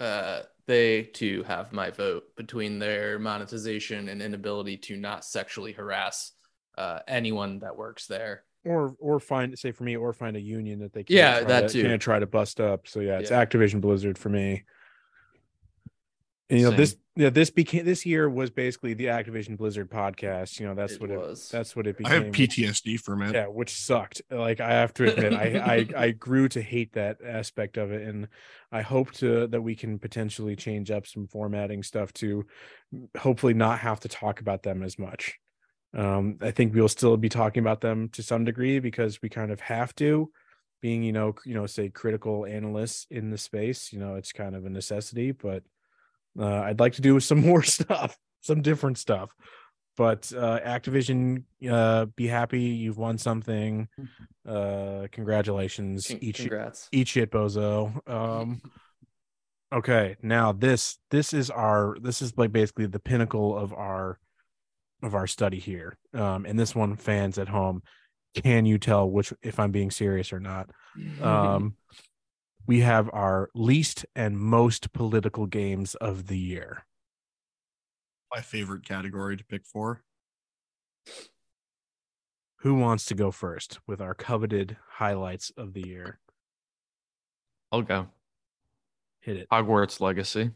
Uh, 0.00 0.42
they 0.66 1.02
too 1.04 1.42
have 1.44 1.72
my 1.72 1.90
vote 1.90 2.24
between 2.36 2.78
their 2.78 3.18
monetization 3.18 4.08
and 4.08 4.20
inability 4.22 4.76
to 4.76 4.96
not 4.96 5.24
sexually 5.24 5.72
harass 5.72 6.32
uh, 6.76 7.00
anyone 7.08 7.58
that 7.60 7.76
works 7.76 8.06
there. 8.06 8.44
or 8.64 8.94
or 8.98 9.18
find 9.20 9.58
say 9.58 9.72
for 9.72 9.84
me 9.84 9.96
or 9.96 10.12
find 10.12 10.36
a 10.36 10.40
union 10.40 10.78
that 10.80 10.92
they 10.92 11.02
can't 11.04 11.16
Yeah, 11.16 11.38
try 11.40 11.48
that 11.48 11.68
to, 11.68 11.72
too. 11.72 11.82
can't 11.82 12.02
try 12.02 12.18
to 12.18 12.26
bust 12.26 12.60
up 12.60 12.86
so 12.86 13.00
yeah 13.00 13.18
it's 13.18 13.30
Yeah. 13.30 13.44
activision 13.44 13.80
blizzard 13.80 14.18
for 14.18 14.28
me 14.28 14.64
and, 16.50 16.60
you 16.60 16.70
know 16.70 16.76
this 16.76 16.96
yeah 17.16 17.30
this 17.30 17.50
became 17.50 17.84
this 17.84 18.06
year 18.06 18.28
was 18.28 18.50
basically 18.50 18.94
the 18.94 19.06
activision 19.06 19.56
blizzard 19.56 19.90
podcast 19.90 20.58
you 20.60 20.66
know 20.66 20.74
that's 20.74 20.94
It 20.94 21.00
what 21.00 21.10
was. 21.10 21.48
it 21.48 21.52
that's 21.52 21.74
what 21.76 21.86
it 21.86 21.98
became. 21.98 22.12
I 22.12 22.14
have 22.26 22.32
PTSD 22.32 22.98
from 23.00 23.22
it. 23.22 23.34
yeah 23.34 23.46
which 23.46 23.70
sucked 23.74 24.22
like 24.30 24.60
i 24.60 24.70
have 24.70 24.94
to 24.94 25.04
admit 25.12 25.32
I, 25.34 25.86
I 25.96 26.04
i 26.06 26.10
grew 26.12 26.48
to 26.50 26.62
hate 26.62 26.92
that 26.94 27.18
aspect 27.24 27.76
of 27.76 27.92
it 27.92 28.02
and 28.08 28.28
i 28.72 28.80
hope 28.82 29.12
to 29.14 29.46
that 29.48 29.60
we 29.62 29.74
can 29.74 29.98
potentially 29.98 30.56
change 30.56 30.90
up 30.90 31.06
some 31.06 31.26
formatting 31.26 31.82
stuff 31.82 32.12
to 32.14 32.46
hopefully 33.18 33.54
not 33.54 33.80
have 33.80 34.00
to 34.00 34.08
talk 34.08 34.40
about 34.40 34.62
them 34.62 34.82
as 34.82 34.98
much 34.98 35.38
Um, 35.94 36.36
I 36.42 36.50
think 36.50 36.74
we'll 36.74 36.88
still 36.88 37.16
be 37.16 37.28
talking 37.30 37.62
about 37.62 37.80
them 37.80 38.08
to 38.10 38.22
some 38.22 38.44
degree 38.44 38.78
because 38.78 39.20
we 39.22 39.28
kind 39.30 39.50
of 39.50 39.60
have 39.60 39.94
to, 39.96 40.30
being 40.82 41.02
you 41.02 41.12
know 41.12 41.34
you 41.46 41.54
know 41.54 41.66
say 41.66 41.88
critical 41.88 42.44
analysts 42.46 43.06
in 43.10 43.30
the 43.30 43.38
space. 43.38 43.90
You 43.92 43.98
know, 43.98 44.14
it's 44.16 44.32
kind 44.32 44.54
of 44.54 44.66
a 44.66 44.70
necessity. 44.70 45.32
But 45.32 45.62
uh, 46.38 46.60
I'd 46.62 46.80
like 46.80 46.94
to 46.94 47.02
do 47.02 47.18
some 47.30 47.40
more 47.40 47.62
stuff, 47.62 48.16
some 48.40 48.62
different 48.62 48.98
stuff. 48.98 49.34
But 49.96 50.32
uh, 50.36 50.60
Activision, 50.60 51.42
uh, 51.68 52.04
be 52.14 52.28
happy 52.28 52.60
you've 52.60 52.98
won 52.98 53.18
something. 53.18 53.88
Uh, 54.46 55.08
congratulations, 55.10 56.06
Con- 56.06 56.18
each 56.22 56.36
Congrats. 56.36 56.88
eat 56.92 57.08
shit 57.08 57.30
bozo 57.32 57.92
um 58.08 58.62
okay 59.72 60.16
now 60.22 60.52
this 60.52 60.98
this 61.10 61.34
is 61.34 61.50
our 61.50 61.96
this 62.00 62.22
is 62.22 62.32
like 62.38 62.52
basically 62.52 62.86
the 62.86 62.98
pinnacle 62.98 63.58
of 63.58 63.72
our 63.74 64.18
of 65.02 65.14
our 65.14 65.26
study 65.26 65.58
here 65.58 65.98
um 66.14 66.46
and 66.46 66.58
this 66.58 66.74
one 66.74 66.96
fans 66.96 67.36
at 67.36 67.48
home 67.48 67.82
can 68.34 68.64
you 68.64 68.78
tell 68.78 69.10
which 69.10 69.32
if 69.42 69.58
i'm 69.60 69.70
being 69.70 69.90
serious 69.90 70.32
or 70.32 70.40
not 70.40 70.70
um 71.22 71.74
we 72.68 72.80
have 72.80 73.08
our 73.12 73.48
least 73.54 74.04
and 74.14 74.38
most 74.38 74.92
political 74.92 75.46
games 75.46 75.94
of 75.96 76.26
the 76.28 76.38
year 76.38 76.84
My 78.32 78.40
favorite 78.42 78.84
category 78.84 79.36
to 79.36 79.44
pick 79.44 79.64
for. 79.66 80.02
who 82.58 82.74
wants 82.74 83.06
to 83.06 83.14
go 83.14 83.30
first 83.30 83.78
with 83.86 84.00
our 84.00 84.14
coveted 84.14 84.76
highlights 84.92 85.50
of 85.56 85.72
the 85.72 85.86
year 85.86 86.20
I'll 87.72 87.82
go. 87.82 88.08
hit 89.20 89.36
it 89.38 89.48
Hogwarts 89.50 90.00
Legacy 90.00 90.50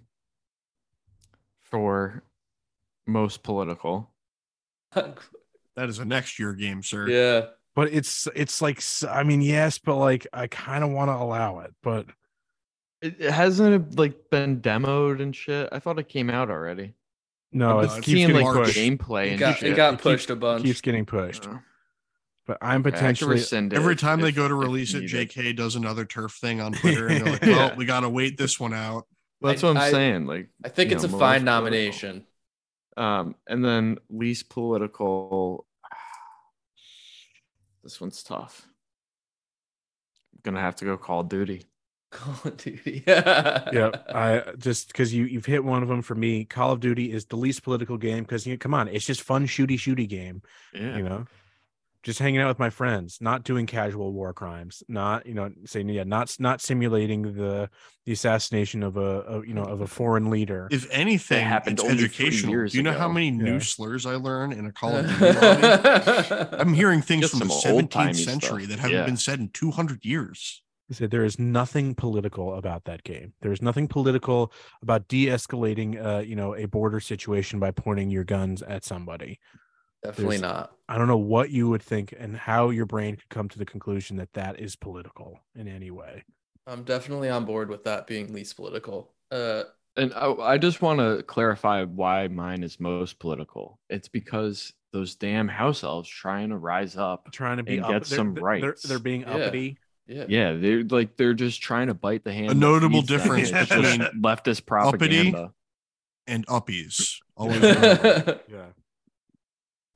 for 1.62 2.22
most 3.06 3.42
political. 3.42 4.10
That 4.94 5.88
is 5.88 5.98
a 5.98 6.04
next 6.04 6.38
year 6.38 6.52
game, 6.52 6.82
sir. 6.82 7.08
yeah. 7.08 7.46
But 7.74 7.92
it's 7.92 8.28
it's 8.34 8.60
like 8.60 8.82
I 9.08 9.22
mean 9.22 9.40
yes 9.40 9.78
but 9.78 9.96
like 9.96 10.26
i 10.32 10.46
kind 10.46 10.84
of 10.84 10.90
want 10.90 11.08
to 11.08 11.14
allow 11.14 11.60
it 11.60 11.72
but 11.82 12.06
It, 13.00 13.16
it 13.20 13.30
hasn't 13.30 13.98
like 13.98 14.30
been 14.30 14.60
demoed 14.60 15.22
and 15.22 15.34
shit. 15.34 15.68
I 15.72 15.78
thought 15.78 15.98
it 15.98 16.08
came 16.08 16.28
out 16.30 16.50
already. 16.50 16.94
no 17.50 17.78
I've 17.80 17.84
it 17.98 18.02
keeps 18.02 18.06
seeing 18.06 18.28
getting 18.28 18.44
like 18.46 18.54
pushed 18.54 18.76
gameplay 18.78 19.26
It 19.26 19.30
and 19.30 19.38
got, 19.38 19.56
shit. 19.58 19.72
it 19.72 19.76
got 19.76 19.94
It 19.94 19.96
keep- 19.96 20.02
pushed 20.02 20.30
a 20.30 20.36
bunch. 20.36 20.64
keeps 20.64 20.80
getting 20.82 21.06
pushed 21.06 21.46
Uh, 21.48 21.58
but 22.46 22.58
i'm 22.60 22.80
okay, 22.80 22.88
I 22.88 22.90
can 22.90 22.92
potentially 22.92 23.30
rescind 23.36 23.72
it 23.72 23.76
Every 23.76 23.94
if- 23.94 24.00
time 24.00 24.20
they 24.20 24.32
go 24.32 24.46
to 24.48 24.54
release 24.54 24.92
it. 24.94 25.04
JK 25.04 25.56
does 25.56 25.74
another 25.76 26.04
TERF 26.04 26.38
thing 26.40 26.60
on 26.60 26.72
Twitter, 26.80 27.06
and 27.08 27.24
they're 27.24 27.32
like, 27.32 27.42
Yeah. 27.44 27.56
"Well, 27.56 27.76
we 27.76 27.84
gotta 27.86 28.08
wait 28.10 28.36
this 28.36 28.58
one 28.60 28.74
out." 28.74 29.06
That's 29.40 29.62
I- 29.64 29.66
what 29.68 29.76
I'm 29.78 29.82
I- 29.82 29.90
saying. 29.90 30.26
Like 30.26 30.48
I 30.64 30.68
think 30.68 30.92
it's 30.92 31.04
know, 31.04 31.08
a 31.08 31.12
most 31.12 31.20
fine 31.20 31.40
political. 31.40 31.62
nomination. 31.62 32.26
Um, 32.98 33.34
and 33.46 33.64
then 33.64 33.98
least 34.10 34.50
political. 34.50 35.66
This 37.82 38.00
one's 38.00 38.22
tough. 38.22 38.68
I'm 40.34 40.40
gonna 40.42 40.60
have 40.60 40.76
to 40.76 40.84
go 40.84 40.96
Call 40.96 41.20
of 41.20 41.28
Duty. 41.28 41.64
Call 42.12 42.34
of 42.44 42.56
Duty. 42.58 43.02
yeah 43.06 43.90
i 44.14 44.42
just 44.58 44.88
because 44.88 45.14
you 45.14 45.24
you've 45.24 45.46
hit 45.46 45.64
one 45.64 45.82
of 45.82 45.88
them 45.88 46.02
for 46.02 46.14
me 46.14 46.44
call 46.44 46.72
of 46.72 46.80
duty 46.80 47.10
is 47.10 47.24
the 47.24 47.36
least 47.36 47.62
political 47.62 47.96
game 47.96 48.22
because 48.22 48.46
you 48.46 48.58
come 48.58 48.74
on 48.74 48.86
it's 48.88 49.06
just 49.06 49.22
fun 49.22 49.46
shooty 49.46 49.76
shooty 49.78 50.06
game 50.06 50.42
Yeah. 50.74 50.98
you 50.98 51.02
know 51.04 51.24
just 52.02 52.18
hanging 52.18 52.40
out 52.40 52.48
with 52.48 52.58
my 52.58 52.70
friends 52.70 53.18
not 53.20 53.44
doing 53.44 53.66
casual 53.66 54.12
war 54.12 54.32
crimes 54.32 54.82
not 54.88 55.24
you 55.26 55.34
know 55.34 55.50
saying 55.64 55.88
yeah 55.88 56.02
not 56.04 56.34
not 56.38 56.60
simulating 56.60 57.34
the 57.34 57.68
the 58.06 58.12
assassination 58.12 58.82
of 58.82 58.96
a, 58.96 59.00
of, 59.00 59.46
you 59.46 59.54
know 59.54 59.62
of 59.62 59.80
a 59.80 59.86
foreign 59.86 60.28
leader 60.30 60.66
If 60.70 60.88
anything, 60.90 61.44
happened 61.46 61.78
it's 61.78 61.82
only 61.88 62.02
educational. 62.04 62.50
years 62.52 62.72
Do 62.72 62.78
you 62.78 62.82
know 62.82 62.92
how 62.92 63.08
many 63.08 63.26
Yeah. 63.28 63.44
new 63.44 63.60
slurs 63.60 64.04
I 64.06 64.16
learn 64.16 64.52
in 64.52 64.66
a 64.66 64.72
Call 64.80 64.96
of 64.96 65.06
Duty 65.06 65.32
lobby? 65.32 66.56
I'm 66.58 66.74
hearing 66.82 67.00
things 67.02 67.22
Just 67.22 67.38
from 67.38 67.46
the 67.48 67.54
17th 67.54 68.16
century 68.16 68.64
stuff. 68.64 68.70
that 68.70 68.78
haven't 68.80 68.96
Yeah. 68.98 69.04
been 69.06 69.16
said 69.16 69.38
in 69.38 69.48
200 69.50 70.04
years. 70.04 70.62
I 70.90 70.94
said 70.94 71.10
there 71.12 71.24
is 71.24 71.38
nothing 71.38 71.94
political 71.94 72.54
about 72.56 72.84
that 72.84 73.02
game. 73.04 73.32
There 73.40 73.52
is 73.52 73.62
nothing 73.62 73.86
political 73.88 74.52
about 74.82 75.06
de-escalating, 75.08 76.04
uh, 76.04 76.18
you 76.20 76.34
know, 76.36 76.54
a 76.54 76.66
border 76.66 77.00
situation 77.00 77.58
by 77.60 77.70
pointing 77.70 78.10
your 78.10 78.24
guns 78.24 78.60
at 78.62 78.84
somebody. 78.84 79.38
Definitely 80.04 80.38
There's- 80.38 80.52
not. 80.52 80.72
I 80.88 80.98
don't 80.98 81.08
know 81.08 81.16
what 81.16 81.50
you 81.50 81.68
would 81.70 81.82
think 81.82 82.12
and 82.18 82.36
how 82.36 82.70
your 82.70 82.86
brain 82.86 83.16
could 83.16 83.28
come 83.28 83.48
to 83.48 83.58
the 83.58 83.64
conclusion 83.64 84.16
that 84.16 84.32
that 84.34 84.60
is 84.60 84.76
political 84.76 85.38
in 85.54 85.68
any 85.68 85.90
way. 85.90 86.24
I'm 86.66 86.82
definitely 86.84 87.28
on 87.30 87.44
board 87.44 87.68
with 87.70 87.84
that 87.84 88.06
being 88.06 88.32
least 88.32 88.56
political. 88.56 89.12
Uh, 89.30 89.64
And 89.96 90.12
I, 90.14 90.32
I 90.32 90.58
just 90.58 90.82
want 90.82 90.98
to 91.00 91.22
clarify 91.22 91.84
why 91.84 92.28
mine 92.28 92.62
is 92.62 92.78
most 92.80 93.18
political. 93.18 93.78
It's 93.90 94.08
because 94.08 94.72
those 94.92 95.14
damn 95.14 95.48
house 95.48 95.82
elves 95.84 96.08
trying 96.08 96.50
to 96.50 96.56
rise 96.56 96.96
up. 96.96 97.30
Trying 97.32 97.56
to 97.58 97.62
be 97.62 97.76
And 97.76 97.84
up- 97.84 97.90
get 97.90 98.04
they're- 98.04 98.16
some 98.18 98.34
they're, 98.34 98.42
they're, 98.42 98.44
rights. 98.70 98.82
they're 98.82 98.98
being 98.98 99.22
Yeah. 99.22 99.34
uppity. 99.34 99.78
yeah. 100.06 100.24
Yeah, 100.28 100.52
they're 100.54 100.82
like 100.84 101.16
they're 101.16 101.32
just 101.34 101.62
trying 101.62 101.86
to 101.86 101.94
bite 101.94 102.24
the 102.24 102.32
hand. 102.32 102.50
A 102.50 102.54
notable 102.54 103.02
difference 103.02 103.50
between 103.50 104.00
leftist 104.20 104.66
propaganda. 104.66 105.52
And 106.26 106.46
uppies. 106.48 107.16
Always. 107.36 107.62
Yeah. 107.62 108.66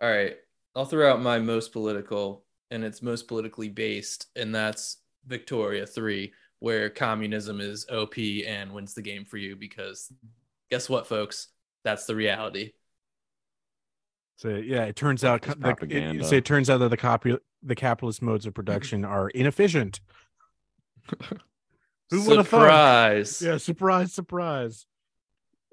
All 0.00 0.10
right. 0.10 0.36
I'll 0.74 0.84
throw 0.84 1.10
out 1.10 1.22
my 1.22 1.38
most 1.38 1.72
political, 1.72 2.44
and 2.70 2.84
it's 2.84 3.00
most 3.00 3.28
politically 3.28 3.68
based, 3.68 4.26
and 4.36 4.54
that's 4.54 4.98
Victoria 5.26 5.86
3, 5.86 6.32
where 6.58 6.90
communism 6.90 7.60
is 7.60 7.86
OP 7.90 8.18
and 8.18 8.72
wins 8.72 8.94
the 8.94 9.02
game 9.02 9.24
for 9.24 9.38
you 9.38 9.56
because 9.56 10.12
guess 10.70 10.88
what, 10.88 11.06
folks? 11.06 11.48
That's 11.84 12.04
the 12.04 12.14
reality. 12.14 12.72
So 14.36 14.50
yeah, 14.50 14.84
it 14.84 14.96
turns 14.96 15.24
out 15.24 15.42
the, 15.42 15.76
it, 15.88 16.24
so 16.26 16.36
it 16.36 16.44
turns 16.44 16.68
out 16.68 16.78
that 16.78 16.90
the 16.90 16.96
copy 16.96 17.36
the 17.62 17.74
capitalist 17.74 18.20
modes 18.20 18.44
of 18.44 18.52
production 18.54 19.04
are 19.04 19.30
inefficient. 19.30 20.00
Who 22.10 22.22
would've? 22.22 22.46
Surprise. 22.46 23.40
Yeah, 23.42 23.56
surprise, 23.56 24.12
surprise. 24.12 24.86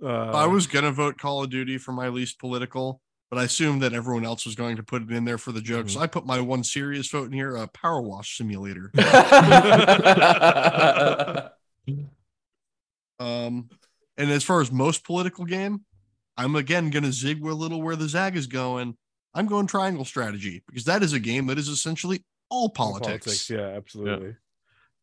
Uh, 0.01 0.31
I 0.31 0.47
was 0.47 0.67
gonna 0.67 0.91
vote 0.91 1.17
Call 1.17 1.43
of 1.43 1.49
Duty 1.49 1.77
for 1.77 1.91
my 1.91 2.07
least 2.07 2.39
political, 2.39 3.01
but 3.33 3.39
I 3.39 3.45
assumed 3.45 3.81
that 3.81 3.93
everyone 3.93 4.25
else 4.25 4.45
was 4.45 4.53
going 4.53 4.75
to 4.75 4.83
put 4.83 5.01
it 5.01 5.09
in 5.09 5.25
there 5.25 5.39
for 5.39 5.51
the 5.51 5.59
joke. 5.59 5.89
So 5.89 5.99
I 5.99 6.05
put 6.05 6.23
my 6.23 6.39
one 6.39 6.63
serious 6.63 7.09
vote 7.09 7.25
in 7.25 7.33
here: 7.33 7.55
a 7.55 7.67
Power 7.67 7.99
Wash 7.99 8.37
Simulator. 8.37 8.91
Um, 13.19 13.69
and 14.17 14.31
as 14.31 14.43
far 14.43 14.59
as 14.59 14.71
most 14.71 15.05
political 15.05 15.45
game, 15.45 15.85
I'm 16.35 16.55
again 16.55 16.89
gonna 16.89 17.11
zig 17.11 17.43
a 17.43 17.53
little 17.53 17.81
where 17.81 17.95
the 17.95 18.09
zag 18.09 18.35
is 18.35 18.47
going. 18.47 18.97
I'm 19.33 19.45
going 19.45 19.65
triangle 19.65 20.03
strategy 20.03 20.61
because 20.67 20.83
that 20.85 21.03
is 21.03 21.13
a 21.13 21.19
game 21.19 21.47
that 21.47 21.57
is 21.57 21.69
essentially 21.69 22.25
all 22.49 22.69
politics. 22.69 23.49
Yeah, 23.49 23.67
absolutely. 23.67 24.35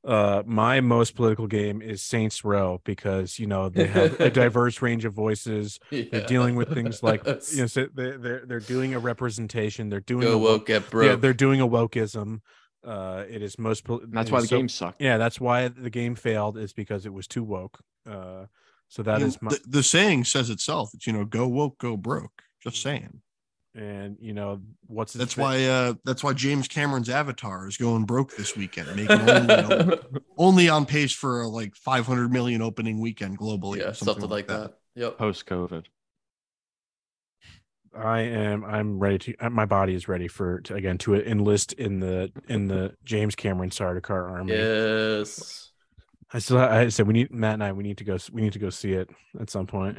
Uh, 0.03 0.43
my 0.47 0.81
most 0.81 1.15
political 1.15 1.47
game 1.47 1.83
is 1.83 2.01
Saints 2.01 2.43
Row 2.43 2.81
because 2.85 3.39
you 3.39 3.47
know 3.47 3.69
they 3.69 3.87
have 3.87 4.19
a 4.19 4.31
diverse 4.43 4.81
range 4.81 5.05
of 5.05 5.13
voices. 5.13 5.79
They're 5.91 6.27
dealing 6.27 6.57
with 6.57 6.73
things 6.73 7.03
like 7.03 7.25
you 7.53 7.59
know, 7.61 7.67
so 7.67 7.87
they, 7.95 8.13
they're 8.17 8.47
they're 8.47 8.61
doing 8.61 8.95
a 8.95 8.99
representation. 8.99 9.91
They're 9.91 10.01
doing 10.01 10.23
go 10.27 10.35
a 10.35 10.39
woke, 10.39 10.67
get 10.67 10.85
Yeah, 10.95 11.17
they're 11.17 11.35
doing 11.35 11.61
a 11.61 11.69
wokeism. 11.69 12.41
Uh, 12.83 13.25
it 13.29 13.43
is 13.43 13.59
most. 13.59 13.85
pol- 13.85 14.01
that's 14.09 14.31
why 14.31 14.41
the 14.41 14.47
so- 14.47 14.57
game 14.57 14.71
sucked. 14.71 15.03
Yeah, 15.03 15.19
that's 15.19 15.39
why 15.39 15.69
the 15.69 15.91
game 15.91 16.15
failed. 16.15 16.57
Is 16.57 16.73
because 16.73 17.05
it 17.05 17.13
was 17.13 17.27
too 17.27 17.45
woke. 17.45 17.81
Uh, 18.09 18.47
so 18.89 19.03
I 19.03 19.05
that 19.05 19.19
mean, 19.19 19.29
is 19.29 19.43
my 19.43 19.51
the, 19.51 19.61
the 19.69 19.83
saying 19.83 20.25
says 20.25 20.49
itself. 20.49 20.93
It's 20.95 21.07
you 21.07 21.13
know, 21.13 21.27
go 21.27 21.47
woke, 21.47 21.77
go 21.79 21.99
broke. 21.99 22.43
Just 22.63 22.81
saying. 22.81 23.21
And 23.75 24.17
you 24.21 24.33
know 24.33 24.61
what's 24.87 25.13
That's 25.13 25.35
fa- 25.35 25.41
why. 25.41 25.65
Uh, 25.65 25.95
that's 26.05 26.25
why 26.25 26.33
James 26.33 26.67
Cameron's 26.69 27.09
Avatar 27.09 27.69
is 27.69 27.77
going 27.77 28.05
broke 28.05 28.37
this 28.37 28.57
weekend, 28.57 28.89
making 28.97 29.21
only, 29.21 29.41
you 29.41 29.47
know, 29.69 29.99
only 30.39 30.69
on 30.69 30.87
pace 30.87 31.13
for 31.13 31.43
a 31.43 31.49
like 31.49 31.77
500 31.77 32.33
million 32.33 32.63
opening 32.63 33.01
weekend 33.01 33.39
globally. 33.39 33.79
yeah, 33.79 33.85
or 33.91 33.95
something, 33.95 34.29
like 34.29 34.49
that. 34.49 34.75
Yep. 34.97 35.19
Post 35.19 35.47
COVID. 35.47 35.85
I 37.97 38.21
am. 38.21 38.65
I'm 38.65 38.99
ready 39.01 39.19
to. 39.19 39.37
uh, 39.41 39.51
My 39.51 39.67
body 39.67 39.95
is 39.95 40.07
ready 40.09 40.29
for 40.29 40.61
to, 40.63 40.75
again 40.75 40.99
to 40.99 41.15
enlist 41.17 41.73
in 41.73 41.99
the 42.01 42.31
in 42.49 42.69
the 42.69 42.95
James 43.05 43.35
Cameron 43.35 43.71
Sardaukar 43.71 44.31
army. 44.31 44.53
Yes. 44.53 45.71
I 46.33 46.39
still. 46.39 46.59
I 46.59 46.89
said 46.89 47.09
we 47.09 47.15
need 47.15 47.33
Matt 47.33 47.55
and 47.55 47.65
I. 47.65 47.73
We 47.73 47.83
need 47.83 47.99
to 47.99 48.05
go. 48.05 48.17
We 48.33 48.43
need 48.43 48.53
to 48.53 48.61
go 48.61 48.71
see 48.71 48.93
it 48.93 49.11
at 49.41 49.51
some 49.51 49.67
point. 49.67 49.99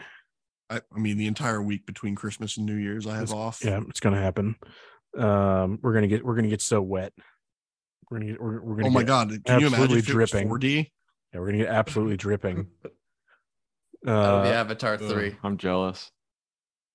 I, 0.72 0.81
I 0.95 0.99
mean, 0.99 1.18
the 1.18 1.27
entire 1.27 1.61
week 1.61 1.85
between 1.85 2.15
Christmas 2.15 2.57
and 2.57 2.65
New 2.65 2.76
Year's, 2.76 3.06
I 3.06 3.14
have 3.15 3.23
It's- 3.23 3.38
off. 3.38 3.64
Yeah, 3.64 3.81
it's 3.89 3.99
gonna 3.99 4.22
happen. 4.22 4.56
Um, 5.18 5.80
we're 5.81 5.93
gonna 5.93 6.07
get. 6.07 6.23
We're 6.26 6.35
gonna 6.35 6.48
get 6.48 6.61
so 6.61 6.81
wet. 6.81 7.14
We're 8.10 8.19
gonna 8.19 8.31
get. 8.31 8.41
We're, 8.41 8.61
we're 8.61 8.76
gonna. 8.77 8.88
Oh 8.88 8.91
my 8.91 9.02
get- 9.02 9.07
god! 9.07 9.30
Can 9.45 9.60
you 9.60 9.68
imagine 9.68 9.73
absolutely 9.84 9.99
if 9.99 10.10
it 10.10 10.15
was 10.15 10.30
dripping. 10.31 10.49
4D? 10.49 10.91
Yeah, 11.34 11.39
we're 11.39 11.45
gonna 11.48 11.57
get 11.60 11.68
absolutely 11.69 12.18
dripping. 12.18 12.68
That'll 14.03 14.41
be 14.43 14.49
Uh, 14.49 14.53
Avatar 14.53 14.93
ugh. 14.95 14.99
3. 15.11 15.35
I'm 15.43 15.57
jealous. 15.57 16.10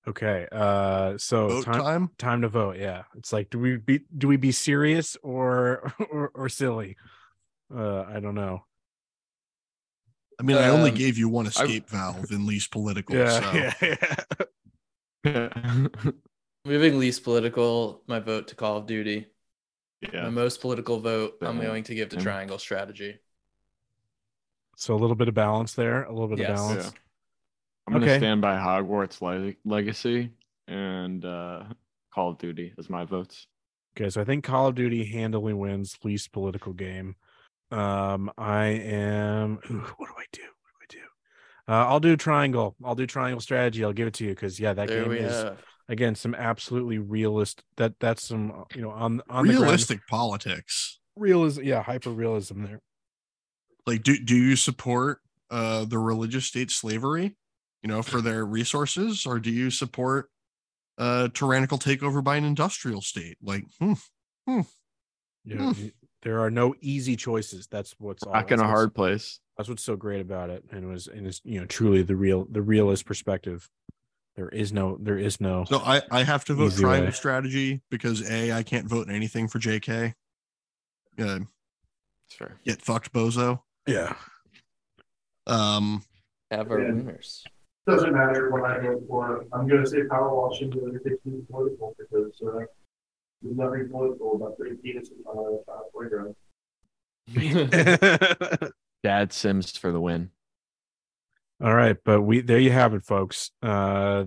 okay. 0.07 0.47
Uh, 0.51 1.17
so 1.17 1.47
Vote 1.47 1.65
time, 1.65 1.81
time. 1.81 2.09
time 2.17 2.41
to 2.41 2.49
vote. 2.49 2.77
Yeah, 2.77 3.03
it's 3.17 3.31
like, 3.31 3.49
do 3.49 3.59
we 3.59 3.77
be 3.77 4.01
do 4.17 4.27
we 4.27 4.37
be 4.37 4.51
serious 4.51 5.15
or 5.23 5.93
or, 6.11 6.31
or 6.33 6.49
silly? 6.49 6.97
Uh, 7.73 8.01
I 8.03 8.19
don't 8.19 8.35
know. 8.35 8.63
I 10.39 10.43
mean, 10.43 10.57
I 10.57 10.69
only 10.69 10.91
Um, 10.91 10.95
gave 10.97 11.17
you 11.17 11.29
one 11.29 11.47
escape 11.47 11.89
valve 11.89 12.31
in 12.31 12.45
least 12.45 12.71
political. 12.71 13.15
Yeah, 13.15 13.39
so. 13.39 13.53
yeah, 13.53 13.95
yeah. 15.25 15.87
Moving 16.65 16.99
least 16.99 17.23
political, 17.23 18.03
my 18.07 18.19
vote 18.19 18.47
to 18.49 18.55
Call 18.55 18.77
of 18.77 18.85
Duty. 18.87 19.27
Yeah. 20.13 20.23
My 20.23 20.29
most 20.29 20.61
political 20.61 20.99
vote, 20.99 21.37
I'm 21.41 21.59
going 21.59 21.83
to 21.85 21.95
give 21.95 22.09
to 22.09 22.17
Triangle 22.17 22.59
Strategy. 22.59 23.17
So 24.75 24.93
a 24.93 24.97
little 24.99 25.15
bit 25.15 25.27
of 25.27 25.33
balance 25.33 25.73
there, 25.73 26.03
a 26.03 26.11
little 26.11 26.27
bit 26.27 26.39
Yes. 26.39 26.49
of 26.49 26.55
balance. 26.55 26.83
Yeah. 26.85 26.91
I'm 27.87 27.93
gonna 27.93 28.17
stand 28.17 28.41
by 28.41 28.57
Hogwarts 28.57 29.21
Le- 29.21 29.55
Legacy 29.65 30.29
and 30.67 31.23
uh, 31.25 31.63
Call 32.13 32.31
of 32.31 32.37
Duty 32.37 32.73
as 32.77 32.89
my 32.89 33.05
votes. 33.05 33.47
Okay, 33.95 34.09
so 34.09 34.21
I 34.21 34.25
think 34.25 34.43
Call 34.43 34.67
of 34.67 34.75
Duty 34.75 35.05
handily 35.05 35.53
wins 35.53 35.97
least 36.03 36.31
political 36.33 36.73
game. 36.73 37.15
Um, 37.71 38.31
I 38.37 38.65
am. 38.67 39.59
Ooh, 39.71 39.79
what 39.97 40.07
do 40.07 40.13
I 40.17 40.25
do? 40.31 40.41
What 40.41 40.89
do 40.89 40.99
I 40.99 41.01
do? 41.01 41.73
Uh, 41.73 41.87
I'll 41.87 41.99
do 41.99 42.15
triangle. 42.17 42.75
I'll 42.83 42.95
do 42.95 43.07
triangle 43.07 43.41
strategy. 43.41 43.83
I'll 43.83 43.93
give 43.93 44.07
it 44.07 44.13
to 44.15 44.25
you 44.25 44.31
because 44.31 44.59
yeah, 44.59 44.73
that 44.73 44.89
there 44.89 45.03
game 45.03 45.11
is 45.13 45.45
have. 45.45 45.59
again 45.89 46.15
some 46.15 46.35
absolutely 46.35 46.97
realist. 46.99 47.63
That 47.77 47.99
that's 47.99 48.23
some 48.23 48.51
uh, 48.51 48.63
you 48.75 48.81
know 48.81 48.91
on 48.91 49.21
on 49.29 49.47
the 49.47 49.53
Realistic 49.53 50.07
politics. 50.07 50.99
realism. 51.15 51.63
Yeah, 51.63 51.83
hyper 51.83 52.11
realism 52.11 52.63
there. 52.63 52.81
Like, 53.85 54.03
do 54.03 54.17
do 54.23 54.35
you 54.35 54.55
support 54.55 55.19
uh 55.49 55.85
the 55.85 55.99
religious 55.99 56.45
state 56.45 56.71
slavery? 56.71 57.35
You 57.83 57.87
know, 57.89 58.01
for 58.01 58.21
their 58.21 58.45
resources, 58.45 59.25
or 59.25 59.39
do 59.39 59.51
you 59.51 59.69
support 59.71 60.29
uh 60.97 61.29
tyrannical 61.33 61.77
takeover 61.79 62.23
by 62.23 62.37
an 62.37 62.43
industrial 62.45 63.01
state? 63.01 63.37
Like, 63.41 63.63
hmm, 63.79 63.93
Yeah, 65.43 65.67
y- 65.75 65.91
there 66.23 66.39
are 66.41 66.49
no 66.51 66.75
easy 66.81 67.15
choices. 67.15 67.67
That's 67.67 67.95
what's 67.99 68.23
all. 68.23 68.33
Back 68.33 68.51
in 68.51 68.59
a 68.59 68.63
hard 68.65 68.93
place. 68.95 69.39
That's 69.57 69.69
what's 69.69 69.83
so 69.83 69.95
great 69.95 70.21
about 70.21 70.49
it, 70.49 70.63
and 70.71 70.83
it 70.83 70.87
was 70.87 71.07
and 71.07 71.25
it's 71.27 71.41
you 71.43 71.59
know 71.59 71.65
truly 71.65 72.01
the 72.03 72.15
real 72.15 72.45
the 72.49 72.61
realist 72.61 73.05
perspective. 73.05 73.69
There 74.35 74.49
is 74.49 74.71
no 74.71 74.97
there 75.01 75.17
is 75.17 75.41
no. 75.41 75.65
So 75.65 75.79
I 75.79 76.01
I 76.11 76.23
have 76.23 76.45
to 76.45 76.53
vote 76.53 76.67
Easy 76.73 76.83
triangle 76.83 77.07
way. 77.07 77.11
strategy 77.11 77.81
because 77.89 78.29
a 78.29 78.51
I 78.51 78.61
can't 78.63 78.87
vote 78.87 79.09
anything 79.09 79.47
for 79.47 79.57
JK. 79.59 80.13
Uh, 81.19 81.39
It's 82.27 82.35
fair. 82.35 82.57
get 82.63 82.81
fucked, 82.81 83.11
bozo. 83.11 83.61
Yeah. 83.87 84.15
Um, 85.47 86.03
Have 86.51 86.69
our 86.71 86.79
Yeah. 86.81 86.91
winners. 86.93 87.43
Doesn't 87.87 88.13
matter 88.13 88.51
what 88.51 88.63
I 88.69 88.79
vote 88.79 89.05
for. 89.07 89.45
I'm 89.53 89.67
gonna 89.67 89.87
say 89.87 90.03
power 90.03 90.35
washing 90.35 90.69
because 90.69 90.93
it 90.95 91.03
takes 91.09 91.25
me 91.25 91.41
political 91.49 91.95
because 91.97 92.39
uh, 92.41 92.65
there's 93.41 93.57
nothing 93.57 93.89
political 93.89 94.35
about 94.35 94.57
putting 94.57 94.77
penis 94.77 95.09
on 95.25 95.37
a 95.37 95.65
child 95.65 95.85
playground. 95.93 96.35
Dad 99.03 99.33
Sims 99.33 99.77
for 99.77 99.91
the 99.91 99.99
win. 99.99 100.31
All 101.63 101.73
right, 101.73 101.97
but 102.05 102.21
we 102.21 102.41
there 102.41 102.59
you 102.59 102.71
have 102.71 102.93
it, 102.93 103.03
folks. 103.03 103.51
Uh, 103.63 104.25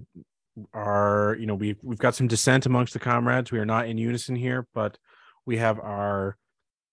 our 0.74 1.36
you 1.38 1.46
know 1.46 1.54
we've 1.54 1.78
we've 1.82 1.98
got 1.98 2.14
some 2.14 2.28
dissent 2.28 2.66
amongst 2.66 2.92
the 2.92 2.98
comrades. 2.98 3.52
We 3.52 3.58
are 3.60 3.66
not 3.66 3.86
in 3.86 3.98
unison 3.98 4.36
here, 4.36 4.66
but 4.74 4.98
we 5.46 5.58
have 5.58 5.78
our 5.78 6.36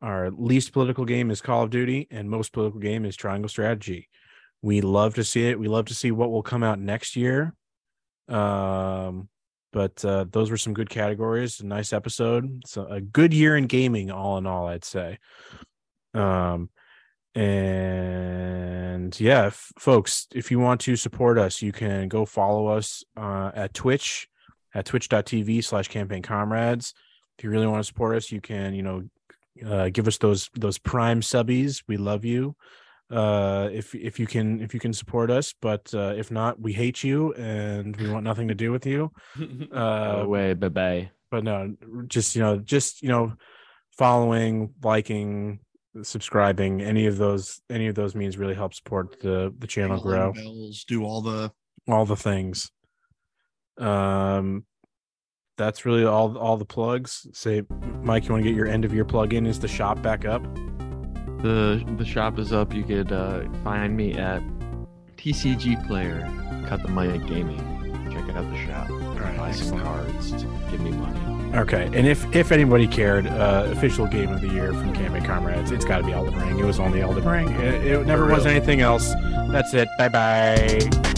our 0.01 0.29
least 0.29 0.73
political 0.73 1.05
game 1.05 1.31
is 1.31 1.41
Call 1.41 1.63
of 1.63 1.71
Duty, 1.71 2.07
and 2.11 2.29
most 2.29 2.53
political 2.53 2.79
game 2.79 3.03
is 3.03 3.15
Triangle 3.15 3.49
Strategy. 3.49 4.09
We 4.61 4.81
love 4.81 5.15
to 5.15 5.23
see 5.23 5.47
it. 5.47 5.59
We 5.59 5.67
love 5.67 5.85
to 5.85 5.95
see 5.95 6.11
what 6.11 6.31
will 6.31 6.43
come 6.43 6.63
out 6.63 6.79
next 6.79 7.15
year. 7.15 7.53
Um, 8.27 9.29
but 9.77 10.03
uh, 10.03 10.25
those 10.31 10.49
were 10.49 10.57
some 10.57 10.73
good 10.73 10.89
categories. 10.89 11.59
A 11.59 11.65
nice 11.67 11.93
episode. 11.93 12.63
So 12.65 12.87
a 12.87 12.99
good 12.99 13.31
year 13.31 13.55
in 13.55 13.67
gaming, 13.67 14.09
all 14.09 14.39
in 14.39 14.47
all, 14.47 14.65
I'd 14.65 14.83
say. 14.83 15.19
Um, 16.15 16.71
and 17.35 19.19
yeah, 19.19 19.45
f- 19.45 19.71
folks, 19.77 20.25
if 20.33 20.49
you 20.49 20.57
want 20.57 20.81
to 20.81 20.95
support 20.95 21.37
us, 21.37 21.61
you 21.61 21.71
can 21.71 22.07
go 22.07 22.25
follow 22.25 22.65
us 22.65 23.03
uh, 23.15 23.51
at 23.53 23.75
Twitch 23.75 24.27
at 24.73 24.85
twitch.tv 24.87 25.63
slash 25.63 25.89
campaign 25.89 26.23
comrades. 26.23 26.95
If 27.37 27.43
you 27.43 27.51
really 27.51 27.67
want 27.67 27.81
to 27.81 27.87
support 27.87 28.15
us, 28.15 28.31
you 28.31 28.41
can, 28.41 28.73
you 28.73 28.81
know, 28.81 29.03
uh, 29.63 29.89
give 29.89 30.07
us 30.07 30.17
those 30.17 30.49
those 30.55 30.79
prime 30.79 31.21
subbies. 31.21 31.83
We 31.87 31.97
love 31.97 32.25
you. 32.25 32.55
Uh, 33.09 33.69
if 33.71 33.95
if 33.95 34.19
you 34.19 34.27
can 34.27 34.59
if 34.61 34.73
you 34.73 34.79
can 34.81 34.91
support 34.91 35.31
us, 35.31 35.53
but 35.61 35.93
uh, 35.93 36.13
if 36.17 36.29
not, 36.29 36.59
we 36.59 36.73
hate 36.73 37.03
you 37.05 37.33
and 37.35 37.95
we 37.95 38.09
want 38.09 38.25
nothing 38.25 38.49
to 38.49 38.55
do 38.55 38.71
with 38.71 38.85
you. 38.85 39.11
Go 39.39 39.67
Uh, 39.77 40.21
away, 40.23 40.53
baby. 40.53 41.09
but 41.31 41.43
no, 41.43 41.73
just 42.07 42.35
you 42.35 42.41
know, 42.41 42.57
just 42.57 43.01
you 43.01 43.07
know, 43.07 43.33
following, 43.97 44.73
liking, 44.83 45.59
subscribing, 46.01 46.81
any 46.81 47.05
of 47.05 47.17
those 47.17 47.61
any 47.69 47.87
of 47.87 47.95
those 47.95 48.13
means 48.13 48.37
really 48.37 48.55
help 48.55 48.73
support 48.73 49.19
the 49.21 49.53
the 49.57 49.67
channel 49.67 49.97
all 49.97 50.03
grow. 50.03 50.33
bells, 50.33 50.83
do 50.85 51.05
all 51.05 51.21
the 51.21 51.49
All 51.87 52.05
the 52.05 52.17
things. 52.17 52.71
Um, 53.77 54.65
that's 55.57 55.85
really 55.85 56.03
all 56.03 56.37
all 56.37 56.57
the 56.57 56.65
plugs. 56.65 57.25
Say, 57.31 57.63
Mike, 58.01 58.25
you 58.25 58.31
want 58.33 58.43
to 58.43 58.49
get 58.49 58.55
your 58.57 58.67
end 58.67 58.83
of 58.83 58.93
year 58.93 59.05
plug 59.05 59.33
in? 59.33 59.45
Is 59.45 59.59
the 59.61 59.67
shop 59.69 60.01
back 60.01 60.25
up? 60.25 60.43
The 61.41 61.83
the 61.97 62.05
shop 62.05 62.39
is 62.39 62.51
up. 62.51 62.73
You 62.73 62.83
could 62.83 63.11
uh, 63.11 63.43
find 63.63 63.95
me 63.95 64.13
at 64.13 64.41
TCG 65.17 65.85
Player, 65.87 66.21
Cut 66.67 66.81
the 66.81 66.89
Mike 66.89 67.25
Gaming. 67.27 67.59
Check 68.11 68.35
out 68.35 68.49
the 68.49 68.65
shop. 68.65 68.89
right, 68.89 69.37
Buy 69.37 69.51
some 69.51 69.79
cards. 69.79 70.31
Give 70.71 70.81
me 70.81 70.91
money. 70.91 71.55
Okay, 71.57 71.85
and 71.85 72.07
if 72.07 72.25
if 72.35 72.51
anybody 72.51 72.87
cared, 72.87 73.27
uh, 73.27 73.67
official 73.71 74.05
game 74.07 74.31
of 74.31 74.41
the 74.41 74.47
year 74.49 74.73
from 74.73 74.93
Campaign 74.93 75.23
Comrades, 75.23 75.71
it's 75.71 75.85
got 75.85 75.99
to 75.99 76.03
be 76.03 76.11
Elden 76.11 76.35
Ring. 76.39 76.59
It 76.59 76.65
was 76.65 76.79
only 76.79 77.01
Elden 77.01 77.23
Ring. 77.23 77.49
It, 77.49 77.85
it 77.85 78.05
never 78.05 78.25
was 78.27 78.45
anything 78.45 78.81
else. 78.81 79.13
That's 79.49 79.73
it. 79.73 79.87
Bye 79.97 80.09
bye. 80.09 81.13